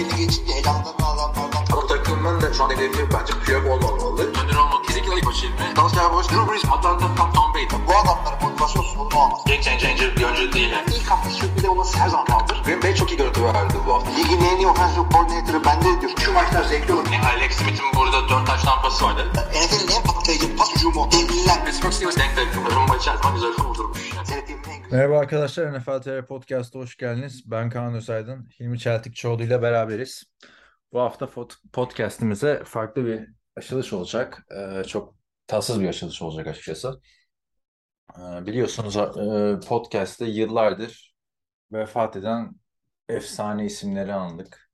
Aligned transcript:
belli 0.00 0.16
geçince 0.16 0.52
elamdan 0.52 0.94
adamlardan. 1.00 1.64
Bu 1.72 1.86
takımın 1.86 2.40
da 2.40 2.52
şu 2.54 2.64
an 2.64 2.70
hedefi 2.70 3.08
bence 3.12 3.32
Piyok 3.44 3.66
olmamalı. 3.66 4.22
Önder 4.22 4.56
olmak 4.56 4.84
kesinlikle 4.84 5.16
ilk 5.16 5.26
başı 5.26 5.46
ilmi. 5.46 5.76
Dalsya 5.76 6.12
Boş, 6.12 6.28
Drew 6.28 6.52
Brees, 6.52 6.64
Atlanta, 6.64 7.14
Tom, 7.16 7.32
Tom 7.32 7.54
Brady. 7.54 7.86
Bu 7.88 7.92
adamların 7.96 8.42
motivasyon 8.42 8.82
sorunu 8.82 9.18
olmaz. 9.18 9.40
Game 9.46 9.62
changer 9.62 10.16
bir 10.16 10.24
oyuncu 10.24 10.52
değil. 10.52 10.70
Yani. 10.70 10.84
İlk 10.96 11.10
hafta 11.10 11.30
sürpriz 11.30 11.64
olması 11.64 11.98
her 11.98 12.08
zaman 12.08 12.26
kaldır. 12.26 12.62
Green 12.64 12.82
Bay 12.82 12.94
çok 12.94 13.10
iyi 13.12 13.16
görüntü 13.16 13.44
verdi 13.44 13.74
bu 13.86 13.94
hafta. 13.94 14.10
Ligin 14.10 14.40
en 14.40 14.56
iyi 14.56 14.66
offensive 14.68 15.04
coordinator'ı 15.12 15.64
bende 15.64 16.00
diyor. 16.00 16.12
Şu 16.24 16.32
maçlar 16.32 16.64
zevkli 16.64 16.92
olur. 16.92 17.06
Yani 17.12 17.26
Alex 17.26 17.52
Smith'in 17.56 17.86
burada 17.96 18.28
4 18.28 18.46
taş 18.46 18.62
tampası 18.62 19.04
vardı. 19.04 19.32
NFL'in 19.34 19.96
en 19.96 20.02
patlayıcı 20.02 20.56
pas 20.56 20.74
hücumu. 20.76 21.08
Devliler. 21.12 21.64
Pittsburgh 21.64 21.92
Steelers 21.92 22.16
denk 22.16 22.36
denk. 22.36 22.74
Rumba 22.74 22.96
içer 22.96 23.16
zaman 23.16 23.34
güzel 23.34 23.50
vurdurmuş. 23.50 24.12
Yani. 24.16 24.59
Merhaba 24.92 25.18
arkadaşlar, 25.18 25.78
NFL 25.78 26.00
TR 26.02 26.26
Podcast'a 26.26 26.78
hoş 26.78 26.96
geldiniz. 26.96 27.50
Ben 27.50 27.70
Kaan 27.70 27.94
Özaydın, 27.94 28.48
Hilmi 28.60 28.78
Çeltikçioğlu 28.78 29.42
ile 29.42 29.62
beraberiz. 29.62 30.24
Bu 30.92 31.00
hafta 31.00 31.28
podcast'imize 31.72 32.62
farklı 32.64 33.06
bir 33.06 33.28
açılış 33.56 33.92
olacak. 33.92 34.46
Ee, 34.50 34.84
çok 34.84 35.14
tatsız 35.46 35.80
bir 35.80 35.88
açılış 35.88 36.22
olacak 36.22 36.46
açıkçası. 36.46 37.00
Ee, 38.18 38.46
biliyorsunuz 38.46 38.96
e, 38.96 39.60
podcast'te 39.68 40.24
yıllardır 40.24 41.14
vefat 41.72 42.16
eden 42.16 42.52
efsane 43.08 43.64
isimleri 43.64 44.14
andık. 44.14 44.70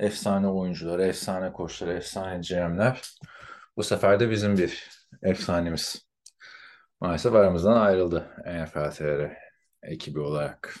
Efsane 0.00 0.48
oyuncular, 0.48 0.98
efsane 0.98 1.52
koçlar, 1.52 1.88
efsane 1.88 2.40
GM'ler. 2.40 3.02
Bu 3.76 3.82
sefer 3.82 4.20
de 4.20 4.30
bizim 4.30 4.58
bir 4.58 4.90
efsanemiz 5.22 6.06
maalesef 7.00 7.34
aramızdan 7.34 7.76
ayrıldı 7.76 8.30
NFL 8.46 8.90
TR 8.90 9.45
ekibi 9.82 10.20
olarak. 10.20 10.74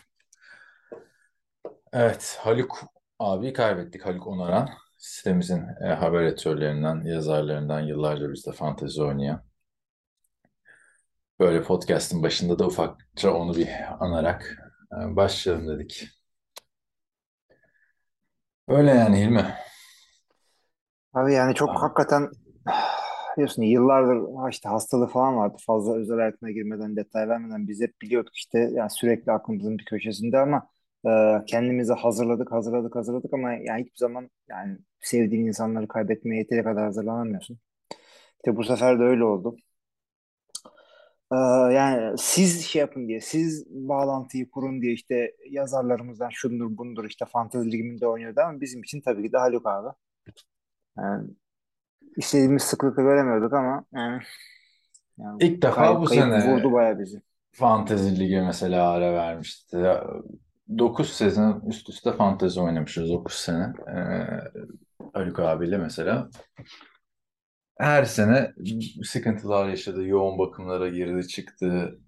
Evet, 1.92 2.38
Haluk 2.40 2.82
abi 3.18 3.52
kaybettik. 3.52 4.06
Haluk 4.06 4.26
Onaran. 4.26 4.68
Sitemizin 4.98 5.64
e, 5.84 5.86
haber 5.88 6.22
editörlerinden, 6.22 7.04
yazarlarından 7.04 7.80
yıllarca 7.80 8.32
bizde 8.32 8.52
fantezi 8.52 9.02
oynayan. 9.02 9.42
Böyle 11.40 11.62
podcast'ın 11.62 12.22
başında 12.22 12.58
da 12.58 12.66
ufakça 12.66 13.34
onu 13.34 13.56
bir 13.56 13.68
anarak 14.00 14.58
e, 14.92 15.16
başlayalım 15.16 15.68
dedik. 15.68 16.08
Öyle 18.68 18.90
yani 18.90 19.20
Hilmi. 19.20 19.54
Abi 21.14 21.34
yani 21.34 21.54
çok 21.54 21.70
Abi. 21.70 21.78
hakikaten 21.78 22.30
biliyorsun 23.36 23.62
yıllardır 23.62 24.50
işte 24.50 24.68
hastalığı 24.68 25.06
falan 25.08 25.36
vardı. 25.36 25.56
Fazla 25.66 25.96
özel 25.96 26.16
hayatına 26.16 26.50
girmeden, 26.50 26.96
detay 26.96 27.28
vermeden 27.28 27.68
biz 27.68 27.80
hep 27.80 28.00
biliyorduk 28.02 28.36
işte 28.36 28.58
yani 28.74 28.90
sürekli 28.90 29.32
aklımızın 29.32 29.78
bir 29.78 29.84
köşesinde 29.84 30.38
ama 30.38 30.68
e, 31.06 31.10
kendimizi 31.46 31.92
hazırladık, 31.92 32.52
hazırladık, 32.52 32.96
hazırladık 32.96 33.34
ama 33.34 33.52
yani 33.52 33.80
hiçbir 33.84 33.98
zaman 33.98 34.30
yani 34.48 34.78
sevdiğin 35.00 35.46
insanları 35.46 35.88
kaybetmeye 35.88 36.38
yeteri 36.38 36.64
kadar 36.64 36.84
hazırlanamıyorsun. 36.84 37.58
İşte 38.36 38.56
bu 38.56 38.64
sefer 38.64 38.98
de 39.00 39.02
öyle 39.04 39.24
oldu. 39.24 39.56
E, 41.32 41.36
yani 41.74 42.18
siz 42.18 42.66
şey 42.66 42.80
yapın 42.80 43.08
diye, 43.08 43.20
siz 43.20 43.66
bağlantıyı 43.70 44.50
kurun 44.50 44.82
diye 44.82 44.92
işte 44.92 45.36
yazarlarımızdan 45.50 46.30
şundur 46.30 46.76
bundur 46.78 47.04
işte 47.04 47.24
Fantezi 47.24 47.72
Ligi'nde 47.72 48.06
oynuyordu 48.06 48.40
ama 48.40 48.60
bizim 48.60 48.82
için 48.82 49.00
tabii 49.00 49.22
ki 49.22 49.32
de 49.32 49.38
Haluk 49.38 49.66
abi. 49.66 49.88
Yani 50.98 51.30
İstediğimiz 52.16 52.62
sıklıkla 52.62 53.02
göremiyorduk 53.02 53.52
ama 53.52 53.84
yani, 53.92 54.22
yani 55.18 55.44
İlk 55.44 55.62
defa 55.62 55.74
kayıp, 55.74 56.00
bu 56.00 56.04
kayıp 56.04 56.24
sene 56.24 56.54
vurdu 56.54 56.72
bayağı 56.72 56.98
bizi. 56.98 57.22
Fantezi 57.52 58.20
Ligi 58.20 58.40
mesela 58.40 58.90
ara 58.90 59.12
vermişti. 59.12 59.84
9 60.78 61.12
sezon 61.12 61.62
üst 61.66 61.88
üste 61.88 62.12
fantezi 62.12 62.60
oynamışız 62.60 63.10
9 63.10 63.34
sene. 63.34 63.72
Ee, 63.88 64.26
Haluk 65.12 65.40
abiyle 65.40 65.78
mesela. 65.78 66.28
Her 67.78 68.04
sene 68.04 68.52
sıkıntılar 69.04 69.68
yaşadı. 69.68 70.06
Yoğun 70.06 70.38
bakımlara 70.38 70.88
girdi 70.88 71.28
çıktı. 71.28 71.98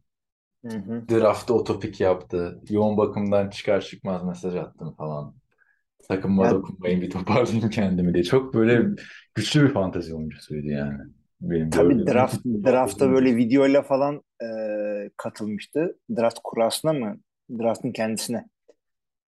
Hı 0.66 0.78
hı. 0.78 1.08
Draft'ta 1.08 1.54
otopik 1.54 2.00
yaptı. 2.00 2.60
Yoğun 2.70 2.96
bakımdan 2.96 3.50
çıkar 3.50 3.80
çıkmaz 3.80 4.24
mesaj 4.24 4.56
attım 4.56 4.94
falan. 4.94 5.34
Takımıma 6.08 6.44
Ya- 6.44 6.50
dokunmayın 6.50 7.00
bir 7.00 7.10
toparlayayım 7.10 7.70
kendimi 7.70 8.14
diye. 8.14 8.24
Çok 8.24 8.54
böyle 8.54 8.82
güçlü 9.34 9.62
bir 9.64 9.72
fantezi 9.74 10.14
oyuncusuydu 10.14 10.66
yani. 10.66 10.98
Benim 11.40 11.70
Tabii 11.70 12.06
draft 12.06 12.44
drafta 12.44 13.10
böyle 13.10 13.36
videoyla 13.36 13.82
falan 13.82 14.22
e, 14.42 14.46
katılmıştı. 15.16 15.98
Draft 16.16 16.38
kurasına 16.44 16.92
mı? 16.92 17.16
Draft'ın 17.58 17.92
kendisine. 17.92 18.44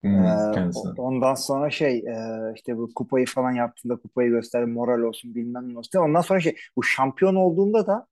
Hmm, 0.03 0.23
E, 0.25 0.51
kendisine. 0.53 0.91
ondan 0.97 1.33
sonra 1.33 1.69
şey 1.69 1.97
e, 1.97 2.15
işte 2.55 2.77
bu 2.77 2.93
kupayı 2.93 3.25
falan 3.25 3.51
yaptığında 3.51 3.95
kupayı 3.95 4.29
göster 4.29 4.63
moral 4.65 5.01
olsun 5.01 5.35
bilmem 5.35 5.73
ne 5.73 5.77
olsun. 5.77 5.99
Ondan 5.99 6.21
sonra 6.21 6.39
şey 6.39 6.55
bu 6.75 6.83
şampiyon 6.83 7.35
olduğunda 7.35 7.87
da 7.87 8.07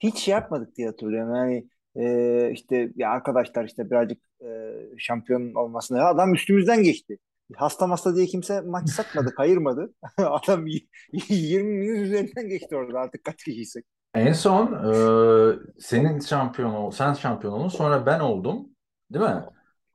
hiç 0.00 0.18
şey 0.18 0.32
yapmadık 0.32 0.76
diye 0.76 0.88
hatırlıyorum. 0.88 1.34
Yani 1.36 1.68
e, 1.96 2.50
işte 2.52 2.90
ya 2.96 3.10
arkadaşlar 3.10 3.64
işte 3.64 3.90
birazcık 3.90 4.22
e, 4.44 4.46
şampiyon 4.98 5.54
olmasına 5.54 6.06
adam 6.06 6.34
üstümüzden 6.34 6.82
geçti. 6.82 7.18
Hasta 7.56 7.90
hasta 7.90 8.16
diye 8.16 8.26
kimse 8.26 8.60
maç 8.60 8.90
satmadı, 8.92 9.34
kayırmadı. 9.34 9.94
Adam 10.18 10.66
y- 10.66 10.80
20 11.28 11.80
bin 11.82 11.88
üzerinden 12.04 12.48
geçti 12.48 12.76
orada 12.76 12.98
artık 13.00 13.24
kaç 13.24 13.44
kişiysek. 13.44 13.84
En 14.14 14.32
son 14.32 14.66
e, 14.72 15.80
senin 15.80 16.20
şampiyon 16.20 16.74
ol, 16.74 16.90
sen 16.90 17.12
şampiyon 17.14 17.52
oldun, 17.52 17.68
sonra 17.68 18.06
ben 18.06 18.20
oldum, 18.20 18.68
değil 19.10 19.24
mi? 19.24 19.44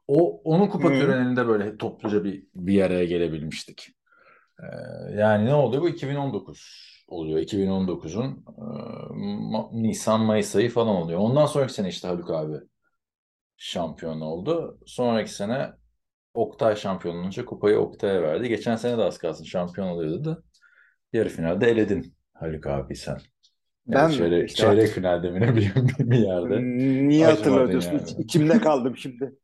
O 0.08 0.42
onun 0.44 0.68
kupa 0.68 0.94
Hı. 0.94 0.94
töreninde 0.94 1.48
böyle 1.48 1.78
topluca 1.78 2.24
bir 2.24 2.48
bir 2.56 2.82
araya 2.82 3.06
gelebilmiştik. 3.06 3.88
E, 4.60 4.66
yani 5.20 5.46
ne 5.46 5.54
oluyor? 5.56 5.82
Bu 5.84 5.90
2019 5.90 6.88
oluyor. 7.08 7.40
2019'un 7.40 8.46
e, 9.74 9.82
Nisan 9.84 10.22
Mayıs 10.22 10.56
ayı 10.56 10.70
falan 10.70 10.96
oluyor. 10.96 11.20
Ondan 11.20 11.46
sonraki 11.46 11.74
sene 11.74 11.90
işte 11.90 12.08
Haluk 12.08 12.32
abi 12.32 12.56
şampiyon 13.58 14.22
oldu. 14.22 14.80
Sonraki 14.86 15.34
sene 15.34 15.72
Oktay 16.38 16.76
şampiyon 16.76 17.16
olunca 17.16 17.46
kupayı 17.46 17.80
Oktay'a 17.80 18.22
verdi. 18.22 18.50
Geçen 18.50 18.76
sene 18.76 18.98
de 18.98 19.04
az 19.04 19.18
kalsın 19.18 19.44
şampiyon 19.46 19.88
oluyordu 19.88 20.26
da 20.26 20.44
yarı 21.14 21.30
finalde 21.30 21.68
eledin 21.72 22.16
Haluk 22.34 22.68
abi 22.68 22.96
sen. 22.96 23.18
Ya 23.88 23.98
Ben 24.00 24.10
çeyrek, 24.10 24.56
İşte 24.56 24.56
çeyrek 24.56 24.92
finalde 24.92 25.32
mi 25.32 25.42
ne 25.42 25.56
bileyim 25.56 25.88
bir 26.00 26.18
yerde. 26.20 26.68
Niye 27.08 27.28
Acımadın 27.28 27.36
hatırlatıyorsun? 27.36 27.96
yani. 27.96 28.12
İç- 28.12 28.20
İçimde 28.20 28.60
kaldım 28.60 28.98
şimdi. 28.98 29.36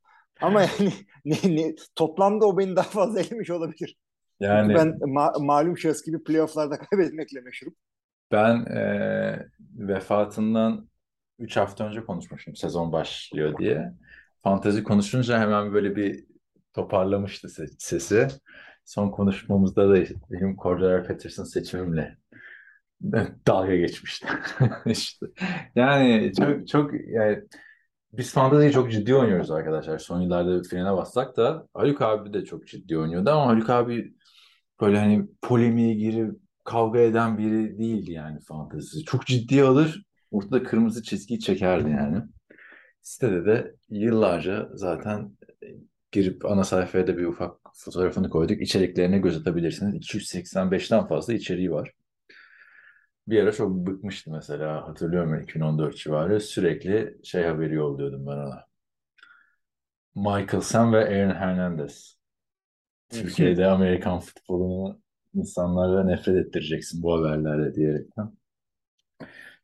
Ama 0.41 0.61
yani 0.61 0.93
ne, 1.25 1.35
ne, 1.55 1.75
toplamda 1.95 2.45
o 2.45 2.57
beni 2.57 2.75
daha 2.75 2.85
fazla 2.89 3.19
elemiş 3.21 3.49
olabilir. 3.49 3.97
Çünkü 4.41 4.63
Yani 4.63 4.73
ben 4.73 4.87
ma- 4.89 5.45
malum 5.45 5.77
şahıs 5.77 6.05
gibi 6.05 6.23
playofflarda 6.23 6.79
kaybetmekle 6.89 7.41
meşhurum. 7.41 7.75
ben 8.31 8.65
e, 8.65 9.49
vefatından 9.77 10.89
3 11.39 11.57
hafta 11.57 11.87
önce 11.87 12.05
konuşmuşum 12.05 12.55
sezon 12.55 12.91
başlıyor 12.91 13.57
diye. 13.57 13.93
Fantezi 14.43 14.83
konuşunca 14.83 15.39
hemen 15.39 15.73
böyle 15.73 15.95
bir 15.95 16.25
toparlamıştı 16.73 17.47
se- 17.47 17.75
sesi. 17.79 18.27
Son 18.85 19.09
konuşmamızda 19.11 19.89
da 19.89 19.95
benim 20.31 20.55
Cordero 20.57 21.03
Patterson 21.07 21.43
seçimimle 21.43 22.17
dalga 23.47 23.75
geçmişti. 23.75 24.27
İşte. 24.85 25.25
Yani 25.75 26.31
çok 26.39 26.67
çok 26.67 26.91
yani 27.07 27.43
biz 28.13 28.33
fanteziyi 28.33 28.71
çok 28.71 28.91
ciddi 28.91 29.15
oynuyoruz 29.15 29.51
arkadaşlar. 29.51 29.99
Son 29.99 30.21
yıllarda 30.21 30.63
frene 30.63 30.93
bassak 30.93 31.37
da 31.37 31.67
Haluk 31.73 32.01
abi 32.01 32.33
de 32.33 32.45
çok 32.45 32.67
ciddi 32.67 32.97
oynuyordu 32.97 33.29
ama 33.31 33.47
Haluk 33.47 33.69
abi 33.69 34.13
böyle 34.81 34.99
hani 34.99 35.27
polemiğe 35.41 35.93
girip 35.93 36.35
kavga 36.63 36.99
eden 36.99 37.37
biri 37.37 37.77
değildi 37.79 38.11
yani 38.11 38.39
fantezisi. 38.41 39.03
Çok 39.05 39.25
ciddiye 39.25 39.63
alır, 39.63 40.03
ortada 40.31 40.63
kırmızı 40.63 41.03
çizgiyi 41.03 41.39
çekerdi 41.39 41.89
yani. 41.89 42.23
Sitede 43.01 43.45
de 43.45 43.75
yıllarca 43.89 44.69
zaten 44.73 45.37
girip 46.13 46.45
ana 46.45 46.63
sayfaya 46.63 47.07
da 47.07 47.17
bir 47.17 47.25
ufak 47.25 47.55
fotoğrafını 47.73 48.29
koyduk. 48.29 48.61
İçeriklerine 48.61 49.17
göz 49.17 49.37
atabilirsiniz. 49.37 49.95
285'ten 49.95 51.07
fazla 51.07 51.33
içeriği 51.33 51.71
var. 51.71 51.93
Bir 53.27 53.43
ara 53.43 53.51
çok 53.51 53.71
bıkmıştı 53.71 54.31
mesela 54.31 54.87
hatırlıyorum 54.87 55.33
ben 55.33 55.43
2014 55.43 55.97
civarı 55.97 56.39
sürekli 56.39 57.17
şey 57.23 57.43
haberi 57.43 57.73
yolluyordum 57.73 58.27
ben 58.27 58.31
ona. 58.31 58.65
Michael 60.15 60.61
Sam 60.61 60.93
ve 60.93 60.97
Aaron 60.97 61.35
Hernandez. 61.35 62.17
Türkiye'de 63.09 63.67
Amerikan 63.67 64.19
futbolunu 64.19 64.99
insanlara 65.33 66.03
nefret 66.03 66.45
ettireceksin 66.45 67.03
bu 67.03 67.13
haberlerle 67.13 67.75
diyerekten. 67.75 68.31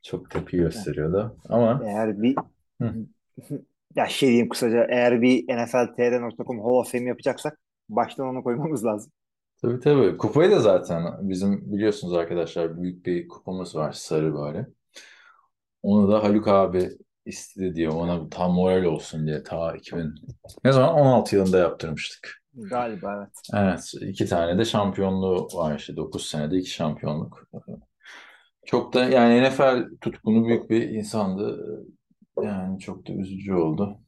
Çok 0.02 0.31
tepki 0.31 0.57
gösteriyordu. 0.57 1.38
Ama 1.50 1.81
Eğer 1.86 2.22
bir 2.22 2.36
Hı. 2.81 2.94
Ya 3.95 4.06
şey 4.07 4.30
diyeyim 4.30 4.50
kısaca 4.50 4.88
eğer 4.89 5.21
bir 5.21 5.44
NFLTR.com 5.44 6.59
Hall 6.59 6.69
of 6.69 6.91
Fame 6.91 7.09
yapacaksak 7.09 7.59
baştan 7.89 8.27
onu 8.27 8.44
koymamız 8.44 8.86
lazım. 8.86 9.12
tabii 9.62 9.80
tabii 9.80 10.18
kupayı 10.18 10.51
da 10.51 10.59
zaten 10.59 11.03
bizim 11.21 11.74
biliyorsunuz 11.74 12.13
arkadaşlar 12.13 12.81
büyük 12.81 13.06
bir 13.06 13.27
kupamız 13.27 13.75
var 13.75 13.91
sarı 13.91 14.33
böyle. 14.36 14.68
Onu 15.83 16.12
da 16.12 16.24
Haluk 16.24 16.47
abi 16.47 16.89
istedi 17.25 17.75
diye 17.75 17.89
ona 17.89 18.30
tam 18.30 18.51
moral 18.51 18.83
olsun 18.83 19.27
diye 19.27 19.44
ta 19.44 19.75
2000 19.75 20.15
ne 20.63 20.71
zaman 20.71 20.94
16 20.94 21.35
yılında 21.35 21.57
yaptırmıştık. 21.57 22.39
Galiba 22.53 23.15
evet. 23.18 23.63
Evet, 23.63 23.94
iki 24.01 24.25
tane 24.25 24.57
de 24.57 24.65
şampiyonluğu 24.65 25.47
var 25.53 25.77
işte 25.80 25.95
9 25.95 26.25
senede 26.25 26.57
iki 26.57 26.69
şampiyonluk. 26.69 27.47
Çok 28.65 28.94
da 28.94 29.06
yani 29.06 29.50
NFL 29.50 29.97
tutkunu 30.01 30.45
büyük 30.47 30.69
bir 30.69 30.89
insandı. 30.89 31.59
Yani 32.44 32.80
çok 32.80 33.07
da 33.07 33.13
üzücü 33.13 33.53
oldu. 33.53 34.00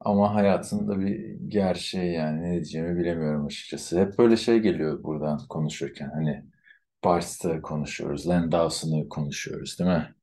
Ama 0.00 0.34
hayatın 0.34 0.88
da 0.88 1.00
bir 1.00 1.34
gerçeği 1.48 2.12
yani 2.14 2.42
ne 2.42 2.52
diyeceğimi 2.52 2.98
bilemiyorum 2.98 3.46
açıkçası. 3.46 4.00
Hep 4.00 4.18
böyle 4.18 4.36
şey 4.36 4.58
geliyor 4.58 5.02
buradan 5.02 5.40
konuşurken 5.48 6.10
hani 6.14 6.44
Bart'ı 7.04 7.62
konuşuyoruz, 7.62 8.28
Len 8.28 8.52
Dawson'ı 8.52 9.08
konuşuyoruz 9.08 9.78
değil 9.78 9.90
mi? 9.90 10.14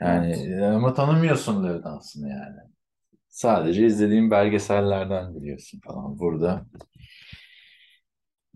Yani 0.00 0.56
ama 0.66 0.94
tanımıyorsun 0.94 1.64
Len 1.64 1.82
Dawson'ı 1.84 2.28
yani. 2.28 2.56
Sadece 3.28 3.86
izlediğin 3.86 4.30
belgesellerden 4.30 5.34
biliyorsun 5.36 5.80
falan. 5.86 6.18
Burada 6.18 6.66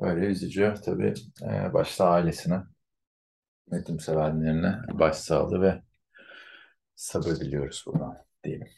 böyle 0.01 0.27
üzücü 0.27 0.75
tabii. 0.85 1.15
Ee, 1.43 1.73
başta 1.75 2.09
ailesine, 2.11 2.63
Metin 3.71 3.99
sevenlerine 3.99 4.77
başsağlığı 4.99 5.61
ve 5.63 5.83
sabır 6.97 7.37
diliyoruz 7.37 7.85
buradan 7.87 8.19
diyelim. 8.45 8.69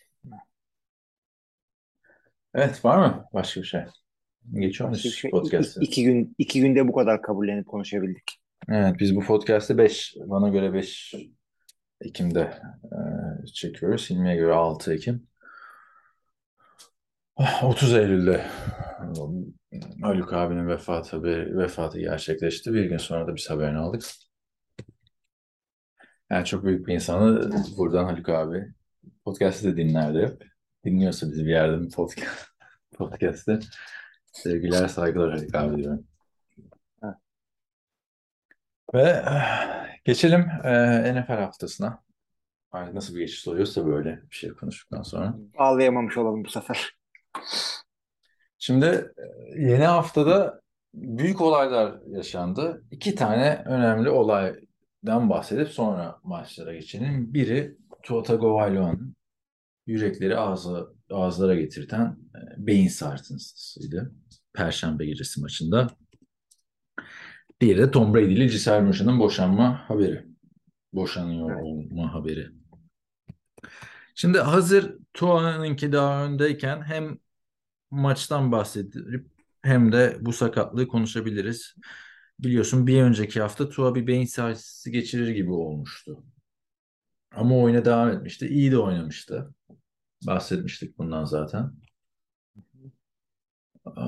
Evet 2.54 2.84
var 2.84 2.98
mı 2.98 3.24
başka 3.34 3.60
bir 3.60 3.66
şey? 3.66 3.80
Geçiyor 4.52 4.92
bir 4.92 4.96
muyuz 4.96 5.14
şey. 5.14 5.30
podcast'ı? 5.30 5.80
İki, 5.80 5.90
iki 5.90 6.04
gün 6.04 6.34
iki 6.38 6.60
günde 6.60 6.88
bu 6.88 6.92
kadar 6.92 7.22
kabullenip 7.22 7.66
konuşabildik. 7.66 8.40
Evet 8.68 8.96
biz 8.98 9.16
bu 9.16 9.20
podcast'ı 9.20 9.78
5 9.78 10.16
bana 10.26 10.48
göre 10.48 10.72
5 10.72 11.14
Ekim'de 12.00 12.40
e, 12.84 13.46
çekiyoruz. 13.46 14.10
Hilmi'ye 14.10 14.36
göre 14.36 14.52
6 14.52 14.94
Ekim. 14.94 15.28
30 17.62 17.94
Eylül'de 17.94 18.46
Haluk 20.02 20.32
abinin 20.32 20.68
vefatı 20.68 21.16
haberi, 21.16 21.58
vefatı 21.58 21.98
gerçekleşti. 22.00 22.74
Bir 22.74 22.84
gün 22.84 22.96
sonra 22.96 23.26
da 23.26 23.36
biz 23.36 23.50
haberini 23.50 23.78
aldık. 23.78 24.02
Yani 26.30 26.44
çok 26.44 26.64
büyük 26.64 26.86
bir 26.86 26.94
insanı 26.94 27.52
buradan 27.76 28.04
Haluk 28.04 28.28
abi 28.28 28.72
podcast'ı 29.24 29.72
da 29.72 29.76
dinlerdi 29.76 30.18
hep. 30.18 30.44
Dinliyorsa 30.84 31.30
bizi 31.30 31.44
bir 31.44 31.50
yerde 31.50 31.80
bir 31.80 31.90
podcast, 31.90 32.48
podcast'ı. 32.96 33.60
Sevgiler, 34.32 34.88
saygılar 34.88 35.30
Haluk 35.30 35.54
abi 35.54 35.76
diyorum. 35.76 36.06
Evet. 37.02 37.14
Ve 38.94 39.02
eh, 39.02 40.04
geçelim 40.04 40.40
eh, 40.64 41.14
NFL 41.14 41.40
haftasına. 41.40 42.02
Artık 42.72 42.94
nasıl 42.94 43.14
bir 43.14 43.20
geçiş 43.20 43.48
oluyorsa 43.48 43.86
böyle 43.86 44.22
bir 44.30 44.36
şey 44.36 44.50
konuştuktan 44.50 45.02
sonra. 45.02 45.34
Ağlayamamış 45.58 46.16
olalım 46.16 46.44
bu 46.44 46.48
sefer. 46.50 46.96
Şimdi 48.58 48.86
e, 48.86 49.60
yeni 49.60 49.84
haftada 49.84 50.60
büyük 50.94 51.40
olaylar 51.40 52.00
yaşandı. 52.06 52.82
İki 52.90 53.14
tane 53.14 53.62
önemli 53.66 54.10
olaydan 55.04 55.30
bahsedip 55.30 55.68
sonra 55.68 56.20
maçlara 56.24 56.74
geçelim. 56.74 57.34
Biri 57.34 57.76
Tua 58.02 58.22
Tagovailoa'nın 58.22 59.16
yürekleri 59.86 60.38
ağza, 60.38 60.88
ağızlara 61.10 61.54
getirten 61.54 62.16
e, 62.34 62.66
beyin 62.66 62.88
sarsıntısıydı. 62.88 64.14
Perşembe 64.52 65.06
gecesi 65.06 65.40
maçında. 65.40 65.88
Diğeri 67.60 67.78
de 67.78 67.90
Tom 67.90 68.14
Brady 68.14 68.34
ile 68.34 68.46
Gisele 68.46 68.84
Bündchen'in 68.86 69.18
boşanma 69.18 69.88
haberi. 69.88 70.26
Boşanıyor 70.92 71.50
Evet. 71.50 71.62
olma 71.62 72.14
haberi. 72.14 72.48
Şimdi 74.14 74.38
hazır 74.38 74.96
Tua'nınki 75.14 75.92
daha 75.92 76.24
öndeyken 76.24 76.82
hem 76.82 77.18
maçtan 77.90 78.52
bahsedip 78.52 79.26
hem 79.62 79.92
de 79.92 80.16
bu 80.20 80.32
sakatlığı 80.32 80.88
konuşabiliriz. 80.88 81.74
Biliyorsun 82.38 82.86
bir 82.86 83.02
önceki 83.02 83.40
hafta 83.40 83.68
Tua 83.68 83.94
bir 83.94 84.06
beyin 84.06 84.24
sarsıntısı 84.24 84.90
geçirir 84.90 85.28
gibi 85.28 85.52
olmuştu. 85.52 86.24
Ama 87.34 87.58
oyuna 87.58 87.84
devam 87.84 88.08
etmişti. 88.10 88.46
İyi 88.48 88.72
de 88.72 88.78
oynamıştı. 88.78 89.54
Bahsetmiştik 90.26 90.98
bundan 90.98 91.24
zaten. 91.24 91.72
Ee, 93.86 94.00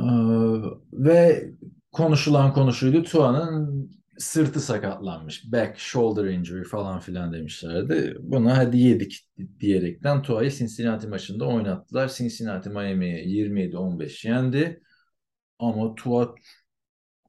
ve 0.93 1.51
konuşulan 1.93 2.53
konuşuydu. 2.53 3.03
Tua'nın 3.03 3.91
sırtı 4.19 4.61
sakatlanmış. 4.61 5.53
Back, 5.53 5.79
shoulder 5.79 6.25
injury 6.25 6.65
falan 6.65 7.01
filan 7.01 7.33
demişlerdi. 7.33 8.17
Buna 8.21 8.59
hadi 8.59 8.79
yedik 8.79 9.29
diyerekten 9.61 10.23
Tua'yı 10.23 10.51
Cincinnati 10.51 11.09
maçında 11.09 11.45
oynattılar. 11.49 12.09
Cincinnati 12.09 12.71
Miami'ye 12.71 13.25
27-15 13.25 14.29
yendi. 14.29 14.83
Ama 15.59 15.95
Tua 15.95 16.35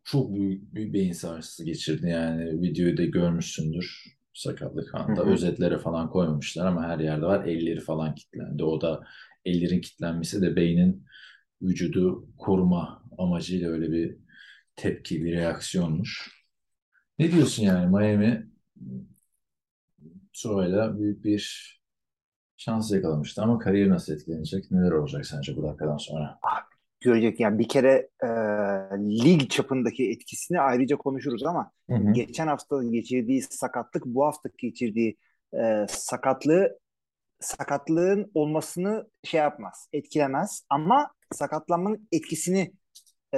çok 0.03 0.35
büyük 0.35 0.75
bir 0.75 0.93
beyin 0.93 1.13
sarsıntısı 1.13 1.65
geçirdi. 1.65 2.09
Yani 2.09 2.61
videoyu 2.61 2.97
da 2.97 3.05
görmüşsündür 3.05 4.03
sakatlık 4.33 4.95
anında. 4.95 5.21
Hı 5.21 5.25
hı. 5.25 5.29
Özetlere 5.29 5.77
falan 5.77 6.09
koymamışlar 6.09 6.65
ama 6.65 6.87
her 6.87 6.99
yerde 6.99 7.25
var. 7.25 7.45
Elleri 7.45 7.79
falan 7.79 8.15
kilitlendi. 8.15 8.63
O 8.63 8.81
da 8.81 9.03
ellerin 9.45 9.81
kilitlenmesi 9.81 10.41
de 10.41 10.55
beynin 10.55 11.05
vücudu 11.61 12.27
koruma 12.37 13.03
amacıyla 13.17 13.69
öyle 13.69 13.91
bir 13.91 14.17
tepki, 14.75 15.25
bir 15.25 15.31
reaksiyonmuş. 15.31 16.41
Ne 17.19 17.31
diyorsun 17.31 17.63
yani 17.63 17.87
Miami 17.87 18.51
Tua'yla 20.33 20.99
büyük 20.99 21.25
bir 21.25 21.71
şans 22.57 22.91
yakalamıştı 22.91 23.41
ama 23.41 23.59
kariyer 23.59 23.89
nasıl 23.89 24.13
etkilenecek? 24.13 24.71
Neler 24.71 24.91
olacak 24.91 25.25
sence 25.25 25.57
bu 25.57 25.63
dakikadan 25.63 25.97
sonra? 25.97 26.39
Görecek 27.01 27.39
yani 27.39 27.59
bir 27.59 27.67
kere 27.67 28.09
e, 28.23 28.27
lig 28.99 29.49
çapındaki 29.49 30.11
etkisini 30.11 30.61
ayrıca 30.61 30.97
konuşuruz 30.97 31.43
ama 31.43 31.71
Hı 31.89 31.95
hı. 31.95 32.13
geçen 32.13 32.47
hafta 32.47 32.83
geçirdiği 32.83 33.41
sakatlık 33.41 34.05
bu 34.05 34.25
hafta 34.25 34.49
geçirdiği 34.57 35.17
e, 35.53 35.85
sakatlığı 35.89 36.79
sakatlığın 37.39 38.31
olmasını 38.33 39.07
şey 39.23 39.39
yapmaz, 39.39 39.87
etkilemez 39.93 40.65
ama 40.69 41.11
sakatlanmanın 41.31 42.07
etkisini 42.11 42.71
e, 43.33 43.37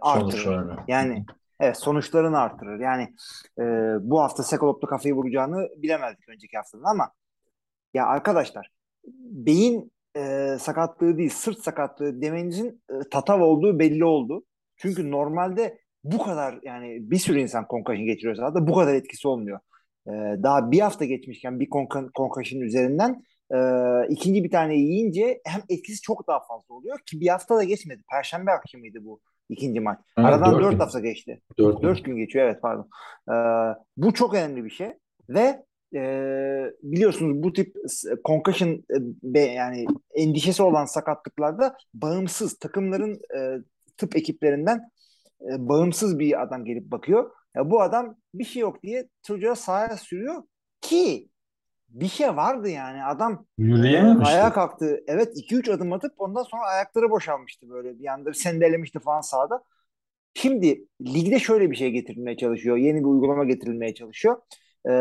artırır. 0.00 0.30
Sonuçlarını. 0.30 0.76
Yani 0.88 1.24
evet 1.60 1.76
sonuçlarını 1.76 2.38
artırır. 2.38 2.80
Yani 2.80 3.14
e, 3.58 3.62
bu 4.00 4.20
hafta 4.20 4.42
Sekolop'ta 4.42 4.86
kafayı 4.86 5.14
vuracağını 5.14 5.68
bilemezdik 5.76 6.28
önceki 6.28 6.56
haftadan 6.56 6.84
ama 6.84 7.10
ya 7.94 8.06
arkadaşlar 8.06 8.70
beyin 9.18 9.92
e, 10.16 10.56
sakatlığı 10.60 11.18
değil 11.18 11.30
sırt 11.30 11.58
sakatlığı 11.58 12.22
demenizin 12.22 12.82
e, 12.90 12.94
tatav 13.10 13.40
olduğu 13.40 13.78
belli 13.78 14.04
oldu. 14.04 14.44
Çünkü 14.76 15.10
normalde 15.10 15.78
bu 16.04 16.18
kadar 16.18 16.58
yani 16.62 17.10
bir 17.10 17.18
sürü 17.18 17.40
insan 17.40 17.66
concussion 17.70 18.06
geçiriyor 18.06 18.34
zaten 18.34 18.66
bu 18.66 18.74
kadar 18.74 18.94
etkisi 18.94 19.28
olmuyor. 19.28 19.58
E, 20.06 20.10
daha 20.42 20.70
bir 20.70 20.80
hafta 20.80 21.04
geçmişken 21.04 21.60
bir 21.60 21.68
concussion 22.16 22.60
üzerinden 22.60 23.22
e, 23.54 23.58
ikinci 24.08 24.44
bir 24.44 24.50
tane 24.50 24.74
yiyince 24.74 25.40
hem 25.44 25.60
etkisi 25.68 26.00
çok 26.00 26.28
daha 26.28 26.40
fazla 26.40 26.74
oluyor 26.74 26.98
ki 27.06 27.20
bir 27.20 27.28
hafta 27.28 27.56
da 27.56 27.64
geçmedi. 27.64 28.02
Perşembe 28.10 28.50
akşamıydı 28.50 29.04
bu 29.04 29.20
ikinci 29.48 29.80
maç. 29.80 29.98
Evet, 30.18 30.28
Aradan 30.28 30.52
dört 30.52 30.62
dört 30.62 30.70
gün. 30.70 30.78
hafta 30.78 31.00
geçti. 31.00 31.40
Dört 31.58 31.80
gün. 31.80 31.88
Dört 31.88 32.04
gün 32.04 32.16
geçiyor 32.16 32.46
evet 32.46 32.62
pardon. 32.62 32.88
Ee, 33.28 33.34
bu 33.96 34.14
çok 34.14 34.34
önemli 34.34 34.64
bir 34.64 34.70
şey 34.70 34.92
ve 35.28 35.64
e, 35.94 36.02
biliyorsunuz 36.82 37.42
bu 37.42 37.52
tip 37.52 37.76
concussion 38.24 38.84
e, 39.34 39.38
yani 39.40 39.86
endişesi 40.14 40.62
olan 40.62 40.84
sakatlıklarda 40.84 41.76
bağımsız 41.94 42.58
takımların 42.58 43.20
e, 43.36 43.58
tıp 43.96 44.16
ekiplerinden 44.16 44.90
e, 45.40 45.68
bağımsız 45.68 46.18
bir 46.18 46.42
adam 46.42 46.64
gelip 46.64 46.90
bakıyor. 46.90 47.30
Ya 47.56 47.70
bu 47.70 47.82
adam 47.82 48.16
bir 48.34 48.44
şey 48.44 48.62
yok 48.62 48.82
diye 48.82 49.08
çocuğa 49.22 49.54
sahaya 49.54 49.96
sürüyor 49.96 50.42
ki 50.80 51.28
bir 51.88 52.08
şey 52.08 52.36
vardı 52.36 52.68
yani 52.68 53.04
adam 53.04 53.46
Yürüyememişti. 53.58 54.34
Ayağa 54.34 54.52
kalktı. 54.52 55.00
Evet 55.06 55.36
2-3 55.36 55.72
adım 55.72 55.92
atıp 55.92 56.12
ondan 56.18 56.42
sonra 56.42 56.62
ayakları 56.62 57.10
boşalmıştı 57.10 57.70
böyle. 57.70 57.98
Bir 57.98 58.06
anda 58.06 58.34
sendelemişti 58.34 58.98
falan 58.98 59.20
sahada. 59.20 59.62
Şimdi 60.34 60.86
ligde 61.00 61.38
şöyle 61.38 61.70
bir 61.70 61.76
şey 61.76 61.90
getirilmeye 61.90 62.36
çalışıyor. 62.36 62.76
Yeni 62.76 63.00
bir 63.00 63.04
uygulama 63.04 63.44
getirilmeye 63.44 63.94
çalışıyor. 63.94 64.36
Ee, 64.88 64.92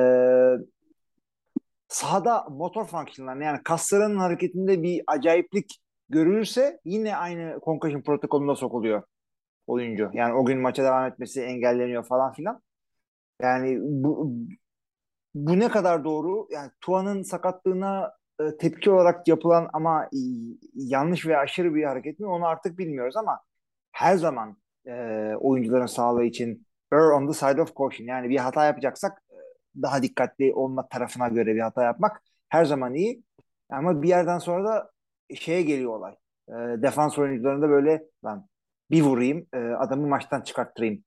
sahada 1.92 2.46
motor 2.50 2.86
fonksiyonlarında 2.86 3.44
yani 3.44 3.64
kasların 3.64 4.18
hareketinde 4.18 4.84
bir 4.84 5.04
acayiplik 5.08 5.82
görülürse 6.10 6.80
yine 6.86 7.16
aynı 7.16 7.60
concussion 7.66 8.02
protokolüne 8.02 8.56
sokuluyor 8.56 9.04
oyuncu. 9.68 10.10
Yani 10.14 10.34
o 10.34 10.46
gün 10.46 10.60
maça 10.60 10.84
devam 10.84 11.08
etmesi 11.08 11.42
engelleniyor 11.42 12.04
falan 12.04 12.34
filan. 12.34 12.62
Yani 13.42 13.78
bu 13.82 14.34
bu 15.36 15.60
ne 15.60 15.70
kadar 15.70 16.04
doğru? 16.04 16.48
Yani 16.52 16.72
Tua'nın 16.82 17.24
sakatlığına 17.24 18.12
e, 18.42 18.58
tepki 18.58 18.92
olarak 18.92 19.28
yapılan 19.28 19.70
ama 19.74 20.10
yanlış 20.74 21.28
ve 21.28 21.38
aşırı 21.38 21.76
bir 21.76 21.84
hareket 21.84 22.20
mi 22.20 22.28
onu 22.28 22.46
artık 22.46 22.78
bilmiyoruz 22.78 23.18
ama 23.18 23.40
her 23.92 24.16
zaman 24.16 24.58
e, 24.88 24.92
oyuncuların 25.40 25.86
sağlığı 25.86 26.24
için 26.24 26.68
err 26.94 27.12
on 27.12 27.28
the 27.28 27.34
side 27.34 27.62
of 27.62 27.76
caution 27.78 28.08
yani 28.08 28.30
bir 28.30 28.38
hata 28.38 28.66
yapacaksak 28.66 29.21
daha 29.76 30.04
dikkatli 30.04 30.54
olma 30.54 30.88
tarafına 30.88 31.28
göre 31.28 31.56
bir 31.56 31.60
hata 31.60 31.84
yapmak 31.84 32.22
her 32.50 32.66
zaman 32.66 32.94
iyi. 32.94 33.24
Ama 33.70 34.02
bir 34.02 34.10
yerden 34.10 34.38
sonra 34.38 34.66
da 34.66 34.92
şeye 35.36 35.62
geliyor 35.62 35.94
olay. 35.94 36.16
E, 36.50 36.54
defans 36.82 37.18
oyuncularında 37.20 37.70
böyle 37.70 38.04
lan 38.26 38.48
bir 38.92 39.02
vurayım 39.02 39.48
e, 39.54 39.58
adamı 39.58 40.08
maçtan 40.08 40.42
çıkarttırayım. 40.42 41.04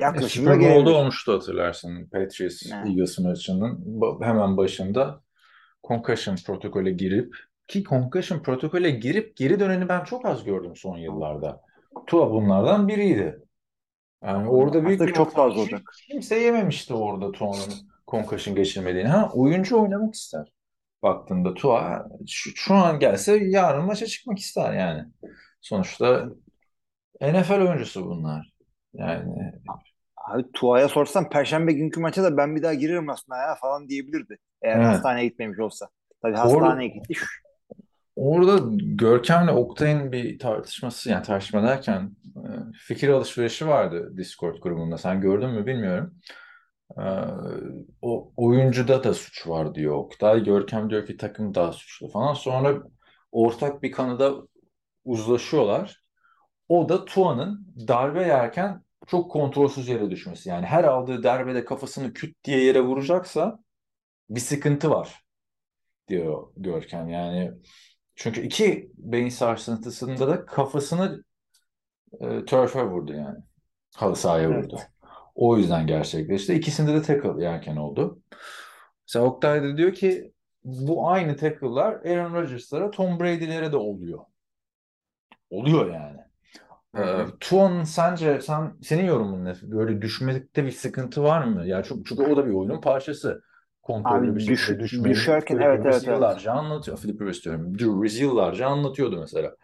E, 0.00 0.04
Yaklaşımına 0.04 0.54
Super 0.54 0.70
Bowl'da 0.70 0.94
olmuştu 0.94 1.32
hatırlarsın. 1.32 2.04
Patriots 2.04 2.62
Evet. 2.72 2.86
Eagles 2.86 3.18
maçının 3.18 4.00
hemen 4.22 4.56
başında 4.56 5.20
concussion 5.84 6.36
protokole 6.46 6.90
girip 6.90 7.36
ki 7.68 7.84
concussion 7.84 8.38
protokole 8.38 8.90
girip 8.90 9.36
geri 9.36 9.60
döneni 9.60 9.88
ben 9.88 10.04
çok 10.04 10.26
az 10.26 10.44
gördüm 10.44 10.76
son 10.76 10.96
yıllarda. 10.96 11.60
Tua 12.06 12.30
bunlardan 12.30 12.88
biriydi. 12.88 13.45
Yani 14.24 14.48
orada 14.48 14.86
büyük 14.86 15.00
Artık 15.00 15.08
bir 15.08 15.14
çok 15.14 15.32
fazla 15.32 15.60
olacak. 15.60 15.82
Kimse 16.10 16.38
yememişti 16.38 16.94
orada 16.94 17.32
Tua'nın 17.32 17.72
concussion 18.08 18.56
geçirmediğini. 18.56 19.08
Ha 19.08 19.30
oyuncu 19.34 19.80
oynamak 19.80 20.14
ister. 20.14 20.52
Baktığında 21.02 21.54
Tua 21.54 22.08
şu, 22.28 22.50
şu 22.54 22.74
an 22.74 22.98
gelse 22.98 23.36
yarın 23.36 23.84
maça 23.84 24.06
çıkmak 24.06 24.38
ister 24.38 24.72
yani. 24.72 25.04
Sonuçta 25.60 26.28
NFL 27.20 27.60
oyuncusu 27.60 28.06
bunlar. 28.06 28.52
Yani 28.94 29.52
Abi 30.16 30.52
Tua'ya 30.52 30.88
sorsam 30.88 31.28
Perşembe 31.28 31.72
günkü 31.72 32.00
maça 32.00 32.22
da 32.22 32.36
ben 32.36 32.56
bir 32.56 32.62
daha 32.62 32.74
girerim 32.74 33.08
aslında 33.10 33.38
ya 33.38 33.54
falan 33.54 33.88
diyebilirdi. 33.88 34.38
Eğer 34.62 34.76
Evet. 34.76 34.86
hastaneye 34.86 35.28
gitmemiş 35.28 35.58
olsa. 35.58 35.88
Tabii 36.22 36.36
hastaneye 36.36 36.88
gitti. 36.88 37.14
Orada 38.16 38.58
Görkem'le 38.80 39.48
Oktay'ın 39.48 40.12
bir 40.12 40.38
tartışması 40.38 41.10
yani 41.10 41.22
tartışma 41.22 41.62
derken 41.62 42.16
e, 42.36 42.48
fikir 42.86 43.08
alışverişi 43.08 43.66
vardı 43.68 44.12
Discord 44.16 44.56
grubunda. 44.58 44.98
Sen 44.98 45.20
gördün 45.20 45.50
mü 45.50 45.66
bilmiyorum. 45.66 46.14
E, 46.98 47.02
O 48.02 48.32
oyuncuda 48.36 49.04
da 49.04 49.14
suç 49.14 49.46
var 49.48 49.74
diyor 49.74 49.94
Oktay. 49.94 50.44
Görkem 50.44 50.90
diyor 50.90 51.06
ki 51.06 51.16
takım 51.16 51.54
daha 51.54 51.72
suçlu 51.72 52.08
falan. 52.08 52.34
Sonra 52.34 52.82
ortak 53.32 53.82
bir 53.82 53.92
kanıda 53.92 54.34
uzlaşıyorlar. 55.04 56.02
O 56.68 56.88
da 56.88 57.04
Tua'nın 57.04 57.68
darbe 57.88 58.22
yerken 58.26 58.84
çok 59.06 59.32
kontrolsüz 59.32 59.88
yere 59.88 60.10
düşmesi. 60.10 60.48
Yani 60.48 60.66
her 60.66 60.84
aldığı 60.84 61.22
darbede 61.22 61.64
kafasını 61.64 62.12
küt 62.12 62.44
diye 62.44 62.64
yere 62.64 62.80
vuracaksa 62.82 63.58
bir 64.30 64.40
sıkıntı 64.40 64.90
var 64.90 65.22
diyor 66.08 66.48
Görkem. 66.56 67.08
Yani 67.08 67.52
çünkü 68.16 68.40
iki 68.40 68.90
beyin 68.98 69.28
sarsıntısında 69.28 70.28
da 70.28 70.46
kafasını 70.46 71.24
e, 72.20 72.44
turf'e 72.44 72.84
vurdu 72.84 73.12
yani. 73.12 73.38
Halı 73.96 74.16
sahaya 74.16 74.48
Evet. 74.48 74.64
vurdu. 74.64 74.80
O 75.34 75.56
yüzden 75.56 75.86
gerçekleşti. 75.86 76.54
İkisinde 76.54 76.94
de 76.94 77.02
tackle 77.02 77.44
yerken 77.44 77.76
oldu. 77.76 78.22
Mesela 79.08 79.24
Oktay 79.24 79.62
da 79.62 79.76
diyor 79.76 79.92
ki 79.94 80.32
bu 80.64 81.08
aynı 81.08 81.36
tackle'lar 81.36 81.92
Aaron 81.92 82.34
Rodgers'lara, 82.34 82.90
Tom 82.90 83.20
Brady'lere 83.20 83.72
de 83.72 83.76
oluyor. 83.76 84.18
Oluyor 85.50 85.94
yani. 85.94 86.18
Ee, 86.98 87.26
Tua'nın 87.40 87.84
sence 87.84 88.40
sen 88.40 88.72
senin 88.82 89.04
yorumun 89.04 89.44
ne? 89.44 89.54
Böyle 89.62 90.02
düşmekte 90.02 90.64
bir 90.64 90.70
sıkıntı 90.70 91.22
var 91.22 91.44
mı? 91.44 91.66
Ya 91.66 91.82
çok 91.82 92.06
çünkü 92.06 92.22
o 92.22 92.36
da 92.36 92.46
bir 92.46 92.52
oyunun 92.52 92.80
parçası. 92.80 93.42
Kontrollü 93.86 94.34
Abi 94.34 94.36
bir 94.36 94.40
düş- 94.46 94.70
şekilde 94.70 94.80
düşmeyi. 94.80 95.04
düşerken 95.04 95.58
evet, 95.58 95.86
Rivers 95.86 95.86
evet, 95.86 96.08
evet. 96.08 96.26
yıllarca 96.26 96.52
anlatıyor. 96.52 96.98
Philip 96.98 97.20
Rivers 97.22 97.44
diyorum. 97.44 97.74
Brees 97.78 98.20
yıllarca 98.20 98.66
anlatıyordu 98.68 99.18
mesela. 99.20 99.56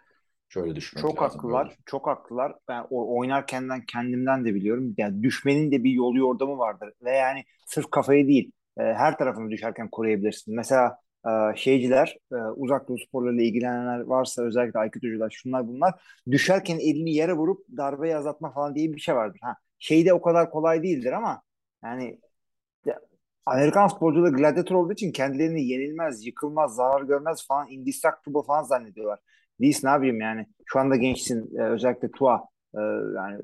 Şöyle 0.48 0.76
düşmek 0.76 1.14
Çok 1.14 1.20
lazım. 1.20 1.48
haklılar. 1.48 1.68
böyle. 1.68 1.76
Çok 1.86 2.06
haklılar. 2.06 2.52
Ben 2.68 2.86
o 2.90 3.18
oynarkenden 3.18 3.84
kendimden 3.86 4.44
de 4.44 4.54
biliyorum. 4.54 4.94
Yani 4.98 5.22
düşmenin 5.22 5.72
de 5.72 5.84
bir 5.84 5.90
yolu 5.90 6.18
yordamı 6.18 6.58
vardır. 6.58 6.92
Ve 7.02 7.10
yani 7.16 7.44
sırf 7.66 7.90
kafayı 7.90 8.28
değil, 8.28 8.52
e, 8.78 8.82
her 8.82 9.18
tarafını 9.18 9.50
düşerken 9.50 9.88
koruyabilirsin. 9.90 10.56
Mesela 10.56 10.98
e, 11.26 11.56
şeyciler, 11.56 12.16
e, 12.32 12.36
uzak 12.36 12.88
doğu 12.88 12.98
sporlarıyla 12.98 13.44
ilgilenenler 13.44 14.00
varsa 14.00 14.42
özellikle 14.42 14.78
Aykut'cular, 14.80 15.30
şunlar 15.30 15.68
bunlar 15.68 15.94
düşerken 16.30 16.78
elini 16.78 17.14
yere 17.14 17.32
vurup 17.32 17.66
darbeyi 17.76 18.16
azaltma 18.16 18.52
falan 18.52 18.74
diye 18.74 18.92
bir 18.92 19.00
şey 19.00 19.14
vardır. 19.16 19.38
Ha, 19.42 19.56
şey 19.78 20.06
de 20.06 20.12
o 20.12 20.22
kadar 20.22 20.50
kolay 20.50 20.82
değildir 20.82 21.12
ama 21.12 21.42
yani 21.84 22.18
ya, 22.22 22.31
Amerikan 23.46 23.88
futbolcuları 23.88 24.32
gladyatör 24.32 24.74
olduğu 24.74 24.92
için 24.92 25.12
kendilerini 25.12 25.64
yenilmez, 25.64 26.26
yıkılmaz, 26.26 26.74
zarar 26.74 27.02
görmez 27.02 27.46
falan, 27.46 27.68
indestructible 27.70 28.42
falan 28.46 28.62
zannediyorlar. 28.62 29.18
Değilsin 29.60 29.88
abim 29.88 30.20
yani. 30.20 30.46
Şu 30.66 30.78
anda 30.78 30.96
gençsin. 30.96 31.56
Ee, 31.58 31.62
özellikle 31.62 32.10
Tua. 32.10 32.44
Ee, 32.74 32.80
yani 33.16 33.40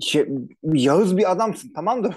şey, 0.00 0.28
Yağız 0.62 1.16
bir 1.16 1.32
adamsın 1.32 1.72
tamam 1.74 2.04
da 2.04 2.14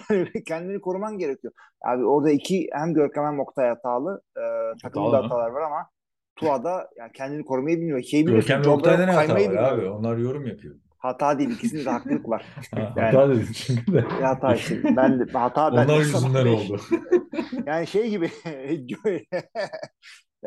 kendini 0.47 0.81
koruman 0.81 1.17
gerekiyor. 1.17 1.53
Abi 1.85 2.05
orada 2.05 2.31
iki 2.31 2.69
hem 2.71 2.93
Görkem 2.93 3.25
hem 3.25 3.39
Oktay 3.39 3.69
hatalı. 3.69 4.21
Ee, 4.37 4.41
takımda 4.81 5.07
Hatalı 5.07 5.23
hatalar 5.23 5.49
var 5.49 5.61
ama 5.61 5.89
Tua'da 6.35 6.89
yani 6.97 7.11
kendini 7.11 7.45
korumayı 7.45 7.77
bilmiyor. 7.77 8.01
Şey 8.01 8.27
biliyorsun, 8.27 8.47
Görkem 8.47 8.71
ve 8.71 8.75
Oktay'da 8.75 9.05
ne 9.05 9.11
hata 9.11 9.33
var 9.33 9.73
abi? 9.73 9.89
Onlar 9.89 10.17
yorum 10.17 10.45
yapıyor. 10.45 10.75
Hata 11.05 11.39
değil. 11.39 11.49
ikisinde 11.49 11.85
de 11.85 11.89
haklılık 11.89 12.29
var. 12.29 12.45
Ha, 12.75 12.93
Yani- 12.97 13.17
hata 13.17 13.29
dedi 13.35 13.45
çünkü 13.53 13.93
de. 13.93 13.99
Hata 14.01 14.55
işte. 14.55 14.83
Ben 14.95 15.19
de, 15.19 15.31
hata 15.33 15.71
ben 15.71 15.85
Onlar 15.85 15.87
de- 15.89 15.93
yüzünden 15.93 16.45
oldu. 16.47 16.81
Yani 17.65 17.87
şey 17.87 18.09
gibi 18.09 18.29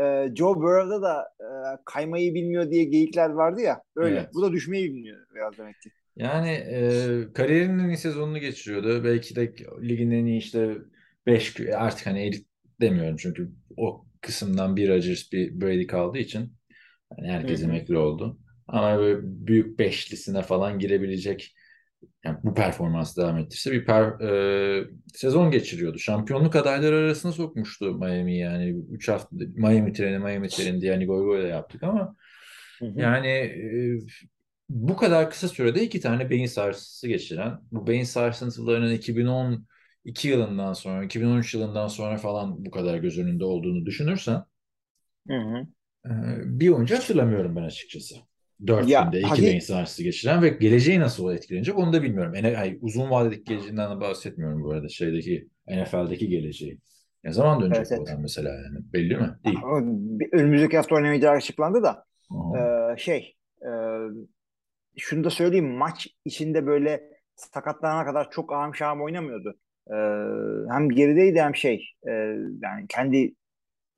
e, 0.00 0.28
Joe 0.36 0.54
Burrow'da 0.56 1.02
da 1.02 1.28
e, 1.40 1.46
kaymayı 1.84 2.34
bilmiyor 2.34 2.70
diye 2.70 2.84
geyikler 2.84 3.30
vardı 3.30 3.60
ya. 3.60 3.82
Öyle. 3.96 4.16
Evet. 4.18 4.28
Bu 4.34 4.42
da 4.42 4.52
düşmeyi 4.52 4.94
bilmiyor 4.94 5.18
biraz 5.34 5.58
demek 5.58 5.80
ki. 5.80 5.90
Yani 6.16 6.50
e, 6.50 6.82
kariyerinin 7.34 7.78
en 7.84 7.88
iyi 7.88 7.96
sezonunu 7.96 8.38
geçiriyordu. 8.38 9.04
Belki 9.04 9.36
de 9.36 9.52
ligin 9.82 10.10
en 10.10 10.26
iyi 10.26 10.38
işte 10.38 10.76
5 11.26 11.60
artık 11.76 12.06
hani 12.06 12.20
elit 12.20 12.46
demiyorum 12.80 13.16
çünkü 13.16 13.50
o 13.76 14.04
kısımdan 14.20 14.76
bir 14.76 14.88
Rodgers 14.88 15.32
bir 15.32 15.60
Brady 15.60 15.86
kaldığı 15.86 16.18
için 16.18 16.52
hani 17.16 17.28
herkes 17.30 17.60
Hı 17.60 17.64
hı. 17.64 17.68
emekli 17.68 17.98
oldu. 17.98 18.38
Ama 18.68 18.98
böyle 18.98 19.20
büyük 19.22 19.78
beşlisine 19.78 20.42
falan 20.42 20.78
girebilecek 20.78 21.54
yani 22.24 22.38
bu 22.44 22.54
performans 22.54 23.16
devam 23.16 23.38
ettirse 23.38 23.72
bir 23.72 23.84
per, 23.84 24.02
e, 24.20 24.84
sezon 25.14 25.50
geçiriyordu. 25.50 25.98
Şampiyonluk 25.98 26.56
adayları 26.56 26.96
arasına 26.96 27.32
sokmuştu 27.32 27.94
Miami 27.94 28.38
yani 28.38 28.70
3 28.90 29.08
hafta 29.08 29.36
Miami 29.56 29.92
treni 29.92 30.18
Miami 30.18 30.48
treni 30.48 30.80
diye 30.80 30.92
hani 30.92 31.06
goy 31.06 31.24
goy 31.24 31.42
da 31.42 31.46
yaptık 31.46 31.82
ama 31.82 32.16
yani 32.96 33.28
e, 33.28 33.98
bu 34.68 34.96
kadar 34.96 35.30
kısa 35.30 35.48
sürede 35.48 35.82
iki 35.82 36.00
tane 36.00 36.30
beyin 36.30 36.46
sarsıntısı 36.46 37.08
geçiren, 37.08 37.58
bu 37.72 37.86
beyin 37.86 38.04
sarsıntılarının 38.04 38.92
2012 38.92 40.28
yılından 40.28 40.72
sonra, 40.72 41.04
2013 41.04 41.54
yılından 41.54 41.88
sonra 41.88 42.16
falan 42.16 42.64
bu 42.66 42.70
kadar 42.70 42.98
göz 42.98 43.18
önünde 43.18 43.44
olduğunu 43.44 43.86
düşünürsen 43.86 44.42
Hı 45.28 45.34
hı. 45.34 45.66
e, 46.06 46.10
bir 46.60 46.68
oyuncu 46.68 46.96
hatırlamıyorum 46.96 47.56
ben 47.56 47.62
açıkçası. 47.62 48.16
Dört 48.66 48.88
Ya, 48.88 49.04
günde 49.04 49.20
iki 49.20 49.28
haki- 49.28 49.42
beyin 49.42 49.60
sarsıntısı 49.60 50.02
geçiren 50.02 50.42
ve 50.42 50.48
geleceği 50.48 51.00
nasıl 51.00 51.32
etkilenecek 51.34 51.78
onu 51.78 51.92
da 51.92 52.02
bilmiyorum. 52.02 52.34
Yani, 52.34 52.54
hayır, 52.54 52.78
uzun 52.80 53.10
vadedeki 53.10 53.44
geleceğinden 53.44 53.96
de 53.96 54.00
bahsetmiyorum 54.00 54.62
bu 54.62 54.70
arada. 54.72 54.88
Şeydeki 54.88 55.48
NFL'deki 55.68 56.28
geleceği. 56.28 56.78
Ne 57.24 57.32
zaman 57.32 57.60
dönecek 57.60 57.86
Evet, 57.86 57.98
bu 57.98 58.04
evet. 58.08 58.18
mesela 58.20 58.48
yani? 58.54 58.78
Belli 58.92 59.16
mi? 59.16 59.38
Değil. 59.44 59.58
Önümüzdeki 60.32 60.76
hafta 60.76 60.94
oynamayacağı 60.94 61.32
açıklandı 61.34 61.82
da 61.82 62.04
Aha. 62.30 62.92
e, 62.94 62.96
şey 62.98 63.36
e, 63.62 63.68
şunu 64.96 65.24
da 65.24 65.30
söyleyeyim 65.30 65.70
maç 65.76 66.08
içinde 66.24 66.66
böyle 66.66 67.02
sakatlanana 67.36 68.04
kadar 68.04 68.30
çok 68.30 68.52
ağım 68.52 68.74
şahım 68.74 69.02
oynamıyordu. 69.02 69.58
E, 69.90 69.94
hem 70.72 70.88
gerideydi 70.90 71.40
hem 71.40 71.54
şey 71.56 71.90
e, 72.08 72.10
yani 72.62 72.86
kendi 72.88 73.34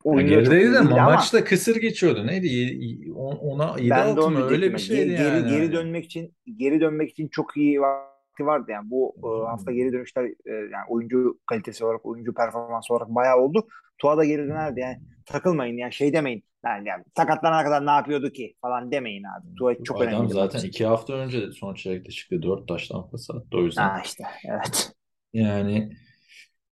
İyi 0.04 0.26
gerideydi 0.26 0.73
de 0.73 0.78
ama 0.78 0.90
ama 0.97 1.04
maçta 1.04 1.45
kısır 1.45 1.76
geçiyordu. 1.76 2.26
Neydi? 2.26 3.09
Ona 3.16 3.75
7 3.78 3.90
ben 3.90 4.16
de 4.16 4.21
6 4.21 4.23
onu 4.25 4.38
mı? 4.38 4.45
Öyle 4.50 4.73
bir 4.73 4.78
şeydi 4.78 5.11
Geri, 5.11 5.23
yani. 5.23 5.50
geri 5.50 5.73
dönmek 5.73 6.04
için 6.04 6.35
geri 6.57 6.80
dönmek 6.80 7.11
için 7.11 7.28
çok 7.28 7.57
iyi 7.57 7.80
vakti 7.80 8.47
vardı 8.47 8.66
yani 8.71 8.90
bu 8.90 9.14
e, 9.19 9.21
Hmm. 9.23 9.47
hafta 9.47 9.73
geri 9.73 9.92
dönüşler 9.92 10.25
e, 10.25 10.52
yani 10.52 10.85
oyuncu 10.88 11.38
kalitesi 11.47 11.85
olarak 11.85 12.07
oyuncu 12.07 12.35
performansı 12.35 12.95
olarak 12.95 13.09
bayağı 13.09 13.37
oldu. 13.38 13.66
Tua 13.99 14.16
da 14.16 14.25
geri 14.25 14.42
dönerdi 14.49 14.80
yani 14.80 14.99
takılmayın 15.26 15.76
yani 15.76 15.92
şey 15.92 16.12
demeyin 16.12 16.45
yani, 16.64 16.88
yani 16.88 17.04
sakatlanana 17.16 17.64
kadar 17.64 17.87
ne 17.87 17.90
yapıyordu 17.90 18.30
ki 18.30 18.54
falan 18.62 18.92
demeyin 18.92 19.23
abi. 19.25 19.54
Tua 19.59 19.75
çok 19.85 20.02
Adam 20.02 20.09
önemli. 20.14 20.28
zaten 20.33 20.61
2 20.61 20.87
hafta 20.87 21.12
önce 21.14 21.52
son 21.52 21.75
çeyrekte 21.75 22.11
çıktı. 22.11 22.42
4 22.42 22.69
taştan 22.69 23.11
pas 23.11 23.30
attı 23.30 23.57
o 23.59 23.61
yüzden. 23.62 23.88
Ha 23.88 24.00
işte 24.04 24.25
evet. 24.49 24.92
Yani 25.33 25.92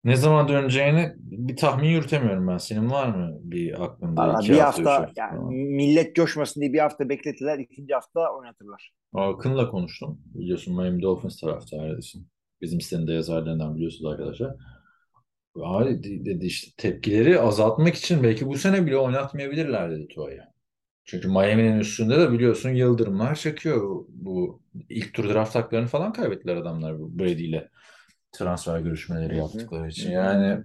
ne 0.04 0.16
zaman 0.16 0.48
döneceğini 0.48 1.12
bir 1.18 1.56
tahmin 1.56 1.88
yürütemiyorum 1.88 2.48
ben. 2.48 2.58
Senin 2.58 2.90
var 2.90 3.08
mı 3.08 3.38
bir 3.42 3.84
aklında 3.84 4.20
Valla 4.22 4.40
2 4.40 4.52
bir 4.52 4.58
hafta, 4.58 4.82
3 4.82 4.86
hafta 4.88 5.12
yani 5.22 5.36
falan? 5.36 5.54
millet 5.54 6.16
coşmasın 6.16 6.60
diye 6.60 6.72
bir 6.72 6.78
hafta 6.78 7.08
bekletirler. 7.08 7.58
ikinci 7.58 7.94
hafta 7.94 8.32
oynatırlar. 8.36 8.92
Akın'la 9.14 9.70
konuştum. 9.70 10.20
Biliyorsun 10.34 10.76
Miami 10.76 11.02
Dolphins 11.02 11.40
taraftarısın. 11.40 12.26
Bizim 12.60 12.80
sitenin 12.80 13.06
de 13.06 13.12
yazarlarından 13.12 13.76
biliyorsunuz 13.76 14.12
arkadaşlar. 14.12 14.54
Abi 15.62 16.02
de- 16.04 16.24
dedi 16.24 16.46
işte 16.46 16.70
tepkileri 16.76 17.40
azaltmak 17.40 17.94
için 17.94 18.22
belki 18.22 18.46
bu 18.46 18.58
sene 18.58 18.86
bile 18.86 18.96
oynatmayabilirler 18.96 19.90
dedi 19.90 20.08
Tua'yı. 20.08 20.40
Çünkü 21.04 21.28
Miami'nin 21.28 21.78
üstünde 21.80 22.20
de 22.20 22.32
biliyorsun 22.32 22.70
yıldırımlar 22.70 23.34
çekiyor. 23.34 23.82
Bu, 23.82 24.08
bu 24.08 24.62
ilk 24.88 25.14
tur 25.14 25.28
draft 25.34 25.54
haklarını 25.54 25.86
falan 25.86 26.12
kaybettiler 26.12 26.56
adamlar 26.56 27.00
bu 27.00 27.18
Brady 27.18 27.44
ile 27.48 27.70
transfer 28.34 28.80
görüşmeleri 28.80 29.36
yaptıkları 29.36 29.88
için. 29.88 30.10
Yani 30.10 30.58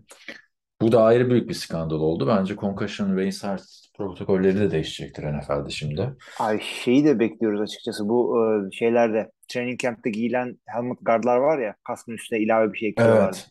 Bu 0.81 0.91
da 0.91 1.03
ayrı 1.03 1.29
büyük 1.29 1.49
bir 1.49 1.53
skandal 1.53 1.99
oldu. 1.99 2.27
Bence 2.27 2.55
concussion 2.55 3.17
ve 3.17 3.25
insert 3.25 3.61
protokolleri 3.97 4.59
de 4.59 4.71
değişecektir 4.71 5.23
NFL'de 5.23 5.69
şimdi. 5.69 6.15
Ay 6.39 6.59
şeyi 6.61 7.05
de 7.05 7.19
bekliyoruz 7.19 7.61
açıkçası. 7.61 8.09
Bu 8.09 8.37
e, 8.39 8.71
şeylerde 8.71 9.31
training 9.47 9.79
camp'te 9.79 10.09
giyilen 10.09 10.57
helmet 10.65 10.97
guardlar 11.01 11.37
var 11.37 11.59
ya 11.59 11.75
kaskın 11.87 12.13
üstüne 12.13 12.39
ilave 12.39 12.73
bir 12.73 12.77
şey 12.77 12.89
ekliyorlardı. 12.89 13.37
Evet. 13.37 13.47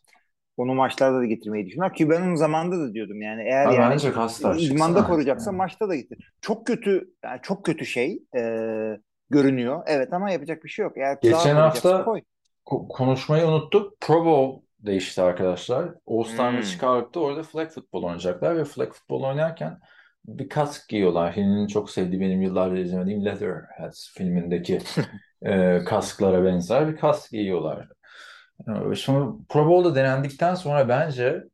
Onu 0.56 0.74
maçlarda 0.74 1.18
da 1.18 1.24
getirmeyi 1.24 1.66
düşünüyorlar 1.66 1.96
ki 1.96 2.10
ben 2.10 2.22
onun 2.22 2.34
zamanında 2.34 2.88
da 2.88 2.94
diyordum 2.94 3.22
yani 3.22 3.42
eğer 3.42 3.66
Ha, 3.66 3.72
yani 3.72 3.90
bence 3.90 4.12
kaslar 4.12 4.56
idmanda 4.58 5.04
koruyacaksa 5.04 5.50
artık 5.50 5.58
maçta 5.58 5.88
da 5.88 5.94
getir. 5.94 6.32
Çok 6.40 6.66
kötü 6.66 7.10
yani 7.24 7.38
çok 7.42 7.64
kötü 7.64 7.86
şey 7.86 8.22
e, 8.36 8.42
görünüyor. 9.30 9.82
Evet 9.86 10.12
ama 10.12 10.30
yapacak 10.30 10.64
bir 10.64 10.68
şey 10.68 10.82
yok. 10.82 10.92
Eğer 10.96 11.18
Geçen 11.22 11.56
hafta 11.56 12.04
koy. 12.04 12.20
Ko- 12.68 12.88
konuşmayı 12.88 13.46
unuttuk. 13.46 14.00
Pro 14.00 14.24
Bowl 14.24 14.64
değişti 14.80 15.22
arkadaşlar. 15.22 15.94
All-Star 16.06 16.50
Hmm. 16.50 16.56
maçı 16.56 16.78
kalktı. 16.78 17.20
Orada 17.20 17.42
flag 17.42 17.70
futbol 17.70 18.02
oynayacaklar 18.02 18.56
ve 18.56 18.64
flag 18.64 18.92
futbol 18.92 19.22
oynarken 19.22 19.80
bir 20.26 20.48
kask 20.48 20.88
giyiyorlar. 20.88 21.36
Hilmi'nin 21.36 21.66
çok 21.66 21.90
sevdiği 21.90 22.20
benim 22.20 22.42
yıllardır 22.42 22.76
izlemediğim 22.76 23.24
Leatherheads 23.24 24.14
filmindeki 24.14 24.78
e, 25.42 25.84
kasklara 25.84 26.44
benzer 26.44 26.88
bir 26.88 26.96
kask 26.96 27.30
giyiyorlar. 27.30 27.88
E, 28.92 28.94
Şimdi 28.94 29.46
Pro 29.48 29.66
Bowl'da 29.68 29.94
denendikten 29.94 30.54
sonra 30.54 30.88
bence 30.88 31.44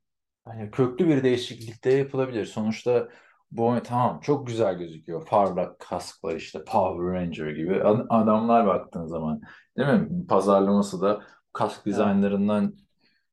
hani 0.44 0.70
köklü 0.70 1.08
bir 1.08 1.24
değişiklik 1.24 1.84
de 1.84 1.90
yapılabilir. 1.90 2.46
Sonuçta 2.46 3.08
bu 3.50 3.76
tamam 3.84 4.20
çok 4.20 4.46
güzel 4.46 4.74
gözüküyor. 4.78 5.26
Parlak 5.26 5.78
kasklar 5.80 6.36
işte 6.36 6.64
Power 6.64 7.14
Ranger 7.20 7.46
gibi 7.50 7.84
Ad- 7.84 8.06
adamlar 8.10 8.66
baktığın 8.66 9.06
zaman 9.06 9.40
değil 9.78 9.88
mi? 9.88 10.26
Pazarlaması 10.26 11.00
da 11.02 11.22
kask 11.52 11.86
dizaynlarından 11.86 12.76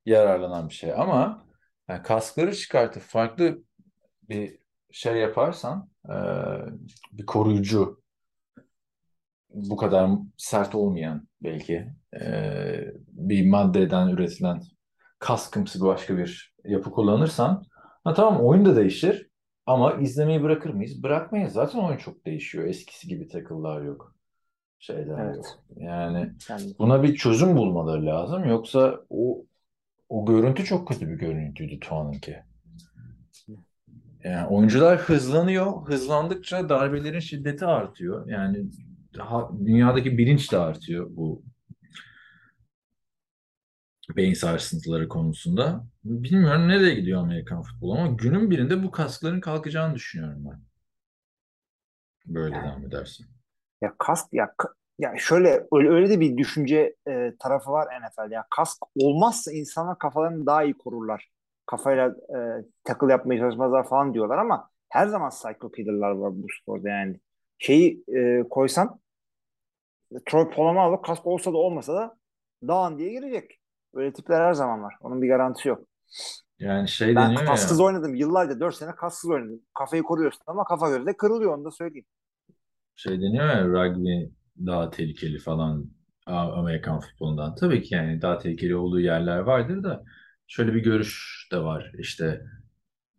yararlanan 0.06 0.70
bir 0.70 0.74
şey 0.74 0.94
ama 0.94 1.46
yani 1.90 2.04
kaskları 2.04 2.56
çıkartıp 2.56 3.04
farklı 3.04 3.64
bir 4.30 4.58
şey 4.92 5.16
yaparsan 5.16 5.90
e, 6.10 6.16
bir 7.12 7.26
koruyucu 7.26 8.02
bu 9.50 9.76
kadar 9.78 10.10
sert 10.38 10.76
olmayan 10.76 11.28
belki 11.44 11.88
e, 12.22 12.94
bir 13.08 13.50
maddeden 13.50 14.08
üretilen 14.08 14.62
kaskımsı 15.20 15.82
başka 15.82 16.18
bir 16.18 16.56
yapı 16.66 16.92
kullanırsan 16.92 17.64
ha 18.04 18.14
tamam 18.14 18.42
oyun 18.46 18.66
da 18.66 18.76
değişir 18.76 19.32
ama 19.66 19.94
izlemeyi 19.94 20.44
bırakır 20.44 20.70
mıyız? 20.70 21.04
Bırakmayız. 21.04 21.54
Zaten 21.54 21.80
oyun 21.80 21.98
çok 21.98 22.26
değişiyor. 22.26 22.66
Eskisi 22.66 23.08
gibi 23.08 23.28
tackle'lar 23.28 23.82
yok. 23.82 24.16
Şeyler 24.82 25.20
Evet. 25.26 25.36
yok. 25.36 25.64
Yani 25.78 26.34
Yani 26.50 26.74
buna 26.80 27.04
bir 27.04 27.16
çözüm 27.16 27.58
bulmaları 27.58 28.06
lazım. 28.06 28.46
Yoksa 28.46 29.00
o 29.10 29.46
o 30.10 30.26
görüntü 30.26 30.64
çok 30.64 30.88
kötü 30.88 31.10
bir 31.10 31.14
görüntüydü 31.14 31.80
Tuan'ınki. 31.80 32.38
Yani 34.24 34.48
oyuncular 34.48 35.00
hızlanıyor. 35.00 35.88
Hızlandıkça 35.88 36.70
darbelerin 36.70 37.20
şiddeti 37.20 37.66
artıyor. 37.66 38.28
Yani 38.30 38.66
daha, 39.18 39.50
dünyadaki 39.66 40.18
bilinç 40.18 40.52
de 40.52 40.58
artıyor 40.58 41.08
bu 41.10 41.44
beyin 44.18 44.34
sarsıntıları 44.34 45.08
konusunda. 45.08 45.86
Bilmiyorum 46.04 46.68
nereye 46.68 46.96
gidiyor 46.96 47.22
Amerikan 47.22 47.62
futbolu 47.62 47.94
ama 47.94 48.08
günün 48.08 48.52
birinde 48.52 48.84
bu 48.84 48.92
kaskların 48.92 49.40
kalkacağını 49.42 49.96
düşünüyorum 49.96 50.46
ben. 50.46 50.62
Böyle 52.26 52.56
devam 52.56 52.86
edersin. 52.86 53.41
Ya 53.82 53.94
kask 53.98 54.34
ya 54.34 54.54
ya 55.00 55.14
şöyle 55.18 55.68
öyle, 55.74 55.90
öyle 55.90 56.10
de 56.10 56.20
bir 56.20 56.38
düşünce 56.38 56.96
e, 57.08 57.34
tarafı 57.40 57.72
var 57.72 57.88
NFL'de. 58.02 58.34
Ya 58.34 58.46
kask 58.50 58.78
olmazsa 58.96 59.52
insanlar 59.52 59.98
kafalarını 59.98 60.46
daha 60.46 60.64
iyi 60.64 60.74
korurlar. 60.78 61.30
Kafayla 61.66 62.08
e, 62.08 62.38
tackle 62.84 63.12
yapmaya 63.12 63.40
çalışmazlar 63.40 63.88
falan 63.90 64.14
diyorlar 64.14 64.38
ama 64.38 64.70
her 64.90 65.08
zaman 65.08 65.30
psycho 65.30 65.72
killer'lar 65.72 66.12
var 66.12 66.32
bu 66.34 66.48
sporda 66.62 66.90
yani. 66.90 67.20
Şeyi 67.58 68.04
e, 68.16 68.44
koysan 68.50 69.00
Troy 70.26 70.50
Polamalu 70.50 71.02
kask 71.02 71.28
olsa 71.28 71.54
da 71.54 71.58
olmasa 71.58 71.94
da 71.96 72.16
dağın 72.68 72.98
diye 72.98 73.10
girecek. 73.10 73.60
Öyle 73.94 74.14
tipler 74.14 74.42
her 74.42 74.54
zaman 74.54 74.84
var. 74.84 74.96
Onun 75.02 75.22
bir 75.22 75.28
garantisi 75.28 75.70
yok. 75.70 75.88
Yani 76.60 76.88
şey 76.88 77.16
Ben 77.16 77.30
deniyor 77.30 77.46
kasksız 77.46 77.80
ya 77.80 77.86
oynadım. 77.86 78.16
Yıllarca 78.16 78.60
4 78.60 78.76
sene 78.76 78.96
kasksız 78.96 79.30
oynadım. 79.30 79.62
Kafayı 79.74 80.04
koruyorsun 80.04 80.42
ama 80.48 80.64
kafa 80.64 80.90
göre 80.90 81.06
de 81.06 81.18
kırılıyor 81.18 81.58
onu 81.58 81.66
da 81.66 81.72
söyleyeyim. 81.72 82.06
Şey 82.96 83.22
deniyor 83.22 83.46
ya 83.46 83.68
rugby 83.68 84.24
daha 84.68 84.90
tehlikeli 84.90 85.40
falan 85.40 85.92
Amerikan 86.28 87.00
futbolundan. 87.00 87.56
Tabii 87.56 87.82
ki 87.84 87.96
yani 87.96 88.22
daha 88.22 88.38
tehlikeli 88.38 88.76
olduğu 88.76 89.00
yerler 89.00 89.40
vardır 89.40 89.84
da 89.84 90.04
şöyle 90.48 90.74
bir 90.74 90.84
görüş 90.84 91.48
de 91.52 91.58
var. 91.64 91.92
İşte 92.00 92.42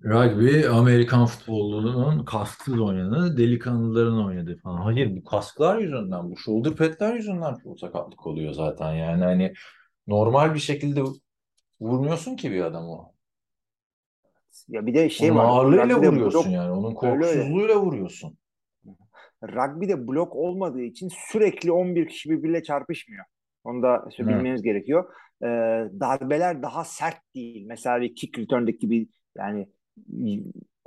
rugby 0.04 0.66
Amerikan 0.68 1.26
futbolunun 1.26 2.24
kasksız 2.24 2.80
oynadığı, 2.80 3.36
delikanlıların 3.36 4.26
oynadığı 4.26 4.56
falan. 4.58 4.82
Hayır 4.82 5.16
bu 5.16 5.24
kasklar 5.24 5.78
yüzünden, 5.78 6.30
bu 6.30 6.36
shoulder 6.36 6.76
pad'ler 6.76 7.14
yüzünden 7.14 7.56
çok 7.64 7.80
sakatlık 7.80 8.26
oluyor 8.26 8.52
zaten. 8.52 8.92
Yani 8.94 9.24
hani 9.24 9.54
normal 10.06 10.54
bir 10.54 10.60
şekilde 10.60 11.02
vurmuyorsun 11.80 12.36
ki 12.36 12.52
bir 12.52 12.62
adamı. 12.64 13.12
Ya 14.68 14.86
bir 14.86 14.94
de 14.94 15.10
şey 15.10 15.34
Onun 15.34 15.36
var. 15.36 15.48
ağırlığıyla 15.48 16.00
vuruyorsun 16.00 16.50
blok- 16.50 16.50
yani. 16.50 16.70
Onun 16.70 16.94
korkusuzluğuyla 16.94 17.80
vuruyorsun. 17.80 18.38
Rugby'de 19.42 20.08
blok 20.08 20.36
olmadığı 20.36 20.82
için 20.82 21.08
sürekli 21.32 21.72
11 21.72 22.08
kişi 22.08 22.30
birbiriyle 22.30 22.62
çarpışmıyor. 22.62 23.24
Onu 23.64 23.82
da 23.82 24.06
işte 24.10 24.24
Evet. 24.28 24.64
gerekiyor. 24.64 25.04
Ee, 25.42 25.46
darbeler 26.00 26.62
daha 26.62 26.84
sert 26.84 27.34
değil. 27.34 27.66
Mesela 27.66 28.00
bir 28.00 28.14
kick 28.14 28.38
return'daki 28.38 28.78
gibi 28.78 29.08
yani 29.38 29.68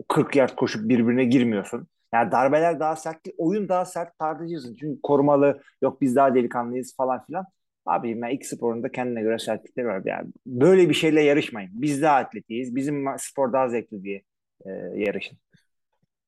40 0.08 0.36
yard 0.36 0.56
koşup 0.56 0.90
birbirine 0.90 1.26
girmiyorsun. 1.26 1.88
Yani 2.14 2.32
darbeler 2.32 2.80
daha 2.80 2.96
sert 2.96 3.26
değil. 3.26 3.36
Oyun 3.38 3.70
daha 3.70 3.86
sert 3.86 4.20
tartışırsın. 4.20 4.76
Çünkü 4.80 5.02
korumalı 5.02 5.62
yok 5.82 6.02
biz 6.02 6.16
daha 6.16 6.36
delikanlıyız 6.36 6.96
falan 6.96 7.26
filan. 7.26 7.46
Abi 7.86 8.22
ben 8.22 8.30
iki 8.30 8.48
sporunda 8.48 8.92
kendine 8.92 9.22
göre 9.22 9.40
sertlikleri 9.40 9.88
var. 9.88 10.02
Yani 10.06 10.28
böyle 10.46 10.90
bir 10.90 10.94
şeyle 10.94 11.22
yarışmayın. 11.22 11.72
Biz 11.74 12.02
daha 12.02 12.16
atletiyiz. 12.18 12.76
Bizim 12.76 13.06
spor 13.18 13.54
daha 13.54 13.70
zevkli 13.70 14.04
diye 14.04 14.22
e, 14.66 14.70
yarışın. 14.96 15.38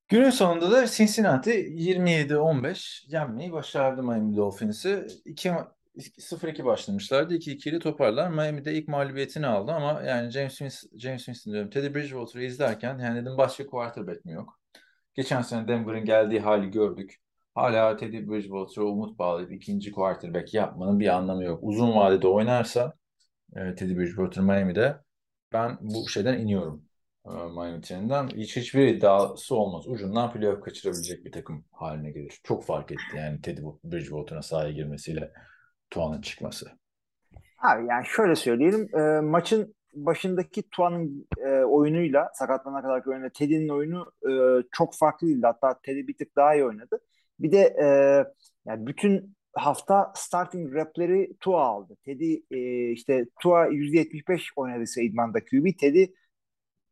Günün 0.08 0.30
sonunda 0.30 0.70
da 0.70 0.86
Cincinnati 0.86 1.50
27-15 1.50 3.12
yenmeyi 3.12 3.52
başardı 3.52 4.02
Miami 4.02 4.36
Dolphins'i. 4.36 5.06
2 5.24 5.52
0-2 6.18 6.64
başlamışlardı. 6.64 7.34
2-2 7.34 7.68
ile 7.68 7.78
toparlar. 7.78 8.30
Miami 8.30 8.64
de 8.64 8.74
ilk 8.74 8.88
mağlubiyetini 8.88 9.46
aldı 9.46 9.72
ama 9.72 10.02
yani 10.02 10.30
James 10.30 10.58
Winston, 10.58 10.98
James 10.98 11.24
Winston 11.24 11.52
diyorum. 11.52 11.70
Teddy 11.70 11.94
Bridgewater'ı 11.94 12.44
izlerken 12.44 12.98
yani 12.98 13.22
dedim 13.22 13.38
başka 13.38 13.66
quarterback 13.66 14.24
mi 14.24 14.32
yok? 14.32 14.60
Geçen 15.14 15.42
sene 15.42 15.68
Denver'ın 15.68 16.04
geldiği 16.04 16.40
hali 16.40 16.70
gördük. 16.70 17.16
Hala 17.54 17.96
Teddy 17.96 18.28
Bridgewater'a 18.28 18.84
umut 18.84 19.18
bağlayıp 19.18 19.52
ikinci 19.52 19.92
quarterback 19.92 20.54
yapmanın 20.54 21.00
bir 21.00 21.08
anlamı 21.08 21.44
yok. 21.44 21.60
Uzun 21.62 21.96
vadede 21.96 22.28
oynarsa 22.28 22.94
e, 23.56 23.74
Teddy 23.74 23.96
Bridgewater 23.98 24.44
Miami'de 24.44 24.96
ben 25.52 25.78
bu 25.80 26.08
şeyden 26.08 26.38
iniyorum. 26.38 26.87
E, 27.30 27.34
Miami 27.34 27.80
treninden. 27.80 28.28
Hiç 28.28 28.56
hiçbir 28.56 28.88
iddiası 28.88 29.54
olmaz. 29.54 29.88
Ucundan 29.88 30.32
playoff 30.32 30.60
kaçırabilecek 30.60 31.24
bir 31.24 31.32
takım 31.32 31.64
haline 31.72 32.10
gelir. 32.10 32.40
Çok 32.44 32.64
fark 32.64 32.92
etti 32.92 33.16
yani 33.16 33.40
Teddy 33.40 33.60
Bridgewater'ın 33.84 34.40
sahaya 34.40 34.72
girmesiyle 34.72 35.32
Tuan'ın 35.90 36.20
çıkması. 36.20 36.70
Abi 37.58 37.86
yani 37.86 38.06
şöyle 38.06 38.34
söyleyelim. 38.34 38.98
e, 38.98 39.20
maçın 39.20 39.74
başındaki 39.94 40.62
Tuan'ın 40.70 41.28
e, 41.46 41.64
oyunuyla 41.64 42.30
sakatlanana 42.34 42.82
kadar 42.82 43.06
oyunu 43.06 43.30
Teddy'nin 43.30 43.68
oyunu 43.68 44.12
e, 44.28 44.32
çok 44.72 44.94
farklı 44.94 45.26
değildi. 45.26 45.46
Hatta 45.46 45.80
Teddy 45.82 46.06
bir 46.06 46.16
tık 46.16 46.36
daha 46.36 46.54
iyi 46.54 46.64
oynadı. 46.64 47.00
Bir 47.40 47.52
de 47.52 47.76
e, 47.82 47.86
yani 48.66 48.86
bütün 48.86 49.36
hafta 49.52 50.12
starting 50.14 50.74
rep'leri 50.74 51.36
Tua 51.40 51.62
aldı. 51.62 51.96
Teddy 52.04 52.34
e, 52.50 52.90
işte 52.90 53.26
Tua 53.40 53.68
%75 53.68 54.52
oynadıysa 54.56 55.00
idmanda 55.00 55.40
QB, 55.40 55.78
Teddy 55.80 56.04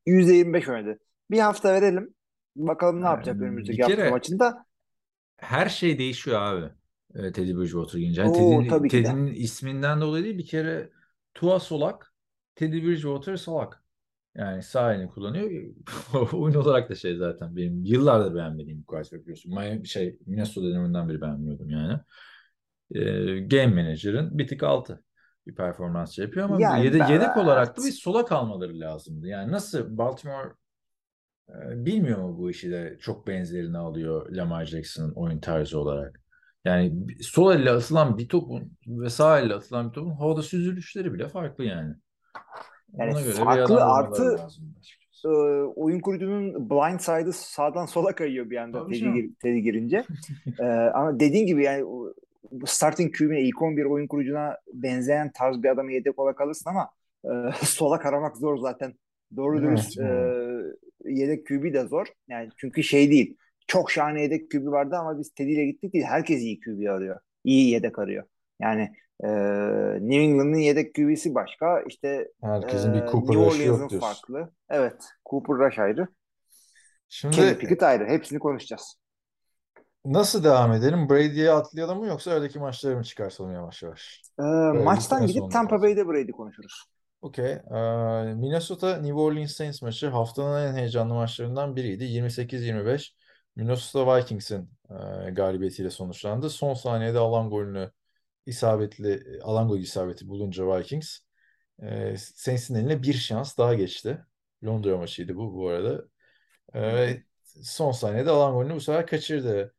%25 0.06 0.68
oynadı. 0.68 0.98
Bir 1.30 1.38
hafta 1.38 1.72
verelim. 1.74 2.14
Bakalım 2.56 3.02
ne 3.02 3.06
yapacak 3.06 3.40
Bir 3.40 3.44
önümüzdeki 3.44 3.82
hafta 3.82 3.96
kere 3.96 4.10
maçında. 4.10 4.66
her 5.36 5.68
şey 5.68 5.98
değişiyor 5.98 6.40
abi. 6.42 6.72
e, 7.14 7.32
Teddy 7.32 7.54
Bridgewater 7.56 7.98
gelince. 7.98 8.20
Yani 8.22 8.32
Teddy'nin. 8.32 8.88
Teddy'nin 8.88 9.26
isminden 9.34 10.00
dolayı 10.00 10.24
değil 10.24 10.38
bir 10.38 10.46
kere 10.46 10.90
Tua 11.34 11.60
solak, 11.60 12.14
Teddy 12.54 12.82
Bridgewater 12.86 13.36
solak. 13.36 13.82
Yani 14.36 14.62
sağ 14.62 14.94
elini 14.94 15.08
kullanıyor. 15.10 15.50
Oyun 16.32 16.54
olarak 16.54 16.90
da 16.90 16.94
şey 16.94 17.16
zaten 17.16 17.56
benim 17.56 17.84
yıllardır 17.84 18.34
beğenmediğim 18.34 18.80
bir 18.80 18.86
quarterback 18.86 19.22
biliyorsun. 19.24 19.54
Miami, 19.54 19.88
şey, 19.88 20.18
Minnesota 20.26 20.66
döneminden 20.68 21.08
beri 21.08 21.20
beğenmiyordum 21.20 21.70
yani. 21.70 22.00
Ee, 22.94 23.40
game 23.40 23.66
manager'ın 23.82 24.38
bir 24.38 24.46
tık 24.48 24.62
altı 24.62 25.04
bir 25.46 25.54
performans 25.54 26.10
şey 26.12 26.24
yapıyor 26.24 26.46
ama 26.48 26.60
Yani 26.60 26.84
yede- 26.84 27.00
ben- 27.00 27.06
yedek 27.08 27.36
olarak 27.36 27.76
da 27.78 27.82
bir 27.82 27.92
sola 27.92 28.24
kalmaları 28.24 28.80
lazımdı. 28.80 29.26
Yani 29.26 29.52
nasıl 29.52 29.98
Baltimore 29.98 30.48
e, 31.48 31.84
bilmiyor 31.84 32.18
mu 32.18 32.38
bu 32.38 32.50
işi 32.50 32.70
de 32.70 32.96
çok 33.00 33.26
benzerini 33.26 33.78
alıyor 33.78 34.30
Lamar 34.32 34.64
Jackson'ın 34.64 35.12
oyun 35.14 35.38
tarzı 35.38 35.80
olarak. 35.80 36.20
Yani 36.64 37.06
sol 37.20 37.54
elle 37.54 37.70
atılan 37.70 38.18
bir 38.18 38.28
topun 38.28 38.72
ve 38.86 39.10
sağ 39.10 39.40
elle 39.40 39.54
atılan 39.54 39.88
bir 39.88 39.92
topun 39.94 40.10
havada 40.10 40.42
süzülüşleri 40.42 41.14
bile 41.14 41.28
farklı 41.28 41.64
yani. 41.64 41.94
Yani 42.98 43.12
Ona 43.12 43.20
göre 43.22 43.32
farklı 43.32 43.84
artı 43.84 44.36
e, 45.24 45.28
oyun 45.76 46.00
kurucunun 46.00 46.70
blind 46.70 47.00
side'ı 47.00 47.32
sağdan 47.32 47.86
sola 47.86 48.14
kayıyor 48.14 48.50
bir 48.50 48.56
anda 48.56 48.78
Tabii 48.84 48.98
gir- 48.98 49.34
Teddy 49.42 49.58
girince. 49.58 50.04
E, 50.60 50.64
ama 50.94 51.20
dediğin 51.20 51.46
gibi 51.46 51.64
yani 51.64 51.84
starting 52.66 53.16
QB'ne 53.16 53.40
ilk 53.40 53.62
11 53.62 53.84
oyun 53.84 54.06
kurucuna 54.06 54.56
benzeyen 54.72 55.32
tarz 55.32 55.62
bir 55.62 55.68
adamı 55.68 55.92
yedek 55.92 56.18
olarak 56.18 56.40
alırsın 56.40 56.70
ama 56.70 56.90
e, 57.24 57.52
sola 57.64 57.98
karamak 58.00 58.36
zor 58.36 58.58
zaten. 58.58 58.94
Doğru 59.36 59.58
Evet, 59.58 59.68
dürüst 59.68 59.98
e, 59.98 60.06
yedek 61.04 61.46
QB 61.46 61.74
de 61.74 61.86
zor. 61.86 62.06
Yani 62.28 62.48
çünkü 62.56 62.82
şey 62.82 63.10
değil. 63.10 63.36
Çok 63.66 63.90
şahane 63.90 64.22
yedek 64.22 64.50
QB 64.50 64.66
vardı 64.66 64.96
ama 64.96 65.18
biz 65.18 65.30
Teddy 65.30 65.52
ile 65.52 65.66
gittik 65.66 65.92
değil. 65.92 66.04
Herkes 66.04 66.40
iyi 66.40 66.60
QB 66.60 66.90
arıyor. 66.90 67.20
İyi 67.44 67.70
yedek 67.70 67.98
arıyor. 67.98 68.24
Yani 68.60 68.92
e, 69.24 69.28
New 70.00 70.22
England'ın 70.22 70.58
yedek 70.58 70.94
QB'si 70.94 71.34
başka. 71.34 71.82
İşte 71.82 72.28
Herkesin 72.42 72.94
bir 72.94 73.02
ee, 73.02 73.06
Cooper 73.06 73.36
New 73.36 73.46
Rush'ı 73.46 73.62
yok 73.62 73.78
diyorsun. 73.78 74.00
farklı. 74.00 74.50
Evet. 74.70 75.04
Cooper 75.30 75.56
Rush 75.56 75.78
ayrı. 75.78 76.08
Şimdi 77.08 77.36
Kenny 77.36 77.58
Pickett 77.58 77.82
ayrı. 77.82 78.06
Hepsini 78.06 78.38
konuşacağız. 78.38 78.96
Nasıl 80.12 80.44
devam 80.44 80.72
edelim? 80.72 81.08
Brady'ye 81.10 81.50
atlayalım 81.50 81.98
mı 81.98 82.06
yoksa 82.06 82.30
aradaki 82.30 82.58
maçları 82.58 82.96
mı 82.96 83.04
çıkartalım 83.04 83.52
yavaş 83.52 83.82
yavaş? 83.82 84.22
Ee, 84.38 84.42
Brady 84.42 84.84
maçtan 84.84 85.26
gidip 85.26 85.52
Tampa. 85.52 85.82
Bay'de 85.82 86.08
Brady 86.08 86.30
konuşuruz. 86.30 86.84
Okey. 87.22 87.52
Ee, 87.52 88.34
Minnesota 88.34 88.96
New 88.96 89.14
Orleans 89.14 89.52
Saints 89.52 89.82
maçı 89.82 90.06
haftanın 90.06 90.66
en 90.66 90.74
heyecanlı 90.74 91.14
maçlarından 91.14 91.76
biriydi. 91.76 92.04
28-25 92.04 93.14
Minnesota 93.56 94.16
Vikings'in 94.16 94.70
e, 94.90 95.30
galibiyetiyle 95.30 95.90
sonuçlandı. 95.90 96.50
Son 96.50 96.74
saniyede 96.74 97.18
alan 97.18 97.50
golünü 97.50 97.90
isabetli 98.46 99.40
alan 99.42 99.68
golü 99.68 99.80
isabeti 99.80 100.28
bulunca 100.28 100.78
Vikings 100.78 101.18
e, 101.82 102.16
Saints'in 102.16 102.74
eline 102.74 103.02
bir 103.02 103.12
şans 103.14 103.58
daha 103.58 103.74
geçti. 103.74 104.24
Londra 104.64 104.96
maçıydı 104.96 105.36
bu 105.36 105.54
bu 105.54 105.68
arada. 105.68 106.04
E, 106.74 107.22
son 107.62 107.92
saniyede 107.92 108.30
alan 108.30 108.54
golünü 108.54 108.74
bu 108.74 108.80
sefer 108.80 109.06
kaçırdı. 109.06 109.75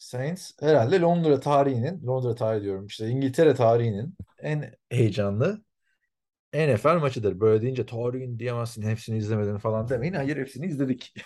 Saints 0.00 0.52
herhalde 0.60 1.00
Londra 1.00 1.40
tarihinin, 1.40 2.06
Londra 2.06 2.34
tarihi 2.34 2.62
diyorum 2.62 2.86
işte 2.86 3.08
İngiltere 3.08 3.54
tarihinin 3.54 4.14
en 4.38 4.74
heyecanlı 4.90 5.62
NFL 6.54 6.98
maçıdır. 7.00 7.40
Böyle 7.40 7.62
deyince 7.62 7.86
tarihin 7.86 8.38
diyemezsin 8.38 8.82
hepsini 8.82 9.18
izlemedin 9.18 9.58
falan 9.58 9.88
demeyin. 9.88 10.14
Hayır 10.14 10.36
hepsini 10.36 10.66
izledik. 10.66 11.14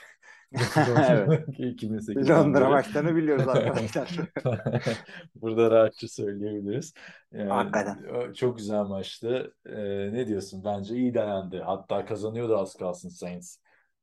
Evet. 1.10 1.48
2008'den 1.58 2.38
Londra 2.44 2.68
maçlarını 2.68 3.16
biliyoruz 3.16 3.48
arkadaşlar. 3.48 4.18
Burada 5.34 5.70
rahatça 5.70 6.08
söyleyebiliriz. 6.08 6.94
Yani, 7.32 7.48
Hakikaten. 7.48 8.04
o 8.14 8.34
çok 8.34 8.58
güzel 8.58 8.82
maçtı. 8.82 9.54
Ee, 9.66 10.12
ne 10.12 10.26
diyorsun? 10.26 10.64
Bence 10.64 10.94
iyi 10.96 11.14
dayandı. 11.14 11.60
Hatta 11.60 12.04
kazanıyordu 12.04 12.58
az 12.58 12.74
kalsın 12.74 13.08
Saints. 13.08 13.56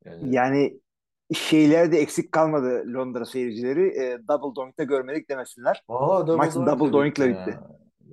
Yani, 0.06 0.36
Yani 0.36 0.80
şeyler 1.34 1.92
de 1.92 1.98
eksik 1.98 2.32
kalmadı 2.32 2.84
Londra 2.94 3.26
seyircileri. 3.26 3.88
E, 3.88 4.20
double 4.28 4.56
doink'ta 4.56 4.84
görmedik 4.84 5.30
demesinler. 5.30 5.84
Valla 5.90 6.28
double 6.28 6.38
Maç 6.38 6.56
double 6.56 6.94
doink'la 6.94 7.30
bitti. 7.30 7.60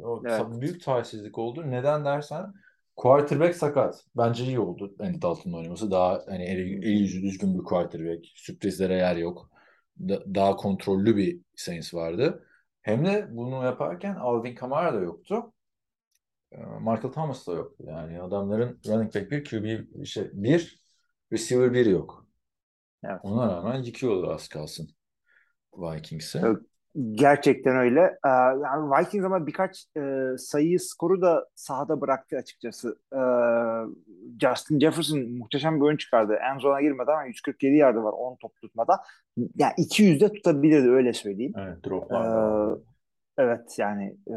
O 0.02 0.22
Evet. 0.26 0.42
büyük 0.60 0.84
talihsizlik 0.84 1.38
oldu. 1.38 1.70
Neden 1.70 2.04
dersen 2.04 2.54
quarterback 2.96 3.56
sakat. 3.56 4.04
Bence 4.16 4.44
iyi 4.44 4.60
oldu 4.60 4.94
Andy 5.00 5.22
Dalton'un 5.22 5.54
oynaması. 5.54 5.90
Daha 5.90 6.22
hani 6.28 6.44
eli, 6.44 6.86
eli 6.86 6.98
yüzü 6.98 7.22
düzgün 7.22 7.58
bir 7.58 7.64
quarterback. 7.64 8.26
Sürprizlere 8.34 8.94
yer 8.94 9.16
yok. 9.16 9.50
Da- 10.08 10.34
daha 10.34 10.56
kontrollü 10.56 11.16
bir 11.16 11.40
Saints 11.56 11.94
vardı. 11.94 12.46
Hem 12.82 13.06
de 13.06 13.28
bunu 13.30 13.64
yaparken 13.64 14.14
Alvin 14.14 14.54
Kamara 14.54 14.94
da 14.94 15.00
yoktu. 15.00 15.52
Ee, 16.52 16.56
Michael 16.56 17.12
Thomas 17.12 17.46
da 17.46 17.52
yoktu. 17.52 17.84
Yani 17.86 18.22
adamların 18.22 18.80
running 18.86 19.14
back 19.14 19.30
bir, 19.30 19.44
QB 19.44 20.06
şey, 20.06 20.30
bir, 20.32 20.82
receiver 21.32 21.72
bir 21.72 21.86
yok. 21.86 22.27
Evet. 23.04 23.20
Ona 23.22 23.48
rağmen 23.48 23.82
yıkıyorlar 23.82 24.34
az 24.34 24.48
kalsın 24.48 24.88
Vikings'i. 25.72 26.38
Evet. 26.44 26.58
Gerçekten 27.12 27.76
öyle. 27.76 28.00
Ee, 28.00 28.28
yani 28.64 28.90
Vikings 28.90 29.24
ama 29.24 29.46
birkaç 29.46 29.86
e, 29.96 30.24
sayı 30.38 30.80
skoru 30.80 31.22
da 31.22 31.48
sahada 31.54 32.00
bıraktı 32.00 32.36
açıkçası. 32.36 32.98
Ee, 33.12 33.18
Justin 34.40 34.80
Jefferson 34.80 35.20
muhteşem 35.20 35.76
bir 35.76 35.80
oyun 35.80 35.96
çıkardı. 35.96 36.38
En 36.54 36.58
zona 36.58 36.80
girmedi 36.80 37.10
ama 37.10 37.24
147 37.24 37.76
yardı 37.76 38.02
var 38.02 38.12
10 38.12 38.36
top 38.36 38.60
tutmada. 38.60 39.00
Yani 39.56 39.72
200'de 39.78 40.32
tutabilirdi 40.32 40.88
öyle 40.88 41.12
söyleyeyim. 41.12 41.52
Evet, 41.56 41.84
droplar 41.84 42.24
da 42.24 42.36
vardı. 42.36 42.82
Evet 43.38 43.78
yani 43.78 44.16
e, 44.28 44.36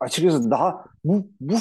açıkçası 0.00 0.50
daha 0.50 0.84
bu, 1.04 1.26
bu 1.40 1.54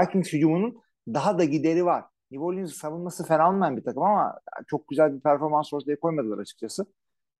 Vikings 0.00 0.32
hücumunun 0.32 0.76
daha 1.08 1.38
da 1.38 1.44
gideri 1.44 1.84
var. 1.84 2.04
New 2.30 2.44
Orleans 2.44 2.72
savunması 2.74 3.26
fena 3.26 3.48
olmayan 3.48 3.76
bir 3.76 3.84
takım 3.84 4.02
ama 4.02 4.38
çok 4.66 4.88
güzel 4.88 5.14
bir 5.14 5.20
performans 5.20 5.72
ortaya 5.72 6.00
koymadılar 6.00 6.38
açıkçası. 6.38 6.86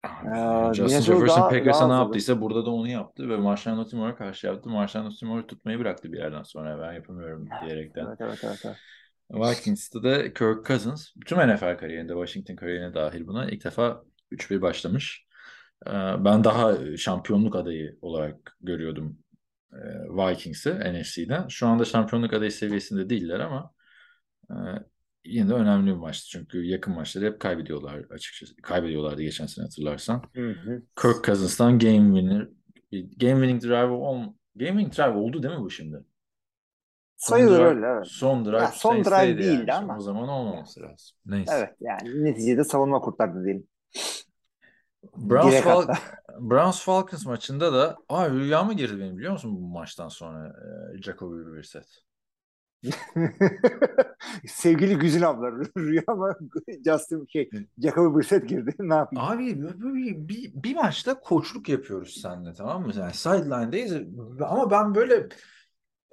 Ee, 0.04 0.74
Justin 0.74 1.00
Jefferson 1.00 1.40
daha- 1.40 1.48
Packers'a 1.48 1.88
ne 1.88 1.92
yaptıysa 1.92 2.40
burada 2.40 2.66
da 2.66 2.70
onu 2.70 2.88
yaptı 2.88 3.28
ve 3.28 3.36
Marshall 3.36 3.78
Latimore'a 3.78 4.16
karşı 4.16 4.46
yaptı. 4.46 4.70
Marshall 4.70 5.04
Latimore'u 5.04 5.46
tutmayı 5.46 5.78
bıraktı 5.78 6.12
bir 6.12 6.18
yerden 6.18 6.42
sonra 6.42 6.80
ben 6.80 6.92
yapamıyorum 6.92 7.48
diyerekten. 7.64 8.06
Evet 8.06 8.20
evet 8.20 8.38
evet. 8.44 8.62
evet. 8.64 8.76
Vikings'te 9.30 10.02
de 10.02 10.32
Kirk 10.34 10.66
Cousins 10.66 11.08
tüm 11.26 11.38
NFL 11.38 11.78
kariyerinde 11.78 12.12
Washington 12.12 12.56
kariyerine 12.56 12.94
dahil 12.94 13.26
buna 13.26 13.50
ilk 13.50 13.64
defa 13.64 14.02
3-1 14.32 14.62
başlamış. 14.62 15.26
Ee, 15.86 15.90
Ben 16.24 16.44
daha 16.44 16.96
şampiyonluk 16.96 17.56
adayı 17.56 17.98
olarak 18.02 18.56
görüyordum 18.60 19.18
e, 19.72 19.78
Vikings'i 20.08 20.70
NFC'den. 20.74 21.48
Şu 21.48 21.66
anda 21.66 21.84
şampiyonluk 21.84 22.32
adayı 22.32 22.52
seviyesinde 22.52 23.10
değiller 23.10 23.40
ama 23.40 23.70
yine 25.24 25.48
de 25.48 25.54
önemli 25.54 25.86
bir 25.90 25.96
maçtı. 25.96 26.28
Çünkü 26.30 26.64
yakın 26.64 26.94
maçları 26.94 27.24
hep 27.26 27.40
kaybediyorlar 27.40 28.04
açıkçası. 28.10 28.56
Kaybediyorlardı 28.56 29.22
geçen 29.22 29.46
sene 29.46 29.64
hatırlarsan. 29.64 30.22
Hı 30.34 30.50
hı. 30.50 30.82
Kirk 31.02 31.24
Cousins'tan 31.24 31.78
game 31.78 32.20
winner 32.20 32.48
game 32.92 33.46
winning 33.46 33.62
drive 33.62 33.90
ol 33.90 34.22
game 34.56 34.70
winning 34.70 34.96
drive 34.96 35.16
oldu 35.18 35.42
değil 35.42 35.54
mi 35.54 35.60
bu 35.60 35.70
şimdi? 35.70 36.04
Son 37.16 37.36
Sayılır 37.36 37.60
drive- 37.60 37.64
öyle 37.64 37.86
evet. 37.86 38.06
Son 38.06 38.44
drive 38.44 38.56
Ya 38.56 38.72
son 38.72 39.04
drive 39.04 39.14
yani. 39.16 39.38
değildi 39.38 39.60
Şimdi 39.60 39.72
ama. 39.72 39.96
O 39.96 40.00
zaman 40.00 40.28
olmaması 40.28 40.80
lazım. 40.80 41.16
Neyse. 41.26 41.54
Evet 41.54 41.70
yani 41.80 42.24
neticede 42.24 42.64
savunma 42.64 43.00
kurtardı 43.00 43.44
diyelim. 43.44 43.66
Browns, 45.16 45.54
Fal-. 45.54 45.88
Browns 46.40 46.80
Falcons 46.82 47.26
maçında 47.26 47.72
da 47.72 47.96
Aa, 48.08 48.30
rüyama 48.30 48.72
girdi 48.72 48.98
benim 49.00 49.16
biliyor 49.18 49.32
musun 49.32 49.56
bu 49.56 49.68
maçtan 49.68 50.08
sonra 50.08 50.48
e, 50.94 51.02
Jacoby 51.02 51.56
Brissett. 51.56 51.86
Sevgili 54.46 54.98
Güzin 54.98 55.22
abla 55.22 55.50
rüyama 55.78 56.36
Justin 56.84 57.26
şey 57.32 57.50
Jacoby 57.78 58.18
Brissett 58.18 58.48
girdi. 58.48 58.74
Ne 58.78 58.94
yapayım? 58.94 59.26
Abi 59.30 59.62
bir, 59.94 60.28
bir, 60.28 60.52
bir 60.62 60.74
maçta 60.74 61.20
koçluk 61.20 61.68
yapıyoruz 61.68 62.18
seninle 62.22 62.52
tamam 62.54 62.82
mı? 62.86 62.92
Yani 62.96 63.14
sideline'dayız 63.14 63.92
ama 64.40 64.70
ben 64.70 64.94
böyle 64.94 65.28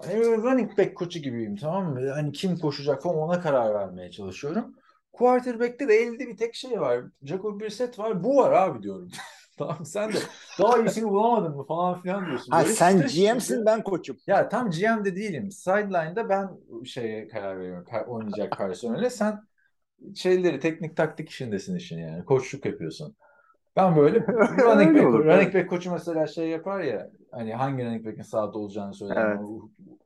hani 0.02 0.26
running 0.26 0.78
back 0.78 0.98
koçu 0.98 1.20
gibiyim 1.20 1.56
tamam 1.56 1.94
mı? 1.94 2.10
Hani 2.10 2.32
kim 2.32 2.58
koşacak 2.58 3.04
falan 3.04 3.18
ona 3.18 3.42
karar 3.42 3.74
vermeye 3.74 4.12
çalışıyorum. 4.12 4.76
Quarterback'te 5.14 5.88
de 5.88 5.96
elde 5.96 6.28
bir 6.28 6.38
tek 6.38 6.56
şey 6.56 6.82
var. 6.82 7.04
Jacoby 7.24 7.66
Brissett 7.66 8.00
var. 8.00 8.24
Bu 8.24 8.38
var 8.38 8.52
abi 8.52 8.84
diyorum. 8.84 9.12
Tamam 9.62 9.86
sen 9.86 10.14
de 10.14 10.18
daha 10.60 10.80
iyisini 10.80 11.10
bulamadın 11.10 11.56
mı 11.56 11.64
falan 11.66 12.02
filan 12.02 12.26
diyorsun. 12.26 12.52
Ha 12.52 12.62
Böyle 12.62 12.74
sen 12.74 12.98
GM'sin 12.98 13.66
ben 13.66 13.84
koçum. 13.84 14.18
Ya 14.28 14.50
tam 14.50 14.70
GM 14.70 15.06
de 15.06 15.16
değilim. 15.16 15.52
Sideline'da 15.52 16.30
ben 16.30 16.50
şeye 16.86 17.28
karar 17.28 17.60
veriyorum. 17.60 17.86
Oynayacak 18.08 18.58
personele. 18.58 19.10
Sen 19.10 19.40
şeyleri 20.16 20.60
teknik 20.60 20.98
taktik 20.98 21.30
işindesin 21.30 21.76
işin 21.76 22.00
yani. 22.00 22.26
Koçluk 22.26 22.66
yapıyorsun. 22.66 23.16
Ben 23.76 23.96
böyle 23.96 24.20
running 24.28 24.96
back, 24.96 25.08
olur, 25.08 25.26
running 25.26 25.54
back 25.54 25.70
koçu 25.70 25.92
mesela 25.92 26.28
şey 26.28 26.50
yapar 26.50 26.82
ya 26.82 27.10
hani 27.32 27.54
hangi 27.54 27.86
running 27.86 28.06
back'in 28.06 28.22
sahada 28.22 28.58
olacağını 28.58 28.94
söyler. 28.94 29.26
Evet. 29.26 29.40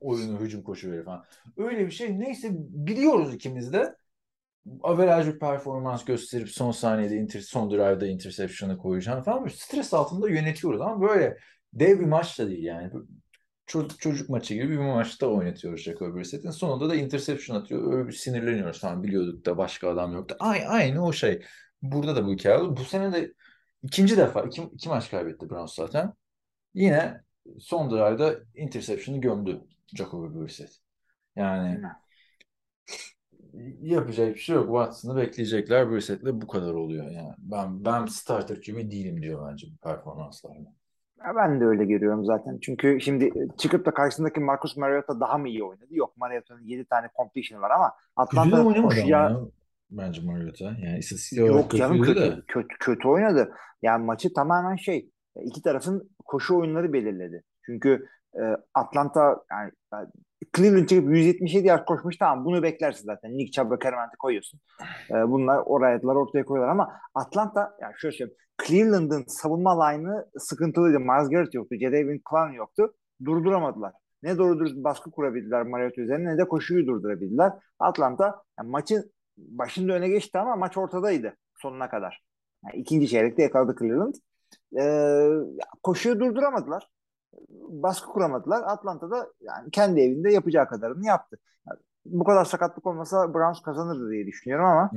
Oyunu 0.00 0.40
hücum 0.40 0.62
koşu 0.62 0.90
verir 0.92 1.04
falan. 1.04 1.24
Öyle 1.56 1.86
bir 1.86 1.90
şey. 1.90 2.20
Neyse 2.20 2.48
biliyoruz 2.54 3.34
ikimiz 3.34 3.72
de. 3.72 3.96
Average 4.82 5.34
bir 5.34 5.38
performans 5.38 6.04
gösterip 6.04 6.48
son 6.50 6.70
saniyede 6.70 7.16
inter, 7.16 7.40
son 7.40 7.70
drive'da 7.70 8.06
interception'ı 8.06 8.78
koyacağını 8.78 9.22
falan 9.22 9.44
böyle 9.44 9.54
stres 9.54 9.94
altında 9.94 10.28
yönetiyoruz 10.28 10.80
ama 10.80 11.00
böyle 11.00 11.38
dev 11.72 12.00
bir 12.00 12.04
maç 12.04 12.38
da 12.38 12.48
değil 12.48 12.64
yani. 12.64 12.90
Çocuk, 13.66 14.00
çocuk 14.00 14.28
maçı 14.28 14.54
gibi 14.54 14.70
bir 14.70 14.76
maçta 14.76 15.26
oynatıyoruz 15.26 15.82
Jacob 15.82 16.16
Brissett'in. 16.16 16.50
Sonunda 16.50 16.88
da 16.88 16.94
interception 16.94 17.56
atıyor. 17.56 17.92
Öyle 17.92 18.08
bir 18.08 18.12
sinirleniyoruz 18.12 18.80
falan. 18.80 19.02
Biliyorduk 19.02 19.46
da 19.46 19.58
başka 19.58 19.90
adam 19.90 20.12
yoktu. 20.12 20.36
Ay, 20.38 20.64
aynı 20.68 21.06
o 21.06 21.12
şey. 21.12 21.42
Burada 21.82 22.16
da 22.16 22.26
bu 22.26 22.32
hikaye 22.32 22.58
oldu. 22.58 22.76
Bu 22.76 22.84
sene 22.84 23.12
de 23.12 23.32
ikinci 23.82 24.16
defa 24.16 24.42
iki, 24.42 24.62
iki 24.62 24.88
maç 24.88 25.10
kaybetti 25.10 25.50
Browns 25.50 25.74
zaten. 25.74 26.12
Yine 26.74 27.20
son 27.58 27.90
drive'da 27.90 28.34
interception'ı 28.54 29.20
gömdü 29.20 29.60
Jacob 29.96 30.34
Brissett. 30.34 30.78
Yani 31.36 31.82
yapacak 33.80 34.34
bir 34.34 34.40
şey 34.40 34.56
yok. 34.56 34.66
Watson'ı 34.66 35.16
bekleyecekler. 35.16 35.90
Brissett'le 35.90 36.26
bu 36.42 36.46
kadar 36.46 36.74
oluyor. 36.74 37.10
Yani 37.10 37.34
ben 37.38 37.84
ben 37.84 38.06
starter 38.06 38.56
gibi 38.56 38.90
değilim 38.90 39.22
diyor 39.22 39.48
bence 39.50 39.66
bu 39.72 39.76
performanslarla. 39.88 40.72
Ya 41.24 41.36
Ben 41.36 41.60
de 41.60 41.64
öyle 41.64 41.84
görüyorum 41.84 42.24
zaten. 42.24 42.58
Çünkü 42.62 43.00
şimdi 43.00 43.32
çıkıp 43.58 43.86
da 43.86 43.94
karşısındaki 43.94 44.40
Marcus 44.40 44.76
Mariota 44.76 45.20
daha 45.20 45.38
mı 45.38 45.48
iyi 45.48 45.64
oynadı? 45.64 45.86
Yok 45.90 46.16
Mariota'nın 46.16 46.64
7 46.64 46.84
tane 46.84 47.08
completion 47.16 47.62
var 47.62 47.70
ama 47.70 47.92
Atlanta 48.16 48.62
koşuya 48.62 49.06
ya. 49.06 49.40
bence 49.90 50.22
Mariota. 50.22 50.64
Yani 50.64 50.98
istatistik 50.98 51.38
Yok 51.38 51.70
canım 51.70 52.02
kötü, 52.02 52.20
de. 52.20 52.42
kötü 52.48 52.68
kötü 52.80 53.08
oynadı. 53.08 53.52
Yani 53.82 54.04
maçı 54.04 54.32
tamamen 54.34 54.76
şey 54.76 55.10
iki 55.44 55.62
tarafın 55.62 56.10
koşu 56.24 56.58
oyunları 56.58 56.92
belirledi. 56.92 57.42
Çünkü 57.66 58.06
e, 58.34 58.42
Atlanta 58.74 59.36
yani 59.50 59.70
e, 59.94 59.96
Cleveland 60.56 60.88
çıkıp 60.88 61.08
177 61.08 61.66
yard 61.66 61.84
koşmuş 61.86 62.16
tamam 62.16 62.44
bunu 62.44 62.62
beklersin 62.62 63.04
zaten. 63.04 63.38
Nick 63.38 63.52
Chubb'a 63.52 63.78
Kerment'i 63.78 64.16
koyuyorsun. 64.18 64.60
E, 65.10 65.28
bunlar 65.28 65.62
oraya 65.66 65.98
ortaya 65.98 66.44
koyuyorlar 66.44 66.72
ama 66.72 66.92
Atlanta 67.14 67.76
yani 67.80 67.92
şöyle 67.96 68.16
söyleyeyim 68.16 68.38
Cleveland'ın 68.66 69.24
savunma 69.28 69.86
line'ı 69.86 70.26
sıkıntılıydı. 70.38 71.00
Miles 71.00 71.30
Garrett 71.30 71.54
yoktu. 71.54 71.76
Jadavion 71.80 72.20
Clown 72.30 72.52
yoktu. 72.52 72.94
Durduramadılar. 73.24 73.92
Ne 74.22 74.38
doğru 74.38 74.58
dürüst 74.58 74.76
baskı 74.76 75.10
kurabildiler 75.10 75.62
Mariota 75.62 76.00
üzerine 76.02 76.34
ne 76.34 76.38
de 76.38 76.48
koşuyu 76.48 76.86
durdurabildiler. 76.86 77.52
Atlanta 77.78 78.42
yani 78.58 78.70
maçın 78.70 79.12
başında 79.36 79.92
öne 79.92 80.08
geçti 80.08 80.38
ama 80.38 80.56
maç 80.56 80.76
ortadaydı 80.76 81.36
sonuna 81.54 81.90
kadar. 81.90 82.24
Yani 82.64 82.80
ikinci 82.80 83.08
çeyrekte 83.08 83.42
yakaladı 83.42 83.76
Cleveland. 83.78 84.14
Ee, 84.80 85.28
koşuyu 85.82 86.20
durduramadılar. 86.20 86.88
Baskı 87.68 88.06
kuramadılar. 88.06 88.62
Atlanta'da 88.66 89.26
yani 89.40 89.70
kendi 89.70 90.00
evinde 90.00 90.32
yapacağı 90.32 90.68
kadarını 90.68 91.06
yaptı. 91.06 91.38
Yani 91.68 91.78
bu 92.06 92.24
kadar 92.24 92.44
sakatlık 92.44 92.86
olmasa 92.86 93.34
Browns 93.34 93.62
kazanırdı 93.62 94.10
diye 94.10 94.26
düşünüyorum 94.26 94.66
ama 94.66 94.90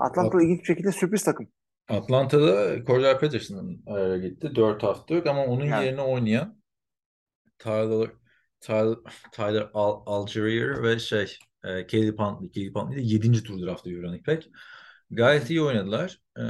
Atlanta 0.00 0.42
ilginç 0.42 0.60
bir 0.60 0.64
şekilde 0.64 0.92
sürpriz 0.92 1.24
takım. 1.24 1.48
Atlanta'da 1.88 2.84
Cordell 2.84 3.20
Patterson'ın 3.20 3.82
araya 3.86 4.18
gitti. 4.18 4.52
4 4.56 4.82
hafta 4.82 5.14
yok 5.14 5.26
ama 5.26 5.44
onun 5.44 5.66
Evet. 5.66 5.84
yerine 5.84 6.02
oynayan 6.02 6.60
Tyler 7.58 8.10
Tyler, 8.60 8.96
Tyler 9.32 9.70
Al 9.74 10.26
ve 10.82 10.98
şey 10.98 11.38
e, 11.64 11.86
Caleb 11.86 12.18
Huntley. 12.18 12.50
Caleb 12.52 12.74
Huntley 12.74 12.98
de 12.98 13.02
7. 13.02 13.42
tur 13.42 13.62
draftta 13.66 13.90
running 13.90 14.26
back. 14.26 14.44
Gayet 15.10 15.50
iyi 15.50 15.62
oynadılar. 15.62 16.22
E, 16.38 16.42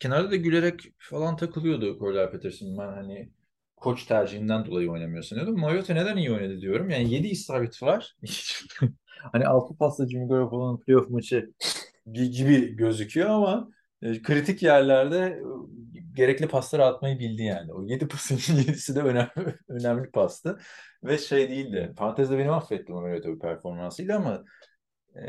kenarda 0.00 0.30
da 0.30 0.36
gülerek 0.36 0.80
falan 0.98 1.36
takılıyordu 1.36 1.98
Cordell 1.98 2.30
Patterson. 2.30 2.78
Ben 2.78 2.88
hani 2.92 3.30
koç 3.76 4.04
tercihinden 4.04 4.66
dolayı 4.66 4.90
oynamıyor 4.90 5.22
sanıyordum. 5.22 5.60
Mariota 5.60 5.94
neden 5.94 6.16
iyi 6.16 6.32
oynadı 6.32 6.60
diyorum. 6.60 6.90
Yani 6.90 7.14
7 7.14 7.28
isabet 7.28 7.82
var. 7.82 8.16
hani 9.32 9.46
altı 9.46 9.76
pasla 9.76 10.08
Jimmy 10.08 10.28
Garoppolo'nun 10.28 10.80
playoff 10.80 11.10
maçı 11.10 11.52
gibi 12.12 12.76
gözüküyor 12.76 13.30
ama 13.30 13.68
e, 14.02 14.22
kritik 14.22 14.62
yerlerde 14.62 15.18
e, 15.18 16.00
gerekli 16.14 16.48
pasları 16.48 16.84
atmayı 16.84 17.18
bildi 17.18 17.42
yani. 17.42 17.72
O 17.72 17.82
7 17.84 18.08
pasın 18.08 18.36
7'si 18.36 18.94
de 18.94 19.00
önemli 19.00 19.58
önemli 19.68 20.10
pastı. 20.10 20.58
Ve 21.04 21.18
şey 21.18 21.50
değildi. 21.50 21.92
Fantezide 21.98 22.38
beni 22.38 22.50
affetti 22.50 22.92
Mariota 22.92 23.28
bu 23.28 23.38
performansıyla 23.38 24.16
ama 24.16 24.44
e, 25.16 25.22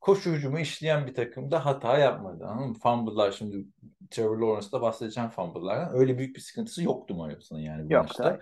koşu 0.00 0.32
hücumu 0.32 0.58
işleyen 0.58 1.06
bir 1.06 1.14
takımda 1.14 1.66
hata 1.66 1.98
yapmadı. 1.98 2.46
Anladın 2.46 2.68
mı? 2.68 2.74
Fumble'lar 2.82 3.32
şimdi 3.32 3.66
Trevor 4.10 4.38
Lawrence'da 4.38 4.82
bahsedeceğim 4.82 5.30
fumble'lardan. 5.30 5.94
Öyle 5.94 6.18
büyük 6.18 6.36
bir 6.36 6.40
sıkıntısı 6.40 6.82
yoktu 6.82 7.14
Mariota'nın 7.14 7.60
yani 7.60 7.88
bu 7.88 7.92
Yok 7.92 8.02
maçta. 8.02 8.24
da 8.24 8.40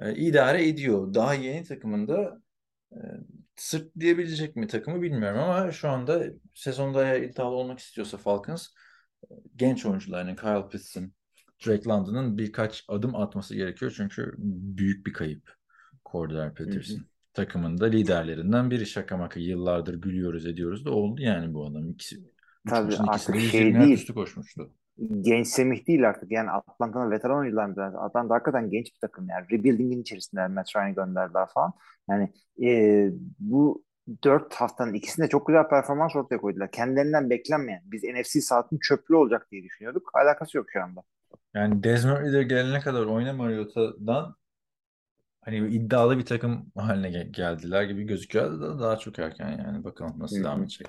E, 0.00 0.14
idare 0.14 0.68
ediyor. 0.68 1.14
Daha 1.14 1.34
yeni 1.34 1.64
takımında 1.64 2.40
e, 2.92 2.98
sırt 3.56 3.94
diyebilecek 4.00 4.56
mi 4.56 4.66
takımı 4.66 5.02
bilmiyorum 5.02 5.40
ama 5.40 5.72
şu 5.72 5.88
anda 5.88 6.24
sezonda 6.54 7.04
eğer 7.04 7.22
iddialı 7.22 7.54
olmak 7.54 7.78
istiyorsa 7.78 8.16
Falcons 8.16 8.68
genç 9.56 9.86
oyuncularının 9.86 10.36
Kyle 10.36 10.68
Pitts'in, 10.68 11.14
Drake 11.66 11.88
London'ın 11.88 12.38
birkaç 12.38 12.84
adım 12.88 13.16
atması 13.16 13.54
gerekiyor 13.54 13.94
çünkü 13.96 14.34
büyük 14.38 15.06
bir 15.06 15.12
kayıp 15.12 15.56
Cordell 16.12 16.54
Patterson. 16.54 16.80
Takımın 16.80 17.15
da 17.36 17.86
liderlerinden 17.86 18.70
biri 18.70 18.86
şaka 18.86 19.16
maka 19.16 19.40
yıllardır 19.40 19.94
gülüyoruz 19.94 20.46
ediyoruz 20.46 20.84
da 20.84 20.90
oldu 20.90 21.22
yani 21.22 21.54
bu 21.54 21.66
adam. 21.66 21.90
İkisi, 21.90 22.16
Tabii 22.68 22.86
ikisinde 22.86 23.10
artık 23.10 23.40
şey 23.40 23.68
120 23.68 23.72
yard 23.74 23.84
değil. 23.86 23.94
üstü 23.94 24.14
koşmuştu. 24.14 24.70
genç 25.20 25.46
Semih 25.48 25.86
değil 25.86 26.08
artık. 26.08 26.30
Yani 26.32 26.50
Atlanta'nın 26.50 27.10
veteran 27.10 27.38
oyuncularından. 27.38 27.94
Atlanta 27.94 28.34
hakikaten 28.34 28.70
genç 28.70 28.86
bir 28.94 28.98
takım. 29.00 29.28
Yani 29.28 29.46
rebuilding'in 29.50 30.02
içerisinde 30.02 30.48
Matt 30.48 30.76
Ryan'ı 30.76 30.94
gönderdiler 30.94 31.48
falan. 31.54 31.72
Yani 32.10 32.32
e, 32.64 33.10
bu 33.38 33.84
dört 34.24 34.54
haftanın 34.54 34.94
ikisinde 34.94 35.28
çok 35.28 35.46
güzel 35.46 35.68
performans 35.68 36.16
ortaya 36.16 36.38
koydular. 36.38 36.70
Kendilerinden 36.70 37.30
beklenmeyen. 37.30 37.82
Biz 37.84 38.04
NFC 38.04 38.40
South'ın 38.40 38.78
çöplü 38.78 39.14
olacak 39.16 39.46
diye 39.50 39.62
düşünüyorduk. 39.62 40.10
Alakası 40.14 40.56
yok 40.56 40.66
şu 40.72 40.82
anda. 40.82 41.02
Yani 41.54 41.84
Desmond 41.84 42.26
Ridder 42.26 42.42
gelene 42.42 42.80
kadar 42.80 43.06
oyna 43.06 43.32
Mariota'dan 43.32 44.34
hani 45.46 45.58
iddialı 45.76 46.18
bir 46.18 46.26
takım 46.26 46.72
haline 46.76 47.10
gel- 47.10 47.32
geldiler 47.32 47.84
gibi 47.84 48.04
gözüküyor 48.04 48.60
da 48.60 48.80
daha 48.80 48.98
çok 48.98 49.20
erken 49.20 49.50
yani 49.58 49.84
bakalım 49.84 50.20
nasıl 50.20 50.44
devam 50.44 50.60
hı. 50.60 50.62
edecek. 50.62 50.88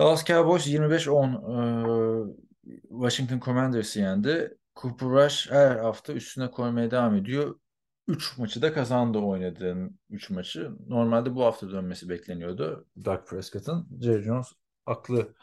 Dallas 0.00 0.24
Cowboys 0.24 0.66
25-10 0.66 1.34
e, 1.34 2.72
Washington 2.90 3.40
Commanders'ı 3.40 4.00
yendi. 4.00 4.58
Cooper 4.76 5.08
Rush 5.08 5.50
her 5.50 5.76
hafta 5.76 6.12
üstüne 6.12 6.50
koymaya 6.50 6.90
devam 6.90 7.16
ediyor. 7.16 7.60
3 8.08 8.38
maçı 8.38 8.62
da 8.62 8.72
kazandı 8.72 9.18
oynadığım 9.18 9.98
3 10.10 10.30
maçı. 10.30 10.70
Normalde 10.88 11.34
bu 11.34 11.44
hafta 11.44 11.70
dönmesi 11.70 12.08
bekleniyordu. 12.08 12.86
Dak 13.04 13.28
Prescott'ın. 13.28 13.88
Jerry 14.02 14.22
Jones 14.22 14.46
aklı 14.86 15.34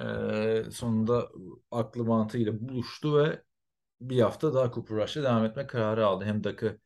e, 0.00 0.70
sonunda 0.70 1.28
aklı 1.70 2.04
mantığıyla 2.04 2.68
buluştu 2.68 3.18
ve 3.18 3.42
bir 4.00 4.20
hafta 4.20 4.54
daha 4.54 4.72
Cooper 4.72 4.96
Rush'la 4.96 5.22
devam 5.22 5.44
etme 5.44 5.66
kararı 5.66 6.06
aldı. 6.06 6.24
Hem 6.24 6.44
Dak'ı 6.44 6.78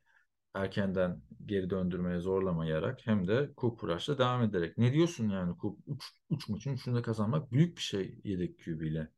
erkenden 0.54 1.20
geri 1.46 1.70
döndürmeye 1.70 2.20
zorlamayarak 2.20 3.00
hem 3.04 3.28
de 3.28 3.50
Cooper 3.56 3.90
Rush'la 3.90 4.18
devam 4.18 4.42
ederek. 4.42 4.78
Ne 4.78 4.92
diyorsun 4.92 5.28
yani? 5.28 5.54
3 6.30 6.48
maçın 6.48 6.74
3'ünü 6.74 6.96
de 6.96 7.02
kazanmak 7.02 7.52
büyük 7.52 7.76
bir 7.76 7.82
şey 7.82 8.18
yedek 8.24 8.58
QB 8.64 8.82
ile. 8.82 9.08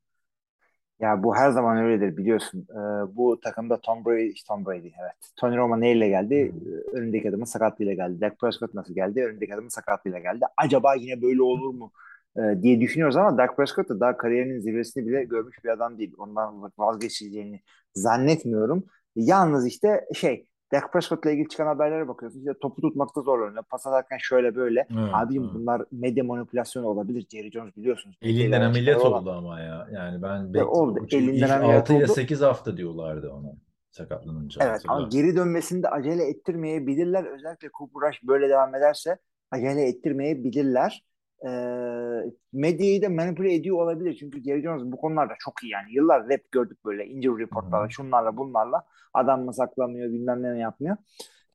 Ya 1.01 1.23
bu 1.23 1.37
her 1.37 1.51
zaman 1.51 1.77
öyledir 1.77 2.17
biliyorsun. 2.17 2.67
Ee, 2.71 3.17
bu 3.17 3.41
takımda 3.41 3.81
Tom 3.81 4.05
Brady, 4.05 4.35
Tom 4.49 4.67
Brady 4.67 4.87
evet. 4.87 5.33
Tony 5.37 5.57
Romo 5.57 5.81
neyle 5.81 6.09
geldi? 6.09 6.53
Hmm. 6.53 6.99
Önündeki 6.99 7.29
adamın 7.29 7.45
sakatlığıyla 7.45 7.95
geldi. 7.95 8.21
Dak 8.21 8.39
Prescott 8.39 8.75
nasıl 8.75 8.95
geldi? 8.95 9.25
Önündeki 9.25 9.55
adamın 9.55 9.69
sakatlığıyla 9.69 10.19
geldi. 10.19 10.45
Acaba 10.57 10.95
yine 10.95 11.23
böyle 11.23 11.43
olur 11.43 11.75
mu? 11.75 11.93
Ee, 12.37 12.63
diye 12.63 12.81
düşünüyoruz 12.81 13.17
ama 13.17 13.39
Dak 13.39 13.57
Prescott 13.57 13.89
da 13.89 14.01
daha 14.01 14.17
kariyerinin 14.17 14.61
zirvesini 14.61 15.07
bile 15.07 15.25
görmüş 15.25 15.65
bir 15.65 15.69
adam 15.69 15.99
değil. 15.99 16.15
Ondan 16.19 16.71
vazgeçeceğini 16.79 17.61
zannetmiyorum. 17.95 18.85
Yalnız 19.17 19.67
işte 19.67 20.05
şey 20.15 20.47
Dak 20.75 20.93
Prescott'la 20.93 21.31
ilgili 21.31 21.49
çıkan 21.49 21.67
haberlere 21.67 22.09
bakıyorsun. 22.09 22.39
İşte 22.39 22.53
topu 22.61 22.81
tutmakta 22.83 23.21
zorlanıyor. 23.21 23.63
Pas 23.71 23.87
atarken 23.87 24.19
şöyle 24.21 24.55
böyle. 24.57 24.87
Evet, 24.91 25.11
Abim 25.13 25.43
evet. 25.45 25.55
bunlar 25.55 25.83
medya 25.93 26.25
manipülasyonu 26.25 26.87
olabilir. 26.87 27.27
Jerry 27.33 27.51
Jones 27.51 27.77
biliyorsunuz. 27.77 28.17
Elinden 28.23 28.61
ameliyat 28.61 29.01
olan- 29.03 29.23
oldu 29.23 29.31
ama 29.33 29.61
ya. 29.61 29.89
Yani 29.93 30.23
ben 30.23 30.59
Ya 30.59 30.67
oldu. 30.67 31.07
Elinden 31.13 31.51
ameliyat 31.51 31.81
6 31.81 31.93
ile 31.95 32.05
oldu. 32.05 32.13
8 32.13 32.41
hafta 32.43 32.77
diyorlardı 32.77 33.31
ona 33.31 33.53
sakatlanınca. 33.91 34.65
Evet 34.65 34.81
ama 34.89 35.03
hatırla. 35.05 35.23
geri 35.23 35.37
dönmesini 35.37 35.83
de 35.83 35.89
acele 35.89 36.25
ettirmeyebilirler. 36.25 37.25
Özellikle 37.25 37.69
Cooper 37.79 38.09
Rush 38.09 38.23
böyle 38.23 38.49
devam 38.49 38.75
ederse 38.75 39.19
acele 39.51 39.83
ettirmeyebilirler. 39.89 41.05
Ee, 41.45 42.33
medyayı 42.53 43.03
da 43.03 43.09
manipüle 43.09 43.55
ediyor 43.55 43.77
olabilir. 43.77 44.17
Çünkü 44.21 44.43
Jerry 44.43 44.63
Jones 44.63 44.83
bu 44.85 44.97
konularda 44.97 45.35
çok 45.39 45.63
iyi 45.63 45.73
yani. 45.73 45.95
Yıllar 45.95 46.31
hep 46.31 46.53
gördük 46.53 46.85
böyle 46.85 47.07
injury 47.07 47.43
reportlarla, 47.43 47.89
şunlarla 47.89 48.37
bunlarla. 48.37 48.85
Adam 49.15 49.45
mı 49.45 49.55
saklamıyor, 49.55 50.13
bilmem 50.13 50.43
ne 50.43 50.59
yapmıyor. 50.59 50.97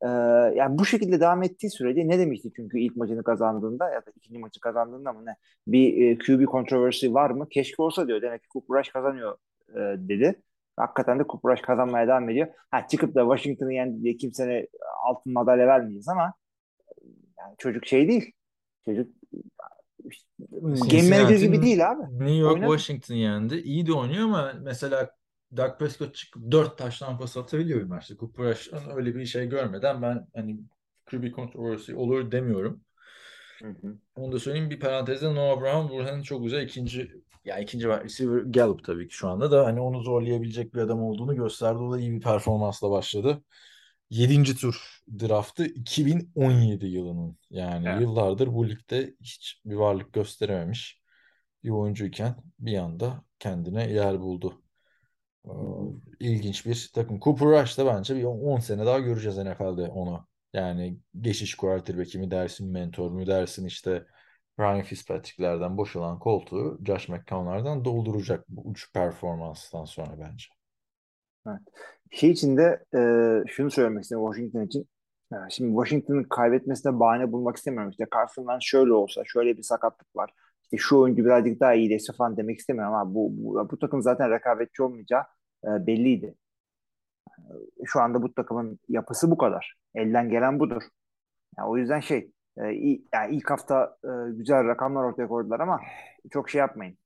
Ee, 0.02 0.08
yani 0.56 0.78
bu 0.80 0.86
şekilde 0.86 1.20
devam 1.20 1.44
ettiği 1.44 1.70
sürece 1.70 2.08
ne 2.08 2.20
demişti 2.20 2.50
çünkü 2.56 2.80
ilk 2.80 2.96
maçını 2.96 3.24
kazandığında 3.24 3.90
ya 3.90 4.06
da 4.06 4.12
ikinci 4.16 4.40
maçı 4.40 4.60
kazandığında 4.60 5.14
mı 5.14 5.26
ne 5.26 5.36
bir 5.68 6.12
e, 6.12 6.18
QB 6.18 6.46
kontroversi 6.46 7.14
var 7.14 7.30
mı? 7.30 7.50
Keşke 7.50 7.82
olsa 7.84 8.08
diyor. 8.08 8.22
Demek 8.22 8.44
ki 8.44 8.48
Cooper 8.54 8.80
Rush 8.80 8.90
kazanıyor 8.90 9.38
e, 9.70 9.80
dedi. 9.98 10.42
Hakikaten 10.78 11.20
de 11.20 11.24
Cooper 11.30 11.52
Rush 11.52 11.62
kazanmaya 11.62 12.08
devam 12.08 12.30
ediyor. 12.30 12.48
Ha, 12.72 12.88
çıkıp 12.88 13.16
da 13.16 13.22
Washington'ı 13.22 13.74
yendi 13.74 14.04
diye 14.04 14.18
kimsene 14.18 14.68
altın 15.04 15.34
madalya 15.34 15.68
vermeyeceğiz 15.68 16.08
ama 16.08 16.34
yani 17.40 17.56
çocuk 17.58 17.86
şey 17.86 18.08
değil. 18.08 18.32
Çocuk 18.86 19.19
game 20.92 21.10
manager 21.10 21.40
gibi 21.40 21.62
değil 21.62 21.92
abi. 21.92 22.02
New 22.12 22.36
York 22.36 22.56
Oynadı. 22.56 22.78
Washington 22.78 23.16
yendi. 23.16 23.56
İyi 23.56 23.86
de 23.86 23.94
oynuyor 23.94 24.24
ama 24.24 24.54
mesela 24.62 25.10
Dak 25.58 25.80
Prescott 25.80 26.16
çıkıp 26.16 26.52
4 26.52 26.78
taştan 26.78 27.18
pas 27.18 27.38
atabiliyor 27.38 27.80
bir 27.80 27.86
maçta. 27.86 28.16
Cooper 28.16 28.46
Rush'ın 28.46 28.78
öyle 28.96 29.16
bir 29.16 29.26
şey 29.26 29.50
görmeden 29.50 30.02
ben 30.02 30.28
hani 30.36 30.60
QB 31.06 31.36
controversy 31.36 31.94
olur 31.96 32.32
demiyorum. 32.32 32.82
Hı 33.62 33.70
hı. 33.70 33.98
Onu 34.16 34.32
da 34.32 34.40
söyleyeyim 34.40 34.70
bir 34.70 34.80
parantezde 34.80 35.36
Noah 35.36 35.62
Brown 35.62 35.94
Burhan'ın 35.94 36.22
çok 36.22 36.44
güzel 36.44 36.64
ikinci 36.64 37.12
ya 37.46 37.60
ikinci 37.60 37.84
wide 37.84 38.04
receiver 38.04 38.42
Gallup 38.42 38.84
tabii 38.84 39.08
ki 39.08 39.16
şu 39.16 39.28
anda 39.28 39.52
da 39.52 39.66
hani 39.66 39.80
onu 39.82 40.02
zorlayabilecek 40.02 40.74
bir 40.74 40.80
adam 40.80 41.04
olduğunu 41.04 41.36
gösterdi. 41.36 41.78
O 41.80 41.92
da 41.92 42.00
iyi 42.00 42.12
bir 42.12 42.22
performansla 42.22 42.92
başladı. 42.92 43.44
7. 44.10 44.56
tur 44.56 45.02
draftı 45.20 45.66
2017 45.66 46.86
yılının. 46.86 47.38
Yani 47.50 47.88
Evet. 47.88 48.02
yıllardır 48.02 48.54
bu 48.54 48.70
ligde 48.70 49.16
hiç 49.22 49.62
bir 49.66 49.76
varlık 49.76 50.14
gösterememiş 50.14 51.02
bir 51.64 51.70
oyuncuyken 51.70 52.36
bir 52.60 52.78
anda 52.78 53.24
kendine 53.40 53.92
yer 53.92 54.20
buldu. 54.22 54.62
Ee, 55.46 55.50
ilginç 56.20 56.66
bir 56.66 56.92
takım. 56.94 57.20
Cooper 57.20 57.48
Rush 57.48 57.78
da 57.78 57.86
bence 57.86 58.16
bir 58.16 58.24
10 58.24 58.60
sene 58.60 58.86
daha 58.86 59.00
göreceğiz 59.00 59.38
NFL'de 59.38 59.88
onu. 59.88 60.28
Yani 60.54 61.00
geçiş 61.22 61.56
quarterback'i 61.56 62.20
mi 62.20 62.32
dersin, 62.32 62.72
mentor 62.72 63.12
mu 63.12 63.28
dersin 63.28 63.66
işte 63.66 64.06
Ryan 64.60 64.82
Fitzpatrick'lerden 64.82 65.78
boşalan 65.78 66.20
koltuğu 66.20 66.80
Josh 66.86 67.10
McCown'lardan 67.10 67.86
dolduracak 67.86 68.46
bu 68.50 68.72
üç 68.72 68.94
performanstan 68.94 69.86
sonra 69.86 70.20
bence. 70.20 70.46
Şey 72.12 72.32
için 72.32 72.58
de 72.58 72.86
e, 72.96 73.00
şunu 73.48 73.72
söylemek 73.72 74.04
istiyorum 74.04 74.32
Washington 74.32 74.66
için. 74.66 74.90
E, 75.34 75.36
şimdi 75.50 75.72
Washington'ın 75.72 76.24
kaybetmesine 76.24 77.00
bahane 77.00 77.32
bulmak 77.32 77.58
istemiyorum. 77.58 77.92
İşte 77.92 78.06
Carson 78.16 78.44
Wentz 78.44 78.64
şöyle 78.64 78.94
olsa, 78.94 79.22
şöyle 79.26 79.58
bir 79.58 79.64
sakatlık 79.64 80.16
var. 80.16 80.32
İşte 80.64 80.78
şu 80.78 81.00
oyuncu 81.00 81.26
birazcık 81.26 81.60
daha 81.60 81.74
iyi 81.74 81.90
dese 81.90 82.14
falan 82.14 82.38
demek 82.38 82.60
istemiyorum 82.60 82.94
ama 82.94 83.16
bu, 83.16 83.30
bu, 83.32 83.70
bu 83.72 83.80
takım 83.80 84.02
zaten 84.02 84.32
rekabetçi 84.32 84.84
olmayacağı 84.84 85.24
e, 85.66 85.88
belliydi. 85.88 86.36
Şu 87.86 88.02
anda 88.02 88.22
bu 88.22 88.34
takımın 88.34 88.80
yapısı 88.90 89.32
bu 89.32 89.38
kadar. 89.38 89.76
Elden 89.96 90.30
gelen 90.30 90.60
budur. 90.60 90.84
Yani 91.58 91.70
o 91.70 91.78
yüzden 91.78 92.00
şey, 92.00 92.32
e, 92.58 92.64
yani 93.14 93.36
ilk 93.36 93.52
hafta 93.52 93.98
e, 94.04 94.10
güzel 94.32 94.68
rakamlar 94.68 95.04
ortaya 95.04 95.28
koydular 95.28 95.60
ama 95.60 95.82
çok 96.32 96.50
şey 96.50 96.60
yapmayın. 96.60 96.98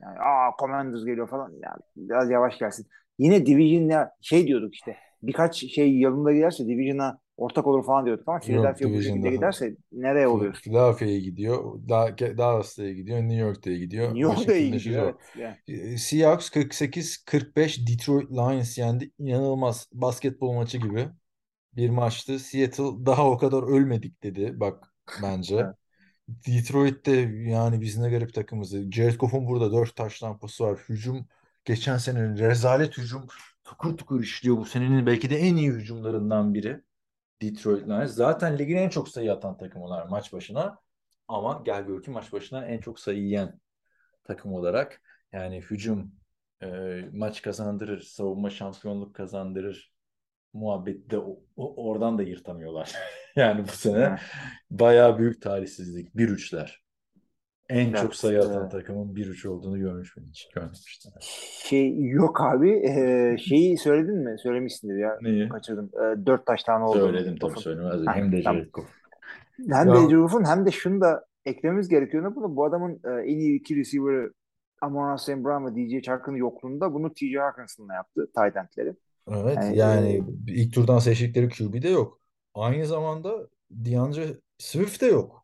Yani 0.00 0.18
aa 0.20 0.52
Commanders 0.60 1.04
geliyor 1.04 1.28
falan. 1.28 1.52
Yani 1.62 1.80
biraz 1.96 2.30
yavaş 2.30 2.58
gelsin. 2.58 2.86
Yine 3.20 3.46
Division'la 3.46 4.10
şey 4.20 4.46
diyorduk 4.46 4.74
işte. 4.74 4.96
Birkaç 5.22 5.56
şey 5.74 6.00
yolunda 6.00 6.32
giderse 6.32 6.66
Division'a 6.66 7.18
ortak 7.36 7.66
olur 7.66 7.84
falan 7.84 8.06
diyorduk 8.06 8.28
ama 8.28 8.40
Philadelphia 8.40 8.88
bu 8.88 9.02
şekilde 9.02 9.30
giderse 9.30 9.76
nereye 9.92 10.28
oluyor? 10.28 10.54
Philadelphia'ya 10.54 11.18
gidiyor, 11.18 11.88
Da- 11.88 12.18
Dallas'ta 12.38 12.90
gidiyor, 12.90 13.18
New 13.18 13.34
York'ta 13.34 13.72
gidiyor. 13.72 14.06
New 14.06 14.20
York'ta 14.20 14.58
gidiyor. 14.58 15.02
zor. 15.02 15.14
Evet. 15.38 15.56
Yani. 15.68 15.92
E, 15.92 15.96
Seahawks 15.96 16.50
48-45 16.50 17.86
Detroit 17.86 18.30
Lions 18.30 18.78
yendi. 18.78 19.10
İnanılmaz 19.18 19.88
basketbol 19.92 20.52
maçı 20.52 20.78
gibi 20.78 21.08
bir 21.76 21.90
maçtı. 21.90 22.38
Seattle 22.38 23.06
daha 23.06 23.30
o 23.30 23.38
kadar 23.38 23.62
ölmedik 23.62 24.22
dedi 24.22 24.60
bak 24.60 24.94
bence. 25.22 25.56
Evet. 25.56 25.74
Detroit'te 26.28 27.12
yani 27.46 27.80
biz 27.80 27.98
ne 27.98 28.10
garip 28.10 28.34
takımız. 28.34 28.92
Jared 28.92 29.14
Goff'un 29.14 29.46
burada 29.46 29.72
4 29.72 29.96
taş 29.96 30.22
lampası 30.22 30.64
var. 30.64 30.78
Hücum 30.88 31.26
geçen 31.70 31.96
senenin 31.96 32.38
rezalet 32.38 32.98
hücum 32.98 33.26
tukur 33.64 33.96
tukur 33.98 34.20
işliyor. 34.22 34.56
Bu 34.56 34.64
senenin 34.64 35.06
belki 35.06 35.30
de 35.30 35.36
en 35.36 35.56
iyi 35.56 35.70
hücumlarından 35.70 36.54
biri. 36.54 36.80
Detroit 37.42 37.88
Lions. 37.88 38.12
Zaten 38.12 38.58
ligin 38.58 38.76
en 38.76 38.88
çok 38.88 39.08
sayı 39.08 39.32
atan 39.32 39.58
takımılar 39.58 40.06
maç 40.06 40.32
başına. 40.32 40.78
Ama 41.28 41.62
gel 41.64 41.82
gör 41.84 42.02
ki 42.02 42.10
maç 42.10 42.32
başına 42.32 42.66
en 42.66 42.80
çok 42.80 43.00
sayı 43.00 43.18
yiyen 43.22 43.60
takım 44.24 44.54
olarak. 44.54 45.02
Yani 45.32 45.60
hücum 45.60 46.12
e, 46.62 46.66
maç 47.12 47.42
kazandırır, 47.42 48.00
savunma 48.02 48.50
şampiyonluk 48.50 49.14
kazandırır 49.14 49.92
muhabbeti 50.52 51.10
de 51.10 51.18
o- 51.18 51.40
o- 51.56 51.88
oradan 51.88 52.18
da 52.18 52.22
yırtamıyorlar. 52.22 52.92
Yani 53.36 53.64
bu 53.68 53.72
sene 53.72 54.18
bayağı 54.70 55.18
büyük 55.18 55.42
talihsizlik. 55.42 56.16
1-3'ler. 56.16 56.82
En 57.70 57.88
Evet, 57.88 57.98
çok 58.02 58.14
sayı 58.14 58.40
atan 58.40 58.60
evet. 58.62 58.70
takımın 58.70 59.14
1-3 59.14 59.48
olduğunu 59.48 59.78
görmüş 59.78 60.16
müydün? 60.16 60.30
Hiç 60.30 60.48
görmemiştim. 60.54 61.12
Şey 61.64 62.00
yok 62.00 62.40
abi. 62.40 62.70
E, 62.70 63.36
şeyi 63.48 63.78
söyledin 63.78 64.16
mi? 64.16 64.38
Söylemişsindir 64.38 64.96
ya. 64.96 65.18
Neyi? 65.22 65.48
Kaçırdım. 65.48 65.90
E, 65.94 66.26
dört 66.26 66.46
taş 66.46 66.64
tane 66.64 66.84
oldu. 66.84 66.98
Söyledim 66.98 67.36
tabii 67.38 67.58
söylemez 67.60 68.00
Hem 68.06 68.32
de 68.32 68.42
tamam. 68.42 68.62
Hem 69.70 69.88
Ya- 69.88 69.94
de 69.94 70.10
Drew 70.10 70.44
hem 70.44 70.66
de 70.66 70.70
şunu 70.70 71.00
da 71.00 71.24
eklememiz 71.44 71.88
gerekiyor. 71.88 72.30
Ne 72.30 72.36
bunu? 72.36 72.56
Bu 72.56 72.64
adamın 72.64 73.00
e, 73.04 73.10
en 73.10 73.38
iyi 73.38 73.60
iki 73.60 73.76
receiver'ı 73.76 74.32
Amon 74.82 75.16
St. 75.16 75.28
Brown 75.28 75.66
ve 75.66 75.74
DJ 75.74 76.02
Chark'ın 76.02 76.34
yokluğunda 76.34 76.94
bunu 76.94 77.14
TJ 77.14 77.36
Hawkinson'la 77.38 77.94
yaptı. 77.94 78.26
Tight 78.36 78.56
endleri. 78.56 78.94
Evet 79.28 79.56
Yani, 79.56 79.76
yani 79.76 80.08
e, 80.48 80.52
ilk 80.52 80.74
turdan 80.74 80.98
seçtikleri 80.98 81.48
QB 81.48 81.82
de 81.82 81.88
yok. 81.88 82.20
Aynı 82.54 82.86
zamanda 82.86 83.48
DeAndre 83.70 84.26
Swift 84.58 85.02
de 85.02 85.06
yok. 85.06 85.39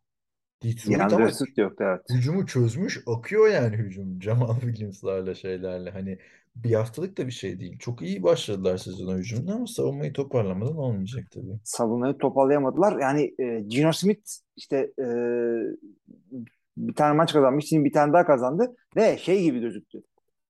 Detroit 0.62 1.01
ama 1.01 1.11
DeAndre 1.11 1.33
Swift 1.33 1.59
yoktu 1.59 1.85
evet. 1.87 2.01
hücumu 2.11 2.47
çözmüş 2.47 3.03
akıyor 3.07 3.49
yani 3.49 3.77
hücum. 3.77 4.23
Jamal 4.23 4.61
Williams'larla 4.61 5.35
şeylerle 5.35 5.90
hani 5.90 6.19
bir 6.57 6.75
haftalık 6.75 7.19
da 7.19 7.27
bir 7.27 7.33
şey 7.33 7.61
değil. 7.61 7.79
Çok 7.79 8.03
iyi 8.03 8.23
başladılar 8.23 8.77
sezona 8.77 9.16
hücumda 9.16 9.53
ama 9.53 9.66
savunmayı 9.66 10.12
toparlamadan 10.12 10.77
olmayacak 10.77 11.25
tabii. 11.31 11.61
Savunmayı 11.64 12.19
toparlayamadılar. 12.19 13.01
Yani 13.01 13.35
e, 13.38 13.61
Gino 13.61 13.92
Smith 13.92 14.31
işte 14.57 14.92
e, 14.99 15.07
bir 16.77 16.95
tane 16.95 17.16
maç 17.16 17.33
kazanmış. 17.33 17.64
Şimdi 17.69 17.85
bir 17.85 17.92
tane 17.92 18.12
daha 18.12 18.27
kazandı. 18.27 18.77
Ve 18.97 19.19
şey 19.19 19.42
gibi 19.42 19.61
gözüktü. 19.61 20.03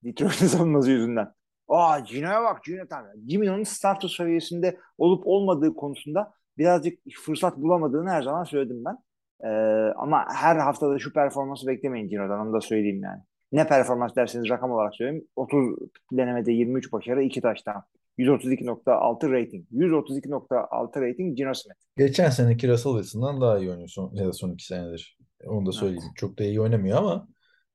Detroit'in 0.05 0.47
savunması 0.47 0.90
yüzünden. 0.90 1.29
Aa 1.69 1.99
Gino'ya 1.99 2.42
bak 2.42 2.64
Gino 2.64 2.83
tamam. 2.90 3.11
Gino'nun 3.27 3.62
starter 3.62 4.09
seviyesinde 4.09 4.79
olup 4.99 5.27
olmadığı 5.27 5.75
konusunda 5.75 6.33
birazcık 6.59 6.99
fırsat 7.25 7.57
bulamadığını 7.57 8.11
her 8.11 8.23
zaman 8.23 8.45
söyledim 8.45 8.85
ben. 8.85 8.99
Ee, 9.44 9.49
ama 9.96 10.25
her 10.35 10.57
haftada 10.57 10.99
şu 10.99 11.12
performansı 11.12 11.66
beklemeyin 11.66 12.09
Gino'dan 12.09 12.40
onu 12.40 12.53
da 12.53 12.61
söyleyeyim 12.61 13.03
yani. 13.03 13.22
Ne 13.53 13.66
performans 13.66 14.16
derseniz 14.16 14.51
rakam 14.51 14.70
olarak 14.70 14.94
söyleyeyim. 14.94 15.27
30 15.37 15.79
denemede 16.12 16.53
23 16.53 16.92
başarı 16.92 17.22
2 17.22 17.40
taştan. 17.40 17.83
132.6 18.18 19.33
rating. 19.33 19.66
132.6 19.72 21.01
rating 21.01 21.37
Gino 21.37 21.55
Smith. 21.55 21.79
Geçen 21.96 22.31
seneki 22.31 22.68
Russell 22.68 22.92
Wilson'dan 22.92 23.40
daha 23.40 23.59
iyi 23.59 23.70
oynuyor 23.70 23.88
son, 23.88 24.14
ya 24.14 24.27
da 24.27 24.33
son 24.33 24.51
iki 24.51 24.66
senedir. 24.66 25.18
Onu 25.46 25.66
da 25.66 25.72
söyleyeyim. 25.72 26.12
Çok 26.16 26.38
da 26.38 26.44
iyi 26.44 26.61
oynamıyor 26.61 26.99
ama 26.99 27.29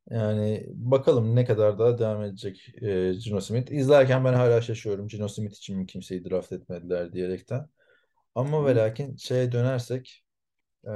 yani 0.10 0.66
bakalım 0.74 1.36
ne 1.36 1.46
kadar 1.46 1.80
daha 1.80 2.00
devam 2.00 2.24
edecek 2.24 2.68
e, 2.82 3.14
Gino 3.14 3.42
Smith. 3.42 3.72
İzlerken 3.72 4.26
ben 4.26 4.34
hala 4.34 4.62
şaşıyorum. 4.62 5.08
Gino 5.08 5.28
Smith 5.28 5.56
için 5.56 5.78
mi 5.78 5.86
kimseyi 5.86 6.26
draft 6.30 6.52
etmediler 6.52 7.14
diyerekten. 7.14 7.68
Ama 8.36 8.66
ve 8.66 8.76
lakin 8.76 9.16
şeye 9.16 9.52
dönersek 9.52 10.24
e, 10.88 10.92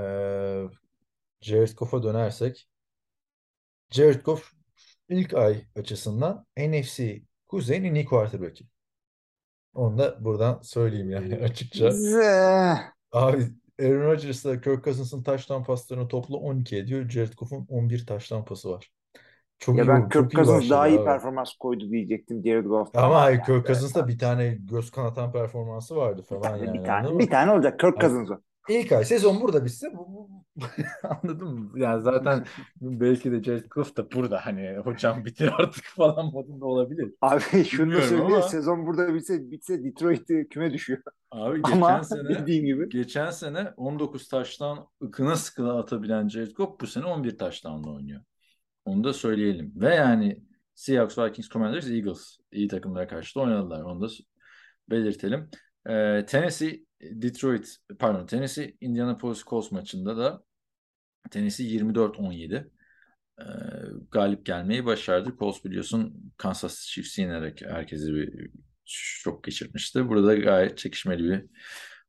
Jared 1.42 1.78
Goff'a 1.78 2.04
dönersek 2.04 2.68
Jared 3.90 4.24
Goff 4.24 4.52
ilk 5.10 5.34
ay 5.34 5.66
açısından 5.76 6.46
NFC 6.58 7.24
Kuzey'in 7.48 7.84
en 7.84 7.96
iyi 7.96 8.06
quarterback'i. 8.06 8.66
Onu 9.74 9.98
da 9.98 10.26
buradan 10.26 10.62
söyleyeyim 10.62 11.10
yani 11.10 11.36
açıkça. 11.44 12.04
Abi 13.12 13.44
Aaron 13.80 14.02
Rodgers'la 14.06 14.62
Kirk 14.62 14.84
Cousins'ın 14.84 15.24
taştan 15.24 15.64
paslarını 15.64 16.08
topla 16.08 16.38
12 16.38 16.78
ediyor. 16.78 17.10
Jared 17.10 17.34
Goff'un 17.34 17.66
11 17.70 18.06
taştan 18.08 18.46
pası 18.46 18.72
var. 18.72 18.92
Çok 19.60 19.78
Ya 19.78 19.84
iyi, 19.84 19.88
ben 19.88 20.10
Kirk 20.10 20.32
Cousins 20.36 20.70
daha 20.70 20.88
iyi 20.88 20.98
abi. 20.98 21.04
performans 21.04 21.54
koydu 21.54 21.90
diyecektim 21.92 22.44
Jared 22.46 22.66
Goff'tan 22.66 23.02
Ama 23.04 23.22
hayır, 23.22 23.38
yani 23.38 23.46
Kirk 23.46 23.68
Cousins'ta 23.68 24.08
bir 24.08 24.20
tane 24.20 24.58
göz 24.60 24.92
kanatan 24.92 25.32
performansı 25.32 25.96
vardı 25.96 26.22
falan 26.22 26.42
tane, 26.42 26.66
yani 26.66 26.74
bir 26.74 26.84
tane, 26.84 27.20
bir 27.20 27.30
tane 27.30 27.52
olacak 27.52 27.80
Kirk 27.80 28.00
Cousins. 28.02 28.30
İlk 28.70 28.92
ay 28.92 29.06
sezon 29.06 29.42
burada 29.42 29.66
bitse 29.66 29.88
bu, 29.94 30.08
bu- 30.10 30.46
anladın 31.04 31.48
mı? 31.48 31.80
Yani 31.80 32.04
zaten 32.04 32.46
belki 32.82 33.32
de 33.32 33.44
Jared 33.44 33.66
Goff 33.70 33.98
da 33.98 34.12
burada 34.12 34.46
hani 34.46 34.78
hocam 34.84 35.26
bitir 35.26 35.52
artık 35.58 35.84
falan 35.86 36.26
modunda 36.26 36.66
olabilir. 36.66 37.14
Abi 37.22 37.64
şunu 37.64 37.94
da 37.94 38.02
söyleyeyim 38.02 38.26
ama 38.26 38.42
sezon 38.42 38.86
burada 38.86 39.14
bitse 39.14 39.52
bitse 39.52 39.84
Detroit 39.84 40.28
küme 40.50 40.74
düşüyor. 40.74 41.02
abi 41.32 41.62
geçen 41.62 41.72
Ama 41.72 42.04
sene 42.04 42.30
dediğin 42.40 42.66
gibi 42.66 42.90
geçen 42.90 43.30
sene 43.30 43.74
19 43.78 44.28
taştan 44.28 44.88
ıkına 45.04 45.36
sıkına 45.36 45.80
atabilen 45.80 46.28
Jared 46.28 46.52
Goff 46.52 46.80
bu 46.82 46.88
sene 46.88 47.06
11 47.06 47.38
taştanla 47.38 47.92
oynuyor. 47.92 48.22
Onu 48.86 49.04
da 49.04 49.14
söyleyelim. 49.14 49.74
Ve 49.76 49.96
yani 49.96 50.44
Seahawks, 50.76 51.18
Vikings, 51.18 51.50
Commanders, 51.50 51.90
Eagles 51.90 52.38
iyi 52.52 52.68
takımlara 52.68 53.08
karşı 53.08 53.36
da 53.36 53.40
oynadılar. 53.40 53.82
Onu 53.82 54.02
da 54.02 54.08
belirtelim. 54.90 55.50
Ee, 55.90 56.26
Tennessee, 56.28 56.85
Detroit, 57.02 57.78
pardon 58.00 58.26
Tennessee, 58.26 58.78
Indianapolis 58.82 59.44
Colts 59.44 59.72
maçında 59.72 60.18
da 60.18 60.44
Tennessee 61.32 61.66
24-17 61.66 62.70
ee, 63.40 63.44
galip 64.12 64.46
gelmeyi 64.46 64.86
başardı. 64.86 65.36
Colts 65.40 65.64
biliyorsun 65.64 66.34
Kansas 66.38 66.86
Chiefs'i 66.86 67.22
yenerek 67.22 67.62
herkesi 67.62 68.14
bir 68.14 68.50
şok 68.86 69.44
geçirmişti. 69.44 70.10
Burada 70.10 70.36
gayet 70.36 70.78
çekişmeli 70.78 71.24
bir 71.24 71.46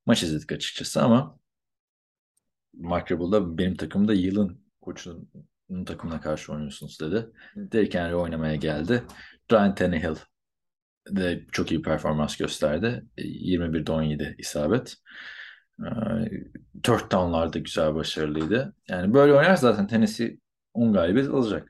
maç 0.06 0.22
izledik 0.22 0.52
açıkçası 0.52 1.02
ama 1.02 1.38
Mark 2.74 3.12
Rebel'da 3.12 3.58
benim 3.58 3.74
takımda 3.76 4.14
yılın 4.14 4.64
koçunun 4.80 5.84
takımına 5.86 6.20
karşı 6.20 6.52
oynuyorsunuz 6.52 7.00
dedi. 7.00 7.26
Derrick 7.56 7.98
Henry 7.98 8.14
oynamaya 8.14 8.56
geldi. 8.56 9.04
Ryan 9.52 9.74
Tannehill 9.74 10.16
de 11.10 11.44
çok 11.52 11.72
iyi 11.72 11.82
performans 11.82 12.36
gösterdi. 12.36 13.04
21'de 13.18 13.92
17 13.92 14.34
isabet. 14.38 14.94
Ee, 15.80 15.84
Third 16.82 17.12
down'lar 17.12 17.52
da 17.52 17.58
güzel 17.58 17.94
başarılıydı. 17.94 18.74
Yani 18.88 19.14
böyle 19.14 19.32
oynar 19.32 19.56
zaten 19.56 19.86
Tennessee 19.86 20.38
10 20.74 20.92
galibiyet 20.92 21.28
alacak. 21.28 21.68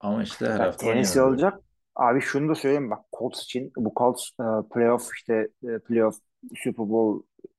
Ama 0.00 0.22
işte 0.22 0.46
her 0.46 0.58
ya 0.58 0.66
hafta 0.66 0.86
Tennessee 0.86 1.22
olacak. 1.22 1.60
Abi 1.96 2.20
şunu 2.20 2.48
da 2.48 2.54
söyleyeyim 2.54 2.90
bak 2.90 3.04
Colts 3.18 3.42
için 3.42 3.72
bu 3.76 3.92
Colts 3.96 4.28
e, 4.40 4.44
playoff 4.74 5.08
işte 5.14 5.48
e, 5.62 5.78
playoff 5.78 6.16
Super 6.64 6.88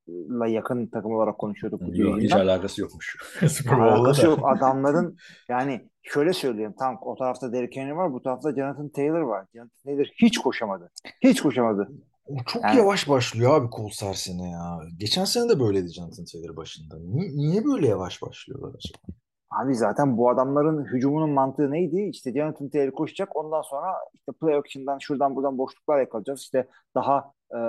Bowl'la 0.08 0.48
yakın 0.48 0.88
takım 0.88 1.16
olarak 1.16 1.38
konuşuyorduk 1.38 1.82
bu 1.82 1.98
Yok, 1.98 2.20
hiç 2.20 2.34
alakası 2.34 2.82
yokmuş. 2.82 3.18
Alakası 3.70 4.26
yok. 4.26 4.40
Adamların 4.44 5.18
yani 5.50 5.90
şöyle 6.04 6.34
söyleyeyim. 6.34 6.74
Tam 6.80 6.98
o 7.02 7.16
tarafta 7.16 7.54
Derrick 7.54 7.82
Henry 7.82 7.96
var. 7.96 8.14
Bu 8.14 8.22
tarafta 8.22 8.52
Jonathan 8.56 8.90
Taylor 8.90 9.22
var. 9.22 9.46
Jonathan 9.54 9.84
Taylor 9.86 10.06
hiç 10.06 10.38
koşamadı. 10.38 10.92
Hiç 11.22 11.42
koşamadı. 11.42 11.90
O 12.26 12.36
çok 12.48 12.64
Yani 12.64 12.78
yavaş 12.78 13.10
başlıyor 13.10 13.56
abi 13.56 13.70
Colts 13.78 14.04
her 14.04 14.14
sene 14.14 14.50
ya. 14.50 14.80
Geçen 14.98 15.26
sene 15.26 15.50
de 15.50 15.60
böyleydi 15.60 15.94
Jonathan 15.94 16.26
Taylor 16.32 16.58
başında. 16.58 16.96
Ni- 17.00 17.38
niye 17.38 17.66
böyle 17.66 17.88
yavaş 17.88 18.22
başlıyorlar 18.22 18.70
acaba? 18.70 19.18
Abi 19.50 19.76
zaten 19.76 20.18
bu 20.18 20.30
adamların 20.30 20.86
hücumunun 20.86 21.30
mantığı 21.30 21.72
neydi? 21.72 22.10
İşte 22.14 22.34
Jonathan 22.34 22.70
Taylor 22.70 22.92
koşacak. 22.92 23.36
Ondan 23.36 23.62
sonra 23.62 23.94
işte 24.14 24.32
play 24.42 24.56
action'dan 24.56 24.98
şuradan 25.00 25.36
buradan 25.36 25.58
boşluklar 25.58 26.00
yakalayacağız. 26.00 26.42
İşte 26.42 26.68
daha 26.96 27.32
e, 27.52 27.60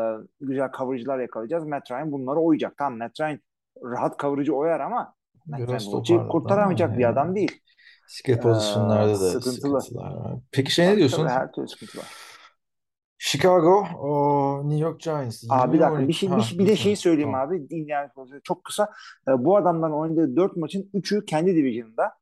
güzel 0.40 0.70
coverage'lar 0.78 1.18
yakalayacağız. 1.18 1.64
Matt 1.64 1.90
Ryan 1.90 2.12
bunlara 2.12 2.40
oyacak. 2.40 2.74
Tamam 2.78 2.98
Matt 2.98 3.20
Ryan 3.20 3.38
rahat 3.82 4.18
coverage'ı 4.18 4.54
oyar 4.54 4.80
ama 4.80 5.14
Matt 5.46 5.60
Biraz 5.60 5.86
Ryan 5.86 6.28
kurtaramayacak 6.28 6.88
ama 6.88 6.98
bir 6.98 7.08
adam 7.08 7.34
değil. 7.34 7.60
Skill 8.06 8.40
pozisyonlarda 8.40 9.10
da 9.10 9.16
sıkıntılı. 9.16 9.80
sıkıntılar 9.80 10.12
var. 10.12 10.34
Peki 10.52 10.74
şey 10.74 10.86
ne 10.86 10.96
diyorsun? 10.96 11.16
tabii 11.16 11.28
her 11.28 11.52
türlü 11.52 11.68
sıkıntı 11.68 11.98
var. 11.98 12.06
Chicago, 13.18 13.86
o 14.00 14.62
New 14.64 14.84
York 14.84 15.00
Giants. 15.00 15.44
Abi 15.50 15.72
bir 15.72 15.78
20 15.78 15.80
dakika 15.80 15.98
bir 15.98 16.04
12. 16.04 16.14
şey 16.14 16.28
Ha, 16.28 16.38
bir, 16.38 16.58
bir 16.58 16.66
de 16.66 16.76
şeyi 16.76 16.96
söyleyeyim 16.96 17.32
Tamam. 17.32 17.48
abi 17.48 17.70
dinleyen 17.70 18.10
çok 18.44 18.64
kısa. 18.64 18.92
E, 19.28 19.44
bu 19.44 19.56
adamların 19.56 19.92
oynadığı 19.92 20.36
4 20.36 20.56
maçın 20.56 20.90
3'ü 20.94 21.24
kendi 21.24 21.56
division'da. 21.56 22.12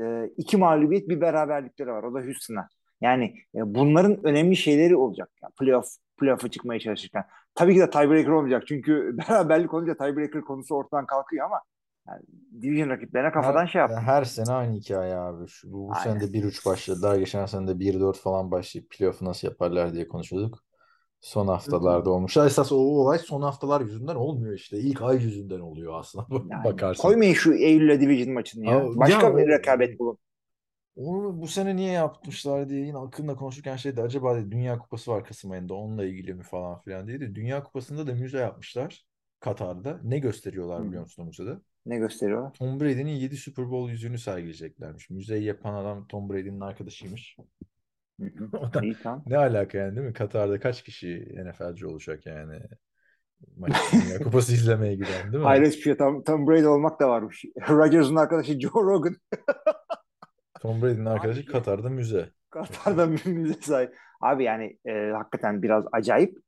E, 0.00 0.26
iki 0.36 0.56
mağlubiyet 0.56 1.08
bir 1.08 1.20
beraberlikleri 1.20 1.90
var. 1.90 2.02
O 2.02 2.14
da 2.14 2.20
Houston'a. 2.20 2.68
Yani 3.00 3.24
e, 3.54 3.74
bunların 3.74 4.26
önemli 4.26 4.56
şeyleri 4.56 4.96
olacak. 4.96 5.30
Yani 5.42 5.52
playoff 5.60 5.86
playoff'a 6.22 6.48
çıkmaya 6.50 6.80
çalışırken. 6.80 7.24
Tabii 7.54 7.74
ki 7.74 7.80
de 7.80 7.90
tiebreaker 7.90 8.30
olmayacak. 8.30 8.62
Çünkü 8.68 9.16
beraberlik 9.18 9.74
olunca 9.74 9.96
tiebreaker 9.96 10.42
konusu 10.42 10.74
ortadan 10.76 11.06
kalkıyor 11.06 11.46
ama 11.46 11.60
yani 12.08 12.22
division 12.62 12.88
rakiplerine 12.90 13.32
kafadan 13.32 13.62
Her, 13.62 13.66
şey 13.66 13.78
yaptı. 13.80 13.96
her 14.00 14.24
sene 14.24 14.52
aynı 14.52 14.74
hikaye 14.76 15.14
abi. 15.16 15.48
Şu, 15.48 15.72
bu, 15.72 15.88
bu 15.88 15.92
Aynen. 15.94 16.18
sene 16.18 16.20
de 16.20 16.38
1-3 16.38 16.66
başladılar. 16.66 17.16
Geçen 17.16 17.46
sene 17.46 17.68
de 17.68 17.72
1-4 17.80 18.18
falan 18.18 18.50
başlayıp 18.50 18.90
playoff'u 18.90 19.24
nasıl 19.24 19.48
yaparlar 19.48 19.94
diye 19.94 20.08
konuşuyorduk. 20.08 20.58
Son 21.20 21.48
haftalarda 21.48 22.10
olmuş. 22.10 22.36
Esas 22.36 22.72
o 22.72 22.76
olay 22.76 23.18
son 23.18 23.42
haftalar 23.42 23.80
yüzünden 23.80 24.14
olmuyor 24.14 24.54
işte. 24.54 24.78
İlk 24.78 25.02
ay 25.02 25.16
yüzünden 25.22 25.60
oluyor 25.60 26.00
aslında 26.00 26.26
Yani 26.50 26.64
bakarsan. 26.64 27.02
koymayın 27.02 27.34
şu 27.34 27.52
Eylül'e 27.54 28.00
division 28.00 28.34
maçını 28.34 28.66
ya. 28.66 28.78
Aa, 28.78 28.96
Başka 28.96 29.26
ya 29.26 29.36
bir 29.36 29.48
rekabet 29.48 29.98
bulun. 29.98 30.18
Onu 30.96 31.40
bu 31.40 31.48
sene 31.48 31.76
niye 31.76 31.92
yapmışlar 31.92 32.68
diye 32.68 32.86
yine 32.86 32.98
hakkında 32.98 33.34
konuşurken 33.36 33.76
şeydi 33.76 34.02
acaba 34.02 34.36
dedi, 34.36 34.50
Dünya 34.50 34.78
Kupası 34.78 35.10
var 35.10 35.24
Kasım 35.24 35.50
ayında 35.50 35.74
onunla 35.74 36.04
ilgili 36.04 36.34
mi 36.34 36.42
falan 36.42 36.80
filan 36.80 37.08
diye 37.08 37.20
de 37.20 37.34
Dünya 37.34 37.62
Kupası'nda 37.62 38.06
da 38.06 38.14
müze 38.14 38.38
yapmışlar 38.38 39.04
Katar'da. 39.40 40.00
Ne 40.04 40.18
gösteriyorlar 40.18 40.86
biliyor 40.86 41.02
musun 41.02 41.22
o 41.22 41.26
müzede? 41.26 41.58
Ne 41.86 41.98
gösteriyorlar? 41.98 42.52
Tom 42.54 42.80
Brady'nin 42.80 43.12
7 43.12 43.36
Super 43.36 43.70
Bowl 43.70 43.90
yüzüğünü 43.90 44.18
sergileyeceklermiş. 44.18 45.10
Müzeyi 45.10 45.44
yapan 45.44 45.74
adam 45.74 46.06
Tom 46.06 46.30
Brady'nin 46.30 46.60
arkadaşıymış. 46.60 47.36
O 48.52 48.72
da 48.72 48.80
İyi 48.82 48.96
tamam. 49.02 49.22
ne 49.26 49.38
alaka 49.38 49.78
yani 49.78 49.96
değil 49.96 50.06
mi? 50.06 50.12
Katar'da 50.12 50.60
kaç 50.60 50.82
kişi 50.82 51.34
NFL'ci 51.44 51.86
olacak 51.86 52.26
yani? 52.26 52.60
Dünya 53.92 54.18
Kupası 54.18 54.52
izlemeye 54.54 54.94
giden 54.94 55.22
değil 55.22 55.34
mi? 55.34 55.42
Hayret 55.42 55.72
bir 55.72 55.80
şey. 55.80 55.96
Tom, 55.96 56.24
Tom 56.24 56.46
Brady 56.46 56.66
olmak 56.66 57.00
da 57.00 57.08
varmış. 57.08 57.44
Rodgers'ın 57.68 58.16
arkadaşı 58.16 58.60
Joe 58.60 58.82
Rogan. 58.82 59.16
Tom 60.62 60.82
Brady'nin 60.82 61.04
arkadaşı 61.04 61.40
Abi- 61.40 61.46
Katar'da 61.46 61.88
müze. 61.88 62.30
Katar'da 62.50 63.06
müze 63.06 63.54
sahip. 63.60 63.96
Abi 64.20 64.44
yani 64.44 64.78
e, 64.86 65.10
hakikaten 65.16 65.62
biraz 65.62 65.84
acayip. 65.92 66.38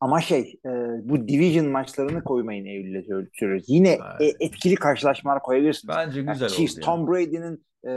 Ama 0.00 0.20
şey 0.20 0.60
e, 0.66 0.70
bu 1.02 1.28
division 1.28 1.66
maçlarını 1.66 2.24
koymayın 2.24 2.64
Eylül'e 2.66 2.98
sö- 2.98 3.28
söylüyoruz. 3.32 3.64
Yine 3.68 3.98
e, 4.20 4.24
etkili 4.40 4.74
karşılaşmalar 4.74 5.42
koyabilirsiniz. 5.42 5.96
Bence 5.96 6.20
Yani 6.20 6.32
güzel 6.32 6.48
Chiefs, 6.48 6.72
oldu 6.72 6.80
yani. 6.80 6.84
Tom 6.84 7.08
Brady'nin 7.08 7.64
e, 7.86 7.92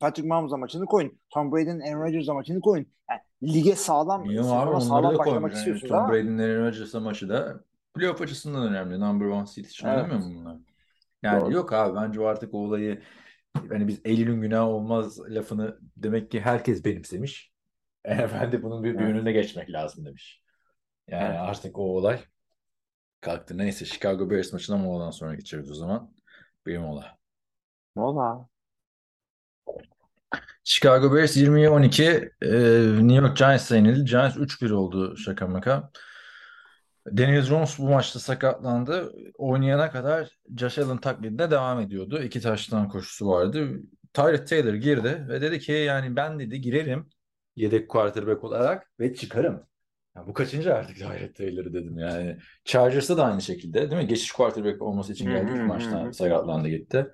Patrick 0.00 0.28
Mahomes'a 0.28 0.56
maçını 0.56 0.86
koyun. 0.86 1.18
Tom 1.30 1.52
Brady'nin 1.52 1.80
Aaron 1.80 2.02
Rodgers'a 2.02 2.34
maçını 2.34 2.60
koyun. 2.60 2.86
Yani 3.10 3.20
lige 3.54 3.74
sağlam, 3.74 4.24
Bilmiyorum 4.24 4.50
abi 4.50 4.80
sağlam 4.82 5.18
başlamak 5.18 5.26
koymuş. 5.26 5.66
Yani 5.66 5.80
Tom 5.80 6.08
Brady'nin 6.10 6.38
Aaron 6.38 6.66
Rodgers'a 6.66 7.00
maçı 7.00 7.28
da 7.28 7.60
playoff 7.94 8.20
açısından 8.20 8.68
önemli. 8.68 9.00
Number 9.00 9.26
one 9.26 9.46
seed 9.46 9.64
için 9.64 9.86
Evet. 9.86 9.96
oynamıyor 9.96 10.20
mu 10.20 10.34
bunlar? 10.40 10.56
Yani 11.22 11.40
Doğru. 11.40 11.52
yok 11.52 11.72
abi 11.72 11.96
bence 11.96 12.20
artık 12.26 12.54
olayı 12.54 13.00
hani 13.54 13.88
biz 13.88 14.00
Eylül'ün 14.04 14.40
günahı 14.40 14.64
olmaz 14.66 15.20
lafını 15.20 15.78
demek 15.96 16.30
ki 16.30 16.40
herkes 16.40 16.84
benimsemiş. 16.84 17.52
Efendi 18.04 18.62
bunun 18.62 18.84
bir, 18.84 18.94
bir 18.94 19.04
Evet. 19.04 19.14
önüne 19.14 19.32
geçmek 19.32 19.70
lazım 19.70 20.04
demiş. 20.06 20.42
Yani 21.08 21.24
Evet. 21.24 21.40
artık 21.40 21.78
o 21.78 21.82
olay 21.82 22.20
kalktı. 23.20 23.58
Neyse 23.58 23.84
Chicago 23.84 24.30
Bears 24.30 24.52
maçına 24.52 24.76
moladan 24.76 25.10
sonra 25.10 25.34
geçeriz 25.34 25.70
o 25.70 25.74
zaman. 25.74 26.14
Bir 26.66 26.78
mola. 26.78 27.18
Valla. 27.96 28.48
Chicago 30.64 31.14
Bears 31.14 31.36
20'ye 31.36 31.70
12 31.70 32.04
e, 32.42 32.48
New 32.98 33.14
York 33.14 33.36
Giants'a 33.36 33.76
yenildi. 33.76 34.04
Giants 34.04 34.36
3-1 34.36 34.72
oldu 34.72 35.16
şaka 35.16 35.46
maka. 35.46 35.90
Daniel 37.06 37.42
Jones 37.42 37.78
bu 37.78 37.88
maçta 37.88 38.18
sakatlandı. 38.18 39.12
Oynayana 39.38 39.90
kadar 39.90 40.38
Josh 40.56 40.78
Allen 40.78 40.98
taklidine 40.98 41.50
devam 41.50 41.80
ediyordu. 41.80 42.22
İki 42.22 42.40
taştan 42.40 42.88
koşusu 42.88 43.28
vardı. 43.28 43.80
Tyrod 44.12 44.46
Taylor 44.46 44.74
girdi 44.74 45.26
ve 45.28 45.40
dedi 45.40 45.58
ki 45.58 45.72
yani 45.72 46.16
ben 46.16 46.38
dedi 46.38 46.60
girerim 46.60 47.08
yedek 47.56 47.88
quarterback 47.88 48.44
olarak 48.44 48.90
ve 49.00 49.14
çıkarım. 49.14 49.62
Ya 50.16 50.26
bu 50.26 50.32
kaçıncı 50.34 50.74
artık 50.74 50.96
Tyrod 50.96 51.34
Taylor 51.34 51.64
dedim 51.64 51.98
yani. 51.98 52.36
Chargers'ta 52.64 53.16
da 53.16 53.24
aynı 53.24 53.42
şekilde 53.42 53.90
değil 53.90 54.02
mi? 54.02 54.08
Geçiş 54.08 54.32
quarterback 54.32 54.82
olması 54.82 55.12
için 55.12 55.30
geldi. 55.30 55.52
maçtan 55.52 56.10
sakatlandı 56.10 56.68
gitti. 56.68 57.06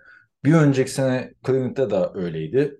Bir 0.44 0.54
önceki 0.54 0.90
sene 0.90 1.34
Cleveland'da 1.46 1.90
da 1.90 2.12
öyleydi. 2.14 2.78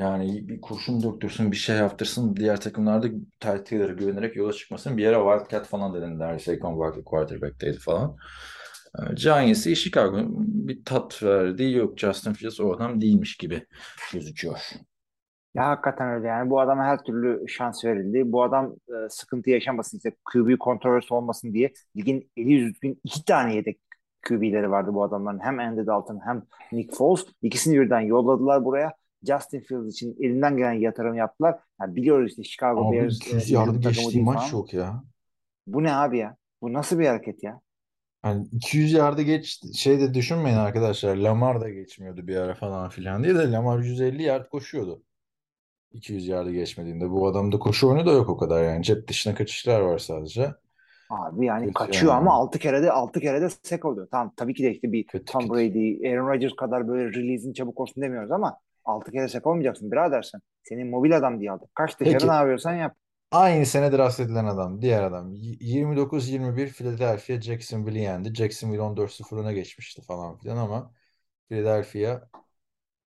Yani 0.00 0.48
bir 0.48 0.60
kurşun 0.60 1.02
döktürsün, 1.02 1.52
bir 1.52 1.56
şey 1.56 1.76
yaptırsın. 1.76 2.36
Diğer 2.36 2.60
takımlarda 2.60 3.08
Taylor'a 3.40 3.92
güvenerek 3.92 4.36
yola 4.36 4.52
çıkmasın. 4.52 4.96
Bir 4.96 5.02
yere 5.02 5.16
Wildcat 5.16 5.66
falan 5.66 5.94
dediler. 5.94 6.38
Saquon 6.38 6.78
Barkley 6.78 7.04
quarterback'teydi 7.04 7.78
falan. 7.78 8.16
Ee, 8.98 9.14
Giants'i 9.14 9.76
Chicago 9.76 10.26
bir 10.38 10.84
tat 10.84 11.22
verdi. 11.22 11.70
Yok 11.70 11.98
Justin 11.98 12.32
Fields 12.32 12.60
o 12.60 12.72
adam 12.72 13.00
değilmiş 13.00 13.36
gibi 13.36 13.66
gözüküyor. 14.12 14.58
Ya 15.54 15.68
hakikaten 15.68 16.08
öyle 16.08 16.26
yani 16.26 16.50
bu 16.50 16.60
adama 16.60 16.84
her 16.84 17.04
türlü 17.04 17.48
şans 17.48 17.84
verildi. 17.84 18.32
Bu 18.32 18.42
adam 18.42 18.74
e, 18.88 19.08
sıkıntı 19.08 19.50
yaşamasın 19.50 19.96
işte 19.96 20.12
QB 20.32 20.58
kontrolsüz 20.58 21.12
olmasın 21.12 21.52
diye 21.52 21.72
ligin 21.96 22.30
eli 22.36 22.60
düzgün 22.60 23.00
iki 23.04 23.24
tane 23.24 23.54
yedek 23.54 23.80
QB'leri 24.28 24.70
vardı 24.70 24.90
bu 24.94 25.02
adamların. 25.02 25.40
Hem 25.40 25.58
Andy 25.58 25.86
Dalton 25.86 26.20
hem 26.24 26.42
Nick 26.72 26.94
Foles. 26.96 27.24
İkisini 27.42 27.80
birden 27.80 28.00
yolladılar 28.00 28.64
buraya. 28.64 28.99
Justin 29.26 29.60
Fields 29.60 29.94
için 29.94 30.16
elinden 30.20 30.56
gelen 30.56 30.72
yatırım 30.72 31.14
yaptılar. 31.14 31.58
Yani 31.80 31.96
biliyoruz 31.96 32.30
işte 32.30 32.42
Chicago 32.42 32.88
Abi 32.88 32.96
Bears 32.96 33.16
200 33.16 33.50
e, 33.50 33.54
yardı 33.54 33.78
geçtiği 33.78 34.22
maç 34.22 34.38
falan. 34.38 34.52
yok 34.52 34.74
ya. 34.74 35.04
Bu 35.66 35.82
ne 35.82 35.94
abi 35.94 36.18
ya? 36.18 36.36
Bu 36.62 36.72
nasıl 36.72 36.98
bir 36.98 37.06
hareket 37.06 37.42
ya? 37.42 37.60
Hani 38.22 38.46
200 38.52 38.92
yardı 38.92 39.22
geç 39.22 39.60
şey 39.76 40.00
de 40.00 40.14
düşünmeyin 40.14 40.56
arkadaşlar. 40.56 41.16
Lamar 41.16 41.60
da 41.60 41.70
geçmiyordu 41.70 42.26
bir 42.26 42.36
ara 42.36 42.54
falan 42.54 42.88
filan 42.88 43.24
diye 43.24 43.34
de 43.34 43.52
Lamar 43.52 43.78
150 43.78 44.22
yard 44.22 44.48
koşuyordu. 44.48 45.02
200 45.92 46.28
yardı 46.28 46.52
geçmediğinde 46.52 47.10
bu 47.10 47.28
adamda 47.28 47.58
koşu 47.58 47.88
oyunu 47.88 48.06
da 48.06 48.12
yok 48.12 48.28
o 48.28 48.36
kadar 48.36 48.64
yani. 48.64 48.84
Cep 48.84 49.08
dışına 49.08 49.34
kaçışlar 49.34 49.80
var 49.80 49.98
sadece. 49.98 50.54
Abi 51.10 51.46
yani 51.46 51.62
Kötü 51.62 51.74
kaçıyor 51.74 52.12
yani. 52.12 52.20
ama 52.20 52.34
6 52.34 52.58
kere 52.58 52.82
de 52.82 52.92
6 52.92 53.20
kere 53.20 53.40
de 53.40 53.48
sek 53.62 53.84
oluyor. 53.84 54.08
Tamam 54.10 54.32
tabii 54.36 54.54
ki 54.54 54.62
de 54.62 54.70
işte 54.70 54.92
bir 54.92 55.06
Kötü 55.06 55.24
Tom. 55.24 55.50
Brady, 55.50 56.08
Aaron 56.08 56.28
Rodgers 56.28 56.52
kadar 56.52 56.88
böyle 56.88 57.12
release'in 57.18 57.52
çabuk 57.52 57.80
olsun 57.80 58.02
demiyoruz 58.02 58.30
ama 58.30 58.58
6 58.84 59.12
kere 59.12 59.28
sek 59.28 59.46
olmayacaksın 59.46 59.92
birader 59.92 60.22
sen. 60.22 60.40
Senin 60.62 60.90
mobil 60.90 61.16
adam 61.16 61.40
diye 61.40 61.50
aldık. 61.52 61.74
Kaç 61.74 62.00
dışarı 62.00 62.28
Peki. 62.28 62.28
ne 62.28 62.32
yapıyorsan 62.32 62.74
yap. 62.74 62.96
Aynı 63.30 63.66
sene 63.66 63.92
draft 63.92 64.20
edilen 64.20 64.44
adam. 64.44 64.82
Diğer 64.82 65.02
adam. 65.02 65.34
Y- 65.34 65.56
29-21 65.60 66.68
Philadelphia 66.68 67.40
Jacksonville'i 67.40 68.02
yendi. 68.02 68.34
Jacksonville 68.34 68.80
14-0 68.82 69.38
öne 69.38 69.54
geçmişti 69.54 70.02
falan 70.02 70.38
filan 70.38 70.56
ama 70.56 70.94
Philadelphia 71.48 72.28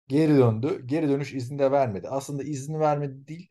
geri 0.08 0.36
döndü. 0.38 0.82
Geri 0.86 1.08
dönüş 1.08 1.34
izni 1.34 1.58
de 1.58 1.70
vermedi. 1.72 2.08
Aslında 2.08 2.42
izni 2.42 2.80
vermedi 2.80 3.28
değil. 3.28 3.50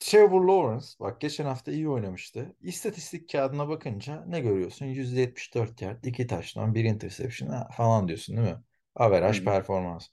Trevor 0.00 0.44
Lawrence 0.44 0.86
bak 1.00 1.20
geçen 1.20 1.46
hafta 1.46 1.72
iyi 1.72 1.88
oynamıştı. 1.88 2.56
İstatistik 2.62 3.30
kağıdına 3.32 3.68
bakınca 3.68 4.24
ne 4.28 4.40
görüyorsun? 4.40 4.86
%74 4.86 5.82
yard, 5.82 6.04
2 6.04 6.26
taştan, 6.26 6.74
1 6.74 6.84
interception 6.84 7.48
ha, 7.50 7.68
falan 7.76 8.08
diyorsun 8.08 8.36
değil 8.36 8.48
mi? 8.48 8.62
Average 8.96 9.38
Hı 9.38 9.42
hı. 9.42 9.44
performans. 9.44 10.08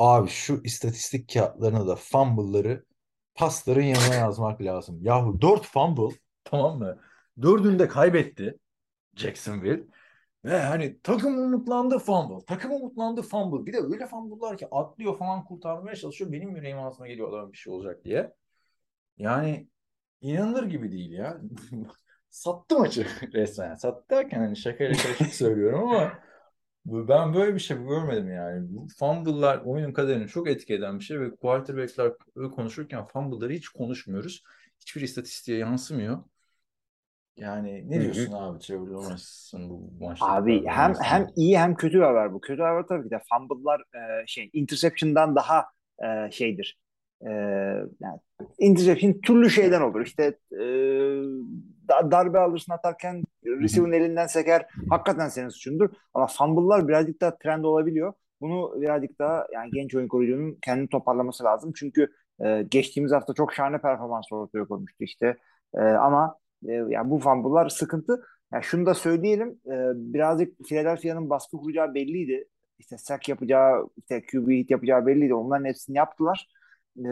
Abi 0.00 0.28
şu 0.28 0.60
istatistik 0.64 1.32
kağıtlarına 1.34 1.86
da 1.86 1.96
fumble'ları 1.96 2.84
pasların 3.34 3.82
yanına 3.82 4.14
yazmak 4.14 4.62
lazım. 4.62 4.98
Yahu 5.02 5.40
4 5.40 5.66
fumble 5.66 6.16
tamam 6.44 6.78
mı? 6.78 6.98
Dördünü 7.42 7.78
de 7.78 7.88
kaybetti 7.88 8.58
Jacksonville. 9.16 9.82
Ve 10.44 10.58
hani 10.60 11.00
takım 11.02 11.38
umutlandı 11.38 11.98
fumble. 11.98 12.44
Takım 12.46 12.72
umutlandı 12.72 13.22
fumble. 13.22 13.66
Bir 13.66 13.72
de 13.72 13.78
öyle 13.78 14.06
fumble'lar 14.06 14.58
ki 14.58 14.68
atlıyor 14.70 15.18
falan 15.18 15.44
kurtarmaya 15.44 15.96
çalışıyor. 15.96 16.32
Benim 16.32 16.56
yüreğim 16.56 16.78
ağzıma 16.78 17.08
geliyor 17.08 17.28
adamın 17.28 17.52
bir 17.52 17.58
şey 17.58 17.72
olacak 17.72 18.04
diye. 18.04 18.34
Yani 19.18 19.68
inanılır 20.20 20.64
gibi 20.64 20.92
değil 20.92 21.12
ya. 21.12 21.40
Sattı 22.30 22.78
maçı 22.78 23.06
resmen. 23.32 23.74
Sattı 23.74 24.10
derken 24.10 24.40
hani 24.40 24.56
şakayla 24.56 25.02
karışık 25.02 25.34
söylüyorum 25.34 25.88
ama 25.88 26.29
ben 26.86 27.34
böyle 27.34 27.54
bir 27.54 27.60
şey 27.60 27.76
görmedim 27.76 28.32
yani. 28.32 28.66
Bu 28.68 28.86
fumble'lar 28.98 29.58
oyunun 29.64 29.92
kaderini 29.92 30.28
çok 30.28 30.48
etki 30.48 30.74
eden 30.74 30.98
bir 30.98 31.04
şey 31.04 31.20
ve 31.20 31.36
quarterback'ler 31.36 32.12
konuşurken 32.54 33.06
fumble'ları 33.06 33.52
hiç 33.52 33.68
konuşmuyoruz. 33.68 34.42
Hiçbir 34.80 35.00
istatistiğe 35.00 35.58
yansımıyor. 35.58 36.24
Yani 37.36 37.90
ne 37.90 38.00
diyorsun 38.00 38.32
abi 38.32 38.58
Trevor 38.58 38.88
Lawrence'ın 38.88 39.70
bu 39.70 39.90
maçta 40.00 40.26
Abi 40.26 40.66
hem 40.66 40.94
hem 41.02 41.26
iyi 41.36 41.58
hem 41.58 41.74
kötü 41.74 41.98
bir 41.98 42.02
haber 42.02 42.32
bu. 42.32 42.40
Kötü 42.40 42.62
haber 42.62 42.82
tabii 42.86 43.04
ki 43.04 43.10
de 43.10 43.20
fumble'lar 43.30 43.80
e, 43.80 44.26
şey 44.26 44.50
interception'dan 44.52 45.36
daha 45.36 45.64
e, 46.02 46.30
şeydir. 46.30 46.78
E, 47.22 47.30
yani 48.00 48.20
interception 48.58 49.20
türlü 49.20 49.50
şeyden 49.50 49.80
olur. 49.80 50.00
İşte 50.06 50.38
e, 50.52 50.64
darbe 52.10 52.38
alırsın 52.38 52.72
atarken 52.72 53.24
receiver'ın 53.44 53.92
elinden 53.92 54.26
seker. 54.26 54.66
Hakikaten 54.90 55.28
senin 55.28 55.48
suçundur. 55.48 55.90
Ama 56.14 56.26
fumble'lar 56.26 56.88
birazcık 56.88 57.20
daha 57.20 57.38
trend 57.38 57.64
olabiliyor. 57.64 58.12
Bunu 58.40 58.80
birazcık 58.80 59.18
daha 59.18 59.46
yani 59.52 59.70
genç 59.70 59.94
oyun 59.94 60.08
koruyucunun 60.08 60.58
kendini 60.62 60.88
toparlaması 60.88 61.44
lazım. 61.44 61.72
Çünkü 61.76 62.08
e, 62.44 62.62
geçtiğimiz 62.70 63.12
hafta 63.12 63.34
çok 63.34 63.54
şahane 63.54 63.78
performans 63.78 64.32
ortaya 64.32 64.64
koymuştu 64.64 65.04
işte. 65.04 65.36
E, 65.74 65.80
ama 65.80 66.38
e, 66.68 66.72
yani 66.72 67.10
bu 67.10 67.18
fumble'lar 67.18 67.68
sıkıntı. 67.68 68.22
Ya 68.52 68.62
şunu 68.62 68.86
da 68.86 68.94
söyleyelim. 68.94 69.48
e, 69.66 69.74
birazcık 69.94 70.64
Philadelphia'nın 70.68 71.30
baskı 71.30 71.56
kuracağı 71.56 71.94
belliydi. 71.94 72.48
İşte 72.78 72.98
sack 72.98 73.28
yapacağı, 73.28 73.88
işte 73.96 74.22
QB 74.32 74.48
hit 74.50 74.70
yapacağı 74.70 75.06
belliydi. 75.06 75.34
Onların 75.34 75.64
hepsini 75.64 75.96
yaptılar. 75.96 76.48
E, 77.04 77.10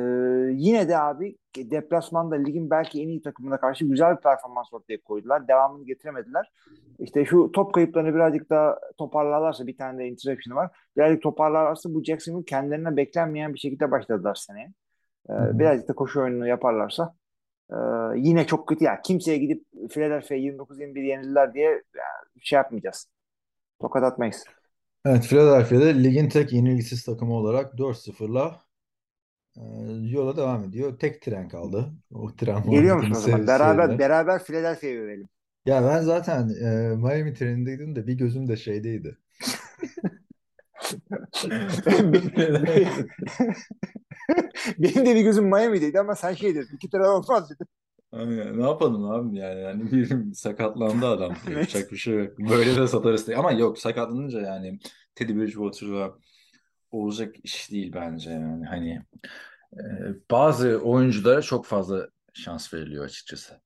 yine 0.53 0.89
de 0.89 0.99
abi 0.99 1.37
deplasmanda 1.57 2.35
ligin 2.35 2.71
belki 2.71 3.03
en 3.03 3.09
iyi 3.09 3.23
takımına 3.23 3.61
karşı 3.61 3.85
güzel 3.85 4.17
bir 4.17 4.21
performans 4.21 4.73
ortaya 4.73 5.01
koydular. 5.01 5.49
Devamını 5.49 5.87
getiremediler. 5.87 6.53
İşte 6.99 7.25
şu 7.25 7.53
top 7.53 7.75
kayıplarını 7.75 8.15
birazcık 8.15 8.51
daha 8.51 8.79
toparlarlarsa 8.99 9.67
bir 9.67 9.77
tane 9.77 9.99
de 9.99 10.09
interception 10.09 10.57
var. 10.57 10.71
Birazcık 10.97 11.23
toparlarlarsa 11.23 11.95
bu 11.95 12.05
Jacksonville 12.05 12.45
kendilerine 12.45 12.97
beklenmeyen 12.97 13.55
bir 13.55 13.59
şekilde 13.59 13.91
başladılar 13.91 14.35
seneye. 14.35 14.73
E, 15.31 15.33
hı. 15.33 15.59
birazcık 15.59 15.89
da 15.89 15.93
koşu 15.93 16.21
oyununu 16.21 16.47
yaparlarsa 16.47 17.15
ee, 17.73 17.77
yine 18.17 18.47
çok 18.47 18.69
kötü 18.69 18.85
ya. 18.85 19.03
Kimseye 19.03 19.39
gidip 19.39 19.65
Philadelphia 19.91 20.35
29-21 20.35 21.01
yenildiler 21.01 21.55
diye 21.55 21.67
yani 21.67 22.41
şey 22.41 22.57
yapmayacağız. 22.57 23.09
Tokat 23.81 24.03
atmayız. 24.03 24.45
Evet, 25.05 25.23
Philadelphia'da 25.23 25.85
ligin 25.85 26.29
tek 26.29 26.53
yenilgisiz 26.53 27.05
takımı 27.05 27.35
olarak 27.35 27.75
4-0'la 27.75 28.61
e, 29.57 29.63
yola 30.11 30.37
devam 30.37 30.65
ediyor. 30.65 30.99
Tek 30.99 31.23
tren 31.23 31.49
kaldı. 31.49 31.93
O 32.11 32.37
tren 32.37 32.71
Geliyor 32.71 32.97
musun 32.97 33.11
o 33.11 33.15
zaman? 33.15 33.47
Beraber 33.47 33.99
beraber 33.99 34.45
Philadelphia'ya 34.45 35.01
övelim. 35.01 35.29
Ya 35.67 35.83
ben 35.85 36.01
zaten 36.03 36.49
e, 36.49 36.97
Miami 36.97 37.35
trenindeydim 37.35 37.97
de 37.97 38.07
bir 38.07 38.15
gözüm 38.15 38.49
de 38.49 38.57
şeydeydi. 38.57 39.19
Benim 44.79 45.07
de 45.07 45.15
bir 45.15 45.23
gözüm 45.23 45.45
Miami'deydi 45.45 46.01
ama 46.01 46.15
sen 46.15 46.35
şey 46.35 46.55
dedin. 46.55 46.75
İki 46.75 46.91
taraf 46.91 47.07
olmaz 47.07 47.51
dedin. 47.51 47.67
Aynen. 48.13 48.59
Ne 48.59 48.63
yapalım 48.63 49.05
abi 49.11 49.37
yani 49.37 49.61
yani 49.61 49.93
bir 49.93 50.35
sakatlandı 50.35 51.07
adam 51.07 51.35
yapacak 51.51 51.93
bir 51.93 51.97
şey 51.97 52.15
yok. 52.15 52.39
Böyle 52.39 52.77
de 52.77 52.89
satarız 52.89 53.27
diye. 53.27 53.37
Ama 53.37 53.53
yok 53.53 53.79
sakatlanınca 53.79 54.41
yani 54.41 54.79
Teddy 55.15 55.35
Bridgewater'la 55.37 56.19
olacak 56.91 57.35
iş 57.43 57.71
değil 57.71 57.93
bence 57.95 58.31
yani 58.31 58.67
hani 58.67 59.03
e, 59.73 59.83
bazı 60.31 60.79
oyunculara 60.79 61.43
çok 61.43 61.67
fazla 61.67 62.09
şans 62.33 62.75
veriliyor 62.75 63.05
açıkçası. 63.05 63.61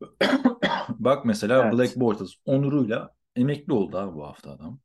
Bak 0.88 1.24
mesela 1.24 1.62
Evet. 1.64 1.74
Black 1.74 1.96
Bortles 1.96 2.34
onuruyla 2.44 3.14
emekli 3.36 3.72
oldu 3.72 3.98
abi 3.98 4.14
bu 4.14 4.26
hafta 4.26 4.50
adam. 4.50 4.78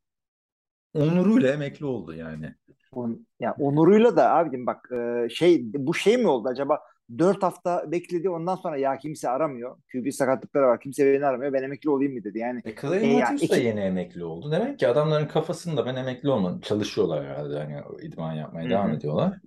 Onuruyla 0.94 1.54
emekli 1.54 1.86
oldu 1.86 2.14
yani. 2.14 2.56
On, 2.92 3.28
ya 3.40 3.56
onuruyla 3.60 4.16
da 4.16 4.32
abicim 4.32 4.66
bak 4.66 4.90
e, 4.92 5.30
şey 5.30 5.62
bu 5.74 5.94
şey 5.94 6.18
mi 6.18 6.28
oldu 6.28 6.48
acaba? 6.48 6.80
Dört 7.18 7.44
hafta 7.44 7.92
bekledi 7.92 8.30
ondan 8.30 8.56
sonra 8.56 8.78
ya 8.78 8.98
kimse 8.98 9.30
aramıyor. 9.30 9.78
QB 9.92 10.12
sakatlıkları 10.12 10.66
var. 10.68 10.82
Kimse 10.82 11.14
beni 11.14 11.26
aramıyor. 11.26 11.54
Ben 11.54 11.64
emekli 11.64 11.90
olayım 11.90 12.14
mı 12.14 12.24
dedi. 12.24 12.40
Yani 12.40 12.64
E 12.66 12.76
Clay 12.76 13.04
E, 13.04 13.08
ya 13.08 13.34
Matthews 13.34 13.50
da 13.50 13.58
iki- 13.58 13.58
yeni 13.58 13.80
emekli 13.80 14.24
oldu. 14.26 14.52
Demek 14.52 14.80
ki 14.80 14.88
adamların 14.88 15.28
kafasında 15.28 15.86
ben 15.86 15.96
emekli 15.96 16.30
olmadım. 16.30 16.62
Çalışıyorlar 16.62 17.26
herhalde. 17.26 17.54
Yani 17.56 17.82
idman 18.02 18.34
yapmaya 18.34 18.70
Hı 18.70 18.70
devam 18.70 18.94
ediyorlar. 18.94 19.38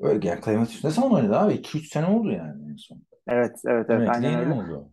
Öyle 0.00 0.28
yani 0.28 0.42
Clay 0.44 0.56
Matthews 0.56 0.84
ne 0.84 0.90
zaman 0.90 1.12
oynadı 1.12 1.36
abi? 1.38 1.54
2-3 1.54 1.88
sene 1.92 2.06
oldu 2.06 2.32
yani 2.32 2.72
en 2.72 2.76
son. 2.76 3.02
evet 3.28 3.56
evet 3.66 3.86
evet 3.90 4.02
Emekli 4.02 4.08
aynen 4.08 4.34
öyle. 4.34 4.52
oldu. 4.52 4.88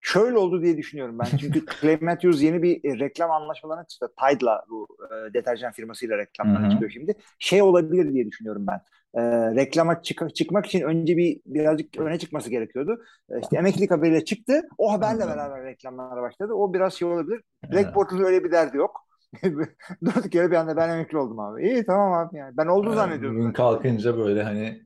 Şöyle 0.00 0.38
oldu 0.38 0.62
diye 0.62 0.76
düşünüyorum 0.76 1.18
ben. 1.18 1.34
Çünkü 1.36 1.64
Clay 1.80 1.98
Matthews 2.00 2.42
yeni 2.42 2.62
bir 2.62 2.84
e, 2.84 2.98
reklam 2.98 3.30
anlaşmalarına 3.30 3.84
çıktı. 3.86 4.08
Tide'la 4.20 4.64
bu 4.70 4.88
e, 5.30 5.34
deterjan 5.34 5.72
firmasıyla 5.72 6.18
hı. 6.42 6.68
çıkıyor 6.68 6.90
şimdi. 6.90 7.14
Şey 7.38 7.62
olabilir 7.62 8.12
diye 8.14 8.26
düşünüyorum 8.26 8.66
ben. 8.66 8.80
E, 9.14 9.20
reklama 9.54 10.02
çık- 10.02 10.34
çıkmak 10.36 10.66
için 10.66 10.80
önce 10.80 11.16
bir 11.16 11.40
birazcık 11.46 11.98
öne 11.98 12.18
çıkması 12.18 12.50
gerekiyordu. 12.50 13.04
E, 13.30 13.40
işte 13.40 13.56
emeklilik 13.56 13.90
haberiyle 13.90 14.24
çıktı. 14.24 14.62
O 14.78 14.92
haberle 14.92 15.26
beraber 15.26 15.64
reklamlara 15.64 16.22
başladı. 16.22 16.52
O 16.54 16.74
biraz 16.74 16.94
şey 16.94 17.08
olabilir. 17.08 17.40
Evet. 17.64 17.72
Black 17.74 17.94
Bortles'ın 17.96 18.24
öyle 18.24 18.44
bir 18.44 18.52
derdi 18.52 18.76
yok. 18.76 19.00
Dört 20.04 20.30
kere 20.30 20.50
bir 20.50 20.56
anda 20.56 20.76
ben 20.76 20.88
emekli 20.88 21.18
oldum 21.18 21.40
abi. 21.40 21.68
İyi 21.68 21.84
tamam 21.86 22.12
abi 22.12 22.36
yani. 22.36 22.56
Ben 22.56 22.66
oldu 22.66 22.86
Yani 22.86 22.96
zannediyorum. 22.96 23.38
bugün 23.38 23.52
kalkınca 23.52 24.16
böyle 24.18 24.42
hani 24.42 24.82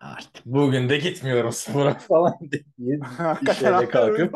artık 0.00 0.46
bugün 0.46 0.88
de 0.88 0.96
gitmiyorum 0.96 1.52
spora 1.52 1.94
falan 2.08 2.34
diye 2.78 3.00
şeyle 3.54 3.88
kalkıp 3.88 4.34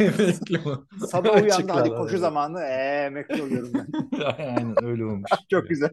emekli. 0.00 0.60
Sabah 1.08 1.42
uyandı 1.42 1.72
hadi 1.72 1.88
koşu 1.90 2.18
zamanı. 2.18 2.60
Eee 2.60 3.04
emekli 3.06 3.42
oluyorum 3.42 3.70
ben. 3.74 3.86
Aynen 4.38 4.84
öyle 4.84 5.04
olmuş. 5.04 5.30
Çok 5.50 5.68
güzel. 5.68 5.90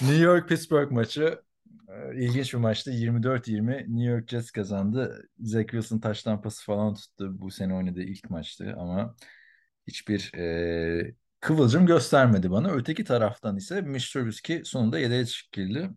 New 0.00 0.16
York 0.22 0.48
Pittsburgh 0.48 0.90
maçı 0.90 1.40
ilginç 2.14 2.54
bir 2.54 2.58
maçtı. 2.58 2.90
24-20 2.90 3.72
New 3.78 4.04
York 4.04 4.28
Jets 4.28 4.50
kazandı. 4.50 5.28
Zach 5.40 5.62
Wilson 5.62 5.98
taş 5.98 6.22
tampası 6.22 6.64
falan 6.64 6.94
tuttu. 6.94 7.40
Bu 7.40 7.50
sene 7.50 7.74
oynadığı 7.74 8.02
ilk 8.02 8.30
maçtı 8.30 8.74
ama 8.78 9.16
hiçbir 9.86 10.34
e, 10.34 11.14
kıvılcım 11.40 11.86
göstermedi 11.86 12.50
bana. 12.50 12.70
Öteki 12.72 13.04
taraftan 13.04 13.56
ise 13.56 13.80
Mitch 13.80 14.12
Trubisky 14.12 14.64
sonunda 14.64 14.98
yedeğe 14.98 15.26
çekildi. 15.26 15.90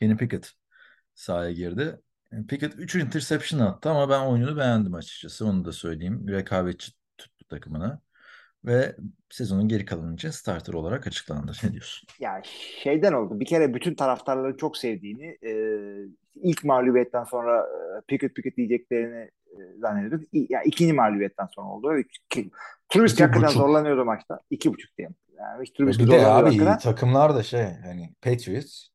Kenny 0.00 0.16
Pickett 0.16 0.52
sahaya 1.14 1.52
girdi. 1.52 2.00
E, 2.32 2.46
Pickett 2.46 2.74
3 2.78 2.94
interception 2.94 3.60
attı 3.60 3.90
ama 3.90 4.10
ben 4.10 4.26
oyununu 4.26 4.56
beğendim 4.56 4.94
açıkçası. 4.94 5.46
Onu 5.46 5.64
da 5.64 5.72
söyleyeyim. 5.72 6.28
Rekabetçi 6.28 6.92
tuttu 7.18 7.44
takımına. 7.48 8.00
Ve 8.64 8.96
sezonun 9.30 9.68
geri 9.68 9.84
kalanı 9.84 10.14
için 10.14 10.30
starter 10.30 10.72
olarak 10.72 11.06
açıklandı. 11.06 11.52
Ne 11.64 11.72
diyorsun? 11.72 12.08
Ya 12.20 12.42
şeyden 12.82 13.12
oldu. 13.12 13.40
Bir 13.40 13.46
kere 13.46 13.74
bütün 13.74 13.94
taraftarları 13.94 14.56
çok 14.56 14.76
sevdiğini, 14.76 15.38
e, 15.42 15.52
ilk 16.34 16.64
mağlubiyetten 16.64 17.24
sonra 17.24 17.60
e, 17.60 18.00
Pickett 18.08 18.34
Pickett 18.34 18.56
diyeceklerini 18.56 19.30
e, 19.46 19.58
zannediyorduk. 19.78 20.28
İ- 20.32 20.46
ya 20.50 20.62
ikinci 20.62 20.92
mağlubiyetten 20.92 21.46
sonra 21.46 21.68
oldu. 21.68 22.02
Trubisky 22.88 23.26
hakikaten 23.26 23.52
zorlanıyordu 23.54 24.04
maçta. 24.04 24.40
İki 24.50 24.72
buçuk 24.72 24.98
diyeyim. 24.98 25.14
Yani 25.38 25.62
hiç 25.62 25.70
Trubisky 25.70 26.06
Bir 26.08 26.12
de 26.12 26.26
abi 26.26 26.78
takımlar 26.78 27.34
da 27.34 27.42
şey 27.42 27.64
hani 27.84 28.14
Patriots, 28.22 28.86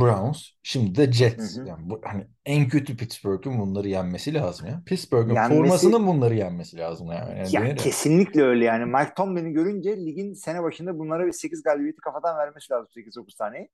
Browns, 0.00 0.50
şimdi 0.62 0.94
de 0.94 1.12
Jets. 1.12 1.56
Hı 1.56 1.62
hı. 1.62 1.68
Yani 1.68 1.90
bu, 1.90 2.00
hani 2.04 2.26
en 2.46 2.68
kötü 2.68 2.96
Pittsburgh'ün 2.96 3.58
bunları 3.60 3.88
yenmesi 3.88 4.34
lazım 4.34 4.66
ya. 4.66 4.82
Pittsburgh'ün 4.86 5.34
Yenmesi- 5.34 5.56
formasının 5.56 6.06
bunları 6.06 6.34
yenmesi 6.34 6.78
lazım 6.78 7.06
yani. 7.12 7.38
Yani 7.52 7.68
Ya 7.68 7.74
kesinlikle 7.74 8.42
öyle 8.42 8.64
yani. 8.64 8.84
Mike 8.84 9.14
Tomlin'i 9.16 9.52
görünce 9.52 9.96
ligin 9.96 10.32
sene 10.34 10.62
başında 10.62 10.98
bunlara 10.98 11.26
bir 11.26 11.32
8 11.32 11.62
galibiyeti 11.62 12.00
kafadan 12.00 12.38
vermesi 12.38 12.72
lazım 12.72 12.88
8-9 12.94 13.34
tane. 13.34 13.68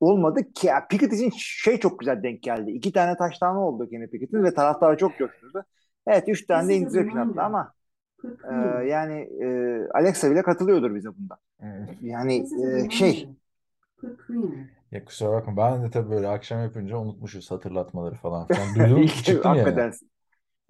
Olmadı 0.00 0.52
ki 0.52 0.66
ya 0.66 0.86
Pickett 0.88 1.12
için 1.12 1.32
şey 1.36 1.80
çok 1.80 1.98
güzel 2.00 2.22
denk 2.22 2.42
geldi. 2.42 2.70
İki 2.70 2.92
tane 2.92 3.16
taştanı 3.16 3.66
oldu 3.66 3.88
Kenny 3.90 4.06
Pickett'in 4.06 4.44
ve 4.44 4.54
taraftarı 4.54 4.96
çok 4.96 5.18
coşturdu. 5.18 5.64
Evet 6.06 6.24
üç 6.28 6.46
tane 6.46 6.68
de 6.68 6.74
interception 6.74 7.30
attı 7.30 7.42
ama 7.42 7.74
e, 8.24 8.54
yani 8.86 9.28
e, 9.42 9.78
Alexa 9.94 10.30
bile 10.30 10.42
katılıyordur 10.42 10.94
bize 10.94 11.08
bunda. 11.18 11.38
Yani 12.02 12.46
e, 12.86 12.90
şey 12.90 13.28
Ya 14.94 15.04
kusura 15.04 15.32
bakma 15.32 15.56
ben 15.56 15.82
de 15.84 15.90
tabii 15.90 16.10
böyle 16.10 16.28
akşam 16.28 16.62
yapınca 16.62 16.96
unutmuşuz 16.96 17.50
hatırlatmaları 17.50 18.14
falan 18.14 18.46
filan. 18.46 18.74
Duydum 18.74 19.06
çıktım 19.06 19.54
ya. 19.54 19.64
hakikaten 19.64 19.92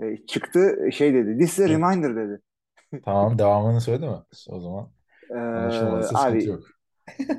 e, 0.02 0.26
çıktı 0.26 0.76
şey 0.92 1.14
dedi. 1.14 1.38
This 1.38 1.52
is 1.58 1.60
a 1.66 1.68
reminder 1.68 2.16
dedi. 2.16 2.40
Tamam 3.04 3.38
devamını 3.38 3.80
söyledi 3.80 4.06
mi? 4.06 4.16
O 4.48 4.60
zaman 4.60 4.92
E, 5.30 5.34
anlaşılmadıysa 5.36 6.16
sıkıntı 6.16 6.30
abi 6.30 6.44
yok. 6.48 6.64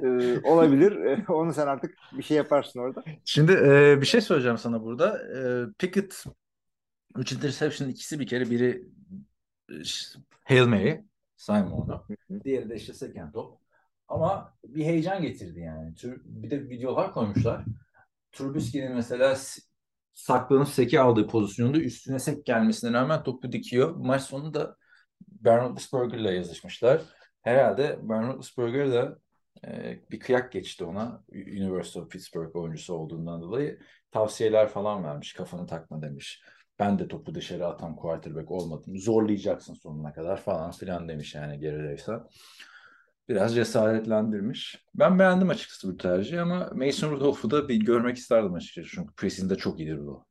e, 0.03 0.39
olabilir. 0.47 0.91
E, 1.05 1.25
onu 1.33 1.53
sen 1.53 1.67
artık 1.67 1.95
bir 2.11 2.23
şey 2.23 2.38
yaparsın 2.38 2.79
orada. 2.79 3.03
Şimdi 3.25 3.51
e, 3.51 4.01
bir 4.01 4.05
şey 4.05 4.21
söyleyeceğim 4.21 4.57
sana 4.57 4.83
burada. 4.83 5.19
E, 5.69 5.73
Pickett 5.77 6.25
3 7.17 7.31
interception 7.31 7.89
ikisi 7.89 8.19
bir 8.19 8.27
kere 8.27 8.49
biri 8.51 8.83
e, 9.69 9.83
ş- 9.83 10.19
Hail 10.43 10.67
Mary 10.67 10.97
sayma 11.38 11.75
onu. 11.75 12.03
Diğeri 12.43 12.69
de 12.69 12.75
işte 12.75 12.93
second 12.93 13.33
top. 13.33 13.59
Ama 14.07 14.53
bir 14.63 14.85
heyecan 14.85 15.21
getirdi 15.21 15.59
yani. 15.59 15.93
Bir 16.25 16.49
de 16.49 16.69
videolar 16.69 17.13
koymuşlar. 17.13 17.65
Trubisky'nin 18.31 18.91
mesela 18.95 19.37
saklanıp 20.13 20.67
seki 20.67 20.99
aldığı 20.99 21.27
pozisyonda 21.27 21.77
üstüne 21.79 22.19
sek 22.19 22.45
gelmesine 22.45 22.93
rağmen 22.93 23.23
topu 23.23 23.51
dikiyor. 23.51 23.95
Maç 23.95 24.21
sonunda 24.21 24.75
Ben 25.27 25.61
Roethlisberger'la 25.61 26.31
yazışmışlar. 26.31 27.01
Herhalde 27.41 27.99
Ben 28.01 28.27
Roethlisberger 28.27 28.91
de 28.91 29.15
e, 29.67 29.99
bir 30.11 30.19
kıyak 30.19 30.51
geçti 30.51 30.83
ona. 30.83 31.23
University 31.33 31.99
of 31.99 32.11
Pittsburgh 32.11 32.55
oyuncusu 32.55 32.93
olduğundan 32.93 33.41
dolayı 33.41 33.79
tavsiyeler 34.11 34.67
falan 34.67 35.03
vermiş. 35.03 35.33
Kafanı 35.33 35.67
takma 35.67 36.01
demiş. 36.01 36.41
ben 36.79 36.99
de 36.99 37.07
topu 37.07 37.35
dışarı 37.35 37.67
atan 37.67 37.95
quarterback 37.95 38.51
olmadım. 38.51 38.97
Zorlayacaksın 38.97 39.73
sonuna 39.73 40.13
kadar 40.13 40.41
falan 40.41 40.71
filan 40.71 41.09
demiş 41.09 41.35
yani 41.35 41.59
gerideyse. 41.59 42.11
Biraz 43.30 43.55
cesaretlendirmiş. 43.55 44.86
Ben 44.95 45.19
beğendim 45.19 45.49
açıkçası 45.49 45.93
bu 45.93 45.97
tercihi 45.97 46.41
ama 46.41 46.69
Mason 46.76 47.11
Rudolph'u 47.11 47.51
da 47.51 47.67
bir 47.67 47.86
görmek 47.86 48.17
isterdim 48.17 48.53
açıkçası. 48.53 48.88
Çünkü 48.89 49.15
preseason'da 49.15 49.55
çok 49.55 49.80
iyidir 49.80 49.99
bu. 49.99 50.26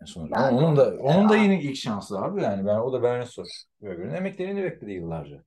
En 0.00 0.04
sonunda. 0.04 0.40
Yani 0.40 0.58
onun 0.58 0.76
da 0.76 0.96
onun 1.00 1.28
da 1.28 1.36
ya. 1.36 1.42
yine 1.42 1.62
ilk 1.62 1.76
şansı 1.76 2.18
abi 2.18 2.42
yani 2.42 2.66
ben 2.66 2.78
o 2.78 2.92
da 2.92 3.02
ben 3.02 3.24
sor. 3.24 3.46
Böyle 3.82 4.16
emeklerini 4.16 4.62
bekledi 4.62 4.92
yıllarca. 4.92 5.42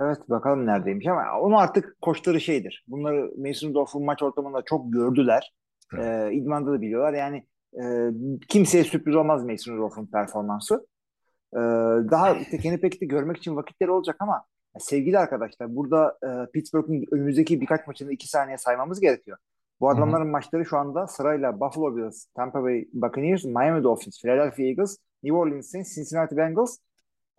Evet 0.00 0.18
bakalım 0.28 0.66
neredeymiş 0.66 1.06
ama 1.06 1.40
onu 1.40 1.58
artık 1.58 2.00
koçları 2.00 2.40
şeydir. 2.40 2.84
Bunları 2.88 3.32
Mason 3.38 3.68
Rudolph'un 3.68 4.04
maç 4.04 4.22
ortamında 4.22 4.62
çok 4.62 4.92
gördüler. 4.92 5.52
Ee, 5.98 6.32
idmanda 6.32 6.72
da 6.72 6.80
biliyorlar. 6.80 7.12
Yani 7.12 7.46
e, 7.74 7.82
kimseye 8.48 8.84
sürpriz 8.84 9.16
olmaz 9.16 9.44
Mason 9.44 9.76
Rudolph'un 9.76 10.06
performansı. 10.06 10.86
Ee, 11.54 11.58
daha 12.10 12.34
işte 12.34 12.58
Kenny 12.58 12.80
görmek 13.00 13.36
için 13.36 13.56
vakitleri 13.56 13.90
olacak 13.90 14.16
ama 14.20 14.44
sevgili 14.78 15.18
arkadaşlar 15.18 15.76
burada 15.76 16.18
e, 16.22 16.50
Pittsburgh'un 16.50 17.04
önümüzdeki 17.12 17.60
birkaç 17.60 17.86
maçını 17.86 18.12
iki 18.12 18.28
saniye 18.28 18.58
saymamız 18.58 19.00
gerekiyor. 19.00 19.38
Bu 19.80 19.90
adamların 19.90 20.28
maçları 20.28 20.64
şu 20.64 20.78
anda 20.78 21.06
sırayla 21.06 21.60
Buffalo 21.60 21.96
Bills, 21.96 22.26
Tampa 22.34 22.62
Bay 22.62 22.88
Buccaneers, 22.92 23.44
Miami 23.44 23.84
Dolphins, 23.84 24.22
Philadelphia 24.22 24.62
Eagles, 24.62 24.96
New 25.22 25.38
Orleans 25.38 25.70
Saints, 25.70 25.94
Cincinnati 25.94 26.36
Bengals, 26.36 26.78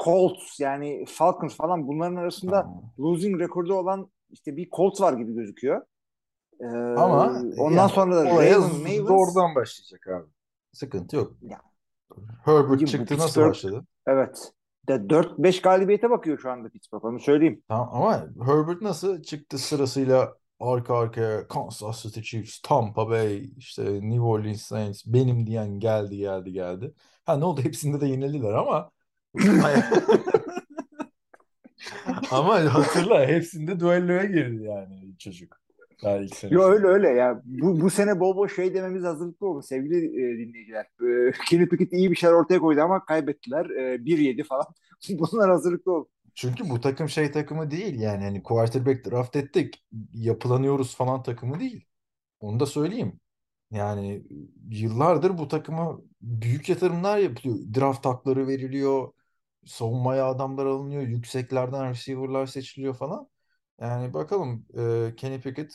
Colts 0.03 0.59
yani 0.59 1.05
Falcons 1.07 1.55
falan 1.55 1.87
bunların 1.87 2.15
arasında 2.15 2.61
Tamam. 2.61 2.83
losing 2.99 3.41
rekordu 3.41 3.73
olan 3.73 4.11
işte 4.29 4.57
bir 4.57 4.69
Colts 4.69 5.01
var 5.01 5.13
gibi 5.13 5.35
gözüküyor. 5.35 5.81
Ee, 6.59 6.65
Ama 6.97 7.41
ondan 7.57 7.77
yani 7.77 7.89
sonra 7.91 8.15
da 8.15 8.25
Ravens, 8.25 8.81
Mavens 8.81 9.07
zordan 9.07 9.55
başlayacak 9.55 10.07
abi. 10.07 10.29
Sıkıntı 10.71 11.15
yok. 11.15 11.33
Ya. 11.41 11.61
Herbert 12.45 12.87
çıktı 12.87 13.17
nasıl 13.17 13.41
başladı? 13.41 13.85
evet. 14.07 14.51
De 14.87 15.09
4-5 15.09 15.61
galibiyete 15.61 16.09
bakıyor 16.09 16.39
şu 16.39 16.51
anda 16.51 16.69
Pittsburgh 16.69 17.05
onu 17.05 17.19
söyleyeyim. 17.19 17.63
Tamam 17.67 17.89
ama 17.93 18.27
Herbert 18.45 18.81
nasıl 18.81 19.21
çıktı 19.23 19.57
sırasıyla 19.57 20.33
arka 20.59 20.97
arkaya 20.97 21.47
Kansas 21.47 22.03
City 22.03 22.19
Chiefs, 22.19 22.59
Tampa 22.61 23.09
Bay, 23.09 23.49
işte 23.57 23.83
New 23.83 24.21
Orleans 24.21 24.61
Saints 24.61 25.03
benim 25.05 25.47
diyen 25.47 25.79
geldi 25.79 26.17
geldi 26.17 26.51
geldi. 26.51 26.93
Ha 27.25 27.37
ne 27.37 27.45
oldu 27.45 27.61
hepsinde 27.63 28.01
de 28.01 28.07
yenildiler 28.07 28.53
ama 28.53 28.91
ama 32.31 32.73
hatırla 32.73 33.27
hepsinde 33.27 33.79
duelloya 33.79 34.25
girdi 34.25 34.63
yani 34.63 35.17
çocuk. 35.17 35.62
Daha 36.03 36.17
ilk 36.17 36.35
sene. 36.35 36.53
Yo 36.53 36.61
öyle 36.63 36.87
öyle 36.87 37.09
ya. 37.09 37.41
Bu, 37.45 37.81
bu 37.81 37.89
sene 37.89 38.19
bol 38.19 38.37
bol 38.37 38.47
şey 38.47 38.73
dememiz 38.73 39.03
hazırlıklı 39.03 39.47
olun 39.47 39.61
sevgili 39.61 39.95
e, 39.97 40.37
dinleyiciler. 40.37 40.85
E, 41.29 41.31
Kenny 41.49 41.67
Pickett 41.69 41.93
iyi 41.93 42.11
bir 42.11 42.15
şeyler 42.15 42.33
ortaya 42.33 42.59
koydu 42.59 42.81
ama 42.81 43.05
kaybettiler. 43.05 43.65
E, 43.69 44.05
1-7 44.05 44.43
falan. 44.43 44.65
Bunlar 45.09 45.49
hazırlıklı 45.49 45.91
olun. 45.93 46.07
Çünkü 46.35 46.69
bu 46.69 46.81
takım 46.81 47.09
şey 47.09 47.31
takımı 47.31 47.71
değil 47.71 47.99
yani 47.99 48.23
hani 48.23 48.43
quarterback 48.43 49.11
draft 49.11 49.35
ettik 49.35 49.85
yapılanıyoruz 50.13 50.95
falan 50.95 51.23
takımı 51.23 51.59
değil. 51.59 51.85
Onu 52.39 52.59
da 52.59 52.65
söyleyeyim. 52.65 53.19
Yani 53.71 54.23
yıllardır 54.69 55.37
bu 55.37 55.47
takıma 55.47 55.99
büyük 56.21 56.69
yatırımlar 56.69 57.17
yapılıyor. 57.17 57.57
Draft 57.75 58.05
hakları 58.05 58.47
veriliyor. 58.47 59.13
Savunmaya 59.65 60.25
adamlar 60.27 60.65
alınıyor. 60.65 61.01
Yükseklerden 61.01 61.89
receiver'lar 61.89 62.45
seçiliyor 62.45 62.93
falan. 62.93 63.29
Yani 63.81 64.13
bakalım 64.13 64.65
e, 65.09 65.15
Kenny 65.17 65.41
Pickett 65.41 65.73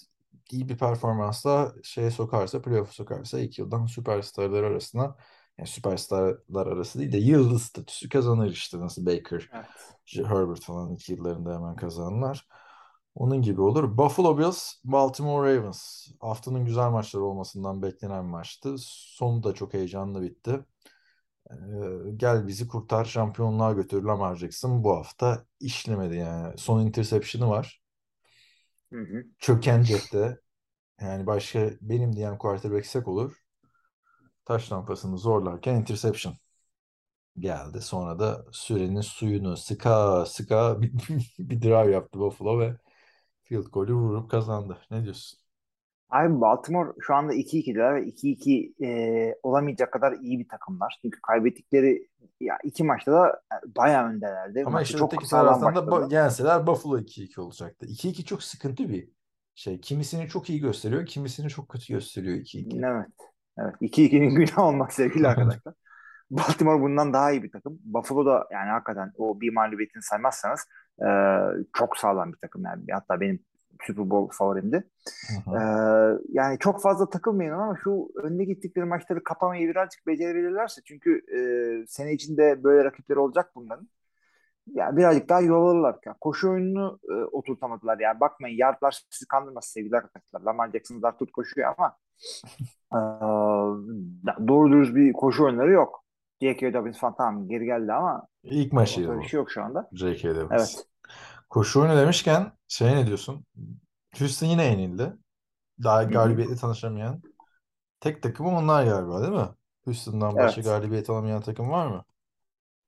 iyi 0.52 0.68
bir 0.68 0.78
performansla 0.78 1.72
şeye 1.82 2.10
sokarsa, 2.10 2.62
playoff'a 2.62 2.92
sokarsa 2.92 3.40
iki 3.40 3.60
yıldan 3.60 3.86
süperstarlar 3.86 4.62
arasına 4.62 5.16
yani 5.58 5.68
süperstarlar 5.68 6.66
arası 6.66 6.98
değil 6.98 7.12
de 7.12 7.18
yıldız 7.18 7.62
statüsü 7.62 8.08
kazanır 8.08 8.50
işte 8.50 8.80
nasıl 8.80 9.06
Baker, 9.06 9.50
Evet. 9.52 10.26
Herbert 10.28 10.60
falan 10.60 10.92
iki 10.94 11.12
yıllarında 11.12 11.54
hemen 11.54 11.76
kazanırlar. 11.76 12.46
Onun 13.14 13.42
gibi 13.42 13.60
olur. 13.60 13.98
Buffalo 13.98 14.38
Bills, 14.38 14.74
Baltimore 14.84 15.56
Ravens. 15.56 16.06
Haftanın 16.20 16.64
güzel 16.64 16.90
maçları 16.90 17.24
olmasından 17.24 17.82
beklenen 17.82 18.24
maçtı. 18.24 18.74
Sonu 18.78 19.42
da 19.42 19.54
çok 19.54 19.74
heyecanlı 19.74 20.22
bitti. 20.22 20.60
Ee, 21.50 21.54
gel 22.16 22.46
bizi 22.46 22.68
kurtar 22.68 23.04
şampiyonluğa 23.04 23.72
götür 23.72 24.02
Lamar 24.02 24.36
Jackson 24.36 24.84
bu 24.84 24.96
hafta 24.96 25.44
işlemedi 25.60 26.16
yani. 26.16 26.58
Son 26.58 26.80
interception'ı 26.80 27.48
var. 27.50 27.82
Hı. 28.92 29.24
Çöken 29.38 29.82
cepte. 29.84 30.40
Yani 31.02 31.26
başka 31.26 31.70
benim 31.82 32.16
diyen 32.16 32.38
quarterback 32.38 32.86
sek 32.86 33.08
olur. 33.08 33.42
Taş 34.44 34.72
lampasını 34.72 35.18
zorlarken 35.18 35.74
interception 35.74 36.36
geldi. 37.38 37.80
Sonra 37.82 38.18
da 38.18 38.44
sürenin 38.52 39.00
suyunu 39.00 39.56
sıka 39.56 40.26
sıka 40.26 40.82
bir, 40.82 40.92
bir 41.38 41.62
drive 41.62 41.92
yaptı 41.92 42.18
Buffalo 42.20 42.58
ve 42.60 42.76
field 43.44 43.66
goal'ü 43.66 43.94
vurup 43.94 44.30
kazandı. 44.32 44.78
Ne 44.90 45.04
diyorsun? 45.04 45.40
Abi 46.10 46.40
Baltimore 46.40 46.92
şu 47.00 47.14
anda 47.14 47.34
2-2'deler 47.34 47.94
ve 47.94 48.04
2-2 48.04 48.84
e, 48.84 49.34
olamayacak 49.42 49.92
kadar 49.92 50.12
iyi 50.12 50.38
bir 50.38 50.48
takımlar. 50.48 50.98
Çünkü 51.02 51.20
kaybettikleri 51.20 52.08
ya 52.40 52.58
iki 52.64 52.84
maçta 52.84 53.12
da 53.12 53.40
bayağı 53.76 54.08
öndelerdi. 54.08 54.62
Ama 54.66 54.70
Maçı 54.70 54.84
işte 54.84 54.98
çok 54.98 55.14
öteki 55.14 55.30
taraftan 55.30 55.74
da 55.74 55.78
ba- 55.78 56.12
yenseler 56.14 56.66
Buffalo 56.66 56.98
2-2 56.98 57.40
olacaktı. 57.40 57.86
2-2 57.86 58.24
çok 58.24 58.42
sıkıntı 58.42 58.88
bir 58.88 59.08
şey. 59.54 59.80
Kimisini 59.80 60.28
çok 60.28 60.50
iyi 60.50 60.60
gösteriyor, 60.60 61.06
kimisini 61.06 61.48
çok 61.48 61.68
kötü 61.68 61.92
gösteriyor 61.92 62.36
2-2. 62.36 62.86
Evet. 62.86 63.30
Evet. 63.58 63.74
2-2'nin 63.80 64.34
günah 64.34 64.58
olmaz 64.64 64.92
sevgili 64.92 65.28
arkadaşlar. 65.28 65.74
Baltimore 66.30 66.82
bundan 66.82 67.12
daha 67.12 67.32
iyi 67.32 67.42
bir 67.42 67.52
takım. 67.52 67.78
Buffalo 67.84 68.26
da 68.26 68.46
yani 68.52 68.70
hakikaten 68.70 69.12
o 69.18 69.40
bir 69.40 69.52
mağlubiyetini 69.52 70.02
saymazsanız 70.02 70.60
e, 71.00 71.08
çok 71.72 71.96
sağlam 71.96 72.32
bir 72.32 72.38
takım 72.38 72.64
yani. 72.64 72.84
Hatta 72.92 73.20
benim 73.20 73.44
Super 73.86 74.10
Bowl 74.10 74.36
favorimdi. 74.36 74.84
Hı 75.46 75.50
hı. 75.50 75.56
E, 75.56 75.62
yani 76.28 76.58
çok 76.58 76.82
fazla 76.82 77.10
takılmayın 77.10 77.52
ama 77.52 77.76
şu 77.84 78.08
önde 78.22 78.44
gittikleri 78.44 78.84
maçları 78.84 79.24
kapamayı 79.24 79.68
birazcık 79.68 80.06
becerebilirlerse 80.06 80.80
çünkü 80.84 81.22
e, 81.36 81.40
sene 81.86 82.12
içinde 82.12 82.64
böyle 82.64 82.84
rakipleri 82.84 83.18
olacak 83.18 83.50
bunların. 83.54 83.88
Ya 84.74 84.96
birazcık 84.96 85.28
daha 85.28 85.40
yol 85.40 85.66
alırlar. 85.66 85.96
Ya 86.06 86.16
koşu 86.20 86.50
oyununu 86.50 86.98
e, 87.10 87.14
oturtamadılar. 87.14 87.98
Yani 87.98 88.20
bakmayın 88.20 88.56
yardlar 88.56 89.02
sizi 89.10 89.28
kandırmasın 89.28 89.72
sevgili 89.72 89.96
arkadaşlar. 89.96 90.40
Lamar 90.40 90.70
Jackson 90.70 90.98
zar 90.98 91.18
tut 91.18 91.32
koşuyor 91.32 91.74
ama 91.78 91.96
e, 92.94 92.98
doğru 94.48 94.72
dürüst 94.72 94.94
bir 94.94 95.12
koşu 95.12 95.44
oyunları 95.44 95.72
yok. 95.72 96.04
J.K. 96.42 96.74
Dobbins 96.74 96.98
falan 96.98 97.14
tamam 97.16 97.48
geri 97.48 97.64
geldi 97.64 97.92
ama 97.92 98.26
İlk 98.42 98.72
maçıydı 98.72 99.16
bu. 99.16 99.20
bir 99.20 99.26
şey 99.26 99.38
yok 99.38 99.50
şu 99.50 99.62
anda. 99.62 99.88
J.K. 99.92 100.36
Dobbins. 100.36 100.50
Evet. 100.50 100.87
Koşu 101.50 101.80
oyunu 101.80 101.96
demişken 101.96 102.52
şey 102.68 102.96
ne 102.96 103.06
diyorsun? 103.06 103.44
Houston 104.18 104.46
yine 104.46 104.64
yenildi. 104.64 105.12
Daha 105.82 106.02
galibiyetle 106.02 106.56
tanışamayan. 106.56 107.22
Tek 108.00 108.22
takımı 108.22 108.48
onlar 108.58 108.84
galiba 108.84 109.22
değil 109.22 109.32
mi? 109.32 109.48
Houston'dan 109.84 110.36
başka 110.36 110.60
Evet. 110.60 110.70
galibiyet 110.70 111.10
alamayan 111.10 111.40
takım 111.42 111.70
var 111.70 111.86
mı? 111.86 112.04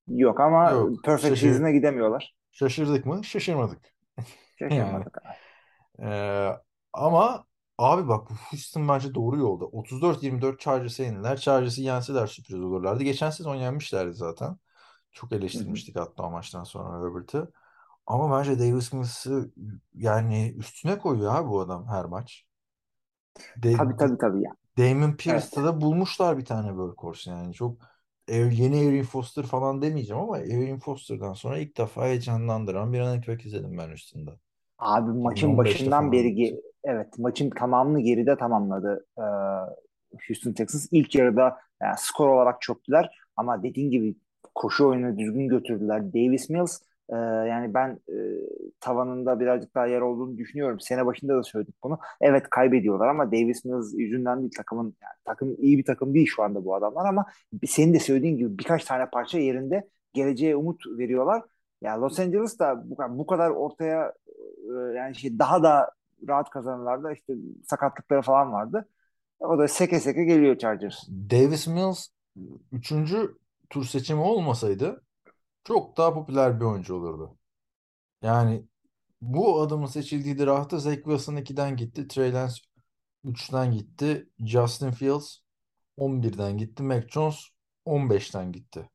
Yok 0.08 0.40
ama 0.40 0.70
Yok. 0.70 1.04
perfect 1.04 1.34
Şaşır- 1.36 1.48
season'a 1.48 1.70
gidemiyorlar. 1.70 2.34
Şaşırdık 2.52 3.06
mı? 3.06 3.24
Şaşırmadık. 3.24 3.94
Şaşırmadık. 4.58 5.18
Ee, 6.02 6.50
ama 6.92 7.44
abi 7.78 8.08
bak 8.08 8.30
bu 8.30 8.34
Houston 8.34 8.88
bence 8.88 9.14
doğru 9.14 9.38
yolda. 9.38 9.64
34-24 9.64 10.60
Chargers'a 10.60 11.02
yenildiler. 11.02 11.36
Chargers'ı 11.36 11.82
yenseler 11.82 12.26
sürpriz 12.26 12.60
olurlardı. 12.60 13.02
Geçen 13.04 13.30
sezon 13.30 13.54
yenmişlerdi 13.54 14.12
zaten. 14.14 14.56
Çok 15.12 15.32
eleştirmiştik 15.32 15.96
hatta 15.96 16.22
o 16.22 16.30
maçtan 16.30 16.64
sonra 16.64 16.98
Herbert'ı. 17.06 17.52
Ama 18.10 18.38
bence 18.38 18.58
Davis 18.58 18.92
Mills'ı 18.92 19.52
yani 19.94 20.54
üstüne 20.58 20.98
koyuyor 20.98 21.34
abi 21.34 21.48
bu 21.50 21.60
adam 21.60 21.86
her 21.88 22.04
maç. 22.04 22.46
De- 23.56 23.78
Tabii 23.78 23.96
tabii 23.96 24.18
tabii 24.18 24.42
ya. 24.42 24.56
Damon 24.78 25.16
Pierce'ta 25.16 25.64
da 25.64 25.80
bulmuşlar 25.80 26.38
bir 26.38 26.44
tane 26.44 26.68
workhorse 26.68 27.30
yani. 27.30 27.54
Çok 27.54 27.78
yeni 28.28 28.86
Erin 28.88 29.02
Foster 29.04 29.44
falan 29.46 29.82
demeyeceğim 29.82 30.22
ama 30.22 30.38
Erin 30.38 30.78
Foster'dan 30.80 31.32
sonra 31.34 31.58
ilk 31.58 31.76
defa 31.78 32.04
heyecanlandıran 32.06 32.92
bir 32.92 33.00
running 33.00 33.28
back 33.28 33.46
izledim 33.46 33.78
ben 33.78 33.90
üstünde. 33.90 34.30
Abi 34.78 35.10
maçın 35.12 35.56
2015'te 35.56 35.92
başından 35.96 36.12
beri 36.12 36.28
ge- 36.34 36.60
evet 36.84 37.18
maçın 37.18 37.50
tamamını 37.50 38.00
geride 38.00 38.36
tamamladı 38.38 39.06
e, 39.18 39.22
Houston 40.28 40.52
Texans. 40.52 40.88
İlk 40.92 41.14
yarıda 41.14 41.58
yani 41.82 41.94
skor 41.98 42.28
olarak 42.28 42.62
çöktüler 42.62 43.10
ama 43.36 43.62
dediğin 43.62 43.90
gibi 43.90 44.14
koşu 44.54 44.86
oyunu 44.88 45.18
düzgün 45.18 45.48
götürdüler. 45.48 46.12
Davis 46.12 46.50
Mills 46.50 46.80
e, 47.12 47.16
yani 47.48 47.74
ben 47.74 48.00
e, 48.08 48.16
tavanında 48.80 49.40
birazcık 49.40 49.74
daha 49.74 49.86
yer 49.86 50.00
olduğunu 50.00 50.38
düşünüyorum. 50.38 50.80
Sene 50.80 51.06
başında 51.06 51.36
da 51.36 51.42
söyledik 51.42 51.74
bunu. 51.82 51.98
Evet 52.20 52.50
kaybediyorlar 52.50 53.08
ama 53.08 53.32
Davis 53.32 53.64
Mills 53.64 53.94
yüzünden 53.94 54.40
değil 54.40 54.52
takımın 54.56 54.84
yani 54.84 55.14
takım 55.24 55.56
iyi 55.58 55.78
bir 55.78 55.84
takım 55.84 56.14
değil 56.14 56.26
şu 56.26 56.42
anda 56.42 56.64
bu 56.64 56.74
adamlar 56.74 57.06
ama 57.06 57.26
senin 57.66 57.94
de 57.94 57.98
söylediğin 57.98 58.36
gibi 58.36 58.58
birkaç 58.58 58.84
tane 58.84 59.10
parça 59.10 59.38
yerinde 59.38 59.88
geleceğe 60.12 60.56
umut 60.56 60.82
veriyorlar. 60.98 61.42
Ya 61.82 62.00
Los 62.00 62.20
Angeles 62.20 62.58
da 62.58 62.90
bu, 62.90 63.18
bu 63.18 63.26
kadar 63.26 63.50
ortaya 63.50 64.12
e, 64.58 64.96
yani 64.96 65.14
şey 65.14 65.38
daha 65.38 65.62
da 65.62 65.90
rahat 66.28 66.50
kazanırlardı. 66.50 67.12
İşte 67.12 67.34
sakatlıkları 67.66 68.22
falan 68.22 68.52
vardı. 68.52 68.88
O 69.40 69.58
da 69.58 69.68
seke 69.68 70.00
seke 70.00 70.24
geliyor 70.24 70.58
Chargers. 70.58 71.08
Davis 71.08 71.66
Mills 71.66 72.06
üçüncü 72.72 73.36
tur 73.70 73.84
seçimi 73.84 74.20
olmasaydı 74.20 75.02
çok 75.64 75.96
daha 75.96 76.14
popüler 76.14 76.60
bir 76.60 76.64
oyuncu 76.64 76.94
olurdu. 76.94 77.38
Yani 78.22 78.66
bu 79.22 79.62
adamın 79.62 79.86
seçildiği 79.86 80.38
draftta 80.38 80.78
Zach 80.78 80.96
Wilson 80.96 81.36
2'den 81.36 81.76
gitti. 81.76 82.08
Trey 82.08 82.32
Lance 82.34 82.54
3'ten 83.24 83.72
gitti. 83.72 84.28
Justin 84.40 84.90
Fields 84.92 85.36
11'den 85.96 86.58
gitti. 86.58 86.82
Mac 86.82 87.08
Jones 87.08 87.46
15'ten 87.84 88.52
gitti. 88.52 88.90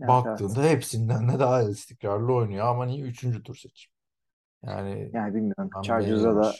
Evet, 0.00 0.08
Baktığında 0.08 0.62
hepsinden 0.62 1.28
de 1.28 1.38
daha 1.38 1.62
istikrarlı 1.62 2.34
oynuyor. 2.34 2.66
Ama 2.66 2.86
niye 2.86 3.02
3. 3.04 3.42
tur 3.42 3.56
seçim? 3.56 3.92
Yani 4.62 5.12
Yani 5.12 5.34
bilmiyorum. 5.34 5.70
Chargers'a 5.82 6.36
da 6.36 6.52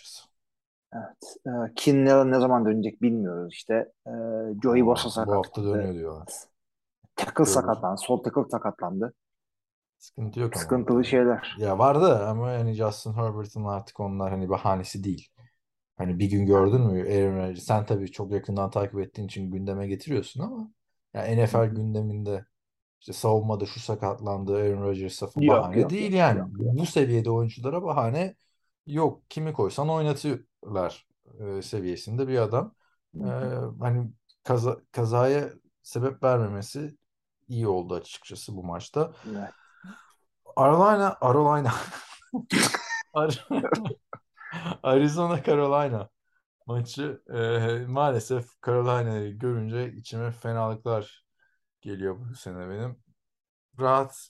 evet. 0.93 1.37
E, 1.47 1.75
Kinlaw 1.77 2.31
ne 2.31 2.41
zaman 2.41 2.65
dönecek 2.67 3.03
bilmiyoruz 3.03 3.53
işte. 3.55 3.93
E, 4.07 4.11
Joey 4.63 4.87
Bosa 4.87 5.11
Aa, 5.11 5.27
bu 5.27 5.33
hafta 5.33 5.65
dönüyor 5.65 5.95
diyorlar. 5.95 6.29
Tackle 7.25 7.47
Doğru. 7.47 7.53
sakatlandı. 7.53 8.01
Sol 8.01 8.23
tackle 8.23 8.45
sakatlandı. 8.51 9.15
Sıkıntı 9.99 10.41
yok 10.41 10.57
ama. 10.57 10.63
Sıkıntılı 10.63 11.05
şeyler. 11.05 11.57
Ya 11.59 11.79
vardı 11.79 12.27
ama 12.27 12.51
yani 12.51 12.75
Justin 12.75 13.13
Herbert'ın 13.13 13.65
artık 13.65 14.01
onlar 14.01 14.31
hani 14.31 14.49
bahanesi 14.49 15.05
değil. 15.05 15.29
Hani 15.97 16.19
bir 16.19 16.31
gün 16.31 16.47
gördün 16.47 16.81
mü 16.81 17.03
Aaron 17.03 17.37
Rodgers? 17.49 17.65
Sen 17.65 17.87
tabii 17.87 18.13
çok 18.13 18.33
yakından 18.33 18.71
takip 18.71 19.01
ettiğin 19.01 19.29
için 19.29 19.51
gündeme 19.51 19.87
getiriyorsun 19.87 20.41
ama 20.41 20.73
ya 21.15 21.23
NFL 21.45 21.65
gündeminde 21.67 22.47
işte 23.01 23.13
savunmada 23.13 23.67
şu 23.67 23.81
sakatlandı 23.81 24.57
Aaron 24.57 24.83
Rodgers'a 24.83 25.29
Yok, 25.37 25.57
bahane 25.57 25.81
yok, 25.81 25.91
değil 25.91 26.13
yok, 26.13 26.19
yani. 26.19 26.39
yok, 26.39 26.49
Bu 26.53 26.87
seviyede 26.87 27.31
oyunculara 27.31 27.83
bahane 27.83 28.37
yok. 28.87 29.23
Kimi 29.31 29.53
koysan 29.53 29.89
oynatıyorlar 29.89 31.07
e, 31.41 31.63
seviyesinde 31.63 32.29
bir 32.29 32.39
adam. 32.39 32.75
E, 33.15 33.27
hani 33.81 34.11
kaza, 34.45 34.77
kazaya 34.93 35.51
sebep 35.83 36.23
vermemesi 36.23 36.97
iyi 37.49 37.69
oldu 37.69 37.95
açıkçası 37.95 38.57
bu 38.57 38.65
maçta. 38.65 39.13
Evet. 39.31 39.51
Carolina, 40.59 41.19
Carolina. 41.23 41.75
Ar- 43.15 43.49
Arizona 44.83 45.43
Carolina 45.43 46.09
maçı 46.67 47.23
e, 47.35 47.87
maalesef 47.87 48.63
Carolina'yı 48.67 49.39
görünce 49.39 49.93
içime 49.93 50.31
fenalıklar 50.31 51.27
geliyor 51.81 52.17
bu 52.31 52.35
sene 52.35 52.69
benim. 52.71 53.03
Rahat 53.81 54.29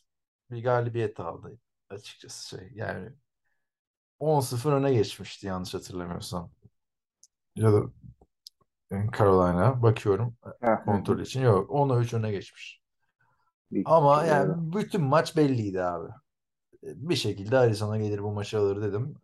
bir 0.50 0.64
galibiyet 0.64 1.20
aldı 1.20 1.58
açıkçası 1.90 2.48
şey. 2.48 2.70
Yani 2.74 3.12
10-0 4.20 4.72
öne 4.72 4.94
geçmişti 4.94 5.46
yanlış 5.46 5.74
hatırlamıyorsam. 5.74 6.50
Ya 7.56 7.72
da 7.72 7.82
e, 8.90 8.94
Carolina 9.18 9.82
bakıyorum 9.82 10.36
kontrol 10.84 11.20
için 11.20 11.42
yok 11.42 11.70
10'a 11.70 11.98
3 12.00 12.14
öne 12.14 12.30
geçmiş. 12.30 12.81
Büyük 13.72 13.88
Ama 13.88 14.24
ihtimalle. 14.24 14.26
yani 14.26 14.72
bütün 14.72 15.02
maç 15.02 15.36
belliydi 15.36 15.82
abi. 15.82 16.08
Bir 16.82 17.16
şekilde 17.16 17.58
Arizona 17.58 17.98
gelir 17.98 18.22
bu 18.24 18.32
maçı 18.32 18.58
alır 18.60 18.82
dedim. 18.82 19.16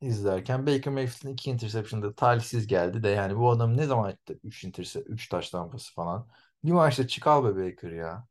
İzlerken 0.00 0.66
Baker 0.66 0.92
Mayfield'ın 0.92 1.32
iki 1.34 1.50
interception'da 1.50 2.14
talihsiz 2.14 2.66
geldi 2.66 3.02
de 3.02 3.08
yani 3.08 3.36
bu 3.38 3.50
adam 3.50 3.76
ne 3.76 3.86
zaman 3.86 4.10
etti 4.10 4.38
3 4.44 4.64
interse 4.64 5.00
3 5.00 5.28
taş 5.28 5.50
tampası 5.50 5.94
falan. 5.94 6.28
Bir 6.64 6.72
maçta 6.72 7.06
çıkal 7.08 7.44
be 7.44 7.66
Baker 7.70 7.90
ya. 7.92 8.26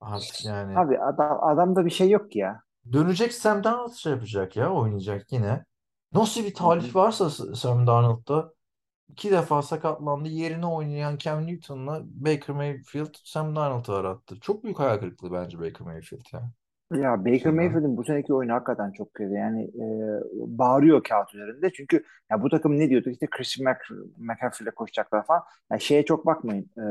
Artık 0.00 0.44
yani 0.44 0.80
Abi 0.80 0.98
adam, 0.98 1.38
adamda 1.44 1.84
bir 1.86 1.90
şey 1.90 2.10
yok 2.10 2.36
ya. 2.36 2.62
dönecek 2.92 3.34
Sam 3.34 3.64
Darnold 3.64 3.92
şey 3.94 4.12
yapacak 4.12 4.56
ya 4.56 4.72
oynayacak 4.72 5.32
yine. 5.32 5.64
Nasıl 6.12 6.44
bir 6.44 6.54
talih 6.54 6.94
varsa 6.94 7.30
Sam 7.30 7.86
Darnold'da 7.86 8.52
iki 9.12 9.30
defa 9.30 9.62
sakatlandı. 9.62 10.28
Yerine 10.28 10.66
oynayan 10.66 11.16
Cam 11.18 11.46
Newton'la 11.46 12.02
Baker 12.04 12.56
Mayfield 12.56 13.14
Sam 13.24 13.56
Darnold'u 13.56 13.92
arattı. 13.92 14.40
Çok 14.40 14.64
büyük 14.64 14.78
hayal 14.78 14.98
kırıklığı 14.98 15.32
bence 15.32 15.58
Baker 15.58 15.86
Mayfield 15.86 16.24
ya. 16.32 16.52
Ya 16.94 17.24
Baker 17.24 17.38
Sonra. 17.38 17.54
Mayfield'in 17.54 17.96
bu 17.96 18.04
seneki 18.04 18.34
oyunu 18.34 18.52
hakikaten 18.52 18.92
çok 18.92 19.14
kötü. 19.14 19.32
Yani 19.34 19.62
e, 19.64 19.84
bağırıyor 20.58 21.02
kağıt 21.02 21.34
üzerinde. 21.34 21.72
Çünkü 21.72 22.04
ya 22.30 22.42
bu 22.42 22.50
takım 22.50 22.78
ne 22.78 22.90
diyordu? 22.90 23.10
İşte 23.10 23.26
Christian 23.30 23.72
Mc, 23.72 23.78
McCaffrey 24.18 24.64
ile 24.64 24.70
koşacaklar 24.74 25.26
falan. 25.26 25.42
Yani 25.70 25.80
şeye 25.80 26.04
çok 26.04 26.26
bakmayın. 26.26 26.70
E, 26.78 26.84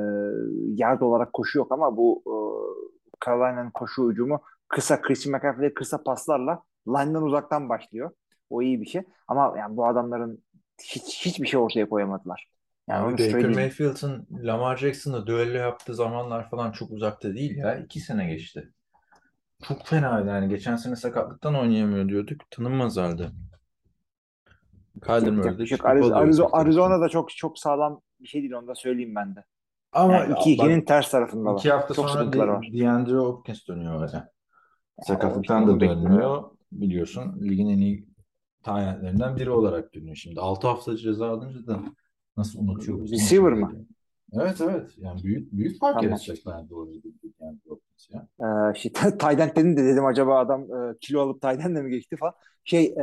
yard 0.76 1.02
olarak 1.02 1.34
koşu 1.34 1.58
yok 1.58 1.72
ama 1.72 1.98
bu 1.98 2.24
e, 2.28 2.36
Carolina'nın 3.26 3.72
koşu 3.72 4.10
hücumu 4.12 4.42
kısa 4.68 5.02
Christian 5.02 5.36
McCaffrey'e 5.36 5.74
kısa 5.74 6.04
paslarla 6.04 6.64
line'dan 6.88 7.24
uzaktan 7.24 7.70
başlıyor. 7.70 8.12
O 8.50 8.62
iyi 8.62 8.82
bir 8.82 8.86
şey. 8.86 9.02
Ama 9.28 9.54
yani 9.58 9.78
bu 9.78 9.88
adamların 9.88 10.44
hiç 10.84 11.26
hiçbir 11.26 11.48
şey 11.48 11.60
ortaya 11.60 11.90
koyamadılar. 11.90 12.50
Yani 12.90 13.08
Abi 13.08 13.12
Baker. 13.34 13.50
Mayfield'ın 13.56 14.28
Lamar 14.32 14.78
Jackson'la 14.78 15.28
düello 15.28 15.58
yaptığı 15.58 15.96
zamanlar 15.96 16.50
falan 16.50 16.72
çok 16.72 16.92
uzakta 16.92 17.36
değil 17.36 17.58
ya. 17.58 17.76
İki 17.76 18.00
sene 18.00 18.28
geçti. 18.30 18.70
Çok 19.68 19.86
fena 19.88 20.20
yani. 20.28 20.50
Geçen 20.50 20.76
sene 20.76 20.96
sakatlıktan 20.96 21.56
oynayamıyor 21.56 22.10
diyorduk. 22.10 22.42
Tanınmaz 22.52 22.98
halde. 22.98 23.30
Kyler 25.04 25.16
Yapacak 25.16 25.34
Murray 25.38 25.52
bir 25.54 25.58
de 25.58 25.62
yok. 25.62 25.70
çıkıp 25.70 25.86
Ariz- 25.86 26.12
Arizo- 26.12 26.42
tek 26.44 26.52
tek. 26.52 26.60
Arizona 26.62 27.02
da 27.02 27.10
çok 27.10 27.30
çok 27.30 27.60
sağlam 27.60 28.02
bir 28.20 28.28
şey 28.28 28.42
değil 28.42 28.54
onu 28.54 28.68
da 28.68 28.76
söyleyeyim 28.76 29.16
ben 29.16 29.36
de. 29.36 29.44
Ama 29.92 30.14
Yani 30.16 30.34
2-2'nin 30.34 30.80
bak, 30.80 30.88
ters 30.88 31.12
tarafındalar. 31.12 31.60
iki 31.60 31.72
hafta 31.72 31.94
Çok 31.94 32.10
sonra 32.10 32.34
De- 32.34 32.38
var. 32.40 32.68
DeAndre 32.74 33.16
Hopkins 33.16 33.68
dönüyor. 33.68 34.10
Ya 34.14 34.30
Sakatlıktan 35.02 35.68
da 35.68 35.80
dönmüyor. 35.80 36.44
Biliyorsun 36.72 37.40
ligin 37.42 37.70
en 37.70 37.78
iyi 37.78 38.09
talentlerinden 38.64 39.36
biri 39.36 39.50
olarak 39.50 39.94
dönüyor 39.94 40.16
şimdi. 40.16 40.40
6 40.40 40.68
hafta 40.68 40.98
ceza 40.98 41.30
alınca 41.30 41.68
da 41.68 41.80
nasıl 42.38 42.60
unutuyoruz? 42.60 43.12
Receiver 43.12 43.54
mı? 43.54 43.86
Evet 44.34 44.62
evet. 44.62 44.92
Yani 44.98 45.24
büyük 45.24 45.52
büyük 45.52 45.80
fark 45.80 45.94
Tamam. 45.94 46.10
yaratacak 46.10 46.38
bence 46.46 46.70
doğru 46.70 46.92
DeAndre 47.40 47.70
Hopkins 47.70 48.10
ya. 48.10 48.28
Ee, 48.42 48.74
işte 48.76 49.18
Tayden 49.18 49.52
dedin 49.56 49.78
de 49.78 49.84
dedim 49.84 50.06
acaba 50.06 50.40
adam 50.40 50.62
e, 50.62 50.98
kilo 51.02 51.22
alıp 51.22 51.42
Tayden 51.42 51.76
de 51.76 51.82
mi 51.82 51.92
geçti 51.92 52.16
falan. 52.16 52.34
Şey 52.64 52.86
e, 52.86 52.98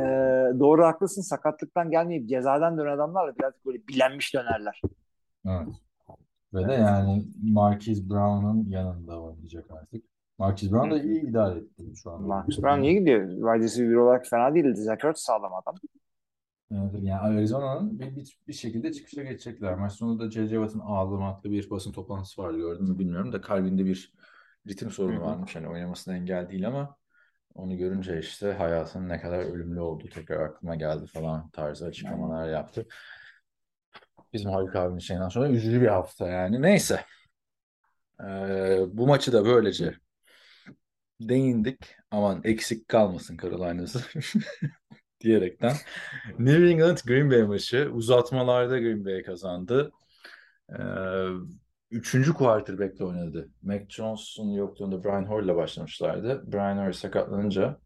doğru 0.59 0.85
haklısın 0.85 1.21
sakatlıktan 1.21 1.91
gelmeyip 1.91 2.29
cezadan 2.29 2.77
dönen 2.77 2.91
adamlar 2.91 3.27
da 3.27 3.35
birazcık 3.35 3.65
böyle 3.65 3.87
bilenmiş 3.87 4.33
dönerler. 4.33 4.81
Evet. 5.45 5.67
Ve 6.53 6.67
de 6.67 6.73
yani 6.73 7.25
Marquise 7.43 8.09
Brown'un 8.09 8.65
yanında 8.69 9.21
oynayacak 9.21 9.71
artık. 9.71 10.03
Marquise 10.37 10.71
Brown 10.71 10.91
da 10.91 11.01
iyi 11.01 11.29
idare 11.29 11.59
etti 11.59 11.83
şu 12.03 12.11
anda. 12.11 12.27
Marcus 12.27 12.61
Brown 12.63 12.81
iyi 12.81 12.99
gidiyor. 12.99 13.29
Wide 13.29 13.63
receiver 13.63 13.95
olarak 13.95 14.27
fena 14.27 14.55
değildi. 14.55 14.81
Zach 14.81 15.01
sağlam 15.15 15.53
adam. 15.53 15.75
Evet, 16.71 16.91
yani 17.01 17.19
Arizona'nın 17.19 17.99
bir, 17.99 18.15
bir, 18.15 18.39
bir 18.47 18.53
şekilde 18.53 18.93
çıkışa 18.93 19.23
geçecekler. 19.23 19.75
Maç 19.75 19.93
sonunda 19.93 20.31
J.J. 20.31 20.55
Watt'ın 20.55 20.79
ağlamaklı 20.79 21.51
bir 21.51 21.69
basın 21.69 21.91
toplantısı 21.91 22.41
vardı 22.41 22.57
gördün 22.57 22.89
mü 22.89 22.99
bilmiyorum 22.99 23.33
da 23.33 23.41
kalbinde 23.41 23.85
bir 23.85 24.13
ritim 24.67 24.91
sorunu 24.91 25.21
varmış. 25.21 25.55
Hani 25.55 25.67
oynamasına 25.67 26.15
engel 26.15 26.49
değil 26.49 26.67
ama 26.67 26.97
onu 27.55 27.77
görünce 27.77 28.19
işte 28.19 28.51
hayatın 28.51 29.09
ne 29.09 29.21
kadar 29.21 29.39
ölümlü 29.39 29.79
olduğu 29.79 30.09
tekrar 30.09 30.41
aklıma 30.41 30.75
geldi 30.75 31.07
falan 31.07 31.49
tarzı 31.49 31.85
açıklamalar 31.85 32.49
yaptı. 32.49 32.87
Bizim 34.33 34.51
Haluk 34.51 34.75
abinin 34.75 34.99
şeyinden 34.99 35.29
sonra 35.29 35.49
üzücü 35.49 35.81
bir 35.81 35.87
hafta 35.87 36.27
yani. 36.27 36.61
Neyse. 36.61 36.99
Ee, 38.21 38.79
bu 38.87 39.07
maçı 39.07 39.33
da 39.33 39.45
böylece 39.45 39.93
değindik. 41.21 41.95
Aman 42.11 42.41
eksik 42.43 42.87
kalmasın 42.87 43.37
Carolina'sı 43.37 44.01
diyerekten. 45.21 45.73
New 46.39 46.69
England 46.69 46.97
Green 47.07 47.31
Bay 47.31 47.43
maçı 47.43 47.89
uzatmalarda 47.93 48.79
Green 48.79 49.05
Bay 49.05 49.23
kazandı. 49.23 49.91
Ee, 50.69 50.83
üçüncü 51.91 52.33
quarterback'le 52.33 53.01
oynadı. 53.01 53.49
Mac 53.61 53.85
Jones'un 53.89 54.49
yokluğunda 54.49 55.03
Brian 55.03 55.25
Hoyer'la 55.25 55.55
başlamışlardı. 55.55 56.51
Brian 56.51 56.77
Hoyer 56.77 56.91
sakatlanınca 56.91 57.79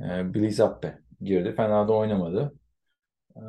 e, 0.00 0.34
Billy 0.34 0.50
Zappe 0.50 0.98
girdi. 1.20 1.54
Fena 1.56 1.88
da 1.88 1.92
oynamadı. 1.92 2.52
Ee, 3.36 3.40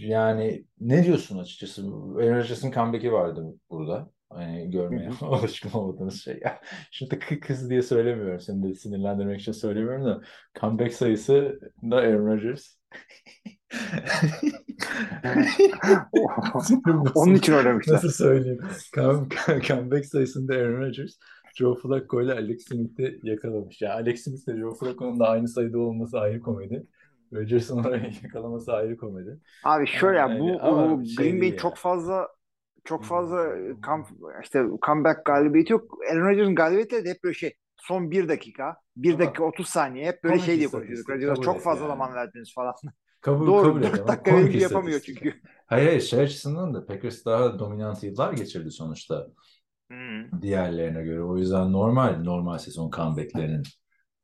yani 0.00 0.64
ne 0.80 1.04
diyorsun 1.04 1.38
açıkçası? 1.38 1.82
Aaron 1.82 2.36
Rodgers'ın 2.36 2.70
comeback'i 2.70 3.12
vardı 3.12 3.44
burada. 3.70 4.10
Hani 4.34 4.70
görmeye 4.70 5.10
alışkın 5.20 5.70
olmadığımız 5.70 6.22
şey. 6.22 6.40
Ya, 6.44 6.60
şimdi 6.90 7.14
kı- 7.14 7.40
kız 7.40 7.70
diye 7.70 7.82
söylemiyorum. 7.82 8.40
Seni 8.40 8.62
de 8.62 8.74
sinirlendirmek 8.74 9.40
için 9.40 9.52
söylemiyorum 9.52 10.04
da 10.04 10.20
comeback 10.60 10.94
sayısı 10.94 11.60
da 11.90 11.96
Aaron 11.96 12.26
Rodgers. 12.26 12.76
Onun 17.14 17.34
için 17.34 17.52
oynamışlar. 17.52 17.94
Nasıl 17.94 18.10
söyleyeyim? 18.10 18.60
Come, 18.94 19.26
comeback 19.62 20.06
sayısında 20.06 20.54
Aaron 20.54 20.80
Rodgers 20.80 21.12
Joe 21.54 21.74
Flacco 21.74 22.22
ile 22.22 22.32
Alex 22.32 22.64
Smith'i 22.64 23.20
yakalamış. 23.22 23.82
Yani 23.82 23.92
Alex 23.92 24.24
Smith 24.24 24.48
ile 24.48 24.58
Joe 24.58 24.74
Flacco'nun 24.74 25.20
da 25.20 25.28
aynı 25.28 25.48
sayıda 25.48 25.78
olması 25.78 26.20
ayrı 26.20 26.40
komedi. 26.40 26.86
Rodgers'ın 27.32 27.84
orayı 27.84 28.12
yakalaması 28.22 28.72
ayrı 28.72 28.96
komedi. 28.96 29.40
Abi 29.64 29.86
şöyle 29.86 30.18
ya, 30.18 30.28
bu, 30.40 30.48
Yani 30.48 31.00
bu 31.00 31.06
şey 31.06 31.16
Green 31.16 31.40
değil 31.40 31.56
çok 31.56 31.70
yani. 31.72 31.78
fazla 31.78 32.28
çok 32.84 33.04
fazla 33.04 33.54
come, 33.86 34.04
işte 34.42 34.64
comeback 34.86 35.24
galibiyeti 35.24 35.72
yok. 35.72 35.98
Aaron 36.12 36.28
Rodgers'ın 36.28 36.54
galibiyetleri 36.54 37.04
de 37.04 37.10
hep 37.10 37.24
böyle 37.24 37.34
şey 37.34 37.54
son 37.76 38.10
bir 38.10 38.28
dakika, 38.28 38.76
bir 38.96 39.18
dakika 39.18 39.44
30 39.44 39.68
saniye 39.68 40.06
hep 40.06 40.24
böyle 40.24 40.34
komik 40.34 40.46
şey 40.46 40.58
diye 40.58 40.68
konuşuyorduk. 40.68 41.42
Çok 41.42 41.60
fazla 41.62 41.84
yani. 41.84 41.88
zaman 41.88 42.14
verdiniz 42.14 42.54
falan. 42.54 42.74
Kabul, 43.20 43.46
Doğru 43.46 43.62
kabul 43.62 43.82
4 43.82 43.86
ediyorum. 43.90 44.08
dakika 44.08 44.34
Komik 44.34 44.34
verince 44.34 44.58
yapamıyor 44.58 45.00
çünkü. 45.00 45.40
Hayır 45.66 45.86
hayır 45.86 46.00
şey 46.00 46.20
açısından 46.20 46.74
da 46.74 46.86
Packers 46.86 47.24
daha 47.24 47.58
dominant 47.58 48.02
yıllar 48.02 48.32
geçirdi 48.32 48.70
sonuçta 48.70 49.28
Hmm. 49.90 50.30
diğerlerine 50.42 51.02
göre. 51.04 51.22
O 51.22 51.36
yüzden 51.38 51.72
normal 51.72 52.22
normal 52.22 52.58
sezon 52.58 52.90
comeback'lerinin 52.90 53.62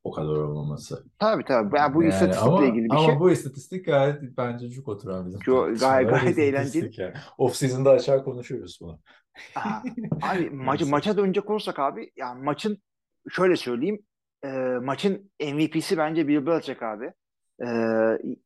o 0.03 0.11
kadar 0.11 0.27
olmaması. 0.35 1.03
Tabii 1.19 1.43
tabii. 1.45 1.77
Yani 1.77 1.93
bu 1.95 2.03
Yani 2.03 2.13
istatistikle 2.13 2.49
ama, 2.51 2.65
ilgili 2.65 2.85
bir 2.85 2.89
ama 2.91 3.05
şey. 3.05 3.19
bu 3.19 3.31
istatistik 3.31 3.85
gayet 3.85 4.21
bence 4.37 4.69
cuk 4.69 4.87
oturan 4.87 5.25
bizim 5.27 5.39
Çok- 5.39 5.69
gayet- 5.79 6.09
gayet 6.09 6.37
eğlenceli. 6.37 6.91
Yani. 7.01 7.13
Off 7.37 7.55
season'da 7.55 7.89
açar 7.91 8.23
konuşuyoruz 8.23 8.79
bunu. 8.81 8.99
Aha. 9.55 9.83
Abi 10.21 10.49
maçı 10.53 10.85
maça 10.85 11.17
dönecek 11.17 11.49
olursak 11.49 11.79
abi 11.79 12.11
yani 12.15 12.43
maçın 12.43 12.77
şöyle 13.29 13.55
söyleyeyim 13.55 13.99
e, 14.45 14.47
maçın 14.83 15.31
MVP'si 15.41 15.97
bence 15.97 16.27
Bill 16.27 16.45
Belichick 16.45 16.83
abi. 16.83 17.11
E, 17.63 17.67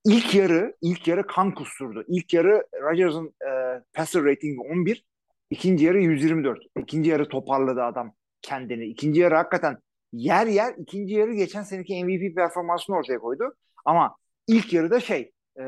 ilk 0.05 0.35
yarı 0.35 0.75
ilk 0.81 1.07
yarı 1.07 1.27
kan 1.27 1.53
kusturdu. 1.53 2.03
İlk 2.07 2.33
yarı 2.33 2.67
Rodgers'ın 2.81 3.27
e, 3.27 3.81
passer 3.93 4.23
ratingi 4.25 4.59
11, 4.59 5.05
ikinci 5.49 5.85
yarı 5.85 6.01
124. 6.01 6.59
İkinci 6.79 7.09
yarı 7.09 7.29
toparladı 7.29 7.83
adam 7.83 8.13
kendini. 8.41 8.85
İkinci 8.85 9.21
yarı 9.21 9.35
hakikaten 9.35 9.77
yer 10.13 10.47
yer 10.47 10.73
ikinci 10.77 11.13
yarı 11.13 11.33
geçen 11.33 11.63
seneki 11.63 12.05
MVP 12.05 12.35
performansını 12.35 12.95
ortaya 12.95 13.19
koydu. 13.19 13.55
Ama 13.85 14.15
ilk 14.47 14.73
yarıda 14.73 14.99
şey 14.99 15.31
e, 15.59 15.63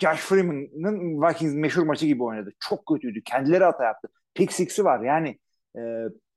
Josh 0.00 0.20
Freeman'ın 0.20 1.22
Vikings 1.22 1.54
meşhur 1.54 1.82
maçı 1.82 2.06
gibi 2.06 2.22
oynadı. 2.22 2.50
Çok 2.60 2.86
kötüydü. 2.86 3.22
Kendileri 3.24 3.64
hata 3.64 3.84
yaptı. 3.84 4.08
Pick 4.34 4.52
six'i 4.52 4.84
var. 4.84 5.00
Yani 5.00 5.38
e, 5.76 5.80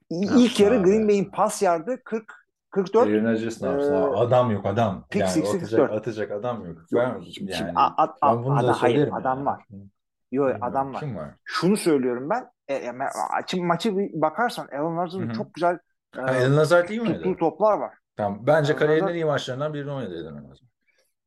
ilk 0.09 0.59
yarı. 0.59 0.83
Green 0.83 1.07
Bay'in 1.07 1.25
pas 1.25 1.61
yardı 1.61 2.01
40 2.03 2.45
44. 2.71 3.07
Aaron 3.07 3.33
Rodgers 3.33 3.61
ne 3.61 3.69
yapsın? 3.69 3.93
Ee, 3.93 3.97
adam 3.97 4.51
yok 4.51 4.65
adam. 4.65 5.05
pick 5.09 5.21
Yani 5.21 5.31
six, 5.31 5.55
atacak, 5.55 5.79
dört. 5.79 5.91
atacak 5.91 6.31
adam 6.31 6.65
yok. 6.65 6.77
Ben, 6.93 7.21
Şimdi, 7.21 7.51
yani, 7.51 7.71
a- 7.75 8.03
a- 8.03 8.15
ben 8.23 8.43
bunu 8.43 8.55
da 8.55 8.59
adam, 8.59 8.73
hayır 8.73 8.95
söylerim 8.95 9.13
adam 9.13 9.37
yani. 9.37 9.45
var. 9.45 9.65
Yok 9.69 10.47
Bilmiyorum, 10.47 10.63
adam 10.63 10.93
var. 10.93 10.99
Kim 10.99 11.15
var? 11.15 11.29
Şunu 11.43 11.77
söylüyorum 11.77 12.29
ben. 12.29 12.49
E, 12.67 12.75
e, 12.75 12.91
maçı, 12.91 13.63
maçı 13.63 13.97
bir 13.97 14.21
bakarsan 14.21 14.67
Alan 14.67 14.97
Rodgers'ın 14.97 15.29
çok 15.29 15.53
güzel 15.53 15.79
Ha, 16.15 16.21
Alan 16.21 16.57
Lazard 16.57 16.89
iyi 16.89 17.01
oynadı. 17.01 17.17
tuttuğu 17.17 17.37
toplar 17.37 17.77
var. 17.77 17.93
Tamam. 18.15 18.47
Bence 18.47 18.73
Alan 18.73 18.79
kariyerinin 18.79 19.07
en 19.07 19.13
iyi 19.15 19.25
maçlarından 19.25 19.73
birini 19.73 19.91
oynadı 19.91 20.29
Alan 20.31 20.49
Lazard. 20.49 20.67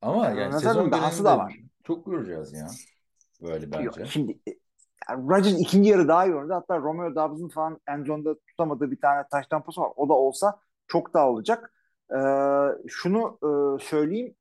Ama 0.03 0.27
yani 0.27 0.39
Lazard'ın 0.41 0.59
sezon 0.59 0.93
dahası 0.93 1.25
da 1.25 1.39
var. 1.39 1.57
çok 1.85 2.07
göreceğiz 2.07 2.53
ya. 2.53 2.67
Böyle 3.43 3.65
Yok, 3.85 3.95
bence. 3.99 4.11
şimdi 4.11 4.33
e, 4.49 4.51
yani 5.11 5.29
Rodgers 5.31 5.61
ikinci 5.61 5.91
yarı 5.91 6.09
daha 6.09 6.27
iyi 6.27 6.35
oynadı. 6.35 6.53
Hatta 6.53 6.79
Romeo 6.79 7.15
Doubs'ın 7.15 7.49
falan 7.49 7.81
endzonda 7.89 8.35
tutamadığı 8.39 8.91
bir 8.91 9.01
tane 9.01 9.25
taş 9.31 9.47
tampası 9.47 9.81
var. 9.81 9.93
O 9.97 10.09
da 10.09 10.13
olsa 10.13 10.61
çok 10.87 11.15
daha 11.15 11.29
olacak. 11.31 11.73
Ee, 12.13 12.19
şunu 12.89 13.39
e, 13.43 13.85
söyleyeyim. 13.85 14.35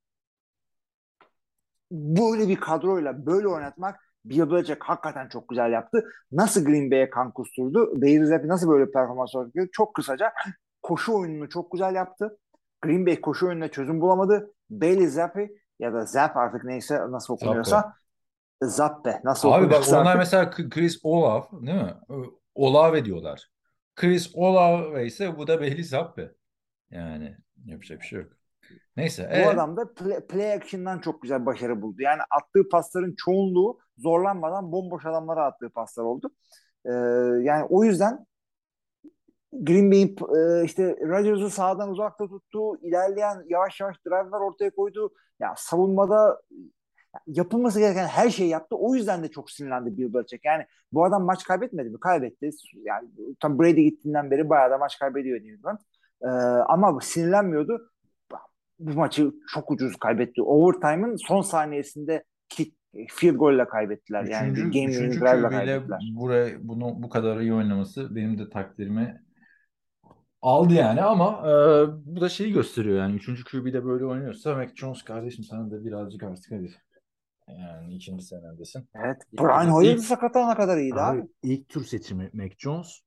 Böyle 1.91 2.47
bir 2.47 2.55
kadroyla 2.59 3.25
böyle 3.25 3.47
oynatmak 3.47 3.99
Bill 4.25 4.51
Belichick 4.51 4.83
hakikaten 4.83 5.27
çok 5.27 5.49
güzel 5.49 5.71
yaptı. 5.71 6.05
Nasıl 6.31 6.65
Green 6.65 6.91
Bay'e 6.91 7.09
kan 7.09 7.31
kusturdu? 7.31 7.93
Zappi 8.25 8.47
nasıl 8.47 8.69
böyle 8.69 8.91
performans 8.91 9.35
ortaya 9.35 9.67
Çok 9.71 9.93
kısaca 9.93 10.33
koşu 10.81 11.13
oyununu 11.13 11.49
çok 11.49 11.71
güzel 11.71 11.95
yaptı. 11.95 12.37
Green 12.81 13.05
Bay 13.05 13.21
koşu 13.21 13.47
oyununa 13.47 13.67
çözüm 13.67 14.01
bulamadı. 14.01 14.53
Bailey 14.69 15.07
Zappi 15.07 15.49
ya 15.79 15.93
da 15.93 16.05
Zapp 16.05 16.37
artık 16.37 16.63
neyse 16.63 16.99
nasıl 17.09 17.33
okunuyorsa 17.33 17.93
Zappe 18.61 19.21
nasıl 19.23 19.51
Abi 19.51 19.69
bak 19.69 19.83
onlar 19.89 20.05
artık. 20.05 20.17
mesela 20.17 20.69
Chris 20.69 20.99
Olaf 21.03 21.51
değil 21.51 21.81
mi? 21.83 21.93
Olave 22.55 23.05
diyorlar. 23.05 23.51
Chris 23.95 24.31
Olave 24.33 25.05
ise 25.05 25.37
bu 25.37 25.47
da 25.47 25.59
Bailey 25.59 25.83
Zappi. 25.83 26.31
Yani 26.91 27.37
yapacak 27.65 28.01
bir 28.01 28.05
şey 28.05 28.19
yok. 28.19 28.31
Neyse. 28.97 29.29
Bu 29.31 29.35
e, 29.35 29.45
adam 29.45 29.77
da 29.77 29.93
play, 29.93 30.19
play 30.19 30.53
action'dan 30.53 30.99
çok 30.99 31.21
güzel 31.21 31.45
başarı 31.45 31.81
buldu. 31.81 32.01
Yani 32.01 32.21
attığı 32.31 32.69
pasların 32.69 33.15
çoğunluğu 33.17 33.79
zorlanmadan 33.97 34.71
bomboş 34.71 35.05
adamlara 35.05 35.45
attığı 35.45 35.69
paslar 35.69 36.03
oldu. 36.03 36.31
Ee, 36.85 36.91
yani 37.41 37.65
o 37.69 37.83
yüzden 37.83 38.25
Green 39.53 39.91
Bay'in 39.91 40.15
e, 40.35 40.65
işte 40.65 40.97
Rodgers'ı 41.01 41.49
sağdan 41.49 41.89
uzakta 41.89 42.27
tuttu. 42.27 42.77
ilerleyen 42.81 43.43
yavaş 43.49 43.79
yavaş 43.79 43.95
drive'lar 44.05 44.39
ortaya 44.39 44.69
koydu. 44.69 45.13
Ya 45.39 45.53
savunmada 45.57 46.41
yapılması 47.27 47.79
gereken 47.79 48.07
her 48.07 48.29
şeyi 48.29 48.49
yaptı. 48.49 48.75
O 48.75 48.95
yüzden 48.95 49.23
de 49.23 49.27
çok 49.31 49.51
sinirlendi 49.51 49.97
Bill 49.97 50.13
Belichick. 50.13 50.45
Yani 50.45 50.65
bu 50.91 51.05
adam 51.05 51.23
maç 51.23 51.43
kaybetmedi 51.43 51.89
mi? 51.89 51.99
Kaybetti. 51.99 52.49
Yani 52.73 53.09
tam 53.39 53.59
Brady 53.59 53.81
gittiğinden 53.81 54.31
beri 54.31 54.49
bayağı 54.49 54.71
da 54.71 54.77
maç 54.77 54.99
kaybediyor 54.99 55.37
New 55.37 55.53
England. 55.53 55.79
Ee, 56.23 56.27
ama 56.67 56.99
sinirlenmiyordu. 57.01 57.91
Bu 58.79 58.93
maçı 58.93 59.31
çok 59.53 59.71
ucuz 59.71 59.95
kaybetti. 59.95 60.41
Overtime'ın 60.41 61.15
son 61.15 61.41
saniyesinde 61.41 62.23
kick, 62.49 62.75
field 63.09 63.35
goal 63.35 63.53
ile 63.53 63.67
kaybettiler. 63.67 64.23
Yani 64.23 64.51
Üçüncü, 64.51 64.79
game 64.79 64.91
üçüncü 64.91 65.19
drive 65.19 65.39
ile 65.39 65.41
QB 65.41 65.51
ile 65.51 65.65
kaybettiler. 65.65 65.99
buraya, 66.15 66.67
bunu 66.67 67.03
bu 67.03 67.09
kadar 67.09 67.39
iyi 67.39 67.53
oynaması 67.53 68.15
benim 68.15 68.39
de 68.39 68.49
takdirimi 68.49 69.21
aldı 70.41 70.73
yani 70.73 71.01
ama 71.01 71.43
e, 71.45 71.51
bu 72.05 72.21
da 72.21 72.29
şeyi 72.29 72.53
gösteriyor 72.53 72.97
yani 72.97 73.15
üçüncü 73.15 73.43
QB 73.43 73.73
de 73.73 73.85
böyle 73.85 74.05
oynuyorsa 74.05 74.55
Mac 74.55 74.75
Jones 74.75 75.03
kardeşim 75.03 75.43
sen 75.43 75.71
de 75.71 75.85
birazcık 75.85 76.23
artık 76.23 76.51
hadi 76.51 76.71
yani 77.47 77.95
ikinci 77.95 78.25
senendesin. 78.25 78.89
Evet. 78.95 79.17
İlk- 79.33 79.41
Brian 79.41 79.69
Hoyer 79.69 79.97
sakatlanana 79.97 80.55
kadar 80.55 80.77
iyiydi 80.77 80.95
abi. 80.95 81.19
Abi 81.19 81.27
ilk 81.43 81.69
tur 81.69 81.83
seçimi 81.83 82.29
Mac 82.33 82.55
Jones 82.57 83.01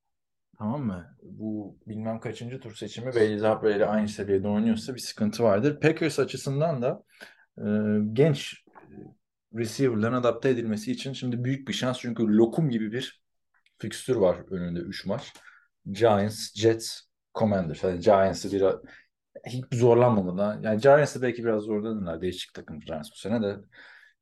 tamam 0.61 0.83
mı? 0.83 1.17
Bu 1.23 1.79
bilmem 1.87 2.21
kaçıncı 2.21 2.61
tur 2.61 2.75
seçimi 2.75 3.15
Bailey 3.15 3.77
ile 3.77 3.87
aynı 3.87 4.09
seviyede 4.09 4.49
oynuyorsa 4.49 4.95
bir 4.95 5.01
sıkıntı 5.01 5.43
vardır. 5.43 5.81
Packers 5.81 6.19
açısından 6.19 6.83
da 6.83 7.03
e, 7.59 7.67
genç 8.13 8.65
receiver'ların 9.55 10.15
adapte 10.15 10.49
edilmesi 10.49 10.93
için 10.93 11.13
şimdi 11.13 11.45
büyük 11.45 11.69
bir 11.69 11.73
şans 11.73 11.99
çünkü 11.99 12.23
lokum 12.23 12.71
gibi 12.71 12.93
bir 12.93 13.23
fikstür 13.79 14.17
var 14.17 14.37
önünde 14.51 14.81
3 14.81 15.07
maç. 15.07 15.33
Giants, 15.91 16.55
Jets, 16.55 17.01
Commanders. 17.35 17.85
Yani 17.85 18.01
Giants'ı 18.01 18.53
biraz 18.53 18.75
hiç 19.47 19.65
zorlanmamadan 19.73 20.63
yani 20.63 20.81
Giants'ı 20.81 21.23
belki 21.23 21.45
biraz 21.45 21.63
zorladılar. 21.63 22.21
Değişik 22.21 22.55
takım 22.55 22.81
Giants 22.81 23.11
bu 23.13 23.17
sene 23.17 23.43
de 23.43 23.57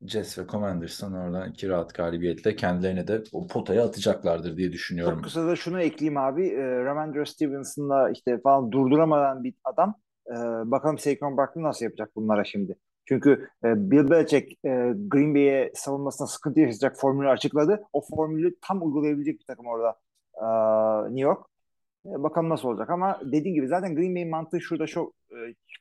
Jets 0.07 0.39
ve 0.39 0.47
Commanders'tan 0.47 1.15
oradan 1.15 1.51
iki 1.51 1.69
rahat 1.69 1.95
galibiyetle 1.95 2.57
kendilerine 2.57 3.09
de 3.09 3.23
o 3.33 3.47
potaya 3.47 3.85
atacaklardır 3.85 4.57
diye 4.57 4.73
düşünüyorum. 4.73 5.15
Çok 5.15 5.25
kısa 5.25 5.47
da 5.47 5.57
şunu 5.57 5.81
ekleyeyim 5.81 6.17
abi. 6.17 6.49
E, 6.49 6.85
Ramondre 6.85 7.27
Stevenson'la 7.27 8.11
işte 8.11 8.41
falan 8.41 8.73
durduramadan 8.73 9.45
bir 9.45 9.55
adam. 9.65 9.95
E, 10.27 10.35
bakalım 10.71 10.99
Saquon 10.99 11.37
Barkley 11.37 11.65
nasıl 11.65 11.85
yapacak 11.85 12.17
bunlara 12.17 12.45
şimdi. 12.45 12.77
Çünkü 13.05 13.49
e, 13.65 13.91
Bill 13.91 14.11
Belichick 14.11 14.53
e, 14.65 14.93
Green 15.09 15.35
Bay'e 15.35 15.73
savunmasına 15.75 16.27
sıkıntı 16.27 16.61
yaşayacak 16.61 16.97
formülü 16.97 17.29
açıkladı. 17.29 17.83
O 17.93 18.01
formülü 18.01 18.55
tam 18.63 18.83
uygulayabilecek 18.83 19.41
bir 19.41 19.45
takım 19.45 19.67
orada 19.67 19.97
e, 20.35 20.45
New 21.15 21.29
York. 21.29 21.47
E, 22.07 22.23
bakalım 22.23 22.49
nasıl 22.49 22.69
olacak 22.69 22.91
ama 22.91 23.21
dediğim 23.25 23.55
gibi 23.55 23.69
zaten 23.69 23.95
Green 23.95 24.15
Bay'in 24.15 24.31
mantığı 24.31 24.61
şurada 24.61 24.87
şu 24.87 25.01
e, 25.01 25.18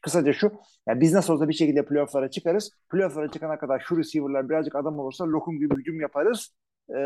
kısaca 0.01 0.33
şu. 0.33 0.51
Yani 0.87 1.01
biz 1.01 1.13
nasıl 1.13 1.33
olsa 1.33 1.49
bir 1.49 1.53
şekilde 1.53 1.85
playoff'lara 1.85 2.29
çıkarız. 2.29 2.71
Playoff'lara 2.91 3.31
çıkana 3.31 3.59
kadar 3.59 3.79
şu 3.79 3.97
receiver'lar 3.97 4.49
birazcık 4.49 4.75
adam 4.75 4.99
olursa 4.99 5.25
lokum 5.27 5.59
gibi 5.59 5.75
hücum 5.75 6.01
yaparız. 6.01 6.55
E, 6.89 6.99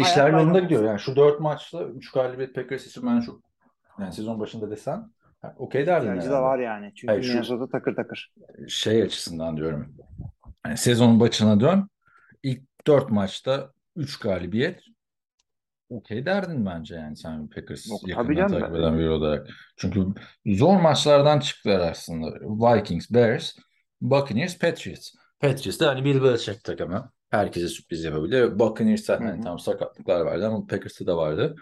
İşler 0.00 0.30
yolunda 0.30 0.58
gidiyor. 0.58 0.84
Yani 0.84 1.00
şu 1.00 1.16
dört 1.16 1.40
maçta 1.40 1.84
üç 1.84 2.12
galibiyet 2.12 2.54
Packers 2.54 2.86
için 2.86 3.06
ben 3.06 3.20
çok 3.20 3.40
yani 4.00 4.12
sezon 4.12 4.40
başında 4.40 4.70
desen 4.70 5.10
ha, 5.42 5.54
okey 5.58 5.80
İhtiyacı 5.82 6.06
da 6.06 6.10
herhalde. 6.12 6.30
var 6.32 6.58
yani. 6.58 6.92
Çünkü 6.94 7.12
Hayır, 7.12 7.22
şu- 7.22 7.32
Minnesota 7.32 7.68
takır 7.68 7.96
takır. 7.96 8.32
Şey 8.68 9.02
açısından 9.02 9.56
diyorum. 9.56 9.94
Yani 10.66 10.76
sezonun 10.76 11.20
başına 11.20 11.60
dön. 11.60 11.88
İlk 12.42 12.62
dört 12.86 13.10
maçta 13.10 13.72
üç 13.96 14.18
galibiyet 14.18 14.80
okey 15.88 16.26
derdin 16.26 16.66
bence 16.66 16.94
yani 16.94 17.16
sen 17.16 17.48
Packers 17.48 17.90
Yok, 17.90 18.08
yakından 18.08 18.48
takip 18.48 18.76
eden 18.76 18.98
biri 18.98 19.10
olarak. 19.10 19.48
Çünkü 19.76 20.06
zor 20.46 20.80
maçlardan 20.80 21.40
çıktılar 21.40 21.90
aslında. 21.90 22.26
Vikings, 22.40 23.10
Bears, 23.10 23.56
Buccaneers, 24.00 24.58
Patriots. 24.58 25.10
Patriots 25.40 25.80
da 25.80 25.88
hani 25.88 26.04
Bill 26.04 26.22
Belichick 26.22 26.64
takımı. 26.64 27.12
Herkese 27.30 27.68
sürpriz 27.68 28.04
yapabilir. 28.04 28.58
Buccaneers 28.58 29.08
hani 29.08 29.40
tam 29.40 29.58
sakatlıklar 29.58 30.20
vardı 30.20 30.46
ama 30.46 30.66
Packers'ta 30.66 31.06
da 31.06 31.16
vardı. 31.16 31.56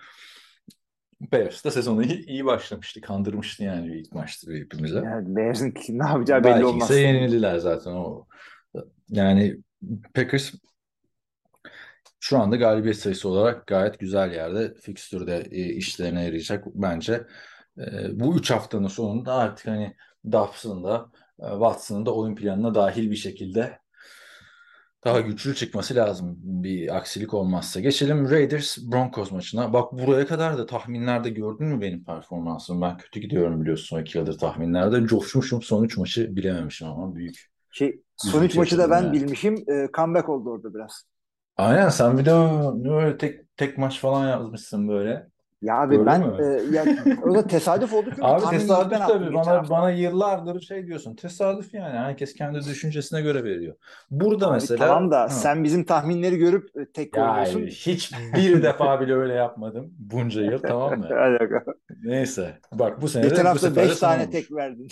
Bears 1.33 1.64
da 1.64 1.70
sezonu 1.70 2.05
iyi, 2.05 2.27
iyi 2.27 2.45
başlamıştı. 2.45 3.01
Kandırmıştı 3.01 3.64
yani 3.64 3.97
ilk 3.99 4.12
maçta 4.12 4.53
hepimize. 4.53 4.99
Yani 4.99 5.37
Bears'ın 5.37 5.70
ki- 5.70 5.99
ne 5.99 6.07
yapacağı 6.07 6.45
belli 6.45 6.64
olmaz. 6.64 6.91
Vikings'e 6.91 7.01
yenildiler 7.01 7.59
zaten 7.59 7.91
o. 7.91 8.27
Yani 9.09 9.57
Packers 10.14 10.55
şu 12.20 12.38
anda 12.38 12.56
galibiyet 12.56 12.96
sayısı 12.96 13.28
olarak 13.28 13.66
gayet 13.66 13.98
güzel 13.98 14.32
yerde. 14.32 14.74
Fikstürde 14.74 15.48
e, 15.50 15.64
işlerine 15.64 16.24
yarayacak 16.24 16.64
bence. 16.74 17.26
E, 17.78 18.20
bu 18.20 18.36
üç 18.38 18.50
haftanın 18.50 18.88
sonunda 18.88 19.34
artık 19.34 19.66
hani 19.66 19.96
Dobbs'ın 20.32 20.84
da 20.84 21.10
e, 21.40 21.48
Watson'ın 21.50 22.06
da 22.06 22.14
oyun 22.14 22.34
planına 22.34 22.74
dahil 22.74 23.10
bir 23.10 23.16
şekilde 23.16 23.78
Daha 25.04 25.20
güçlü 25.20 25.54
çıkması 25.54 25.94
lazım 25.94 26.36
bir 26.42 26.96
aksilik 26.96 27.34
olmazsa. 27.34 27.80
Geçelim 27.80 28.30
Raiders 28.30 28.78
Broncos 28.78 29.30
maçına. 29.32 29.72
Bak 29.72 29.92
buraya 29.92 30.26
kadar 30.26 30.58
da 30.58 30.66
tahminlerde 30.66 31.30
gördün 31.30 31.66
mü 31.66 31.80
benim 31.80 32.04
performansımı? 32.04 32.82
Ben 32.82 32.96
kötü 32.98 33.20
gidiyorum 33.20 33.60
biliyorsun 33.62 33.86
son 33.86 34.00
iki 34.02 34.18
yıldır 34.18 34.38
tahminlerde. 34.38 35.06
Coşmuşum 35.06 35.62
son 35.62 35.84
üç 35.84 35.96
maçı 35.96 36.36
bilememişim 36.36 36.88
ama 36.88 37.14
büyük. 37.14 37.50
Şey, 37.70 38.02
son 38.16 38.42
Üzücü 38.42 38.46
üç 38.46 38.56
maçı 38.56 38.78
da 38.78 38.90
ben 38.90 39.02
yani. 39.02 39.12
bilmişim. 39.12 39.54
E, 39.54 39.88
comeback 39.96 40.28
oldu 40.28 40.50
orada 40.50 40.74
biraz. 40.74 41.04
Aynen 41.57 41.88
sen 41.88 42.18
bir 42.18 42.24
de 42.24 42.30
böyle 42.84 43.18
tek 43.18 43.57
tek 43.57 43.78
maç 43.78 44.00
falan 44.00 44.28
yazmışsın 44.28 44.88
böyle. 44.88 45.30
Ya 45.62 45.76
abi 45.80 46.07
ben 46.07 46.20
mü? 46.26 46.34
e, 46.38 46.44
ya, 46.70 46.90
o 47.22 47.34
da 47.34 47.46
tesadüf 47.46 47.92
oldu 47.92 48.11
çünkü 48.16 48.34
Abi 48.34 48.48
tesadüf 48.48 48.90
ben 48.90 49.00
attım 49.00 49.30
tabii. 49.30 49.32
geçen 49.32 49.54
Bana, 49.54 49.57
hafta. 49.57 49.70
bana 49.70 49.90
yıllardır 49.90 50.61
şey 50.61 50.86
diyorsun. 50.86 51.16
Tesadüf 51.16 51.74
yani. 51.74 51.98
Herkes 51.98 52.34
kendi 52.34 52.64
düşüncesine 52.66 53.20
göre 53.22 53.44
veriyor. 53.44 53.76
Burada 54.11 54.50
Abi 54.50 54.52
mesela 54.52 54.74
tamam 54.74 55.11
da 55.11 55.28
Ha. 55.28 55.30
sen 55.30 55.64
bizim 55.64 55.84
tahminleri 55.84 56.36
görüp 56.38 56.76
e, 56.76 56.92
tek 56.92 57.12
Ya 57.14 57.14
koyuyorsun. 57.14 57.66
hiçbir 57.68 58.62
defa 58.62 59.00
bile 59.00 59.14
öyle 59.14 59.32
yapmadım 59.34 59.94
bunca 59.98 60.42
yıl 60.42 60.59
tamam 60.66 60.98
mı? 60.98 61.07
Alaka. 61.11 61.64
Neyse. 62.02 62.61
Bak 62.72 63.02
bu 63.02 63.09
sene 63.09 63.30
de 63.30 63.36
Geçen 63.36 63.44
bu 63.50 63.59
hafta 63.59 63.59
sefer 63.59 63.88
de 63.88 63.94
5 63.94 63.96
sana 63.96 64.12
tane 64.12 64.20
olmuş. 64.20 64.30
tek 64.30 64.52
verdin. 64.52 64.88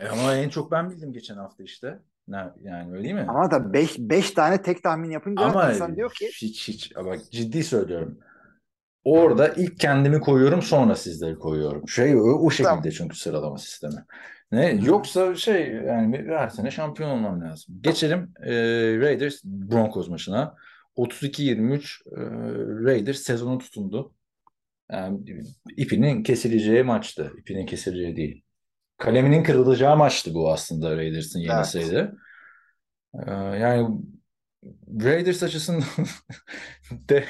E 0.00 0.08
ama 0.08 0.34
en 0.36 0.48
çok 0.48 0.70
ben 0.72 0.90
bildim 0.90 1.12
geçen 1.12 1.36
hafta 1.36 1.62
işte. 1.64 2.02
Ne, 2.28 2.36
yani 2.62 2.92
öyle 2.92 3.04
değil 3.04 3.14
mi? 3.14 3.26
Ama 3.28 3.50
da 3.50 3.72
5 3.72 3.98
5 3.98 4.30
tane 4.30 4.62
tek 4.62 4.82
tahmin 4.82 5.10
yapınca 5.10 5.42
Ama 5.42 5.72
insan 5.72 5.96
diyor 5.96 6.12
ki 6.14 6.30
hiç 6.42 6.68
hiç 6.68 6.96
bak 6.96 7.20
ciddi 7.30 7.64
söylüyorum. 7.64 8.18
Orada 9.04 9.48
ilk 9.48 9.80
kendimi 9.80 10.20
koyuyorum 10.20 10.62
sonra 10.62 10.94
sizleri 10.94 11.38
koyuyorum. 11.38 11.88
Şey 11.88 12.16
o, 12.16 12.20
o 12.20 12.50
şekilde 12.50 12.68
Tamam. 12.68 12.90
çünkü 12.90 13.16
sıralama 13.16 13.58
sistemi. 13.58 14.04
Ne 14.52 14.80
yoksa 14.84 15.34
şey 15.34 15.72
yani 15.72 16.24
her 16.28 16.48
sene 16.48 16.70
şampiyon 16.70 17.10
olmam 17.10 17.40
lazım. 17.40 17.74
Geçelim 17.80 18.32
e, 18.42 18.52
Raiders 18.98 19.44
Broncos 19.44 20.08
maçına. 20.08 20.54
32-23 20.96 21.76
e, 21.76 22.20
Raiders 22.84 23.18
sezonu 23.18 23.58
tutundu. 23.58 24.14
Yani 24.92 25.20
ipinin 25.76 26.22
kesileceği 26.22 26.82
maçtı. 26.82 27.32
İpinin 27.38 27.66
kesileceği 27.66 28.16
değil. 28.16 28.44
Kaleminin 28.98 29.42
kırılacağı 29.42 29.96
maçtı 29.96 30.34
bu 30.34 30.52
aslında 30.52 30.96
Raiders'ın 30.96 31.40
Evet. 31.40 31.48
yenilseydi. 31.50 32.12
Ee, 33.26 33.30
yani 33.32 33.88
Raiders 35.04 35.42
açısından 35.42 35.84
de 37.08 37.24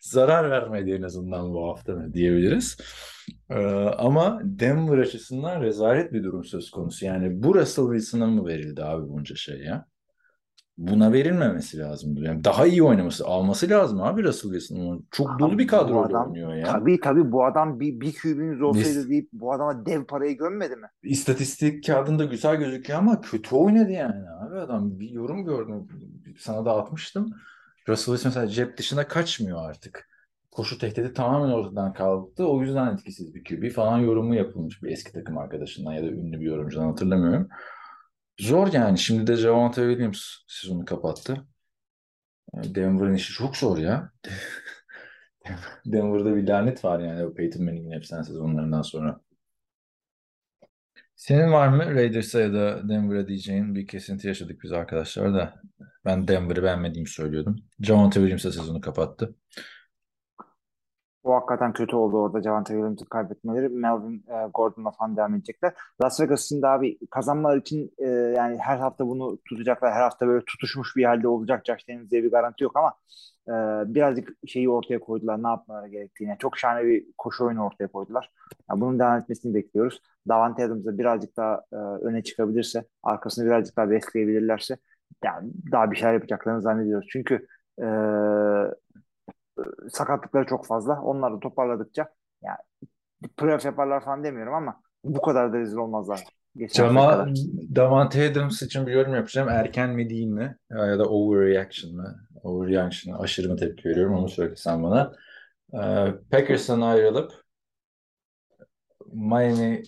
zarar 0.00 0.50
vermedi 0.50 0.90
en 0.92 1.02
azından 1.02 1.54
bu 1.54 1.68
hafta 1.68 1.92
mı 1.92 2.14
diyebiliriz. 2.14 2.76
Ee, 3.50 3.54
ama 3.98 4.40
Denver 4.44 4.98
açısından 4.98 5.62
rezalet 5.62 6.12
bir 6.12 6.24
durum 6.24 6.44
söz 6.44 6.70
konusu. 6.70 7.04
Yani 7.06 7.42
bu 7.42 7.54
Russell 7.54 7.84
Wilson'a 7.84 8.26
mı 8.26 8.46
verildi 8.46 8.84
abi 8.84 9.08
bunca 9.08 9.36
şey 9.36 9.58
ya? 9.60 9.86
Buna 10.80 11.12
verilmemesi 11.12 11.78
lazım. 11.78 12.16
Yani 12.22 12.44
daha 12.44 12.66
iyi 12.66 12.82
oynaması, 12.82 13.26
alması 13.26 13.68
lazım 13.70 14.02
abi 14.02 14.24
Russell 14.24 14.50
Wilson'ın. 14.50 15.06
Çok 15.10 15.38
dolu 15.38 15.58
bir 15.58 15.64
bu 15.64 15.70
kadroyla 15.70 16.04
adam 16.04 16.26
oynuyor 16.26 16.54
ya. 16.54 16.64
tabii 16.64 17.00
tabii 17.00 17.32
bu 17.32 17.44
adam 17.44 17.80
bir, 17.80 18.00
bir 18.00 18.14
QB'miz 18.22 18.62
olsaydı 18.62 18.88
Biz- 18.88 19.10
deyip 19.10 19.28
bu 19.32 19.52
adama 19.52 19.86
dev 19.86 20.04
parayı 20.04 20.38
gömmedi 20.38 20.76
mi? 20.76 20.86
İstatistik 21.02 21.86
kağıdında 21.86 22.24
güzel 22.24 22.56
gözüküyor 22.56 22.98
ama 22.98 23.20
kötü 23.20 23.56
oynadı 23.56 23.90
yani 23.90 24.30
abi 24.30 24.58
adam. 24.58 25.00
Bir 25.00 25.10
yorum 25.10 25.44
gördüm. 25.44 25.88
Sana 26.38 26.64
da 26.64 26.76
atmıştım. 26.76 27.30
Russell 27.88 28.14
Wilson 28.14 28.30
mesela 28.30 28.46
cep 28.46 28.78
dışına 28.78 29.08
kaçmıyor 29.08 29.70
artık. 29.70 30.08
Koşu 30.50 30.78
tehdidi 30.78 31.12
tamamen 31.12 31.52
ortadan 31.52 31.92
kalktı. 31.92 32.46
O 32.48 32.62
yüzden 32.62 32.94
etkisiz 32.94 33.34
bir 33.34 33.44
QB 33.44 33.74
falan 33.74 33.98
yorumu 33.98 34.34
yapılmış 34.34 34.82
bir 34.82 34.90
eski 34.90 35.12
takım 35.12 35.38
arkadaşından 35.38 35.92
ya 35.92 36.02
da 36.02 36.06
ünlü 36.06 36.40
bir 36.40 36.46
yorumcudan 36.46 36.86
hatırlamıyorum. 36.86 37.48
Zor 38.40 38.72
yani. 38.72 38.98
Şimdi 38.98 39.26
de 39.26 39.36
Javonte 39.36 39.82
Williams 39.90 40.36
sezonu 40.46 40.84
kapattı. 40.84 41.46
Denver'ın 42.54 43.14
işi 43.14 43.32
çok 43.32 43.56
zor 43.56 43.78
ya. 43.78 44.12
Denver'da 45.86 46.36
bir 46.36 46.48
lanet 46.48 46.84
var 46.84 47.00
yani 47.00 47.24
o 47.26 47.34
Peyton 47.34 47.64
Manning'in 47.64 47.90
efsane 47.90 48.24
sezonlarından 48.24 48.82
sonra. 48.82 49.20
Senin 51.16 51.52
var 51.52 51.68
mı 51.68 51.94
Raiders'a 51.94 52.40
ya 52.40 52.52
da 52.52 52.88
Denver'a 52.88 53.28
diyeceğin 53.28 53.74
bir 53.74 53.86
kesinti 53.86 54.28
yaşadık 54.28 54.62
biz 54.62 54.72
arkadaşlar 54.72 55.34
da. 55.34 55.62
Ben 56.04 56.28
Denver'ı 56.28 56.62
beğenmediğimi 56.62 57.08
söylüyordum. 57.08 57.56
Javonte 57.80 58.14
Williams'a 58.14 58.52
sezonu 58.52 58.80
kapattı. 58.80 59.34
O 61.24 61.34
hakikaten 61.34 61.72
kötü 61.72 61.96
oldu 61.96 62.16
orada 62.16 62.42
Javante 62.42 62.72
Williams'ın 62.72 63.04
kaybetmeleri. 63.04 63.68
Melvin 63.68 64.24
e, 64.28 64.46
Gordon'la 64.54 64.90
falan 64.90 65.16
devam 65.16 65.34
edecekler. 65.34 65.72
Las 66.02 66.20
Vegas 66.20 66.44
için 66.44 66.62
de 66.62 66.66
abi 66.66 66.98
kazanmalar 67.10 67.56
için 67.56 67.92
e, 67.98 68.06
yani 68.08 68.58
her 68.58 68.76
hafta 68.78 69.06
bunu 69.06 69.38
tutacaklar. 69.48 69.92
Her 69.92 70.00
hafta 70.00 70.26
böyle 70.26 70.44
tutuşmuş 70.44 70.96
bir 70.96 71.04
halde 71.04 71.28
olacak. 71.28 71.66
Josh 71.66 71.88
Daniels 71.88 72.10
diye 72.10 72.22
bir 72.22 72.30
garanti 72.30 72.64
yok 72.64 72.76
ama 72.76 72.94
e, 73.48 73.52
birazcık 73.94 74.32
şeyi 74.46 74.70
ortaya 74.70 75.00
koydular. 75.00 75.42
Ne 75.42 75.48
yapmaları 75.48 75.88
gerektiğini. 75.88 76.36
Çok 76.38 76.58
şahane 76.58 76.84
bir 76.84 77.04
koşu 77.18 77.44
oyunu 77.46 77.64
ortaya 77.66 77.88
koydular. 77.88 78.30
Yani 78.70 78.80
bunun 78.80 78.98
devam 78.98 79.18
etmesini 79.18 79.54
bekliyoruz. 79.54 80.00
Davante 80.28 80.64
Adams'a 80.64 80.98
birazcık 80.98 81.36
daha 81.36 81.62
e, 81.72 81.76
öne 81.76 82.22
çıkabilirse, 82.22 82.84
arkasını 83.02 83.46
birazcık 83.46 83.76
daha 83.76 83.90
besleyebilirlerse 83.90 84.76
yani 85.24 85.52
daha 85.72 85.90
bir 85.90 85.96
şeyler 85.96 86.14
yapacaklarını 86.14 86.62
zannediyoruz. 86.62 87.08
Çünkü 87.10 87.46
e, 87.82 87.86
sakatlıkları 89.90 90.46
çok 90.46 90.66
fazla. 90.66 91.02
Onları 91.02 91.34
da 91.34 91.40
toparladıkça 91.40 92.08
yani 92.42 92.58
playoff 93.36 93.64
yaparlar 93.64 94.04
falan 94.04 94.24
demiyorum 94.24 94.54
ama 94.54 94.82
bu 95.04 95.20
kadar 95.20 95.52
da 95.52 95.58
rezil 95.58 95.76
olmazlar. 95.76 96.24
Geçen 96.56 96.82
hafta 96.82 97.00
Ama 97.00 97.10
kadar. 97.10 97.34
Davante 97.74 98.30
Adams 98.30 98.62
için 98.62 98.86
bir 98.86 98.92
yorum 98.92 99.14
yapacağım. 99.14 99.48
Erken 99.48 99.90
mi 99.90 100.10
değil 100.10 100.26
mi? 100.26 100.56
Ya 100.70 100.98
da 100.98 101.04
overreaction 101.04 101.96
mı? 101.96 102.16
Overreaction 102.42 103.18
aşırı 103.18 103.48
mı 103.48 103.56
tepki 103.56 103.88
veriyorum 103.88 104.14
onu 104.14 104.28
söyle 104.28 104.56
sen 104.56 104.82
bana. 104.82 105.12
Ee, 105.74 106.14
Packers'tan 106.30 106.80
ayrılıp 106.80 107.32
Miami 109.12 109.82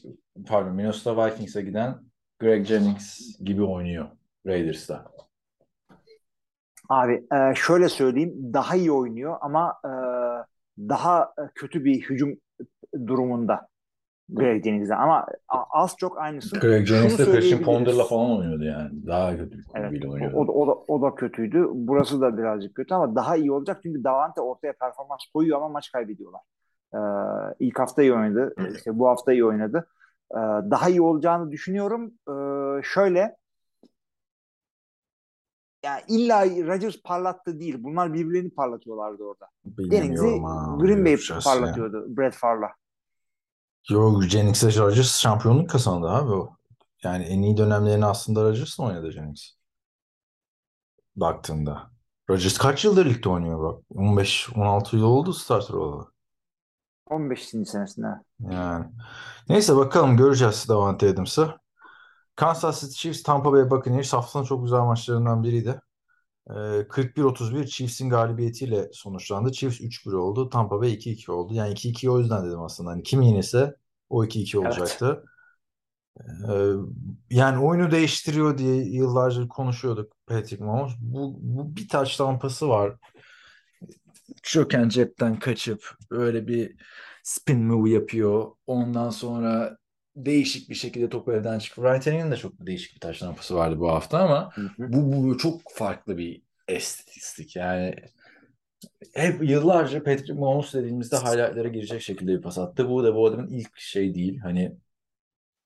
pardon 0.46 0.72
Minnesota 0.74 1.26
Vikings'e 1.26 1.62
giden 1.62 1.98
Greg 2.38 2.66
Jennings 2.66 3.38
gibi 3.44 3.62
oynuyor 3.62 4.08
Raiders'ta. 4.46 5.12
Abi 6.92 7.26
e, 7.32 7.54
şöyle 7.54 7.88
söyleyeyim 7.88 8.34
daha 8.52 8.76
iyi 8.76 8.92
oynuyor 8.92 9.36
ama 9.40 9.74
e, 9.84 9.92
daha 10.78 11.34
kötü 11.54 11.84
bir 11.84 12.00
hücum 12.00 12.34
durumunda 13.06 13.68
Greg 14.28 14.64
Jennings'den 14.64 14.98
ama 14.98 15.26
az 15.70 15.94
çok 15.98 16.18
aynısın. 16.18 16.60
Greg 16.60 16.86
Jennings 16.86 17.18
de 17.18 17.24
Christian. 17.24 17.62
Ponder'la 17.62 18.04
falan 18.04 18.38
oynuyordu 18.38 18.64
yani. 18.64 19.06
Daha 19.06 19.36
kötü 19.36 19.58
bir 19.58 19.64
Evet, 19.74 20.04
oynuyordu. 20.04 20.36
o, 20.36 20.46
da, 20.46 20.52
o, 20.52 20.66
da, 20.66 20.72
o 20.88 21.02
da 21.02 21.14
kötüydü. 21.14 21.66
Burası 21.72 22.20
da 22.20 22.38
birazcık 22.38 22.74
kötü 22.74 22.94
ama 22.94 23.14
daha 23.14 23.36
iyi 23.36 23.52
olacak 23.52 23.80
çünkü 23.82 24.04
Davante 24.04 24.40
ortaya 24.40 24.72
performans 24.72 25.20
koyuyor 25.34 25.56
ama 25.56 25.68
maç 25.68 25.92
kaybediyorlar. 25.92 26.40
Ee, 26.94 26.98
ilk 27.60 27.78
hafta 27.78 28.02
iyi 28.02 28.14
oynadı. 28.14 28.54
İşte 28.76 28.98
bu 28.98 29.08
hafta 29.08 29.32
iyi 29.32 29.44
oynadı. 29.44 29.86
Ee, 30.32 30.36
daha 30.70 30.88
iyi 30.88 31.02
olacağını 31.02 31.50
düşünüyorum. 31.52 32.12
Ee, 32.28 32.82
şöyle 32.82 33.36
yani 35.84 36.02
illa 36.08 36.44
Rodgers 36.46 37.02
parlattı 37.02 37.60
değil. 37.60 37.76
Bunlar 37.78 38.14
birbirlerini 38.14 38.50
parlatıyorlardı 38.50 39.22
orada. 39.22 39.48
Jennings'i 39.78 40.22
Green 40.80 41.04
Bay 41.04 41.12
göreceğiz 41.12 41.46
ya. 41.46 41.52
parlatıyordu 41.52 42.16
Brett 42.16 42.34
Favre'la. 42.34 42.68
Yok 43.90 44.22
Jennings'e 44.22 44.76
Rodgers 44.78 45.18
şampiyonluk 45.18 45.70
kazandı 45.70 46.08
abi 46.08 46.32
o. 46.32 46.56
Yani 47.02 47.24
en 47.24 47.42
iyi 47.42 47.56
dönemlerini 47.56 48.06
aslında 48.06 48.42
Rodgers'la 48.42 48.84
oynadı 48.84 49.10
Jennings. 49.10 49.50
Baktığında. 51.16 51.90
Rodgers 52.30 52.58
kaç 52.58 52.84
yıldır 52.84 53.06
ligde 53.06 53.28
oynuyor 53.28 53.62
bak. 53.62 53.82
15-16 53.94 54.96
yıl 54.96 55.02
oldu 55.02 55.32
starter 55.32 55.74
olalı. 55.74 56.12
15. 57.10 57.48
senesinde. 57.48 58.06
Yani. 58.50 58.84
Neyse 59.48 59.76
bakalım 59.76 60.16
göreceğiz 60.16 60.68
Davante 60.68 61.08
Adams'ı. 61.08 61.61
Kansas 62.36 62.80
City 62.80 62.92
Chiefs 62.94 63.22
Tampa 63.22 63.52
Bay 63.52 63.70
Buccaneers 63.70 64.12
haftanın 64.12 64.44
çok 64.44 64.64
güzel 64.64 64.80
maçlarından 64.80 65.42
biriydi. 65.42 65.80
Ee, 66.50 66.86
41-31 66.88 67.66
Chiefs'in 67.66 68.10
galibiyetiyle 68.10 68.90
sonuçlandı. 68.92 69.52
Chiefs 69.52 69.80
3-1 69.80 70.12
oldu. 70.12 70.48
Tampa 70.50 70.80
Bay 70.80 70.94
2-2 70.94 71.32
oldu. 71.32 71.54
Yani 71.54 71.72
2-2 71.72 72.10
o 72.10 72.18
yüzden 72.18 72.46
dedim 72.46 72.62
aslında. 72.62 72.90
Hani 72.90 73.02
kim 73.02 73.22
yenilse 73.22 73.76
o 74.10 74.24
2-2 74.24 74.58
Evet. 74.58 74.66
olacaktı. 74.66 75.24
Ee, 76.48 76.72
yani 77.30 77.58
oyunu 77.64 77.90
değiştiriyor 77.90 78.58
diye 78.58 78.76
yıllarca 78.76 79.48
konuşuyorduk 79.48 80.12
Patrick 80.26 80.64
Mahomes. 80.64 80.92
Bu, 81.00 81.38
bu 81.40 81.76
bir 81.76 81.88
taç 81.88 82.16
tampası 82.16 82.68
var. 82.68 82.96
Çöken 84.42 84.88
cepten 84.88 85.38
kaçıp 85.38 85.90
öyle 86.10 86.46
bir 86.46 86.76
spin 87.22 87.64
move 87.64 87.90
yapıyor. 87.90 88.50
Ondan 88.66 89.10
sonra 89.10 89.78
değişik 90.16 90.70
bir 90.70 90.74
şekilde 90.74 91.08
topu 91.08 91.32
evden 91.32 91.60
Ryan 91.60 92.00
Tannehill'in 92.00 92.30
de 92.30 92.36
çok 92.36 92.52
değişik 92.66 92.94
bir 92.94 93.00
taş 93.00 93.18
tampası 93.18 93.54
vardı 93.54 93.80
bu 93.80 93.88
hafta 93.90 94.18
ama 94.18 94.50
Hı 94.56 94.60
hı. 94.60 94.92
bu, 94.92 95.12
bu 95.12 95.38
çok 95.38 95.60
farklı 95.74 96.18
bir 96.18 96.42
estetistik. 96.68 97.56
Yani 97.56 97.94
hep 99.14 99.42
yıllarca 99.42 100.02
Patrick 100.04 100.32
Mahomes 100.32 100.74
dediğimizde 100.74 101.16
highlightlara 101.16 101.68
girecek 101.68 102.02
şekilde 102.02 102.32
bir 102.36 102.42
pas 102.42 102.58
attı. 102.58 102.88
Bu 102.88 103.04
da 103.04 103.14
bu 103.14 103.26
adamın 103.26 103.48
ilk 103.48 103.78
şey 103.78 104.14
değil. 104.14 104.38
Hani 104.38 104.76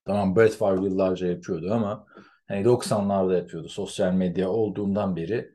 tamam 0.04 0.36
Brett 0.36 0.56
Favre 0.56 0.84
yıllarca 0.84 1.26
yapıyordu 1.26 1.72
ama 1.72 2.06
Hani 2.48 2.64
90'larda 2.64 3.36
yapıyordu 3.36 3.68
sosyal 3.68 4.12
medya 4.12 4.50
olduğundan 4.50 5.16
beri 5.16 5.54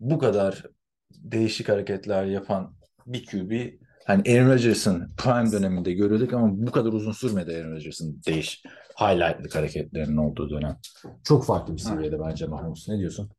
bu 0.00 0.18
kadar 0.18 0.62
değişik 1.10 1.68
hareketler 1.68 2.24
yapan 2.24 2.74
bir 3.06 3.26
QB 3.26 3.82
hani 4.06 4.22
Aaron 4.28 4.50
Rodgers'ın 4.50 5.10
prime 5.16 5.52
döneminde 5.52 5.92
görüyorduk 5.92 6.32
ama 6.32 6.48
bu 6.52 6.70
kadar 6.70 6.92
uzun 6.92 7.12
sürmedi 7.12 7.56
Aaron 7.56 7.72
Rodgers'ın 7.72 8.22
değiş 8.26 8.62
highlightlık 9.00 9.54
hareketlerinin 9.54 10.16
olduğu 10.16 10.50
dönem. 10.50 10.76
Çok 11.24 11.44
farklı 11.44 11.74
bir 11.74 11.78
seviyede 11.78 12.20
bence 12.20 12.46
Mahomes. 12.46 12.88
Ne 12.88 12.98
diyorsun? 12.98 13.30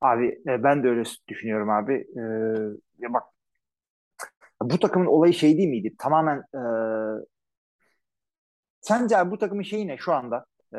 Abi 0.00 0.26
e, 0.26 0.62
ben 0.62 0.82
de 0.82 0.88
öyle 0.88 1.02
düşünüyorum 1.28 1.70
abi. 1.70 1.94
E, 1.94 2.22
ya 2.98 3.12
bak 3.12 3.22
bu 4.62 4.78
takımın 4.80 5.06
olayı 5.06 5.34
şey 5.34 5.56
değil 5.56 5.68
miydi? 5.68 5.94
Tamamen 5.98 6.38
e, 6.38 6.60
sence 8.80 9.16
abi 9.16 9.30
bu 9.30 9.38
takımın 9.38 9.62
şeyi 9.62 9.86
ne 9.86 9.96
şu 9.96 10.12
anda? 10.12 10.46
E, 10.76 10.78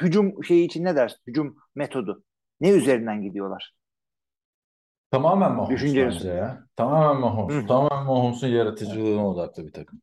hücum 0.00 0.44
şeyi 0.44 0.66
için 0.66 0.84
ne 0.84 0.96
dersin? 0.96 1.18
Hücum 1.26 1.56
metodu. 1.74 2.24
Ne 2.60 2.70
üzerinden 2.70 3.22
gidiyorlar? 3.22 3.74
Tamamen 5.12 5.52
Mahomes 5.52 5.70
Düşünceniz. 5.80 6.14
bence 6.14 6.28
ya. 6.28 6.64
Tamamen 6.76 7.20
Mahomes. 7.20 7.54
Hı. 7.62 7.66
Tamamen 7.66 8.06
Mahomes'un 8.06 8.48
yaratıcılığına 8.48 9.28
odaklı 9.28 9.66
bir 9.66 9.72
takım. 9.72 10.00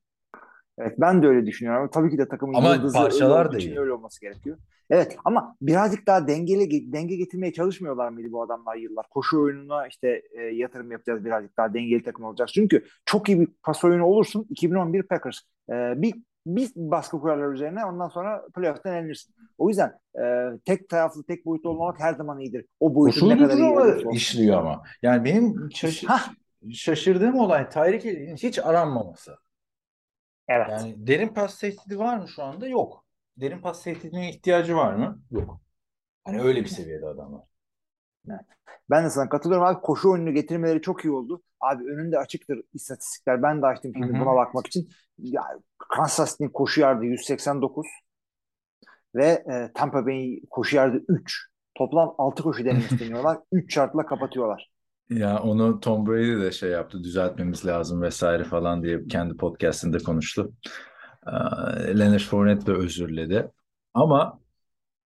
Evet 0.78 0.95
ben 0.97 1.24
de 1.24 1.28
öyle 1.28 1.45
düşünüyorum. 1.45 1.89
Tabii 1.93 2.10
ki 2.10 2.18
de 2.18 2.28
takımın 2.28 2.53
Ama 2.53 2.76
yıldızı 2.76 2.97
parçalar 2.97 3.38
öyle 3.39 3.47
olduğu 3.47 3.53
da 3.53 3.57
için 3.57 3.72
iyi. 3.72 3.80
öyle 3.80 3.93
olması 3.93 4.22
gerekiyor. 4.22 4.57
Evet 4.89 5.18
ama 5.26 5.55
birazcık 5.62 6.07
daha 6.07 6.28
dengeli 6.28 6.93
denge 6.93 7.16
getirmeye 7.16 7.53
çalışmıyorlar 7.53 8.10
mıydı 8.10 8.28
bu 8.32 8.43
adamlar 8.43 8.76
yıllar? 8.76 9.05
Koşu 9.10 9.41
oyununa 9.41 9.88
işte 9.88 10.22
e, 10.32 10.41
yatırım 10.41 10.91
yapacağız 10.91 11.26
birazcık 11.26 11.57
daha 11.57 11.74
dengeli 11.74 12.03
takım 12.03 12.26
olacağız. 12.26 12.51
Çünkü 12.53 12.84
çok 13.05 13.30
iyi 13.30 13.39
bir 13.39 13.47
pas 13.64 13.84
oyunu 13.84 14.05
olursun 14.05 14.45
2011 14.49 15.03
Packers. 15.03 15.39
E, 15.70 15.74
bir 16.01 16.16
bir 16.46 16.72
baskı 16.76 17.22
kurarlar 17.22 17.54
üzerine 17.54 17.86
ondan 17.86 18.08
sonra 18.08 18.46
playoff'tan 18.56 18.94
elenirsin. 18.94 19.36
O 19.58 19.70
yüzden 19.70 20.00
e, 20.24 20.24
tek 20.66 20.90
taraflı 20.90 21.24
tek 21.24 21.46
boyutlu 21.46 21.70
olmak 21.70 22.00
her 22.00 22.14
zaman 22.14 22.40
iyidir. 22.40 22.66
O 22.80 22.96
boyutun 22.96 23.30
ne 23.30 23.38
kadar 23.38 23.58
iyi 23.58 23.64
olursa 23.64 24.10
işliyor 24.12 24.58
ama. 24.58 24.84
Yani 25.02 25.26
benim 25.26 25.70
Hah. 26.08 26.34
şaşırdığım 26.72 27.36
olay 27.36 27.70
Tyreek 27.70 28.06
Hill'in 28.06 28.36
hiç 28.36 28.60
aranmaması. 28.60 29.38
Evet. 30.48 30.68
Yani 30.70 31.08
derin 31.08 31.28
pas 31.28 31.60
tehdidi 31.60 32.00
var 32.00 32.18
mı 32.18 32.28
şu 32.28 32.44
anda? 32.44 32.68
Yok. 32.68 33.06
Derin 33.38 33.62
pas 33.62 33.84
tehdidine 33.84 34.30
ihtiyacı 34.30 34.76
var 34.76 34.94
mı? 34.94 35.22
Yok. 35.32 35.62
Hani 36.24 36.42
öyle 36.42 36.64
bir 36.64 36.70
seviyede 36.70 37.06
adamlar. 37.08 37.42
Ben 38.90 39.06
de 39.06 39.10
sana 39.10 39.30
katılıyorum 39.30 39.66
abi. 39.68 39.82
Koşu 39.82 40.12
oyununu 40.12 40.34
getirmeleri 40.34 40.82
çok 40.82 41.06
iyi 41.06 41.12
oldu. 41.12 41.42
Abi 41.60 41.84
önünde 41.84 42.18
açıktır 42.18 42.62
istatistikler. 42.74 43.44
Ben 43.44 43.62
de 43.62 43.66
açtım 43.66 43.92
şimdi 43.96 44.14
buna 44.14 44.36
bakmak 44.36 44.68
için. 44.68 44.90
Ya, 45.18 45.44
Kansas 45.78 46.32
City'nin 46.32 46.50
koşu 46.50 46.82
yardı 46.82 47.06
189 47.06 47.88
ve 49.16 49.26
e, 49.26 49.72
Tampa 49.74 50.06
Bay'in 50.06 50.46
koşu 50.50 50.76
yardı 50.76 51.04
3. 51.08 51.50
Toplam 51.76 52.16
6 52.18 52.44
koşu 52.44 52.66
denemesi 52.66 53.00
deniyorlar. 53.06 53.38
3 53.52 53.74
şartla 53.74 54.06
kapatıyorlar. 54.06 54.72
Ya 55.10 55.40
onu 55.40 55.80
Tom 55.80 56.08
Brady 56.08 56.42
de 56.42 56.52
şey 56.52 56.70
yaptı, 56.70 57.04
düzeltmemiz 57.04 57.66
lazım 57.66 58.02
vesaire 58.02 58.44
falan 58.44 58.84
diye 58.84 59.08
kendi 59.08 59.38
podcastinde 59.38 59.98
konuştu. 59.98 60.54
Leonard 62.00 62.20
Fournette 62.20 62.66
de 62.66 62.72
özürledi. 62.72 63.52
Ama 63.94 64.40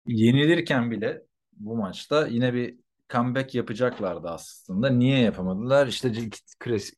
yenilirken 0.08 0.92
bile 0.92 1.22
bu 1.52 1.76
maçta 1.76 2.28
yine 2.28 2.54
bir 2.54 2.83
comeback 3.10 3.56
yapacaklardı 3.56 4.30
aslında. 4.30 4.90
Niye 4.90 5.20
yapamadılar? 5.20 5.88
İşte 5.88 6.08
kres- 6.60 6.96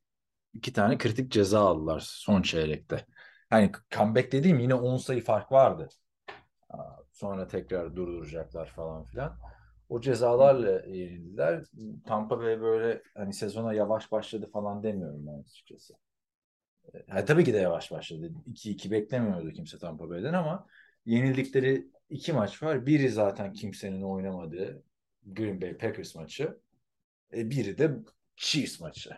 iki 0.53 0.73
tane 0.73 0.97
kritik 0.97 1.31
ceza 1.31 1.61
aldılar 1.61 2.01
son 2.07 2.41
çeyrekte. 2.41 3.05
Hani 3.49 3.71
comeback 3.91 4.31
dediğim 4.31 4.59
yine 4.59 4.75
10 4.75 4.97
sayı 4.97 5.23
fark 5.23 5.51
vardı. 5.51 5.89
Sonra 7.11 7.47
tekrar 7.47 7.95
durduracaklar 7.95 8.67
falan 8.69 9.03
filan. 9.03 9.37
O 9.89 10.01
cezalarla 10.01 10.85
yenildiler. 10.85 11.63
Tampa 12.07 12.39
Bay 12.39 12.61
böyle 12.61 13.01
hani 13.17 13.33
sezona 13.33 13.73
yavaş 13.73 14.11
başladı 14.11 14.49
falan 14.53 14.83
demiyorum 14.83 15.27
ben 15.27 15.39
açıkçası. 15.43 15.93
E, 16.93 17.05
Ha, 17.11 17.25
tabii 17.25 17.43
ki 17.45 17.53
de 17.53 17.57
yavaş 17.57 17.91
başladı. 17.91 18.31
2-2 18.47 18.91
beklemiyordu 18.91 19.51
kimse 19.51 19.77
Tampa 19.79 20.09
Bay'den 20.09 20.33
ama 20.33 20.67
yenildikleri 21.05 21.87
iki 22.09 22.33
maç 22.33 22.63
var. 22.63 22.85
Biri 22.85 23.09
zaten 23.09 23.53
kimsenin 23.53 24.01
oynamadığı 24.01 24.83
Green 25.25 25.61
Bay 25.61 25.77
Packers 25.77 26.15
maçı. 26.15 26.57
E, 27.33 27.49
biri 27.49 27.77
de 27.77 27.91
Chiefs 28.35 28.79
maçı. 28.81 29.09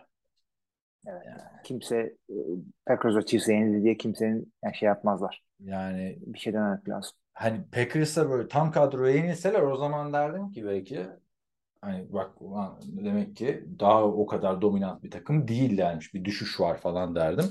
Kimse 1.64 1.96
e, 2.30 2.34
Packers 2.86 3.16
ve 3.16 3.26
Chiefs'e 3.26 3.52
yenildi 3.54 3.84
diye 3.84 3.96
kimsenin 3.96 4.52
yani 4.64 4.76
şey 4.76 4.86
yapmazlar. 4.86 5.42
Yani 5.60 6.18
Bir 6.26 6.38
şey 6.38 6.52
dememek 6.52 6.88
lazım. 6.88 7.12
hani 7.34 7.64
Packers'a 7.70 8.30
böyle 8.30 8.48
tam 8.48 8.70
kadroya 8.72 9.14
yenilseler 9.16 9.62
o 9.62 9.76
zaman 9.76 10.12
derdim 10.12 10.50
ki 10.50 10.64
belki 10.64 11.06
hani 11.80 12.12
bak 12.12 12.42
ulan 12.42 12.80
demek 12.82 13.36
ki 13.36 13.64
daha 13.80 14.04
o 14.04 14.26
kadar 14.26 14.62
dominant 14.62 15.02
bir 15.02 15.10
takım 15.10 15.48
değillermiş. 15.48 16.14
Bir 16.14 16.24
düşüş 16.24 16.60
var 16.60 16.80
falan 16.80 17.14
derdim. 17.14 17.46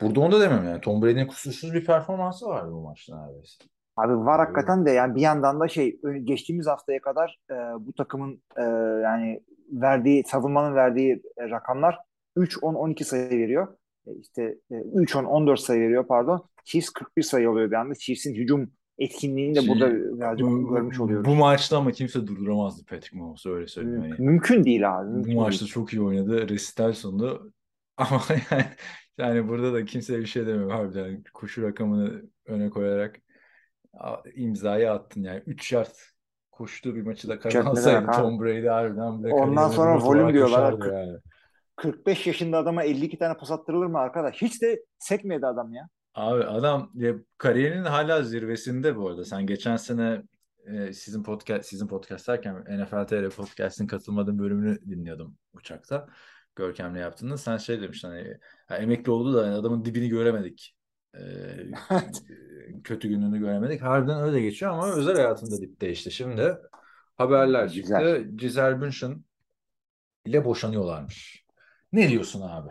Burada 0.00 0.20
onu 0.20 0.32
da 0.32 0.40
demem 0.40 0.64
yani. 0.64 0.80
Tom 0.80 1.02
Brady'nin 1.02 1.26
kusursuz 1.26 1.74
bir 1.74 1.84
performansı 1.84 2.46
vardı 2.46 2.72
bu 2.72 2.80
maçta 2.82 3.26
neredeyse. 3.26 3.64
Abi 3.96 4.16
var 4.16 4.38
hakikaten 4.38 4.86
de 4.86 4.90
yani 4.90 5.14
bir 5.14 5.20
yandan 5.20 5.60
da 5.60 5.68
şey 5.68 6.00
geçtiğimiz 6.24 6.66
haftaya 6.66 7.00
kadar 7.00 7.38
e, 7.50 7.54
bu 7.54 7.92
takımın 7.92 8.42
e, 8.56 8.62
yani 9.02 9.40
verdiği 9.72 10.24
savunmanın 10.26 10.74
verdiği 10.74 11.22
e, 11.36 11.50
rakamlar 11.50 11.98
3 12.36 12.62
10 12.62 12.74
12 12.74 13.04
sayı 13.04 13.30
veriyor. 13.30 13.68
E, 14.06 14.10
işte 14.20 14.42
e, 14.70 14.74
3 14.94 15.16
10 15.16 15.24
14 15.24 15.60
sayı 15.60 15.80
veriyor 15.80 16.06
pardon. 16.06 16.48
Chiefs 16.64 16.90
41 16.90 17.22
sayı 17.22 17.50
oluyor 17.50 17.70
bir 17.70 17.76
anda. 17.76 17.94
Chiefs'in 17.94 18.34
hücum 18.34 18.70
etkinliğini 18.98 19.54
de 19.54 19.68
burada 19.68 19.94
birazcık 19.94 20.46
bu, 20.46 20.74
görmüş 20.74 21.00
oluyoruz. 21.00 21.26
bu 21.26 21.34
maçta 21.34 21.78
ama 21.78 21.92
kimse 21.92 22.26
durduramazdı 22.26 22.84
Patrick 22.84 23.18
Mahomes'u 23.18 23.54
öyle 23.54 23.66
söyleyeyim. 23.66 24.00
Mümkün, 24.00 24.22
Yani. 24.22 24.30
mümkün 24.30 24.64
değil 24.64 24.98
abi. 24.98 25.08
Bu 25.08 25.12
Mümkün 25.14 25.36
maçta 25.36 25.60
değil. 25.60 25.72
çok 25.72 25.92
iyi 25.92 26.02
oynadı. 26.02 26.48
Resital 26.48 26.92
sonunda 26.92 27.38
ama 27.96 28.20
yani, 28.50 28.64
yani 29.18 29.48
burada 29.48 29.72
da 29.74 29.84
kimse 29.84 30.18
bir 30.20 30.26
şey 30.26 30.46
demiyor 30.46 30.70
harbiden. 30.70 31.22
Koşu 31.34 31.62
rakamını 31.62 32.22
öne 32.46 32.70
koyarak 32.70 33.20
imzayı 34.34 34.90
attın 34.92 35.22
yani. 35.22 35.42
3 35.46 35.72
yard 35.72 35.94
koştuğu 36.52 36.94
bir 36.94 37.02
maçı 37.02 37.28
da 37.28 37.34
Üç 37.36 37.42
kazansaydı? 37.42 38.12
Tom 38.12 38.40
Brady 38.40 38.66
harbiden 38.66 39.24
bile 39.24 39.32
Ondan 39.34 39.68
sonra 39.68 39.98
volüm 39.98 40.32
diyorlar. 40.32 40.92
yani. 40.92 41.18
45 41.76 42.26
yaşında 42.26 42.58
adama 42.58 42.82
52 42.82 43.18
tane 43.18 43.36
pas 43.36 43.50
attırılır 43.50 43.86
mı 43.86 43.98
arkadaş? 43.98 44.42
Hiç 44.42 44.62
de 44.62 44.84
sekmedi 44.98 45.46
adam 45.46 45.72
ya. 45.74 45.88
Abi 46.14 46.44
adam 46.44 46.90
ya, 46.94 47.14
kariyerinin 47.38 47.84
hala 47.84 48.22
zirvesinde 48.22 48.96
bu 48.96 49.08
arada. 49.08 49.24
Sen 49.24 49.46
geçen 49.46 49.76
sene 49.76 50.22
e, 50.66 50.92
sizin 50.92 51.22
podcast 51.22 51.68
sizin 51.68 51.86
podcast 51.86 52.28
derken 52.28 52.64
NFL 52.68 53.06
TR 53.06 53.30
podcast'in 53.30 53.86
katılmadığım 53.86 54.38
bölümünü 54.38 54.80
dinliyordum 54.90 55.36
uçakta. 55.54 56.08
Görkem'le 56.56 56.96
yaptığında 56.96 57.36
sen 57.38 57.56
şey 57.56 57.82
demiştin 57.82 58.08
hani 58.08 58.38
ha, 58.66 58.76
emekli 58.76 59.10
oldu 59.10 59.34
da 59.34 59.40
adamın 59.40 59.84
dibini 59.84 60.08
göremedik. 60.08 60.76
Kötü 62.84 63.08
gününü 63.08 63.38
göremedik. 63.38 63.82
Harbiden 63.82 64.22
öyle 64.22 64.40
geçiyor 64.40 64.72
ama 64.72 64.92
özel 64.92 65.14
hayatında 65.16 65.60
dipte 65.60 65.90
işte. 65.90 66.10
Şimdi 66.10 66.56
haberler 67.16 67.68
çıktı. 67.68 67.80
Güzel. 67.80 68.24
Giselle 68.36 68.80
Bündchen 68.80 69.24
ile 70.24 70.44
boşanıyorlarmış. 70.44 71.44
Ne 71.92 72.08
diyorsun 72.08 72.40
abi? 72.40 72.70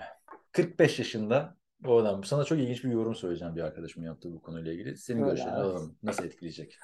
45 0.51 0.99
yaşında 0.99 1.57
o 1.85 1.97
adam. 1.97 2.23
Sana 2.23 2.43
çok 2.43 2.59
ilginç 2.59 2.83
bir 2.83 2.89
yorum 2.89 3.15
söyleyeceğim 3.15 3.55
bir 3.55 3.61
arkadaşımın 3.61 4.05
yaptığı 4.07 4.33
bu 4.33 4.41
konuyla 4.41 4.73
ilgili. 4.73 4.97
Senin 4.97 5.25
görüşlerini 5.25 5.53
alalım. 5.53 5.95
Nasıl 6.03 6.23
etkileyecek? 6.23 6.79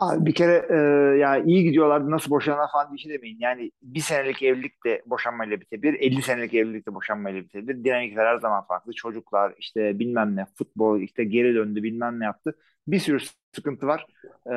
Abi 0.00 0.26
bir 0.26 0.34
kere 0.34 0.66
e, 0.70 0.76
yani 1.18 1.50
iyi 1.50 1.64
gidiyorlardı 1.64 2.10
nasıl 2.10 2.30
boşanan 2.30 2.68
falan 2.72 2.92
bir 2.92 2.98
şey 2.98 3.12
demeyin. 3.12 3.38
Yani 3.40 3.70
bir 3.82 4.00
senelik 4.00 4.42
evlilik 4.42 4.84
de 4.86 5.02
boşanmayla 5.06 5.60
bitebilir. 5.60 5.94
50 5.94 6.22
senelik 6.22 6.54
evlilik 6.54 6.86
de 6.86 6.94
boşanmayla 6.94 7.40
bitebilir. 7.40 7.84
Dinamikler 7.84 8.26
her 8.26 8.36
zaman 8.38 8.66
farklı. 8.66 8.92
Çocuklar 8.92 9.54
işte 9.58 9.98
bilmem 9.98 10.36
ne 10.36 10.46
futbol 10.54 11.00
işte 11.00 11.24
geri 11.24 11.54
döndü 11.54 11.82
bilmem 11.82 12.20
ne 12.20 12.24
yaptı. 12.24 12.56
Bir 12.86 12.98
sürü 12.98 13.18
sıkıntı 13.54 13.86
var. 13.86 14.06
E, 14.46 14.54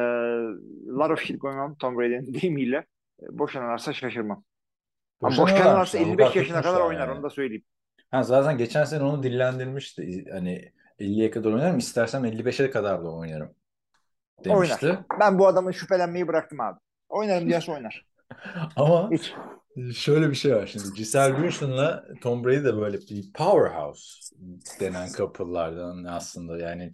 lot 0.88 1.11
of 1.11 1.22
shit 1.22 1.41
going 1.41 1.60
on 1.60 1.76
Tom 1.76 1.98
Brady'nin 1.98 2.34
deyimiyle. 2.41 2.78
E, 3.22 3.26
boşanırlarsa 3.30 3.94
şaşırmam. 3.94 4.44
Ama 5.22 5.38
boşanırlarsa 5.38 5.98
55 5.98 6.10
Avukat 6.20 6.36
yaşına 6.36 6.61
kadar 6.61 6.82
oynar 6.82 7.07
yani. 7.07 7.11
onu 7.11 7.24
da 7.24 7.30
söyleyeyim. 7.30 7.64
Ha, 8.11 8.24
zaten 8.24 8.57
geçen 8.57 8.84
sene 8.84 9.03
onu 9.03 9.24
dillendirmişti. 9.24 10.26
Hani 10.32 10.72
50'ye 10.99 11.32
kadar 11.32 11.53
oynarım. 11.53 11.78
İstersem 11.78 12.26
55'e 12.26 12.70
kadar 12.70 13.03
da 13.03 13.11
oynarım 13.11 13.56
demişti. 14.45 14.85
Oynar. 14.85 15.03
Ben 15.19 15.39
bu 15.39 15.47
adamın 15.47 15.72
şüphelenmeyi 15.72 16.27
bıraktım 16.27 16.60
abi. 16.61 16.80
Oynarım 17.10 17.49
diyorsa 17.49 17.72
oynar. 17.72 18.05
Ama 18.76 19.11
Hiç. 19.11 19.34
şöyle 19.95 20.30
bir 20.30 20.35
şey 20.35 20.55
var 20.55 20.68
şimdi. 20.68 20.85
Giselle 20.95 21.38
Bündchen'la 21.38 22.05
Tom 22.22 22.43
Brady 22.43 22.64
de 22.64 22.77
böyle 22.77 22.97
bir 22.97 23.34
powerhouse 23.34 24.35
denen 24.80 25.07
couple'lardan 25.07 26.03
aslında 26.03 26.57
yani 26.57 26.93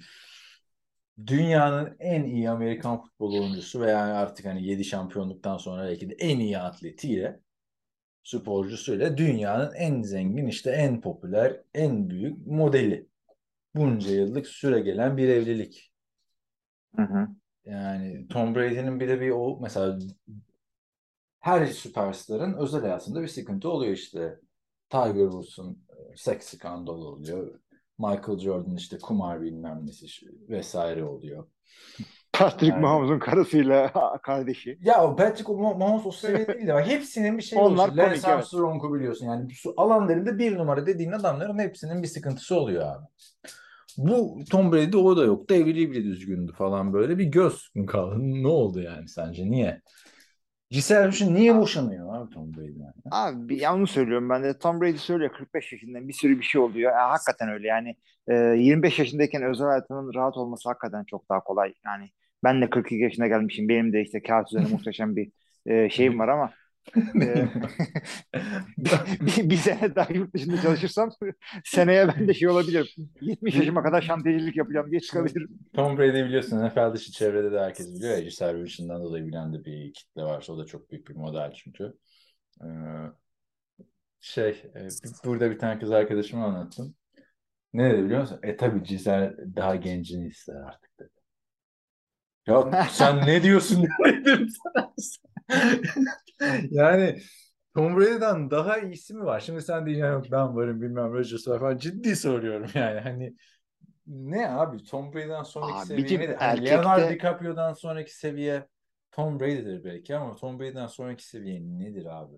dünyanın 1.28 1.96
en 2.00 2.24
iyi 2.24 2.50
Amerikan 2.50 3.02
futbol 3.02 3.34
oyuncusu 3.40 3.82
veya 3.82 4.00
artık 4.00 4.46
hani 4.46 4.64
7 4.64 4.86
şampiyonluktan 4.86 5.58
sonra 5.58 5.84
belki 5.84 6.10
de 6.10 6.16
en 6.20 6.40
iyi 6.40 6.58
atletiyle 6.60 7.40
sporcusuyla 8.24 9.18
dünyanın 9.18 9.74
en 9.74 10.02
zengin 10.02 10.48
işte 10.48 10.72
en 10.72 11.02
popüler 11.02 11.62
en 11.74 12.10
büyük 12.10 12.48
modeli. 12.48 13.08
Bunca 13.76 14.12
yıllık 14.12 14.48
süre 14.48 14.80
gelen 14.80 15.18
bir 15.18 15.30
evlilik. 15.30 15.89
Hı 16.96 17.02
hı. 17.02 17.28
Yani 17.66 18.28
Tom 18.28 18.56
Brady'nin 18.56 19.00
bir 19.00 19.08
de 19.08 19.22
bir 19.22 19.30
o 19.30 19.60
mesela 19.62 20.00
her 21.40 21.66
süperstarın 21.66 22.54
özel 22.54 22.82
hayatında 22.82 23.22
bir 23.22 23.28
sıkıntı 23.28 23.70
oluyor 23.70 23.94
işte. 23.94 24.40
Tiger 24.90 25.14
Woods'un 25.24 25.72
e, 25.90 26.18
seks 26.18 26.48
skandalı 26.48 27.08
oluyor. 27.08 27.60
Michael 27.98 28.40
Jordan 28.40 28.76
işte 28.76 28.98
kumar 28.98 29.42
bilmem 29.42 29.88
nesi 29.88 30.06
vesaire 30.50 31.04
oluyor. 31.04 31.48
Patrick 32.34 32.72
Yani- 32.74 32.82
Mahomes'un 32.82 33.20
karısıyla 33.20 33.94
kardeşi. 34.24 34.80
Ya 34.82 35.04
o 35.04 35.16
Patrick 35.16 35.54
Mahomes 35.54 36.06
o 36.06 36.12
seviyede 36.12 36.54
değil 36.58 36.72
ama 36.72 36.82
hepsinin 36.88 37.38
bir 37.38 37.44
şeyi 37.44 37.62
Onlar 37.62 37.90
oluyor. 37.90 38.06
komik, 38.06 38.18
Lance. 38.24 38.28
Armstrong'u 38.28 38.94
biliyorsun 38.94 39.26
yani 39.26 39.48
alanlarında 39.78 40.38
bir 40.40 40.58
numara 40.58 40.86
dediğin 40.86 41.12
adamların 41.12 41.60
hepsinin 41.60 42.04
bir 42.04 42.08
sıkıntısı 42.08 42.56
oluyor 42.60 42.96
abi. 42.96 43.06
Bu 43.98 44.40
Tom 44.52 44.72
Brady 44.72 44.98
o 44.98 45.18
da 45.18 45.24
yoktu. 45.24 45.56
Evliliği 45.56 45.92
bile 45.92 46.04
düzgündü 46.04 46.52
falan 46.52 46.94
böyle. 46.94 47.18
Bir 47.18 47.26
göz 47.26 47.70
kaldı. 47.88 48.16
Ne 48.20 48.48
oldu 48.48 48.82
yani 48.82 49.08
sence? 49.08 49.52
Niye? 49.52 49.82
Gisele 50.72 51.06
Bündchen 51.06 51.36
niye 51.36 51.58
boşanıyor 51.58 52.16
abi 52.16 52.34
Tom 52.34 52.54
Brady'den? 52.54 52.94
Abi 53.12 53.58
ya 53.58 53.76
onu 53.76 53.88
söylüyorum 53.88 54.30
ben 54.30 54.44
de. 54.44 54.60
Tom 54.60 54.82
Brady 54.82 54.98
söylüyor 54.98 55.32
45 55.34 55.72
yaşında 55.72 56.08
bir 56.08 56.14
sürü 56.14 56.40
bir 56.40 56.44
şey 56.44 56.62
oluyor. 56.62 56.92
Ya, 56.92 57.10
hakikaten 57.10 57.50
öyle 57.50 57.68
yani. 57.68 57.96
e, 58.28 58.34
25 58.36 59.00
yaşındayken 59.00 59.44
özel 59.44 59.68
hayatının 59.68 60.14
rahat 60.14 60.38
olması 60.38 60.70
hakikaten 60.70 61.04
çok 61.04 61.30
daha 61.30 61.40
kolay. 61.44 61.74
Yani 61.86 62.10
ben 62.44 62.62
de 62.62 62.70
42 62.70 63.04
yaşına 63.04 63.28
gelmişim. 63.28 63.70
Benim 63.70 63.94
de 63.94 64.02
işte 64.02 64.22
kağıt 64.24 64.48
üzerine 64.48 64.68
muhteşem 64.70 65.16
bir 65.16 65.32
e, 65.66 65.90
şeyim 65.90 66.20
var 66.20 66.28
ama 66.28 66.52
bir, 69.22 69.50
bir, 69.50 69.56
sene 69.56 69.96
daha 69.96 70.14
yurt 70.14 70.34
dışında 70.34 70.62
çalışırsam 70.62 71.10
seneye 71.64 72.08
ben 72.08 72.28
de 72.28 72.34
şey 72.34 72.50
olabilir. 72.50 72.96
70 73.22 73.56
yaşıma 73.56 73.84
kadar 73.84 74.02
şantiyecilik 74.02 74.56
yapacağım 74.56 74.92
diye 74.92 75.02
çıkabilirim. 75.02 75.60
Tom 75.74 75.98
Brady 75.98 76.24
biliyorsun 76.24 76.66
NFL 76.66 76.94
dışı 76.94 77.12
çevrede 77.12 77.52
de 77.52 77.60
herkes 77.60 77.96
biliyor. 77.96 78.18
Gisele 78.18 78.58
Bündchen'dan 78.58 79.04
dolayı 79.04 79.28
bilen 79.28 79.54
de 79.54 79.66
bir 79.66 79.94
kitle 79.94 80.24
varsa 80.24 80.54
o 80.54 80.58
da 80.58 80.66
çok 80.66 80.92
büyük 80.92 81.08
bir 81.10 81.16
model 81.16 81.54
çünkü. 81.54 81.94
Ee, 82.64 82.68
şey 84.20 84.50
e, 84.76 84.88
burada 85.26 85.52
bir 85.52 85.60
tane 85.60 85.80
kız 85.80 85.92
arkadaşıma 85.92 86.46
anlattım. 86.46 86.96
Ne 87.74 87.94
dedi 87.94 88.04
biliyor 88.04 88.22
musun? 88.22 88.40
E 88.44 88.58
tabii 88.58 88.84
Gisele 88.84 89.36
daha 89.56 89.76
gencini 89.76 90.28
ister 90.28 90.56
artık 90.56 91.00
dedi. 91.00 91.10
Ya 92.48 92.88
sen 92.92 93.28
ne 93.28 93.44
diyorsun 93.44 93.88
dedim 94.06 94.48
sana. 94.64 94.94
yani 96.72 97.20
Tom 97.76 97.98
Brady'den 97.98 98.52
daha 98.52 98.78
iyisi 98.78 99.14
mi 99.14 99.26
var? 99.26 99.40
Şimdi 99.40 99.62
sen 99.62 99.86
diyeceksin 99.86 100.12
yok 100.12 100.26
ben 100.32 100.56
varım 100.56 100.82
bilmem 100.82 101.14
Rodgers 101.14 101.48
var 101.48 101.60
falan. 101.60 101.78
Ciddi 101.78 102.16
soruyorum 102.16 102.70
yani. 102.74 103.00
Hani 103.00 103.36
ne 104.08 104.50
abi 104.50 104.84
Tom 104.84 105.14
Brady'den 105.14 105.44
sonraki 105.44 105.74
Abicim, 105.74 105.98
seviye 105.98 106.20
nedir? 106.20 106.36
Hani 106.36 106.60
erkekte- 106.60 106.72
Leonardo 106.72 107.14
DiCaprio'dan 107.14 107.74
sonraki 107.74 108.18
seviye 108.18 108.68
Tom 109.12 109.40
Brady'dir 109.40 109.84
belki 109.84 110.16
ama 110.16 110.36
Tom 110.36 110.60
Brady'den 110.60 110.88
sonraki 110.88 111.28
seviye 111.28 111.62
nedir 111.62 112.06
abi? 112.06 112.36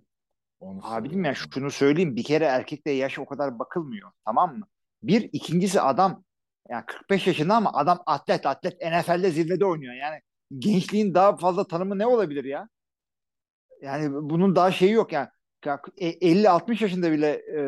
Onu 0.60 0.80
Abicim 0.84 1.26
ya 1.26 1.34
şunu 1.36 1.72
söyleyeyim 1.72 2.16
bir 2.16 2.24
kere 2.24 2.46
erkekte 2.46 2.92
yaş 2.92 3.20
o 3.20 3.26
kadar 3.26 3.60
bakılmıyor 3.60 4.12
tamam 4.26 4.58
mı? 4.58 4.68
Bir 5.04 5.30
ikincisi 5.34 5.82
adam 5.82 6.24
yani 6.70 6.84
45 6.86 7.28
yaşında 7.28 7.56
ama 7.56 7.74
adam 7.74 8.00
atlet 8.06 8.46
atlet 8.46 8.82
NFL'de 8.82 9.32
zirvede 9.32 9.66
oynuyor 9.66 9.94
yani 9.94 10.20
gençliğin 10.60 11.14
daha 11.14 11.38
fazla 11.38 11.68
tanımı 11.68 11.98
ne 11.98 12.08
olabilir 12.08 12.44
ya? 12.44 12.68
Yani 13.82 14.10
bunun 14.30 14.56
daha 14.56 14.72
şeyi 14.72 14.92
yok 14.92 15.12
yani 15.12 15.28
Ya 15.66 15.82
e- 15.98 16.32
50-60 16.34 16.84
yaşında 16.84 17.12
bile 17.12 17.30
e, 17.30 17.62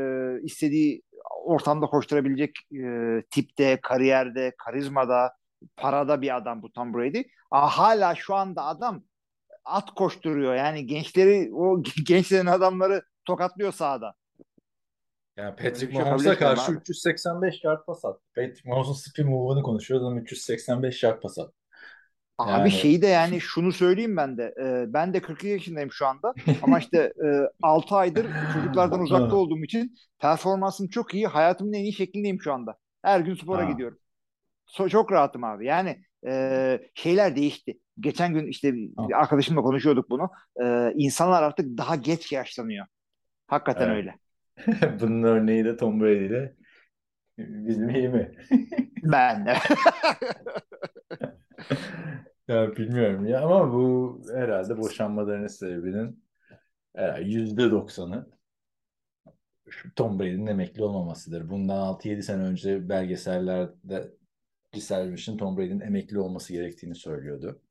istediği 0.44 1.02
ortamda 1.46 1.86
koşturabilecek 1.86 2.56
e, 2.74 3.22
tipte, 3.32 3.80
kariyerde, 3.82 4.54
karizmada, 4.58 5.34
parada 5.78 6.22
bir 6.22 6.38
adam 6.38 6.62
bu 6.62 6.72
Tom 6.72 6.94
Brady. 6.94 7.24
Ama 7.52 7.68
hala 7.68 8.16
şu 8.16 8.36
anda 8.36 8.64
adam 8.66 9.04
at 9.66 9.92
koşturuyor. 9.92 10.56
Yani 10.56 10.86
gençleri 10.86 11.54
o 11.54 11.84
gençlerin 12.06 12.46
adamları 12.46 13.02
tokatlıyor 13.26 13.72
sahada. 13.72 14.14
Yani 15.38 15.56
Patrick 15.56 15.94
şey 15.94 16.02
Mahomes'a 16.02 16.38
karşı 16.38 16.72
abi. 16.72 16.78
385 16.78 17.64
yard 17.64 17.86
pas 17.86 18.06
attı. 18.06 18.22
Patrick 18.36 18.70
Mahomes'un 18.70 18.94
spin 18.94 19.30
move'unu 19.30 19.64
konuşuyoruz 19.64 20.08
ama 20.08 20.20
385 20.20 21.04
yard 21.04 21.22
pas 21.22 21.40
attı. 21.40 21.63
Abi 22.38 22.50
Yani- 22.60 22.72
şeyi 22.72 23.02
de 23.02 23.08
yani 23.08 23.42
şunu 23.42 23.72
söyleyeyim 23.72 24.18
ben 24.18 24.38
de. 24.38 24.54
e, 24.64 24.94
ben 24.94 25.14
de 25.14 25.22
42 25.22 25.48
yaşındayım 25.48 25.92
şu 25.92 26.06
anda. 26.08 26.34
Ama 26.62 26.80
işte 26.80 26.98
e, 27.26 27.28
6 27.62 27.96
aydır 27.96 28.28
çocuklardan 28.54 29.02
uzakta 29.02 29.36
olduğum 29.36 29.64
için 29.64 29.96
performansım 30.20 30.88
çok 30.88 31.14
iyi. 31.14 31.28
Hayatımın 31.28 31.74
en 31.74 31.84
iyi 31.84 31.94
şeklindeyim 31.94 32.42
şu 32.42 32.54
anda. 32.54 32.78
Her 33.02 33.20
gün 33.20 33.36
spora 33.36 33.66
Ha. 33.66 33.72
gidiyorum. 33.72 33.98
So- 34.68 34.90
çok 34.90 35.12
rahatım 35.12 35.44
abi. 35.44 35.66
Yani 35.66 36.04
e, 36.28 36.80
şeyler 36.94 37.36
değişti. 37.36 37.80
Geçen 38.00 38.34
gün 38.34 38.48
işte 38.48 38.74
bir 38.74 39.20
arkadaşımla 39.20 39.62
konuşuyorduk 39.62 40.10
bunu. 40.10 40.30
E, 40.64 40.92
insanlar 40.96 41.44
artık 41.44 41.78
daha 41.78 41.96
geç 41.96 42.32
yaşlanıyor. 42.32 42.86
Hakikaten 43.48 43.90
Evet. 43.90 43.96
öyle. 43.98 44.16
Bunun 45.00 45.24
örneği 45.24 45.66
de 45.66 45.78
Tom 45.78 46.02
Brady 46.02 46.26
ile 46.26 46.54
bizim 47.38 47.90
iyi 47.90 48.10
mi? 48.10 48.32
Ben 49.04 49.48
Ya 52.48 52.76
bilmiyorum 52.76 53.26
ya 53.26 53.42
ama 53.42 53.74
bu 53.74 54.22
herhalde 54.34 54.78
boşanmalarının 54.78 55.48
sebebinin 55.48 56.24
yüzde 57.22 57.72
doksanı 57.72 58.28
Tom 59.96 60.20
Brady'nin 60.20 60.48
emekli 60.48 60.84
olmamasıdır. 60.84 61.50
Bundan 61.50 61.78
6-7 61.78 62.24
sene 62.24 62.44
önce 62.44 62.90
belgesellerde 62.90 64.12
Bündchen 64.74 65.38
Tom 65.38 65.58
Brady'nin 65.58 65.80
emekli 65.80 66.20
olması 66.20 66.54
gerektiğini 66.54 66.96
söylüyordu. 66.96 67.62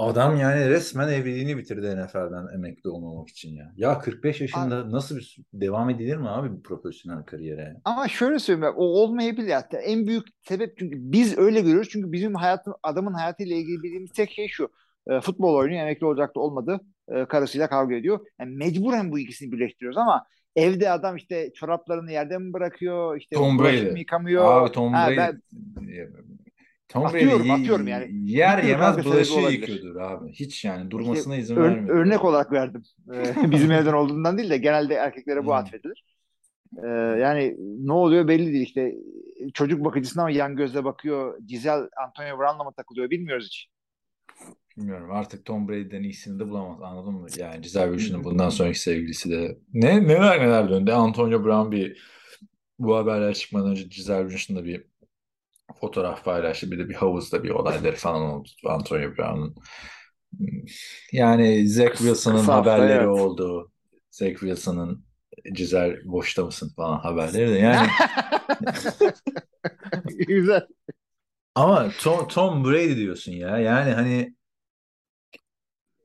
Adam 0.00 0.36
yani 0.36 0.70
resmen 0.70 1.08
evliliğini 1.08 1.58
bitirdi 1.58 1.96
NFL'den 1.96 2.54
emekli 2.54 2.90
olmamak 2.90 3.28
için 3.28 3.54
ya. 3.54 3.72
Ya 3.76 3.98
45 3.98 4.40
yaşında 4.40 4.92
nasıl 4.92 5.16
bir 5.16 5.38
devam 5.52 5.90
edilir 5.90 6.16
mi 6.16 6.28
abi 6.28 6.52
bu 6.52 6.62
profesyonel 6.62 7.22
kariyere? 7.24 7.76
Ama 7.84 8.08
şöyle 8.08 8.38
söyleyeyim, 8.38 8.74
o 8.76 8.84
olmayabilir 8.84 9.52
hatta. 9.52 9.78
En 9.78 10.06
büyük 10.06 10.26
sebep 10.42 10.78
çünkü 10.78 10.96
biz 11.00 11.38
öyle 11.38 11.60
görüyoruz. 11.60 11.88
Çünkü 11.92 12.12
bizim 12.12 12.34
hayatın, 12.34 12.74
adamın 12.82 13.12
hayatıyla 13.12 13.56
ilgili 13.56 13.82
bildiğimiz 13.82 14.12
tek 14.12 14.30
şey 14.30 14.48
şu. 14.48 14.68
E, 15.10 15.20
futbol 15.20 15.54
oynuyor, 15.54 15.82
emekli 15.82 16.06
olacak 16.06 16.36
da 16.36 16.40
olmadı. 16.40 16.80
E, 17.08 17.24
karısıyla 17.24 17.68
kavga 17.68 17.94
ediyor. 17.94 18.20
Yani 18.40 18.56
mecburen 18.56 19.12
bu 19.12 19.18
ikisini 19.18 19.52
birleştiriyoruz 19.52 19.98
ama 19.98 20.26
evde 20.56 20.90
adam 20.90 21.16
işte 21.16 21.52
çoraplarını 21.54 22.12
yerde 22.12 22.38
mi 22.38 22.52
bırakıyor, 22.52 23.16
işte 23.16 23.36
Tom 23.36 23.58
Brady. 23.58 23.90
mı 23.90 23.98
yıkamıyor. 23.98 24.62
Abi 24.62 24.72
Tom 24.72 24.92
Ha, 24.92 25.06
Brady 25.08 25.16
ben- 25.16 25.40
Tom 26.90 27.06
Atıyorum, 27.06 27.40
Brady 27.40 27.52
atıyorum 27.52 27.88
yani. 27.88 28.30
yer 28.30 28.62
yemez 28.62 29.04
bulaşığı 29.04 29.32
yıkıyordur 29.40 29.96
abi. 29.96 30.32
Hiç 30.32 30.64
yani 30.64 30.90
durmasına 30.90 31.32
İşte 31.34 31.42
izin 31.42 31.56
ör- 31.56 31.62
vermiyor. 31.62 31.96
örnek 31.96 32.24
olarak 32.24 32.52
verdim. 32.52 32.82
E, 33.14 33.34
bizim 33.50 33.72
evden 33.72 33.92
olduğundan 33.92 34.38
değil 34.38 34.50
de 34.50 34.56
genelde 34.58 34.94
erkeklere 34.94 35.38
bu 35.40 35.42
Hmm. 35.42 35.52
atfedilir. 35.52 36.04
E, 36.84 36.86
yani 37.20 37.56
ne 37.86 37.92
oluyor 37.92 38.28
belli 38.28 38.52
değil 38.52 38.62
işte. 38.66 38.94
Çocuk 39.54 39.84
bakıcısına 39.84 40.22
ama 40.22 40.30
yan 40.30 40.56
gözle 40.56 40.84
bakıyor. 40.84 41.38
Giselle 41.46 41.88
Antonio 42.06 42.38
Brown'la 42.38 42.64
mı 42.64 42.72
takılıyor 42.76 43.10
bilmiyoruz 43.10 43.46
hiç. 43.46 43.68
Bilmiyorum 44.76 45.10
artık 45.12 45.44
Tom 45.44 45.68
Brady'den 45.68 46.02
iyisini 46.02 46.40
de 46.40 46.48
bulamaz 46.48 46.82
anladın 46.82 47.14
mı? 47.14 47.26
Yani 47.38 47.60
Gisele 47.60 47.92
Bündchen'in 47.92 48.24
bundan 48.24 48.48
sonraki 48.48 48.80
sevgilisi 48.80 49.30
de 49.30 49.58
ne 49.72 50.02
neler 50.08 50.40
neler 50.40 50.70
döndü. 50.70 50.90
Antonio 50.92 51.44
Brown 51.44 51.70
bir 51.72 52.10
bu 52.78 52.96
haberler 52.96 53.34
çıkmadan 53.34 53.70
önce 53.70 53.82
Gisele 53.82 54.28
Bündchen'la 54.28 54.64
bir 54.64 54.89
fotoğraf 55.80 56.24
paylaştı. 56.24 56.70
Bir 56.70 56.78
de 56.78 56.88
bir 56.88 56.94
havuzda 56.94 57.42
bir 57.44 57.50
olayları 57.50 57.96
falan 57.96 58.22
oldu 58.22 58.48
Antonio 58.66 59.16
Brown'un. 59.16 59.54
Yani 61.12 61.68
Zach 61.68 61.96
Wilson'ın 61.96 62.44
haberleri 62.44 62.92
evet. 62.92 63.06
oldu. 63.06 63.72
Zach 64.10 64.30
Wilson'ın 64.30 65.04
Gisele 65.54 66.00
boşta 66.04 66.44
mısın 66.44 66.72
falan 66.76 66.98
haberleri 66.98 67.50
de 67.50 67.58
yani 67.58 67.88
Güzel. 70.26 70.66
Ama 71.54 71.88
Tom, 72.00 72.28
Tom 72.28 72.64
Brady 72.64 72.96
diyorsun 72.96 73.32
ya. 73.32 73.58
Yani 73.58 73.90
hani 73.90 74.34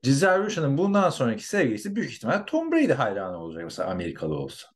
Gisele 0.02 0.42
Bündchen'ın 0.42 0.78
bundan 0.78 1.10
sonraki 1.10 1.48
sevgilisi 1.48 1.96
büyük 1.96 2.12
ihtimal 2.12 2.38
Tom 2.38 2.72
Brady 2.72 2.92
hayranı 2.92 3.38
olacak 3.38 3.64
mesela 3.64 3.90
Amerikalı 3.90 4.34
olsa. 4.34 4.68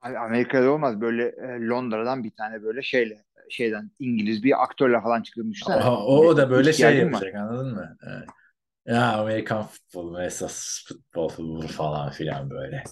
Amerika'da 0.00 0.70
olmaz. 0.70 1.00
Böyle 1.00 1.24
e, 1.28 1.66
Londra'dan 1.66 2.24
bir 2.24 2.30
tane 2.30 2.62
böyle 2.62 2.82
şeyle 2.82 3.24
şeyden 3.50 3.90
İngiliz 3.98 4.42
bir 4.42 4.62
aktörle 4.62 5.00
falan 5.00 5.22
çıktığını 5.22 5.50
düşünsene. 5.50 5.84
O, 5.84 6.26
o 6.26 6.36
da 6.36 6.50
böyle 6.50 6.72
şey 6.72 6.98
yapacak 6.98 7.34
anladın 7.34 7.74
mı? 7.74 7.96
Evet. 8.06 8.28
Ya 8.86 9.12
Amerikan 9.18 9.66
futbolu 9.66 10.22
esas 10.22 10.84
futbol 10.88 11.28
futbolu 11.28 11.68
falan 11.68 12.10
filan 12.10 12.50
böyle. 12.50 12.84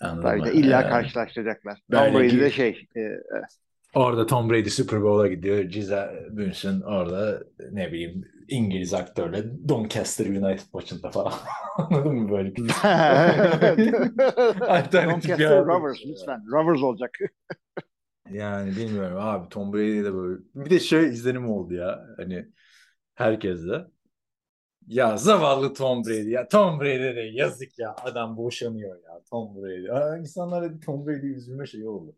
Anladın 0.00 0.22
Tabii 0.28 0.38
mı? 0.38 0.46
de 0.46 0.54
illa 0.54 0.80
Ee, 0.80 0.90
karşılaştıracaklar. 0.90 1.78
Tom 1.90 2.14
Brady 2.14 2.40
de 2.40 2.50
şey 2.50 2.86
e, 2.96 3.00
Orada 3.94 4.26
Tom 4.26 4.50
Brady 4.50 4.70
Super 4.70 5.02
Bowl'a 5.02 5.28
gidiyor. 5.28 5.58
Gisele 5.60 6.26
Bündchen 6.30 6.80
orada 6.80 7.42
ne 7.72 7.92
bileyim 7.92 8.24
İngiliz 8.48 8.94
aktörle 8.94 9.68
Doncaster 9.68 10.26
United 10.26 10.66
maçında 10.74 11.10
falan. 11.10 11.32
Anladın 11.76 12.14
mı 12.14 12.30
böyle? 12.30 12.52
Alternatif 14.68 15.24
Doncaster 15.24 15.64
Rovers 15.66 15.98
lütfen. 16.06 16.42
Rovers 16.52 16.82
olacak. 16.82 17.10
Yani 18.30 18.76
bilmiyorum 18.76 19.16
abi 19.20 19.48
Tom 19.48 19.72
Brady 19.72 20.04
de 20.04 20.14
böyle. 20.14 20.42
Bir 20.54 20.70
de 20.70 20.80
şey 20.80 21.08
izlenim 21.08 21.50
oldu 21.50 21.74
ya. 21.74 22.06
Hani 22.16 22.46
Herkes 23.14 23.66
de. 23.66 23.86
Ya 24.86 25.16
zavallı 25.16 25.74
Tom 25.74 26.04
Brady 26.04 26.30
ya. 26.30 26.48
Tom 26.48 26.80
Brady 26.80 27.16
de 27.16 27.30
yazık 27.34 27.78
ya. 27.78 27.94
Adam 28.04 28.36
boşanıyor 28.36 28.96
ya. 29.04 29.22
Tom 29.30 29.56
Brady. 29.56 29.90
Aa, 29.90 30.18
insanlara 30.18 30.80
Tom 30.80 31.06
Brady 31.06 31.26
üzülme 31.26 31.66
şeyi 31.66 31.88
oldu. 31.88 32.16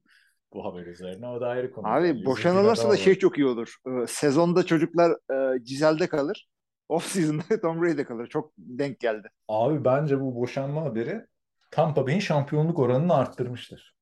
Bu 0.53 0.65
haber 0.65 0.87
üzerine. 0.87 1.29
O 1.29 1.41
da 1.41 1.49
ayrı 1.49 1.73
konu. 1.73 1.87
Yani 1.89 1.99
Abi 1.99 2.07
yüzüncü 2.09 2.27
boşanılırsa 2.27 2.91
da 2.91 2.97
şey 2.97 3.19
çok 3.19 3.39
iyi 3.39 3.47
olur. 3.47 3.77
Ee, 3.87 4.07
Sezonda 4.07 4.67
çocuklar 4.67 5.13
e, 5.55 5.65
Cizel'de 5.65 6.07
kalır. 6.07 6.49
Off 6.89 7.07
season'da 7.07 7.61
Tom 7.61 7.83
Brady'de 7.83 8.05
kalır. 8.05 8.27
Çok 8.27 8.53
denk 8.59 9.01
geldi. 9.01 9.29
Abi 9.49 9.85
bence 9.85 10.21
bu 10.21 10.35
boşanma 10.35 10.83
haberi 10.83 11.27
Tampa 11.71 12.07
Bay'in 12.07 12.19
şampiyonluk 12.21 12.79
oranını 12.79 13.15
arttırmıştır. 13.15 13.94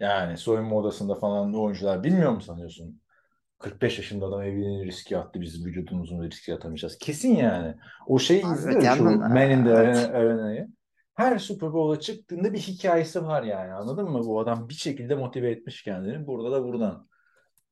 Yani 0.00 0.36
soyunma 0.36 0.76
odasında 0.76 1.14
falan 1.14 1.54
oyuncular 1.54 2.04
bilmiyor 2.04 2.32
mu 2.32 2.40
sanıyorsun? 2.40 3.00
45 3.58 3.98
yaşında 3.98 4.26
adam 4.26 4.42
evliliğini 4.42 4.86
riske 4.86 5.18
attı. 5.18 5.40
Biz 5.40 5.66
vücudumuzu 5.66 6.22
riske 6.22 6.54
atamayacağız. 6.54 6.98
Kesin 6.98 7.36
yani. 7.36 7.74
O 8.06 8.18
şeyi 8.18 8.46
Abi, 8.46 8.54
izliyorum 8.54 8.82
evet, 8.86 8.96
şu 8.96 9.04
Man 9.04 9.50
in 9.50 9.64
the 9.64 9.70
evet. 9.70 10.10
Arena'yı. 10.14 10.68
Her 11.14 11.38
Super 11.38 11.72
Bowl'a 11.72 12.00
çıktığında 12.00 12.52
bir 12.52 12.58
hikayesi 12.58 13.26
var 13.26 13.42
yani. 13.42 13.72
Anladın 13.72 14.10
mı? 14.10 14.24
Bu 14.24 14.40
adam 14.40 14.68
bir 14.68 14.74
şekilde 14.74 15.14
motive 15.14 15.50
etmiş 15.50 15.82
kendini. 15.82 16.26
Burada 16.26 16.52
da 16.52 16.64
buradan 16.64 17.08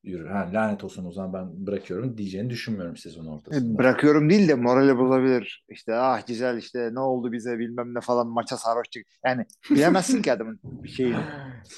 yürür. 0.03 0.25
Ha, 0.25 0.49
lanet 0.53 0.83
olsun 0.83 1.05
o 1.05 1.11
zaman 1.11 1.33
ben 1.33 1.67
bırakıyorum 1.67 2.17
diyeceğini 2.17 2.49
düşünmüyorum 2.49 2.97
sezon 2.97 3.25
ortasında. 3.25 3.77
Bırakıyorum 3.77 4.29
değil 4.29 4.47
de 4.47 4.55
morali 4.55 4.97
bozabilir. 4.97 5.65
İşte 5.69 5.95
ah 5.95 6.27
güzel 6.27 6.57
işte 6.57 6.89
ne 6.93 6.99
oldu 6.99 7.31
bize 7.31 7.59
bilmem 7.59 7.95
ne 7.95 8.01
falan 8.01 8.27
maça 8.27 8.57
sarhoş 8.57 8.89
çık. 8.89 9.07
Yani 9.25 9.45
bilemezsin 9.71 10.21
ki 10.21 10.31
adamın 10.31 10.59
bir 10.63 10.89
şeyini. 10.89 11.17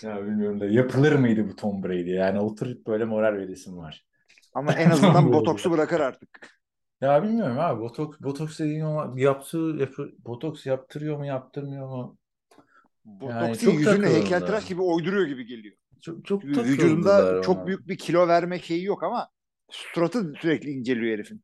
Ya 0.04 0.26
bilmiyorum 0.26 0.60
da 0.60 0.66
yapılır 0.66 1.16
mıydı 1.16 1.50
bu 1.50 1.56
Tom 1.56 1.84
Brady? 1.84 2.10
Yani 2.10 2.40
oturup 2.40 2.88
böyle 2.88 3.06
moral 3.06 3.34
veresim 3.34 3.78
var. 3.78 4.06
Ama 4.54 4.74
en 4.74 4.90
azından 4.90 5.34
botoksu 5.34 5.72
bırakır 5.72 6.00
artık. 6.00 6.60
Ya 7.02 7.24
bilmiyorum 7.24 7.60
abi. 7.60 7.82
Botoks, 7.82 8.20
botoks 8.20 8.60
dediğin 8.60 8.82
o 8.82 9.18
yaptığı, 9.18 9.76
yapı, 9.80 10.12
botoks 10.26 10.66
yaptırıyor 10.66 11.18
mu 11.18 11.26
yaptırmıyor 11.26 11.88
mu? 11.88 12.18
Botoksu 13.06 13.66
çok 13.66 13.74
yüzünü 13.74 14.08
heykeltıraş 14.08 14.66
gibi 14.66 14.82
oyduruyor 14.82 15.28
gibi 15.28 15.46
geliyor. 15.46 15.76
Çok, 16.02 16.26
çok 16.26 16.44
Vücudunda 16.46 17.34
ona. 17.34 17.42
çok 17.42 17.68
büyük 17.68 17.88
bir 17.88 17.98
kilo 17.98 18.28
verme 18.28 18.60
şeyi 18.60 18.84
yok 18.84 19.04
ama 19.04 19.30
suratı 19.70 20.34
sürekli 20.42 20.72
inceliyor 20.72 21.14
herifin. 21.14 21.44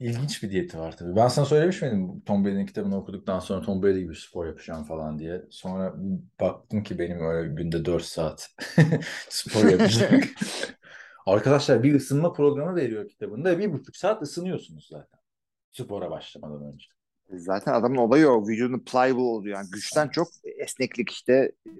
İlginç 0.00 0.42
bir 0.42 0.50
diyeti 0.50 0.78
var 0.78 0.96
tabii. 0.96 1.16
Ben 1.16 1.28
sana 1.28 1.46
söylemiş 1.46 1.82
miydim 1.82 2.20
Tom 2.26 2.44
Brady'nin 2.44 2.66
kitabını 2.66 2.96
okuduktan 2.96 3.38
sonra 3.38 3.62
Tom 3.62 3.82
Brady 3.82 4.00
gibi 4.00 4.16
spor 4.16 4.46
yapacağım 4.46 4.84
falan 4.84 5.18
diye. 5.18 5.42
Sonra 5.50 5.94
baktım 6.40 6.82
ki 6.82 6.98
benim 6.98 7.20
öyle 7.20 7.54
günde 7.54 7.84
4 7.84 8.02
saat 8.04 8.50
spor 9.28 9.68
yapacak. 9.68 10.24
Arkadaşlar 11.26 11.82
bir 11.82 11.94
ısınma 11.94 12.32
programı 12.32 12.76
veriyor 12.76 13.08
kitabında. 13.08 13.58
Bir 13.58 13.72
buçuk 13.72 13.96
saat 13.96 14.22
ısınıyorsunuz 14.22 14.88
zaten. 14.90 15.20
Spora 15.72 16.10
başlamadan 16.10 16.72
önce. 16.72 16.86
Zaten 17.32 17.72
adamın 17.72 17.96
olayı 17.96 18.28
o. 18.28 18.48
Vücudun 18.48 18.78
pliable 18.78 19.20
oluyor. 19.20 19.56
Yani 19.56 19.70
güçten 19.72 20.08
çok 20.08 20.28
esneklik 20.58 21.10
işte 21.10 21.52
e, 21.66 21.72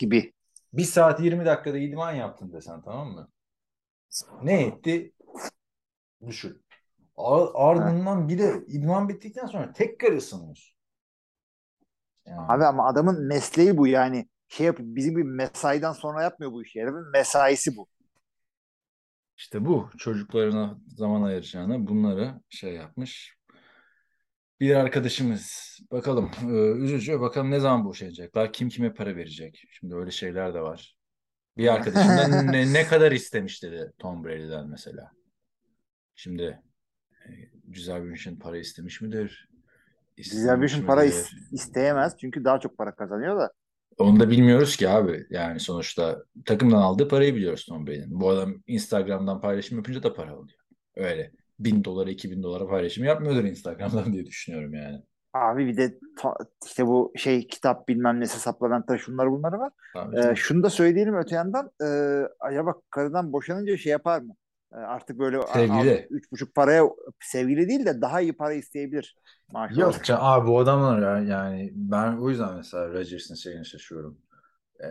gibi. 0.00 0.32
Bir 0.72 0.84
saat 0.84 1.20
20 1.20 1.44
dakikada 1.46 1.78
idman 1.78 2.12
yaptın 2.12 2.52
desen 2.52 2.82
tamam 2.82 3.08
mı? 3.08 3.28
Ne 4.42 4.62
etti? 4.62 5.12
Düşün. 6.26 6.62
Ar- 7.16 7.50
Ardından 7.54 8.28
bir 8.28 8.38
de 8.38 8.64
idman 8.66 9.08
bittikten 9.08 9.46
sonra 9.46 9.72
tekrar 9.72 10.12
ısınıyorsun. 10.12 10.76
Yani. 12.26 12.52
Abi 12.52 12.64
ama 12.64 12.86
adamın 12.88 13.26
mesleği 13.26 13.76
bu 13.76 13.86
yani. 13.86 14.28
Şey 14.48 14.66
yap, 14.66 14.76
bizim 14.80 15.16
bir 15.16 15.22
mesaiden 15.22 15.92
sonra 15.92 16.22
yapmıyor 16.22 16.52
bu 16.52 16.62
işi. 16.62 16.80
Herifin 16.80 17.10
mesaisi 17.12 17.76
bu. 17.76 17.86
İşte 19.36 19.64
bu 19.64 19.90
çocuklarına 19.98 20.78
zaman 20.88 21.22
ayıracağına 21.22 21.86
bunları 21.86 22.40
şey 22.48 22.74
yapmış. 22.74 23.39
Bir 24.60 24.74
arkadaşımız 24.74 25.78
bakalım 25.92 26.30
e, 26.42 26.82
üzücü 26.82 27.20
bakalım 27.20 27.50
ne 27.50 27.60
zaman 27.60 27.84
boşayacaklar 27.84 28.52
kim 28.52 28.68
kime 28.68 28.94
para 28.94 29.16
verecek. 29.16 29.64
Şimdi 29.70 29.94
öyle 29.94 30.10
şeyler 30.10 30.54
de 30.54 30.60
var. 30.60 30.96
Bir 31.56 31.74
arkadaşımdan 31.74 32.52
ne, 32.52 32.72
ne 32.72 32.86
kadar 32.86 33.12
istemiş 33.12 33.62
dedi 33.62 33.92
Tom 33.98 34.24
Brady'den 34.24 34.68
mesela. 34.68 35.10
Şimdi 36.14 36.60
e, 37.26 37.30
güzel 37.64 38.04
bir 38.04 38.16
için 38.16 38.36
para 38.36 38.58
istemiş 38.58 39.00
midir? 39.00 39.48
Güzel 40.16 40.60
bir 40.60 40.66
işin 40.66 40.86
para 40.86 41.04
is- 41.06 41.52
isteyemez. 41.52 42.16
Çünkü 42.20 42.44
daha 42.44 42.60
çok 42.60 42.78
para 42.78 42.94
kazanıyor 42.94 43.40
da. 43.40 43.52
Onu 43.98 44.20
da 44.20 44.30
bilmiyoruz 44.30 44.76
ki 44.76 44.88
abi. 44.88 45.26
Yani 45.30 45.60
sonuçta 45.60 46.22
takımdan 46.44 46.82
aldığı 46.82 47.08
parayı 47.08 47.34
biliyoruz 47.34 47.64
Tom 47.68 47.86
Brady'nin. 47.86 48.20
Bu 48.20 48.30
adam 48.30 48.62
Instagram'dan 48.66 49.40
paylaşım 49.40 49.78
yapınca 49.78 50.02
da 50.02 50.14
para 50.14 50.30
alıyor. 50.30 50.58
Öyle. 50.96 51.32
Bin 51.60 51.84
dolara, 51.84 52.10
iki 52.10 52.30
bin 52.30 52.42
dolara 52.42 52.68
paylaşım 52.68 53.04
yapmıyordur 53.04 53.44
Instagram'dan 53.44 54.12
diye 54.12 54.26
düşünüyorum 54.26 54.74
yani. 54.74 55.02
Abi 55.32 55.66
bir 55.66 55.76
de 55.76 55.98
ta- 56.18 56.36
işte 56.66 56.86
bu 56.86 57.12
şey 57.16 57.46
kitap 57.46 57.88
bilmem 57.88 58.20
nesi 58.20 58.40
supplementler 58.40 58.98
şunları 58.98 59.30
bunları 59.30 59.58
var. 59.58 59.72
Tabii 59.94 60.16
Ee, 60.20 60.34
şunu 60.36 60.62
da 60.62 60.70
söyleyelim 60.70 61.14
öte 61.16 61.34
yandan. 61.34 61.70
E, 61.82 61.86
acaba 62.40 62.74
karıdan 62.90 63.32
boşanınca 63.32 63.76
şey 63.76 63.92
yapar 63.92 64.20
mı? 64.20 64.34
E, 64.72 64.76
artık 64.76 65.18
böyle 65.18 65.40
Sevgili. 65.46 66.06
üç 66.10 66.32
buçuk 66.32 66.54
paraya 66.54 66.84
sevgili 67.20 67.68
değil 67.68 67.86
de 67.86 68.00
daha 68.00 68.20
iyi 68.20 68.32
para 68.32 68.52
isteyebilir. 68.52 69.16
Maaş 69.52 69.78
olarak. 69.78 69.94
Yok 69.94 70.04
canım, 70.04 70.22
abi 70.24 70.48
bu 70.48 70.58
adamlar 70.58 71.02
ya, 71.02 71.36
yani 71.36 71.72
ben 71.74 72.16
o 72.16 72.30
yüzden 72.30 72.56
mesela 72.56 72.88
Rodgers'ın 72.88 73.34
şeyine 73.34 73.64
şaşıyorum. 73.64 74.18
E, 74.80 74.86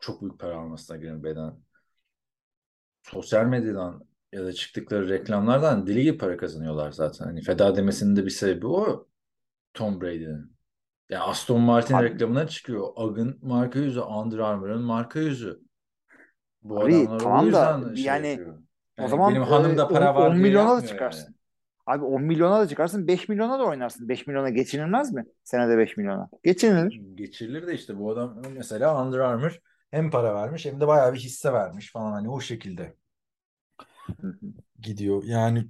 çok 0.00 0.22
büyük 0.22 0.38
para 0.38 0.56
almasına 0.56 0.96
Green 0.96 1.22
Bay'den. 1.22 1.54
Sosyal 3.02 3.46
medyadan 3.46 4.04
ya 4.32 4.44
da 4.44 4.52
çıktıkları 4.52 5.08
reklamlardan 5.08 5.86
deli 5.86 6.02
gibi 6.02 6.18
para 6.18 6.36
kazanıyorlar 6.36 6.90
zaten. 6.92 7.24
Hani 7.24 7.42
feda 7.42 7.76
demesinin 7.76 8.16
de 8.16 8.24
bir 8.24 8.30
sebebi 8.30 8.66
o 8.66 9.08
Tom 9.74 10.00
Brady'nin. 10.00 10.52
Ya 11.10 11.22
Aston 11.22 11.60
Martin 11.60 11.94
Abi- 11.94 12.04
reklamına 12.04 12.46
çıkıyor. 12.48 12.88
Agın 12.96 13.38
marka 13.42 13.78
yüzü, 13.78 14.00
Under 14.00 14.38
Armour'ın 14.38 14.82
marka 14.82 15.20
yüzü. 15.20 15.60
Bu 16.62 16.80
Abi 16.80 16.94
adamlar 16.94 17.18
tamam 17.18 17.38
o 17.48 17.52
da 17.52 17.76
yüzden 17.76 17.94
şey 17.94 18.04
yani 18.04 18.28
yapıyor. 18.28 18.54
o 18.58 18.62
Yani 18.98 19.08
zaman 19.10 19.30
benim 19.30 19.42
e, 19.42 19.46
para 19.46 20.10
on- 20.12 20.14
var 20.14 20.26
10 20.28 20.34
diye 20.34 20.42
milyona 20.42 20.76
da 20.76 20.86
çıkarsın. 20.86 21.24
yani. 21.24 21.34
Abi 21.86 22.04
10 22.04 22.22
milyona 22.22 22.60
da 22.60 22.68
çıkarsın 22.68 23.06
5 23.08 23.28
milyona 23.28 23.58
da 23.58 23.64
oynarsın. 23.64 24.08
5 24.08 24.26
milyona 24.26 24.50
geçinilmez 24.50 25.12
mi? 25.12 25.24
Senede 25.44 25.78
5 25.78 25.96
milyona. 25.96 26.28
Geçinilir. 26.42 27.00
Geçirilir 27.14 27.66
de 27.66 27.74
işte 27.74 27.98
bu 27.98 28.10
adam 28.12 28.42
mesela 28.56 29.02
Under 29.06 29.18
Armour 29.18 29.58
hem 29.90 30.10
para 30.10 30.34
vermiş 30.34 30.66
hem 30.66 30.80
de 30.80 30.86
bayağı 30.86 31.14
bir 31.14 31.18
hisse 31.18 31.52
vermiş 31.52 31.92
falan 31.92 32.12
hani 32.12 32.28
o 32.30 32.40
şekilde 32.40 32.94
gidiyor. 34.82 35.22
Yani 35.24 35.64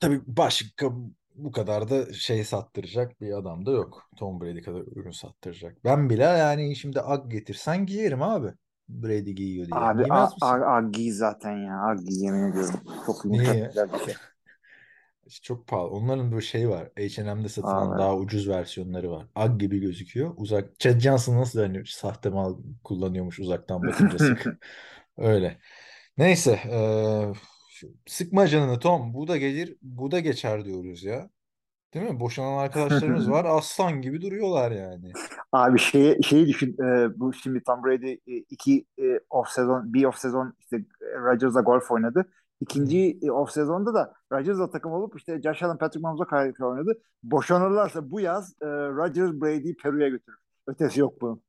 tabii 0.00 0.20
başka 0.26 0.86
bu 1.34 1.52
kadar 1.52 1.90
da 1.90 2.12
şey 2.12 2.44
sattıracak 2.44 3.20
bir 3.20 3.32
adam 3.38 3.66
da 3.66 3.70
yok. 3.70 4.10
Tom 4.16 4.40
Brady 4.40 4.62
kadar 4.62 4.80
ürün 4.96 5.10
sattıracak. 5.10 5.84
Ben 5.84 6.10
bile 6.10 6.22
yani 6.22 6.76
şimdi 6.76 7.00
ag 7.00 7.30
getirsen 7.30 7.86
giyerim 7.86 8.22
abi. 8.22 8.48
Brady 8.88 9.30
giyiyor 9.30 9.66
diye. 9.66 9.80
Abi 9.80 10.02
Giymez 10.02 10.18
a- 10.20 10.24
misin? 10.24 10.46
a- 10.46 10.76
Aggi 10.76 11.12
zaten 11.12 11.56
ya. 11.56 11.82
Aggi 11.82 12.14
yemin 12.24 12.50
ediyorum. 12.52 12.80
Çok 13.06 13.24
yumuşak 13.24 13.94
bir 13.94 13.98
şey. 14.04 14.14
Çok 15.42 15.66
pahalı. 15.66 15.88
Onların 15.88 16.32
böyle 16.32 16.42
şey 16.44 16.68
var. 16.68 16.90
H&M'de 16.96 17.48
satılan 17.48 17.90
Abi. 17.90 17.98
daha 17.98 18.16
ucuz 18.16 18.48
versiyonları 18.48 19.10
var. 19.10 19.26
Ag 19.34 19.60
gibi 19.60 19.80
gözüküyor. 19.80 20.34
Uzak. 20.36 20.80
Chad 20.80 20.98
Johnson 21.00 21.36
nasıl 21.36 21.60
hani 21.60 21.86
sahte 21.86 22.28
mal 22.30 22.56
kullanıyormuş 22.84 23.40
uzaktan 23.40 23.86
bakınca 23.86 24.18
sık. 24.18 24.46
Öyle. 25.18 25.58
Neyse. 26.18 26.60
eee, 26.64 27.32
sıkma 28.06 28.46
canını 28.46 28.78
Tom. 28.78 29.14
Bu 29.14 29.28
da 29.28 29.36
gelir, 29.36 29.76
bu 29.82 30.10
da 30.10 30.20
geçer 30.20 30.64
diyoruz 30.64 31.04
ya. 31.04 31.30
Değil 31.94 32.10
mi? 32.10 32.20
Boşanan 32.20 32.58
arkadaşlarımız 32.58 33.30
var. 33.30 33.44
Aslan 33.44 34.02
gibi 34.02 34.20
duruyorlar 34.22 34.70
yani. 34.70 35.12
Abi 35.52 35.78
şeyi, 35.78 36.24
şeyi 36.24 36.46
düşün. 36.46 36.72
e, 36.82 37.20
bu 37.20 37.32
şimdi 37.32 37.62
Tom 37.62 37.84
Brady 37.84 38.12
e, 38.12 38.36
iki 38.50 38.84
e, 38.98 39.20
off 39.30 39.48
sezon, 39.48 39.92
bir 39.94 40.04
off 40.04 40.18
sezon 40.18 40.54
işte 40.60 40.76
e, 40.76 41.18
Rodgers'la 41.18 41.60
golf 41.60 41.90
oynadı. 41.90 42.30
İkinci 42.60 43.18
e, 43.22 43.30
off 43.30 43.50
sezonda 43.52 43.94
da 43.94 44.14
Rodgers'la 44.32 44.70
takım 44.70 44.92
olup 44.92 45.18
işte 45.18 45.42
Josh 45.42 45.62
Allen, 45.62 45.78
Patrick 45.78 46.00
Mahomes'la 46.02 46.26
karşı 46.26 46.66
oynadı. 46.66 46.92
Boşanırlarsa 47.22 48.10
bu 48.10 48.20
yaz 48.20 48.54
e, 48.62 48.66
Rodgers 48.66 49.32
Brady'yi 49.32 49.76
Peru'ya 49.76 50.08
götürür. 50.08 50.38
Ötesi 50.66 51.00
yok 51.00 51.20
bunun. 51.20 51.42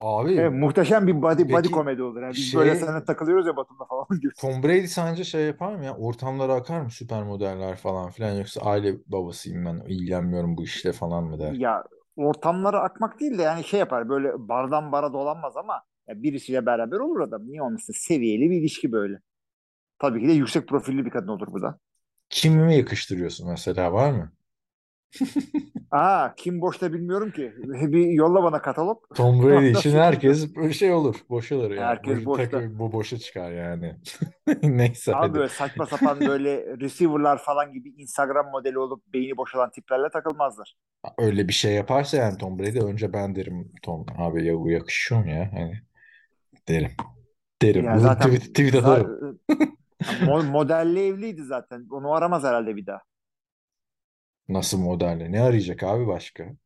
Abi 0.00 0.34
Evet, 0.34 0.52
muhteşem 0.52 1.06
bir 1.06 1.22
body, 1.22 1.42
body 1.42 1.56
Peki, 1.56 1.70
komedi 1.70 2.02
olur. 2.02 2.22
Yani 2.22 2.32
biz 2.32 2.44
şey- 2.44 2.60
böyle 2.60 2.74
seninle 2.74 3.04
takılıyoruz 3.04 3.46
ya 3.46 3.56
Batum'da 3.56 3.84
falan 3.84 4.06
gibi. 4.20 4.32
Tom 4.40 4.62
Brady 4.62 4.86
sence 4.86 5.24
şey 5.24 5.46
yapar 5.46 5.74
mı 5.74 5.84
ya? 5.84 5.96
Ortamlara 5.96 6.54
akar 6.54 6.80
mı 6.80 6.90
süper 6.90 7.22
modeller 7.22 7.76
falan 7.76 8.10
filan 8.10 8.32
yoksa 8.32 8.60
aile 8.60 8.94
babasıyım 9.06 9.64
ben 9.64 9.82
ilgilenmiyorum 9.88 10.56
bu 10.56 10.64
işle 10.64 10.92
falan 10.92 11.24
mı 11.24 11.38
der? 11.38 11.54
Ya 11.54 11.84
ortamlara 12.16 12.80
akmak 12.80 13.20
değil 13.20 13.38
de 13.38 13.42
yani 13.42 13.64
şey 13.64 13.80
yapar 13.80 14.08
böyle 14.08 14.48
bardan 14.48 14.92
bara 14.92 15.12
dolanmaz 15.12 15.56
ama 15.56 15.82
ya 16.08 16.22
birisiyle 16.22 16.66
beraber 16.66 16.96
olur 16.96 17.20
adam. 17.20 17.46
Niye 17.46 17.62
olmasın? 17.62 17.94
Seviyeli 17.96 18.50
bir 18.50 18.56
ilişki 18.60 18.92
böyle. 18.92 19.20
Tabii 19.98 20.20
ki 20.20 20.28
de 20.28 20.32
yüksek 20.32 20.68
profilli 20.68 21.04
bir 21.04 21.10
kadın 21.10 21.28
olur 21.28 21.46
bu 21.52 21.62
da. 21.62 21.78
Kimi 22.30 22.76
yakıştırıyorsun 22.76 23.48
mesela 23.50 23.92
var 23.92 24.10
mı? 24.10 24.32
Aa 25.90 26.34
kim 26.36 26.60
boşta 26.60 26.92
bilmiyorum 26.92 27.30
ki. 27.30 27.52
Bir 27.64 28.06
yolla 28.08 28.42
bana 28.42 28.62
katalog. 28.62 29.02
Tom 29.14 29.42
Brady 29.46 29.70
için 29.70 29.90
herkes 29.96 30.54
böyle 30.56 30.72
şey 30.72 30.92
olur. 30.92 31.16
Boşalır 31.30 31.70
yani. 31.70 31.80
Herkes 31.80 32.18
Boş- 32.18 32.26
boşta. 32.26 32.50
takı- 32.50 32.78
bu 32.78 32.92
boşa 32.92 33.18
çıkar 33.18 33.52
yani. 33.52 33.96
Neyse 34.62 35.14
Ama 35.14 35.24
hadi. 35.24 35.34
böyle 35.34 35.48
saçma 35.48 35.86
sapan 35.86 36.20
böyle 36.20 36.78
receiver'lar 36.80 37.38
falan 37.38 37.72
gibi 37.72 37.88
Instagram 37.88 38.50
modeli 38.50 38.78
olup 38.78 39.02
beyni 39.12 39.36
boşalan 39.36 39.70
tiplerle 39.70 40.08
takılmazlar. 40.12 40.74
Öyle 41.18 41.48
bir 41.48 41.52
şey 41.52 41.72
yaparsa 41.74 42.16
yani 42.16 42.38
Tom 42.38 42.58
Brady 42.58 42.78
önce 42.78 43.12
ben 43.12 43.36
derim 43.36 43.72
Tom 43.82 44.06
abi 44.18 44.46
ya 44.46 44.54
bu 44.58 44.70
yakışıyor 44.70 45.24
mu 45.24 45.30
ya? 45.30 45.50
Hani 45.52 45.80
derim. 46.68 46.90
Derim. 47.62 47.84
Yani 47.84 48.00
zaten 48.00 48.30
tweet, 48.30 48.48
tweet 48.54 48.74
atarım. 48.74 49.38
Mo- 50.00 50.50
modelli 50.50 51.06
evliydi 51.06 51.42
zaten. 51.42 51.86
Onu 51.90 52.14
aramaz 52.14 52.44
herhalde 52.44 52.76
bir 52.76 52.86
daha. 52.86 53.00
Nasıl 54.48 54.78
modelle? 54.78 55.32
Ne 55.32 55.42
arayacak 55.42 55.82
abi 55.82 56.06
başka? 56.06 56.44
Hayır 56.44 56.56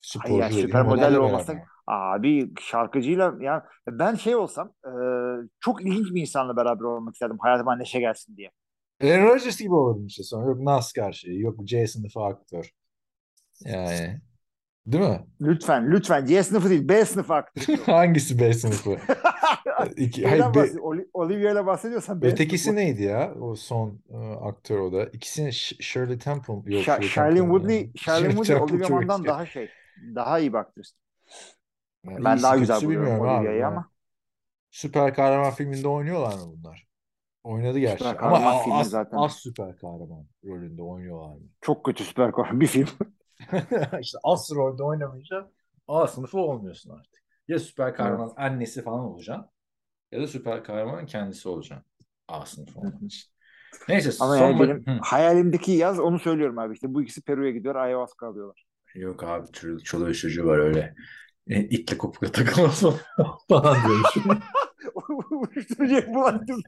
Sporcu 0.00 0.38
yani 0.38 0.56
dediğin 0.58 0.66
süper 0.66 0.82
modelle 0.82 1.04
modelle 1.06 1.18
olmasa 1.18 1.52
beraber. 1.52 1.68
abi 1.86 2.50
şarkıcıyla 2.60 3.34
ya 3.40 3.66
ben 3.88 4.14
şey 4.14 4.36
olsam 4.36 4.72
e, 4.84 4.92
çok 5.60 5.82
ilginç 5.82 6.14
bir 6.14 6.20
insanla 6.20 6.56
beraber 6.56 6.84
olmak 6.84 7.14
isterdim 7.14 7.38
hayatıma 7.38 7.76
neşe 7.76 8.00
gelsin 8.00 8.36
diye. 8.36 8.50
Aaron 9.02 9.24
Rodgers 9.24 9.60
gibi 9.60 9.74
olurum 9.74 10.06
işte 10.06 10.22
sonra. 10.22 10.46
Yok 10.46 10.60
NASCAR 10.60 11.12
şeyi, 11.12 11.40
yok 11.40 11.64
C 11.64 11.86
sınıfı 11.86 12.20
aktör. 12.20 12.70
Yani 13.64 14.20
değil 14.86 15.04
mi? 15.04 15.26
Lütfen 15.40 15.92
lütfen 15.92 16.26
C 16.26 16.42
sınıfı 16.42 16.70
değil 16.70 16.88
B 16.88 17.04
sınıfı 17.04 17.34
aktörü. 17.34 17.76
Hangisi 17.86 18.38
B 18.40 18.52
sınıfı? 18.52 18.90
İki, 19.96 20.26
hayır, 20.26 20.54
be- 20.54 20.80
Olivia 21.12 21.52
ile 21.52 21.66
bahsediyorsan 21.66 22.22
ötekisi 22.24 22.64
sınıfı. 22.64 22.80
neydi 22.80 23.02
ya? 23.02 23.34
O 23.40 23.54
son 23.56 24.02
e, 24.10 24.16
aktör 24.34 24.78
o 24.78 24.92
da. 24.92 25.04
İkisini 25.06 25.48
Sh- 25.48 25.82
Shirley 25.82 26.18
Temple 26.18 26.54
yok 26.54 26.64
Sha- 26.66 27.02
Shirley 27.02 27.40
Temple 27.40 27.40
Woodley, 27.40 27.92
Shirley 27.96 28.30
Woodley 28.30 28.56
Olivia 28.56 28.88
Munn'dan 28.88 29.26
daha 29.26 29.46
şey. 29.46 29.70
Daha 30.14 30.38
iyi 30.38 30.52
aktris. 30.52 30.92
Yani 32.04 32.24
Ben 32.24 32.42
daha 32.42 32.56
güzel 32.56 32.82
buluyorum. 32.82 33.20
Olivia'yı 33.20 33.60
Ben- 33.62 33.66
ama 33.66 33.90
Süper 34.70 35.14
kahraman 35.14 35.50
filminde 35.50 35.88
oynuyorlar 35.88 36.34
mı 36.34 36.40
bunlar? 36.56 36.86
Oynadı 37.44 37.78
gerçi. 37.78 38.04
süper 38.04 38.16
Ama 38.26 38.30
kahraman 38.36 38.56
a- 38.56 38.62
filmi 38.62 38.74
az, 38.76 38.90
zaten. 38.90 39.16
az 39.16 39.32
süper 39.36 39.76
kahraman 39.76 40.26
rolünde 40.44 40.82
oynuyorlar 40.82 41.34
mı? 41.34 41.42
Çok 41.60 41.84
kötü 41.84 42.04
süper 42.04 42.32
kahraman 42.32 42.60
bir 42.60 42.66
film. 42.66 42.88
işte 44.00 44.18
az 44.24 44.50
rolde 44.54 44.82
oynamayınca 44.82 45.50
A 45.88 46.06
sınıfı 46.06 46.38
olmuyorsun 46.38 46.90
artık. 46.90 47.20
Ya 47.48 47.58
süper 47.58 47.94
kahraman 47.94 48.32
annesi 48.36 48.82
falan 48.82 49.00
olacaksın 49.00 49.46
ya 50.12 50.20
da 50.20 50.26
süper 50.26 50.64
kahramanın 50.64 51.06
kendisi 51.06 51.48
olacaksın. 51.48 51.86
A 52.28 52.46
sınıfı 52.46 52.78
olman 52.80 53.06
için. 53.06 53.30
Neyse 53.88 54.10
Ama 54.20 54.36
son 54.36 54.46
yani 54.46 54.60
benim 54.60 54.86
Hı. 54.86 54.98
hayalimdeki 55.02 55.72
yaz 55.72 56.00
onu 56.00 56.18
söylüyorum 56.18 56.58
abi 56.58 56.74
işte 56.74 56.94
bu 56.94 57.02
ikisi 57.02 57.22
Peru'ya 57.22 57.50
gidiyor 57.50 57.74
ayahuasca 57.74 58.26
alıyorlar. 58.26 58.64
Yok 58.94 59.24
abi 59.24 59.46
çoluğu 59.84 60.14
çocuğu 60.14 60.46
var 60.46 60.58
öyle. 60.58 60.94
E, 61.48 61.60
itle 61.60 61.98
kopukla 61.98 62.32
takılmaz 62.32 62.80
falan 63.48 63.76
diyormuş. 63.86 64.16
Uyuşturucuya 65.30 66.14
bulaştım. 66.14 66.62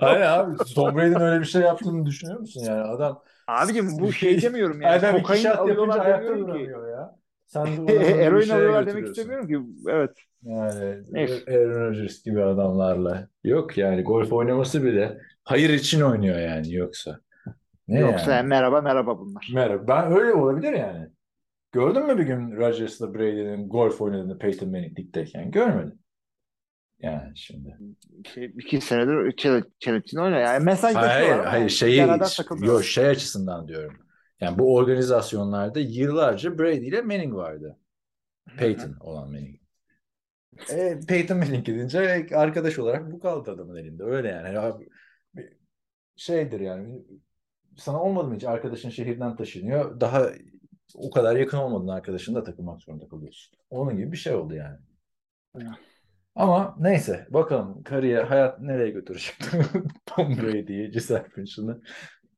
Hayır 0.00 0.20
abi 0.20 0.56
Tom 0.74 0.96
Brady'nin 0.96 1.20
öyle 1.20 1.40
bir 1.40 1.46
şey 1.46 1.62
yaptığını 1.62 2.06
düşünüyor 2.06 2.40
musun 2.40 2.60
yani? 2.64 2.80
Adam 2.82 3.22
Abicim 3.46 3.98
bu 3.98 4.12
şey 4.12 4.42
demiyorum 4.42 4.82
yani. 4.82 4.92
Adam 4.92 5.16
iki 5.16 5.22
Kokain 5.22 5.44
alıyorlar 5.44 6.00
ayakta 6.00 6.32
demiyorum 6.32 6.46
ki. 6.46 6.48
duramıyor 6.48 6.88
ya. 6.88 7.17
Sen 7.48 7.66
Eroin 7.88 8.48
alıyorlar 8.48 8.86
demek 8.86 9.06
istemiyorum 9.08 9.48
ki. 9.48 9.58
Evet. 9.90 10.10
Yani 10.42 11.02
Neyse. 11.10 11.44
Aaron 11.48 11.80
Rodgers 11.80 12.22
gibi 12.24 12.42
adamlarla. 12.42 13.28
Yok 13.44 13.78
yani 13.78 14.02
golf 14.02 14.32
oynaması 14.32 14.84
bile 14.84 15.18
hayır 15.44 15.70
için 15.70 16.00
oynuyor 16.00 16.38
yani 16.38 16.74
yoksa. 16.74 17.20
Ne 17.88 18.00
Yoksa 18.00 18.34
yani? 18.34 18.48
merhaba 18.48 18.80
merhaba 18.80 19.18
bunlar. 19.18 19.48
Merhaba. 19.54 19.88
Ben 19.88 20.12
öyle 20.12 20.32
olabilir 20.32 20.72
yani. 20.72 21.08
Gördün 21.72 22.06
mü 22.06 22.18
bir 22.18 22.22
gün 22.22 22.56
Rodgers'la 22.56 23.14
Brady'nin 23.14 23.68
golf 23.68 24.00
oynadığını 24.00 24.38
Peyton 24.38 24.70
Manning 24.70 24.98
ligdeyken? 24.98 25.50
Görmedim. 25.50 25.98
Yani 26.98 27.32
şimdi. 27.36 27.76
Şey, 28.34 28.44
iki 28.44 28.80
senedir 28.80 29.36
Çelikçin 29.78 30.18
oynuyor. 30.18 30.42
Yani 30.42 30.64
mesajlaşıyorlar 30.64 31.28
Hayır, 31.28 31.44
hayır 31.44 31.60
yani 31.60 31.70
şeyi 31.70 32.06
yok 32.66 32.84
şey 32.84 33.06
açısından 33.06 33.68
diyorum. 33.68 34.07
Yani 34.40 34.58
bu 34.58 34.74
organizasyonlarda 34.74 35.80
yıllarca 35.80 36.58
Brady 36.58 36.88
ile 36.88 37.02
Manning 37.02 37.34
vardı. 37.34 37.78
Peyton 38.58 38.96
olan 39.00 39.30
Manning. 39.30 39.60
E, 40.70 41.00
Peyton 41.08 41.38
Manning 41.38 41.66
gidince 41.66 42.26
arkadaş 42.34 42.78
olarak 42.78 43.12
bu 43.12 43.20
kaldı 43.20 43.50
adamın 43.50 43.76
elinde. 43.76 44.04
Öyle 44.04 44.28
yani. 44.28 44.46
Yani 44.46 44.58
abi, 44.58 44.88
şeydir 46.16 46.60
yani. 46.60 47.02
Sana 47.76 48.02
olmadı 48.02 48.28
mı 48.28 48.34
hiç 48.34 48.44
arkadaşın 48.44 48.90
şehirden 48.90 49.36
taşınıyor. 49.36 50.00
Daha 50.00 50.30
o 50.94 51.10
kadar 51.10 51.36
yakın 51.36 51.58
olmadığın 51.58 51.88
arkadaşınla 51.88 52.44
takılmak 52.44 52.82
zorunda 52.82 53.08
kalıyorsun. 53.08 53.58
Onun 53.70 53.96
gibi 53.96 54.12
bir 54.12 54.16
şey 54.16 54.34
oldu 54.34 54.54
yani. 54.54 54.78
Ama 56.34 56.76
neyse 56.78 57.26
bakalım 57.30 57.82
kariyer 57.82 58.24
hayat 58.24 58.60
nereye 58.60 58.90
götürecek 58.90 59.34
Tom 60.06 60.36
Brady'yi, 60.36 60.90
Gisele 60.90 61.26
Bündchen'ı 61.36 61.80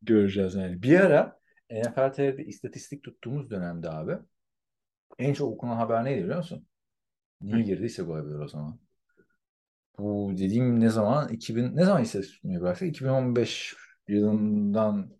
göreceğiz 0.02 0.54
yani. 0.54 0.82
Bir 0.82 1.00
ara 1.00 1.39
NFL 1.70 2.12
TV'de 2.12 2.44
istatistik 2.44 3.02
tuttuğumuz 3.04 3.50
dönemde 3.50 3.90
abi 3.90 4.18
en 5.18 5.34
çok 5.34 5.52
okunan 5.52 5.76
haber 5.76 6.04
neydi 6.04 6.22
biliyor 6.22 6.36
musun? 6.38 6.66
Niye 7.40 7.62
girdiyse 7.62 8.08
bu 8.08 8.16
haber 8.16 8.34
o 8.34 8.48
zaman. 8.48 8.80
Bu 9.98 10.32
dediğim 10.32 10.80
ne 10.80 10.88
zaman? 10.90 11.28
2000 11.28 11.76
ne 11.76 11.84
zaman 11.84 12.02
istatistik 12.02 12.36
tutmaya 12.36 12.60
bıraktık? 12.60 12.88
2015 12.88 13.76
yılından 14.08 15.10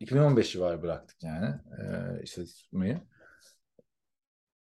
2015 0.00 0.52
civarı 0.52 0.82
bıraktık 0.82 1.22
yani 1.22 1.54
e, 1.80 2.22
istatistik 2.22 2.64
tutmayı. 2.64 3.00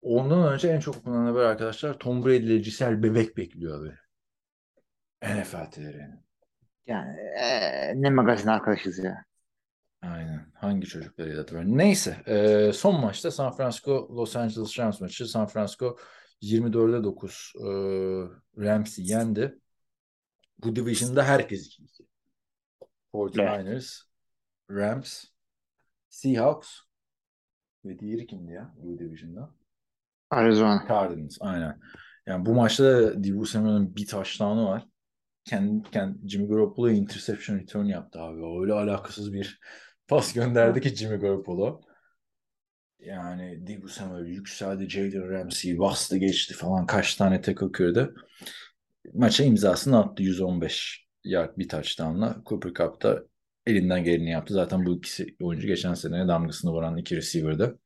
Ondan 0.01 0.53
önce 0.53 0.67
en 0.67 0.79
çok 0.79 0.97
okunan 0.97 1.25
haber 1.25 1.41
arkadaşlar 1.41 1.99
Tom 1.99 2.25
Brady 2.25 2.37
ile 2.37 2.57
Giselle 2.57 3.03
bebek 3.03 3.37
bekliyor 3.37 3.81
abi. 3.81 3.93
NFL 5.21 5.71
TV'nin. 5.71 6.25
Yani 6.87 7.17
eee, 7.37 7.93
ne 7.95 8.09
magazin 8.09 8.47
arkadaşız 8.47 8.99
ya. 8.99 9.25
Aynen. 10.13 10.51
Hangi 10.53 10.87
çocuklarıyla 10.87 11.41
hatırlıyorum. 11.41 11.77
Neyse. 11.77 12.17
e, 12.25 12.73
son 12.73 13.01
maçta 13.01 13.31
San 13.31 13.51
Francisco 13.51 14.15
Los 14.15 14.35
Angeles 14.35 14.79
Rams 14.79 15.01
maçı. 15.01 15.27
San 15.27 15.47
Francisco 15.47 15.97
24'e 16.41 17.03
9 17.03 17.53
e, 17.55 17.67
Rams'i 18.63 19.03
yendi. 19.03 19.59
Bu 20.63 20.75
division'da 20.75 21.23
herkes 21.23 21.67
2-2. 21.67 22.07
49ers, 23.13 24.01
Rams, 24.71 25.23
Seahawks 26.09 26.79
ve 27.85 27.99
diğeri 27.99 28.27
kimdi 28.27 28.51
ya 28.51 28.73
bu 28.77 28.99
division'da? 28.99 29.55
Arizona. 30.29 30.85
Cardinals. 30.87 31.37
Aynen. 31.39 31.79
Yani 32.25 32.45
bu 32.45 32.53
maçta 32.53 32.83
da 32.83 33.23
Deebo 33.23 33.45
Samuel'ın 33.45 33.95
bir 33.95 34.07
touchdown'u 34.07 34.65
var. 34.65 34.87
Kendi, 35.45 35.89
kendi 35.89 36.29
Jimmy 36.29 36.47
Garoppolo 36.47 36.89
interception 36.89 37.59
return 37.59 37.85
yaptı 37.85 38.21
abi. 38.21 38.61
Öyle 38.61 38.73
alakasız 38.73 39.33
bir 39.33 39.59
pas 40.07 40.33
gönderdi 40.33 40.81
ki 40.81 40.95
Jimmy 40.95 41.17
Garoppolo. 41.17 41.81
Yani 42.99 43.67
Deebo 43.67 43.87
Samuel 43.87 44.25
yükseldi. 44.25 44.89
Jalen 44.89 45.29
Ramsey 45.29 45.79
bastı 45.79 46.17
geçti 46.17 46.53
falan. 46.53 46.85
Kaç 46.85 47.15
tane 47.15 47.41
tackle 47.41 47.71
kırdı. 47.71 48.15
Maça 49.13 49.43
imzasını 49.43 49.99
attı 49.99 50.23
115 50.23 51.07
yard 51.23 51.57
bir 51.57 51.69
touchdown'la. 51.69 52.41
Cooper 52.45 52.73
Kupp 52.73 53.03
da 53.03 53.23
elinden 53.65 54.03
geleni 54.03 54.29
yaptı. 54.29 54.53
Zaten 54.53 54.85
bu 54.85 54.97
ikisi 54.97 55.35
oyuncu 55.41 55.67
geçen 55.67 55.93
sene 55.93 56.27
damgasını 56.27 56.71
vuran 56.71 56.97
iki 56.97 57.15
receiver'dı. 57.15 57.79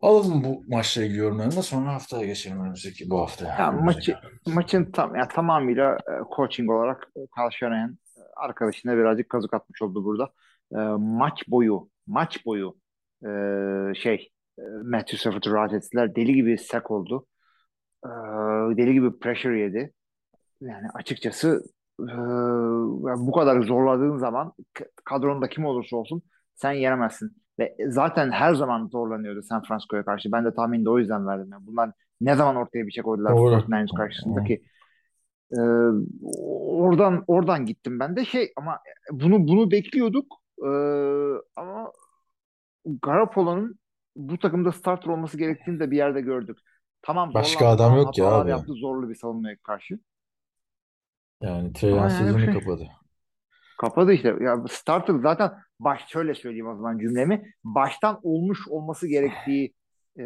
Alalım 0.00 0.44
bu 0.44 0.64
maçla 0.68 1.02
ilgili 1.02 1.18
yorumlarını 1.18 1.62
sonra 1.62 1.94
haftaya 1.94 2.26
geçelim 2.26 2.60
önümüzdeki 2.60 3.10
bu 3.10 3.20
hafta. 3.20 3.56
Ya 3.58 3.72
maçı 3.72 4.16
maçın 4.46 4.92
tam 4.92 5.16
ya 5.16 5.28
tamamıyla 5.28 5.94
e, 5.94 6.12
coaching 6.36 6.70
olarak 6.70 7.08
e, 7.16 7.20
Kyle 7.20 7.50
Shanahan 7.50 7.98
e, 8.16 8.20
arkadaşına 8.36 8.96
birazcık 8.96 9.28
kazık 9.28 9.54
atmış 9.54 9.82
oldu 9.82 10.04
burada. 10.04 10.32
E, 10.72 10.78
maç 10.98 11.48
boyu 11.48 11.88
maç 12.06 12.46
boyu 12.46 12.76
e, 13.24 13.28
şey 13.94 14.30
e, 14.58 14.62
Matthew 14.84 15.16
Stafford'u 15.16 15.52
rahat 15.52 15.72
ettiler. 15.72 16.14
Deli 16.14 16.34
gibi 16.34 16.58
sack 16.58 16.90
oldu. 16.90 17.26
E, 18.04 18.08
deli 18.76 18.92
gibi 18.92 19.18
pressure 19.18 19.60
yedi. 19.60 19.92
Yani 20.60 20.86
açıkçası 20.94 21.62
e, 22.00 22.16
bu 23.16 23.32
kadar 23.32 23.62
zorladığın 23.62 24.16
zaman 24.16 24.52
kadronda 25.04 25.48
kim 25.48 25.64
olursa 25.64 25.96
olsun 25.96 26.22
sen 26.54 26.72
yenemezsin. 26.72 27.42
Ve 27.58 27.76
zaten 27.88 28.30
her 28.30 28.54
zaman 28.54 28.86
zorlanıyordu 28.86 29.42
San 29.42 29.62
Francisco'ya 29.62 30.04
karşı. 30.04 30.32
Ben 30.32 30.44
de 30.44 30.54
tahmini 30.54 30.84
de 30.84 30.90
o 30.90 30.98
yüzden 30.98 31.26
verdim. 31.26 31.48
Yani 31.52 31.66
bunlar 31.66 31.90
ne 32.20 32.34
zaman 32.34 32.56
ortaya 32.56 32.86
bir 32.86 32.92
şey 32.92 33.02
koydular. 33.02 33.32
49ers 33.32 33.96
karşısındaki. 33.96 34.62
Ee, 35.52 35.60
oradan 36.66 37.24
oradan 37.26 37.66
gittim 37.66 38.00
ben 38.00 38.16
de 38.16 38.24
şey 38.24 38.52
ama 38.56 38.78
bunu 39.12 39.48
bunu 39.48 39.70
bekliyorduk 39.70 40.41
Ee, 40.62 41.40
ama 41.56 41.92
Garoppolo'nun 43.02 43.78
bu 44.16 44.38
takımda 44.38 44.72
starter 44.72 45.10
olması 45.10 45.38
gerektiğini 45.38 45.80
de 45.80 45.90
bir 45.90 45.96
yerde 45.96 46.20
gördük. 46.20 46.58
Tamam 47.02 47.34
Başka 47.34 47.58
zorlandı, 47.58 47.82
adam 47.82 47.96
yok 47.96 48.06
hatalar 48.06 48.42
abi. 48.42 48.50
Yaptı 48.50 48.72
zorlu 48.72 49.08
bir 49.08 49.14
savunmaya 49.14 49.56
karşı. 49.56 49.98
Yani 51.40 51.72
Trey 51.72 51.92
Ama 51.92 52.02
Lance 52.02 52.14
yani 52.14 52.26
sezonu 52.26 52.44
şey- 52.44 52.54
kapadı. 52.54 52.88
Kapadı 53.80 54.12
işte. 54.12 54.36
Ya 54.40 54.64
starter 54.70 55.14
zaten 55.22 55.52
baş 55.80 56.08
şöyle 56.08 56.34
söyleyeyim 56.34 56.68
o 56.68 56.76
zaman 56.76 56.98
cümlemi. 56.98 57.52
Baştan 57.64 58.20
olmuş 58.22 58.68
olması 58.68 59.08
gerektiği 59.08 59.74
e, 60.18 60.24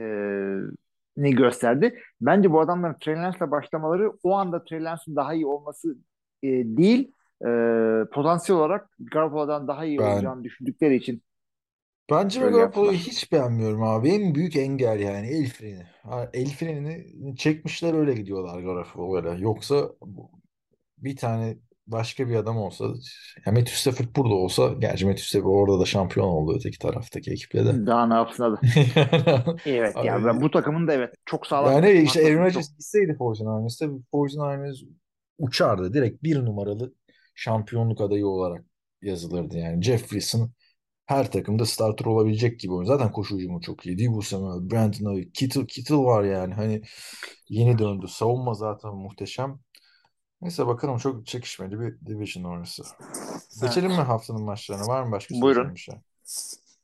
ni 1.17 1.31
gösterdi. 1.35 2.01
Bence 2.21 2.51
bu 2.53 2.61
adamların 2.61 2.97
Trey 3.01 3.15
Lance'la 3.17 3.51
başlamaları 3.51 4.13
o 4.23 4.33
anda 4.33 4.65
Trey 4.65 4.85
Lance'ın 4.85 5.17
daha 5.17 5.35
iyi 5.35 5.47
olması 5.47 5.97
e, 6.43 6.49
değil 6.49 7.13
e, 7.43 8.11
potansiyel 8.15 8.61
olarak 8.61 8.91
Garoppolo'dan 8.99 9.69
daha 9.69 9.85
iyi 9.85 10.01
Ben 10.01 10.03
olacağını 10.03 10.45
düşündükleri 10.45 10.97
için 10.97 11.23
bence 12.11 12.41
böyle 12.41 12.57
Garoppolo'yu 12.57 12.97
yaptılar. 12.97 12.97
hiç 12.99 13.33
beğenmiyorum 13.33 13.83
abi. 13.83 14.09
En 14.11 14.35
büyük 14.35 14.57
engel 14.57 15.01
yani 15.01 15.27
el 15.29 15.49
freni. 15.51 15.83
Ha, 16.03 16.31
El 16.33 16.49
frenini 16.51 17.37
çekmişler 17.37 17.95
öyle 17.95 18.15
gidiyorlar 18.15 18.61
Garoppolo'yla. 18.63 19.35
Yoksa 19.35 19.91
bu- 20.01 20.31
bir 20.99 21.17
tane 21.17 21.59
başka 21.87 22.29
bir 22.29 22.37
adam 22.37 22.59
olsa 22.59 22.85
ya 23.47 23.53
Matthew 23.53 23.77
Stafford 23.77 24.17
burada 24.17 24.35
olsa 24.35 24.75
gerçi 24.81 25.07
Matthew 25.07 25.29
Stafford 25.29 25.51
orada 25.51 25.81
da 25.81 25.87
şampiyon 25.87 26.27
oldu 26.29 26.55
öteki 26.57 26.79
taraftaki 26.79 27.33
ekiple 27.33 27.67
de. 27.67 27.83
Daha 27.87 28.07
ne 28.07 28.15
yapsın 28.15 28.43
adam. 28.43 28.61
Yani 28.73 29.57
Evet 29.65 30.03
ya 30.03 30.25
ben 30.25 30.41
bu 30.41 30.51
takımın 30.51 30.89
da 30.89 30.93
evet 30.93 31.15
çok 31.25 31.47
sağlam 31.47 31.79
Yani 31.79 31.91
takım 31.91 32.05
işte 32.05 32.21
haklısın 32.23 32.37
Aaron 32.37 32.45
çok. 32.49 32.65
Rodgers 32.65 32.71
gitseydi 32.71 33.17
49ers'te 33.19 33.87
49ers 34.13 34.85
uçardı. 35.39 35.95
Direkt 35.95 36.23
bir 36.23 36.45
numaralı 36.45 36.95
şampiyonluk 37.37 38.01
adayı 38.01 38.27
olarak 38.27 38.65
yazılırdı 39.03 39.59
yani. 39.59 39.83
Jeff 39.83 40.01
Wilson 40.01 40.53
her 41.07 41.33
takımda 41.33 41.67
starter 41.67 42.07
olabilecek 42.07 42.61
gibi 42.61 42.73
oynuyor. 42.73 42.99
Zaten 42.99 43.13
koşu 43.13 43.37
hücumu 43.37 43.61
çok 43.61 43.87
iyi. 43.87 43.99
Deebo 43.99 44.23
Samuel, 44.23 44.71
Brandon 44.71 45.11
Ayuk, 45.11 45.35
Kittle, 45.35 45.67
Kittle 45.67 45.97
var 45.97 46.25
yani. 46.25 46.55
Hani 46.55 46.83
yeni 47.49 47.79
döndü. 47.79 48.09
Savunma 48.09 48.55
zaten 48.55 48.95
muhteşem. 48.95 49.61
Neyse 50.41 50.67
bakalım 50.67 50.99
çok 50.99 51.27
çekişmeli 51.27 51.81
bir 51.81 52.07
division 52.07 52.45
orası. 52.45 52.83
Geçelim 53.63 53.91
mi 53.91 53.97
haftanın 53.97 54.43
maçlarına? 54.43 54.87
Var 54.87 55.03
mı 55.03 55.13
başka 55.13 55.35
Buyurun. 55.41 55.75
bir 55.75 55.81
şey? 55.81 55.95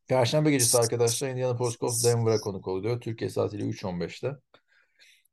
Perşembe 0.08 0.50
gecesi 0.50 0.78
arkadaşlar 0.78 1.28
Indianapolis 1.28 1.78
Colts 1.78 2.04
Denver'a 2.04 2.40
konuk 2.40 2.68
oluyor. 2.68 3.00
Türkiye 3.00 3.30
saatiyle 3.30 3.64
3.15'te 3.64 4.36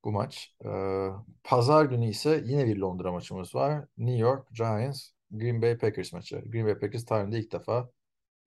bu 0.03 0.11
maç. 0.11 0.55
Ee, 0.65 1.09
Pazar 1.43 1.85
günü 1.85 2.09
ise 2.09 2.43
yine 2.45 2.65
bir 2.65 2.77
Londra 2.77 3.11
maçımız 3.11 3.55
var. 3.55 3.85
New 3.97 4.17
York 4.19 4.47
Giants 4.55 5.09
Green 5.31 5.61
Bay 5.61 5.77
Packers 5.77 6.13
maçı. 6.13 6.43
Green 6.51 6.65
Bay 6.65 6.79
Packers 6.79 7.05
tarihinde 7.05 7.39
ilk 7.39 7.51
defa 7.51 7.89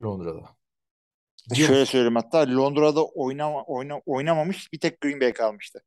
Londra'da. 0.04 0.56
Gidiyor 1.48 1.68
Şöyle 1.68 1.80
musun? 1.80 1.92
söyleyeyim 1.92 2.16
hatta 2.16 2.38
Londra'da 2.56 3.04
oynama, 3.06 3.64
oyna, 3.64 4.00
oynamamış 4.06 4.72
bir 4.72 4.80
tek 4.80 5.00
Green 5.00 5.20
Bay 5.20 5.32
kalmıştı. 5.32 5.84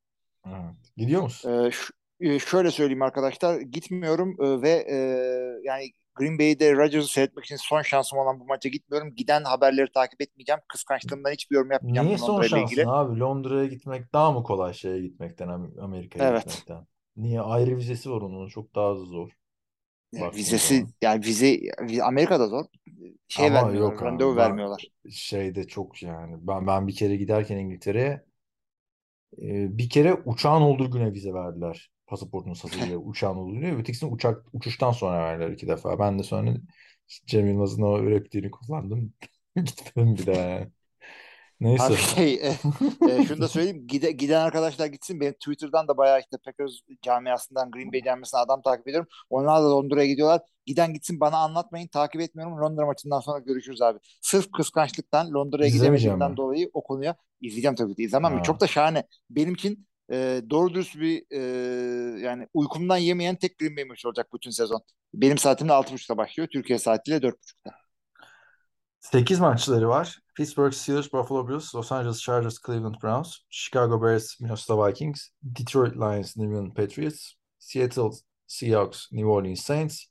Evet. 0.47 0.75
Gidiyor 0.97 1.21
musun? 1.21 1.51
Ee, 1.67 1.71
ş- 1.71 1.93
e, 2.19 2.39
şöyle 2.39 2.71
söyleyeyim 2.71 3.01
arkadaşlar 3.01 3.59
gitmiyorum 3.61 4.37
e, 4.41 4.61
ve 4.61 4.69
e, 4.89 4.95
yani 5.63 5.91
Green 6.15 6.39
Bay'de 6.39 6.73
Rodgers'ı 6.73 7.07
seyretmek 7.13 7.45
için 7.45 7.55
son 7.55 7.81
şansım 7.81 8.19
olan 8.19 8.39
bu 8.39 8.45
maça 8.45 8.69
gitmiyorum. 8.69 9.15
Giden 9.15 9.43
haberleri 9.43 9.91
takip 9.91 10.21
etmeyeceğim. 10.21 10.61
Kıskançlığımdan 10.67 11.31
hiçbir 11.31 11.55
yorum 11.55 11.71
yapmayacağım 11.71 12.07
Niye 12.07 12.17
son 12.17 12.41
şansın 12.41 12.83
ilgili. 12.83 12.87
abi? 12.87 13.19
Londra'ya 13.19 13.65
gitmek 13.65 14.13
daha 14.13 14.31
mı 14.31 14.43
kolay 14.43 14.73
şeye 14.73 15.01
gitmekten, 15.01 15.47
Am- 15.47 15.79
Amerika'ya 15.81 16.27
Evet. 16.27 16.63
gitmekten? 16.65 16.87
Niye? 17.17 17.41
Ayrı 17.41 17.77
vizesi 17.77 18.11
var 18.11 18.21
onun. 18.21 18.47
Çok 18.47 18.75
daha 18.75 18.95
zor. 18.95 19.31
Ya 20.11 20.21
Baktığın 20.21 20.33
vizesi 20.33 20.75
zaman. 20.75 20.93
yani 21.01 21.25
vize 21.25 21.47
vi- 21.81 22.01
Amerika'da 22.03 22.47
zor. 22.47 22.65
Şey 23.27 23.51
Ama 23.51 23.53
vermiyorlar, 23.53 23.93
yok 23.93 24.03
randevu 24.03 24.37
ben 24.37 24.37
vermiyorlar. 24.37 24.91
şeyde 25.11 25.67
çok 25.67 26.03
yani 26.03 26.37
ben 26.47 26.67
ben 26.67 26.87
bir 26.87 26.95
kere 26.95 27.15
giderken 27.17 27.57
İngiltere'ye 27.57 28.25
e, 29.41 29.77
bir 29.77 29.89
kere 29.89 30.13
uçağın 30.13 30.61
olduğu 30.61 30.91
güne 30.91 31.13
vize 31.13 31.33
verdiler. 31.33 31.91
Pasaportunuz 32.07 32.63
hazır 32.63 32.81
diye 32.81 32.97
uçağın 32.97 33.53
güne. 33.53 33.75
Ötekisini 33.75 34.11
uçak 34.11 34.45
uçuştan 34.53 34.91
sonra 34.91 35.19
verdiler 35.19 35.49
iki 35.51 35.67
defa. 35.67 35.99
Ben 35.99 36.19
de 36.19 36.23
sonra 36.23 36.53
Cem 37.25 37.47
Yılmaz'ın 37.47 37.81
o 37.81 38.03
repliğini 38.03 38.51
kullandım. 38.51 39.13
Gitmedim 39.55 40.17
bir 40.17 40.25
daha 40.25 40.41
yani. 40.41 40.71
Neyse. 41.59 41.83
Abi 41.83 41.95
şey 41.95 42.33
e, 42.33 42.55
e, 43.09 43.25
şunu 43.25 43.41
da 43.41 43.47
söyleyeyim 43.47 43.83
gide, 43.87 44.11
giden 44.11 44.41
arkadaşlar 44.41 44.85
gitsin 44.85 45.19
benim 45.19 45.33
Twitter'dan 45.33 45.87
da 45.87 45.97
bayağı 45.97 46.19
işte 46.19 46.37
Packers 46.45 46.71
camiasından 47.01 47.71
Green 47.71 47.93
Bay 47.93 48.01
camiasından 48.03 48.43
adam 48.43 48.61
takip 48.61 48.87
ediyorum. 48.87 49.07
Onlar 49.29 49.61
da 49.61 49.71
Londra'ya 49.71 50.07
gidiyorlar. 50.07 50.41
Giden 50.65 50.93
gitsin 50.93 51.19
bana 51.19 51.37
anlatmayın 51.37 51.87
takip 51.87 52.21
etmiyorum. 52.21 52.61
Londra 52.61 52.85
maçından 52.85 53.19
sonra 53.19 53.39
görüşürüz 53.39 53.81
abi. 53.81 53.99
Sırf 54.21 54.51
kıskançlıktan 54.51 55.33
Londra'ya 55.33 55.69
gidemediğimden 55.69 56.31
mi? 56.31 56.37
dolayı 56.37 56.69
o 56.73 56.83
konuya 56.83 57.15
izleyeceğim 57.41 57.75
tabii 57.75 57.95
ki 57.95 58.03
izlemem 58.03 58.31
mi? 58.31 58.37
Ha. 58.37 58.43
Çok 58.43 58.59
da 58.59 58.67
şahane. 58.67 59.03
Benim 59.29 59.53
için 59.53 59.87
e, 60.11 60.41
doğru 60.49 60.73
dürüst 60.73 60.95
bir 60.95 61.23
e, 61.31 61.39
yani 62.19 62.47
uykumdan 62.53 62.97
yemeyen 62.97 63.35
tek 63.35 63.59
Green 63.59 63.77
Bay 63.77 63.83
maçı 63.83 64.07
olacak 64.07 64.27
bütün 64.33 64.51
sezon. 64.51 64.81
Benim 65.13 65.37
saatimde 65.37 65.71
6.30'da 65.71 66.17
başlıyor. 66.17 66.49
Türkiye 66.51 66.79
saatiyle 66.79 67.17
4.30'da. 67.17 67.71
8 68.99 69.39
maçları 69.39 69.89
var. 69.89 70.19
Pittsburgh 70.35 70.73
Steelers, 70.73 71.13
Buffalo 71.13 71.47
Bills, 71.47 71.75
Los 71.75 71.91
Angeles 71.91 72.21
Chargers, 72.21 72.57
Cleveland 72.65 72.95
Browns, 73.03 73.37
Chicago 73.49 74.01
Bears, 74.01 74.39
Minnesota 74.41 74.87
Vikings, 74.87 75.29
Detroit 75.43 75.95
Lions, 75.95 76.37
New 76.37 76.49
England 76.49 76.75
Patriots, 76.75 77.35
Seattle 77.59 78.11
Seahawks, 78.47 79.07
New 79.11 79.29
Orleans 79.29 79.63
Saints, 79.63 80.09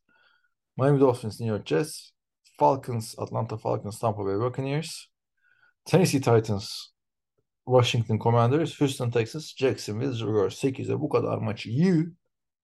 Miami 0.76 0.98
Dolphins, 0.98 1.40
New 1.40 1.48
York 1.48 1.64
Jets, 1.66 2.12
Falcons, 2.58 3.14
Atlanta 3.18 3.58
Falcons, 3.58 3.98
Tampa 3.98 4.24
Bay 4.24 4.36
Buccaneers, 4.36 5.08
Tennessee 5.86 6.20
Titans, 6.20 6.93
Washington 7.66 8.18
Commanders, 8.18 8.80
Houston 8.80 9.10
Texans, 9.10 9.56
Jacksonville 9.56 10.12
Jaguars. 10.12 10.64
8'e 10.64 11.00
bu 11.00 11.08
kadar 11.08 11.38
maçı 11.38 11.70
yiyor. 11.70 12.12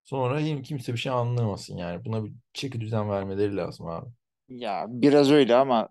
Sonra 0.03 0.39
yine 0.39 0.61
kimse 0.61 0.93
bir 0.93 0.97
şey 0.97 1.11
anlamasın 1.11 1.77
yani. 1.77 2.05
Buna 2.05 2.25
bir 2.25 2.33
çeki 2.53 2.81
düzen 2.81 3.09
vermeleri 3.09 3.55
lazım 3.57 3.87
abi. 3.87 4.09
Ya 4.49 4.85
biraz 4.89 5.31
öyle 5.31 5.55
ama 5.55 5.89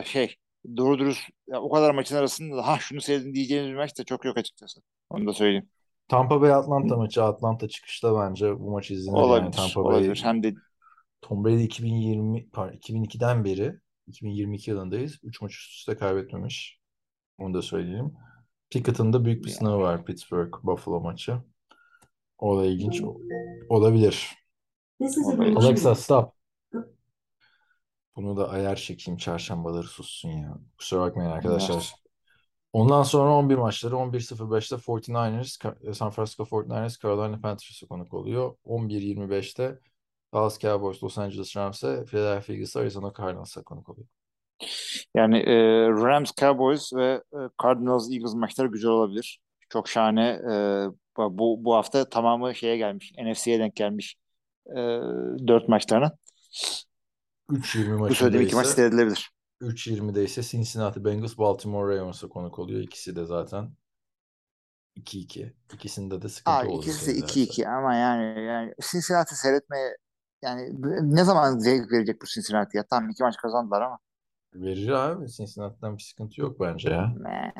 e, 0.00 0.04
şey 0.04 0.36
doğru 0.76 0.98
dürüst 0.98 1.22
ya, 1.48 1.60
o 1.60 1.70
kadar 1.70 1.94
maçın 1.94 2.16
arasında 2.16 2.56
da 2.56 2.66
ha 2.66 2.78
şunu 2.80 3.00
sevdim 3.00 3.34
diyeceğimiz 3.34 3.70
bir 3.70 3.76
maç 3.76 3.98
da 3.98 4.04
çok 4.04 4.24
yok 4.24 4.36
açıkçası. 4.36 4.80
Onu 5.10 5.26
da 5.26 5.32
söyleyeyim. 5.32 5.68
Tampa 6.08 6.40
Bay 6.40 6.52
Atlanta 6.52 6.96
maçı 6.96 7.24
Atlanta 7.24 7.68
çıkışta 7.68 8.16
bence 8.20 8.60
bu 8.60 8.70
maç 8.70 8.90
izlenir 8.90 9.16
yani 9.16 9.26
Olabilir. 9.26 9.52
Tampa 9.52 9.80
Olabilir. 9.80 10.08
Bay 10.08 10.32
Hem 10.32 10.42
de 10.42 10.54
Tom 11.22 11.44
Brady 11.44 11.64
2020 11.64 12.50
pardon 12.50 12.76
2002'den 12.76 13.44
beri 13.44 13.74
2022 14.06 14.70
yılındayız. 14.70 15.18
3 15.22 15.42
maç 15.42 15.52
üst 15.52 15.72
üste 15.72 15.96
kaybetmemiş. 15.96 16.78
Onu 17.38 17.54
da 17.54 17.62
söyleyeyim. 17.62 18.12
Pickett'ın 18.70 19.12
da 19.12 19.24
büyük 19.24 19.44
bir 19.44 19.50
sınavı 19.50 19.82
var 19.82 20.04
Pittsburgh 20.04 20.62
Buffalo 20.62 21.00
maçı. 21.00 21.38
O 22.38 22.58
da 22.58 22.66
ilginç 22.66 23.00
olabilir. 23.00 23.66
o 23.68 23.82
da 25.38 25.46
iyi. 25.46 25.56
Alexa 25.56 25.94
stop. 25.94 26.32
Bunu 28.16 28.36
da 28.36 28.50
ayar 28.50 28.76
çekeyim 28.76 29.18
çarşambaları 29.18 29.86
sussun 29.86 30.28
ya. 30.28 30.58
Kusura 30.78 31.00
bakmayın 31.00 31.30
arkadaşlar. 31.30 31.94
Ondan 32.72 33.02
sonra 33.02 33.30
11 33.30 33.56
maçları 33.56 33.94
11.05'te 33.94 34.76
49ers, 34.76 35.58
Ka- 35.58 35.94
San 35.94 36.10
Francisco 36.10 36.44
49ers, 36.44 37.02
Carolina 37.02 37.40
Panthers'a 37.40 37.86
konuk 37.86 38.14
oluyor. 38.14 38.54
11.25'te 38.64 39.78
Dallas 40.34 40.58
Cowboys, 40.60 41.02
Los 41.02 41.18
Angeles 41.18 41.56
Rams'e, 41.56 42.04
Philadelphia 42.04 42.52
Eagles, 42.52 42.76
Arizona 42.76 43.12
Cardinals'a 43.18 43.62
konuk 43.62 43.88
oluyor. 43.88 44.08
Yani 45.14 45.38
e, 45.38 45.54
Rams, 45.88 46.32
Cowboys 46.40 46.92
ve 46.92 47.22
e, 47.32 47.38
Cardinals, 47.62 48.10
Eagles 48.12 48.34
maçları 48.34 48.68
güzel 48.68 48.90
olabilir. 48.90 49.40
Çok 49.68 49.88
şahane. 49.88 50.28
E, 50.28 50.54
bu 51.18 51.64
bu 51.64 51.74
hafta 51.74 52.08
tamamı 52.08 52.54
şeye 52.54 52.76
gelmiş. 52.76 53.12
NFC'ye 53.18 53.58
denk 53.58 53.76
gelmiş. 53.76 54.16
E, 54.66 54.76
dört 55.46 55.68
maçlarına. 55.68 56.16
3.20 57.50 58.08
Bu 58.08 58.14
söylediğim 58.14 58.46
iki 58.46 58.54
maç 58.54 58.66
seyredilebilir. 58.66 59.30
3.20'de 59.62 60.24
ise 60.24 60.42
Cincinnati 60.42 61.04
Bengals, 61.04 61.38
Baltimore 61.38 61.96
Ravens'a 61.96 62.28
konuk 62.28 62.58
oluyor. 62.58 62.80
İkisi 62.80 63.16
de 63.16 63.24
zaten 63.24 63.70
2-2. 64.96 65.52
İkisinde 65.74 66.22
de 66.22 66.28
sıkıntı 66.28 66.56
Abi 66.56 66.68
olur 66.68 66.82
ikisi 66.82 67.06
de 67.06 67.12
izlerse. 67.12 67.40
2-2 67.40 67.68
ama 67.68 67.94
yani 67.94 68.44
yani 68.44 68.74
Cincinnati 68.92 69.36
seyretmeye 69.36 69.96
yani 70.42 70.70
ne 71.14 71.24
zaman 71.24 71.58
zevk 71.58 71.92
verecek 71.92 72.22
bu 72.22 72.26
Cincinnati'ye? 72.26 72.84
Tamam 72.90 73.10
iki 73.10 73.22
maç 73.22 73.36
kazandılar 73.36 73.82
ama 73.82 73.98
Verir 74.54 74.88
abi. 74.88 75.28
Cincinnati'den 75.28 75.96
bir 75.96 76.02
sıkıntı 76.02 76.40
yok 76.40 76.60
bence 76.60 76.90
ya. 76.90 77.14
meh. 77.20 77.52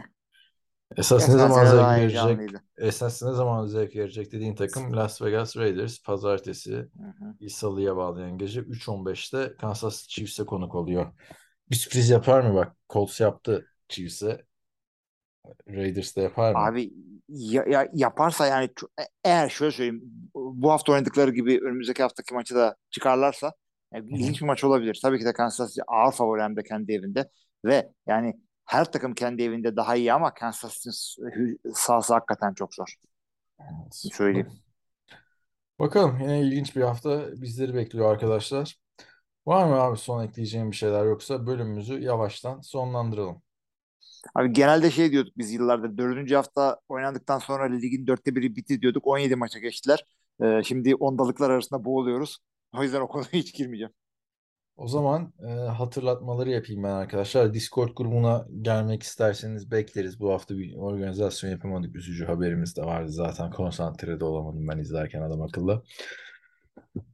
Esas 0.96 1.28
ne 1.28 1.34
zaman 1.34 1.64
zevk 1.64 1.76
daha 1.76 1.96
verecek? 1.96 2.20
heyecanlıydı. 2.20 2.62
Esas 2.78 3.22
ne 3.22 3.32
zaman 3.32 3.66
zevk 3.66 3.96
verecek 3.96 4.32
dediğin 4.32 4.54
takım 4.54 4.96
Las 4.96 5.22
Vegas 5.22 5.56
Raiders. 5.56 6.02
Pazartesi 6.02 6.72
Hı 6.72 7.44
hı. 7.44 7.48
Salı'ya 7.48 7.96
bağlayan 7.96 8.38
gece 8.38 8.60
3.15'te 8.60 9.56
Kansas 9.60 10.02
City 10.02 10.14
Chiefs'e 10.14 10.44
konuk 10.44 10.74
oluyor. 10.74 11.06
Bir 11.70 11.76
sürpriz 11.76 12.10
yapar 12.10 12.40
mı 12.40 12.54
bak? 12.54 12.76
Colts 12.90 13.20
yaptı 13.20 13.66
Chiefs'e. 13.88 14.44
Raiders 15.68 16.16
de 16.16 16.22
yapar 16.22 16.52
mı? 16.54 16.58
Abi 16.58 16.92
ya, 17.28 17.64
ya- 17.68 17.88
yaparsa 17.94 18.46
yani 18.46 18.66
ço- 18.66 18.88
e- 19.02 19.08
eğer 19.24 19.48
şöyle 19.48 19.72
söyleyeyim 19.72 20.02
bu 20.34 20.70
hafta 20.70 20.92
oynadıkları 20.92 21.30
gibi 21.30 21.60
önümüzdeki 21.60 22.02
haftaki 22.02 22.34
maçı 22.34 22.54
da 22.54 22.76
çıkarlarsa 22.90 23.52
yani 23.92 24.18
ilginç 24.18 24.40
bir 24.40 24.46
maç 24.46 24.64
olabilir. 24.64 24.98
Tabii 25.02 25.18
ki 25.18 25.24
de 25.24 25.32
Kansas 25.32 25.70
City 25.70 25.80
ağır 25.86 26.12
favori 26.12 26.42
hem 26.42 26.56
de 26.56 26.62
kendi 26.62 26.92
evinde 26.92 27.30
ve 27.64 27.92
yani 28.06 28.40
her 28.64 28.92
takım 28.92 29.14
kendi 29.14 29.42
evinde 29.42 29.76
daha 29.76 29.96
iyi 29.96 30.12
ama 30.12 30.34
Kansas 30.34 30.74
City'nin 30.74 31.60
sahası 31.74 32.14
hakikaten 32.14 32.54
çok 32.54 32.74
zor. 32.74 32.94
Evet. 33.60 33.94
Söyleyeyim. 34.12 34.52
Bakalım 35.78 36.20
yine 36.20 36.40
ilginç 36.40 36.76
bir 36.76 36.82
hafta 36.82 37.32
bizleri 37.42 37.74
bekliyor 37.74 38.12
arkadaşlar. 38.12 38.76
Var 39.46 39.66
mı 39.66 39.74
abi 39.74 39.96
son 39.96 40.24
ekleyeceğim 40.24 40.70
bir 40.70 40.76
şeyler 40.76 41.04
yoksa 41.04 41.46
bölümümüzü 41.46 42.00
yavaştan 42.00 42.60
sonlandıralım. 42.60 43.42
Abi 44.34 44.52
genelde 44.52 44.90
şey 44.90 45.12
diyorduk 45.12 45.38
biz 45.38 45.52
yıllardır. 45.52 45.98
Dördüncü 45.98 46.34
hafta 46.34 46.80
oynandıktan 46.88 47.38
sonra 47.38 47.64
ligin 47.64 48.06
dörtte 48.06 48.36
biri 48.36 48.56
bitti 48.56 48.82
diyorduk. 48.82 49.06
17 49.06 49.36
maça 49.36 49.58
geçtiler. 49.58 50.04
Ee, 50.42 50.62
şimdi 50.64 50.94
ondalıklar 50.94 51.50
arasında 51.50 51.84
boğuluyoruz. 51.84 52.38
O 52.72 52.82
yüzden 52.82 53.00
o 53.00 53.08
konuya 53.08 53.28
hiç 53.32 53.54
girmeyeceğim. 53.54 53.92
O 54.76 54.88
zaman 54.88 55.32
e, 55.42 55.50
hatırlatmaları 55.50 56.50
yapayım 56.50 56.82
ben 56.82 56.90
arkadaşlar. 56.90 57.54
Discord 57.54 57.90
grubuna 57.96 58.46
gelmek 58.62 59.02
isterseniz 59.02 59.70
bekleriz. 59.70 60.20
Bu 60.20 60.32
hafta 60.32 60.58
bir 60.58 60.76
organizasyon 60.76 61.50
yapamadık. 61.50 61.96
Üzücü 61.96 62.24
haberimiz 62.24 62.76
de 62.76 62.82
vardı. 62.82 63.12
Zaten 63.12 63.50
konsantre 63.50 64.20
de 64.20 64.24
olamadım 64.24 64.68
ben 64.68 64.78
izlerken 64.78 65.22
adam 65.22 65.42
akıllı 65.42 65.82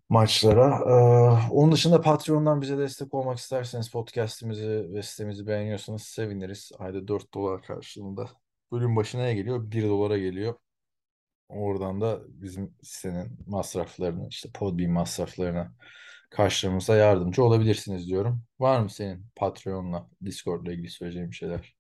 maçlara. 0.08 0.78
Ee, 0.86 1.52
onun 1.52 1.72
dışında 1.72 2.00
Patreon'dan 2.00 2.60
bize 2.62 2.78
destek 2.78 3.14
olmak 3.14 3.38
isterseniz 3.38 3.90
podcast'imizi 3.90 4.86
ve 4.92 5.02
sitemizi 5.02 5.46
beğeniyorsanız 5.46 6.02
seviniriz. 6.02 6.72
Ayda 6.78 7.08
4 7.08 7.34
dolar 7.34 7.62
karşılığında. 7.62 8.28
Bölüm 8.72 8.96
başına 8.96 9.22
ne 9.22 9.34
geliyor? 9.34 9.70
1 9.70 9.82
dolara 9.88 10.18
geliyor. 10.18 10.54
Oradan 11.48 12.00
da 12.00 12.20
bizim 12.28 12.74
sitenin 12.82 13.38
masraflarını, 13.46 14.28
işte 14.28 14.48
Podbean 14.54 14.90
masraflarını 14.92 15.72
karşılamamıza 16.30 16.96
yardımcı 16.96 17.44
olabilirsiniz 17.44 18.06
diyorum. 18.08 18.42
Var 18.60 18.80
mı 18.80 18.90
senin 18.90 19.26
Patreon'la, 19.36 20.08
Discord'la 20.24 20.72
ilgili 20.72 20.90
söyleyeceğin 20.90 21.30
bir 21.30 21.36
şeyler? 21.36 21.76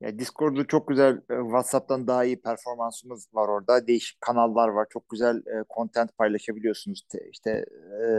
Ya 0.00 0.18
Discord'da 0.18 0.66
çok 0.66 0.88
güzel 0.88 1.16
e, 1.30 1.34
WhatsApp'tan 1.42 2.06
daha 2.06 2.24
iyi 2.24 2.40
performansımız 2.42 3.28
var 3.34 3.48
orada. 3.48 3.86
Değişik 3.86 4.20
kanallar 4.20 4.68
var. 4.68 4.86
Çok 4.90 5.08
güzel 5.08 5.36
e, 5.36 5.64
content 5.76 6.18
paylaşabiliyorsunuz. 6.18 7.02
Te- 7.08 7.28
İşte 7.32 7.50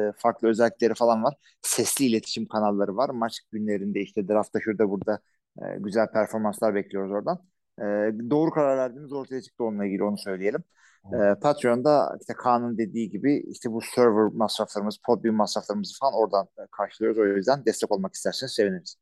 e, 0.10 0.12
farklı 0.18 0.48
özellikleri 0.48 0.94
falan 0.94 1.24
var. 1.24 1.34
Sesli 1.62 2.06
iletişim 2.06 2.46
kanalları 2.48 2.96
var. 2.98 3.10
Maç 3.10 3.40
günlerinde 3.52 4.02
işte 4.02 4.28
draftta 4.28 4.60
şurada 4.62 4.90
burada 4.90 5.20
e, 5.62 5.64
güzel 5.80 6.12
performanslar 6.12 6.76
bekliyoruz 6.76 7.12
oradan. 7.12 7.40
E, 7.80 7.86
doğru 8.30 8.52
karar 8.52 8.78
verdiğimiz 8.78 9.14
ortaya 9.14 9.42
çıktı 9.42 9.64
onunla 9.64 9.86
ilgili 9.86 10.04
onu 10.04 10.18
söyleyelim. 10.18 10.64
E, 11.14 11.40
Patreon'da 11.42 12.18
işte 12.22 12.34
Kaan'ın 12.34 12.78
dediği 12.78 13.10
gibi 13.10 13.44
işte 13.48 13.72
bu 13.72 13.82
server 13.82 14.34
masraflarımız, 14.34 14.98
Podbean 15.06 15.36
masraflarımızı 15.36 16.00
falan 16.00 16.14
oradan 16.14 16.48
e, 16.58 16.62
karşılıyoruz. 16.72 17.18
O 17.18 17.26
yüzden 17.26 17.66
destek 17.66 17.92
olmak 17.92 18.14
isterseniz 18.14 18.54
seviniriz. 18.54 18.96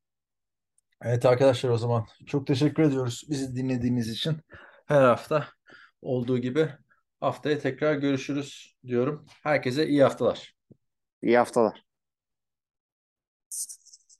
Evet 1.01 1.25
arkadaşlar 1.25 1.69
o 1.69 1.77
zaman 1.77 2.05
çok 2.25 2.47
teşekkür 2.47 2.83
ediyoruz 2.83 3.23
bizi 3.29 3.55
dinlediğiniz 3.55 4.09
için. 4.09 4.37
Her 4.85 5.03
hafta 5.03 5.47
olduğu 6.01 6.37
gibi 6.37 6.69
haftaya 7.19 7.59
tekrar 7.59 7.95
görüşürüz 7.95 8.75
diyorum. 8.85 9.25
Herkese 9.43 9.87
iyi 9.87 10.03
haftalar. 10.03 10.55
İyi 11.21 11.37
haftalar. 11.37 11.87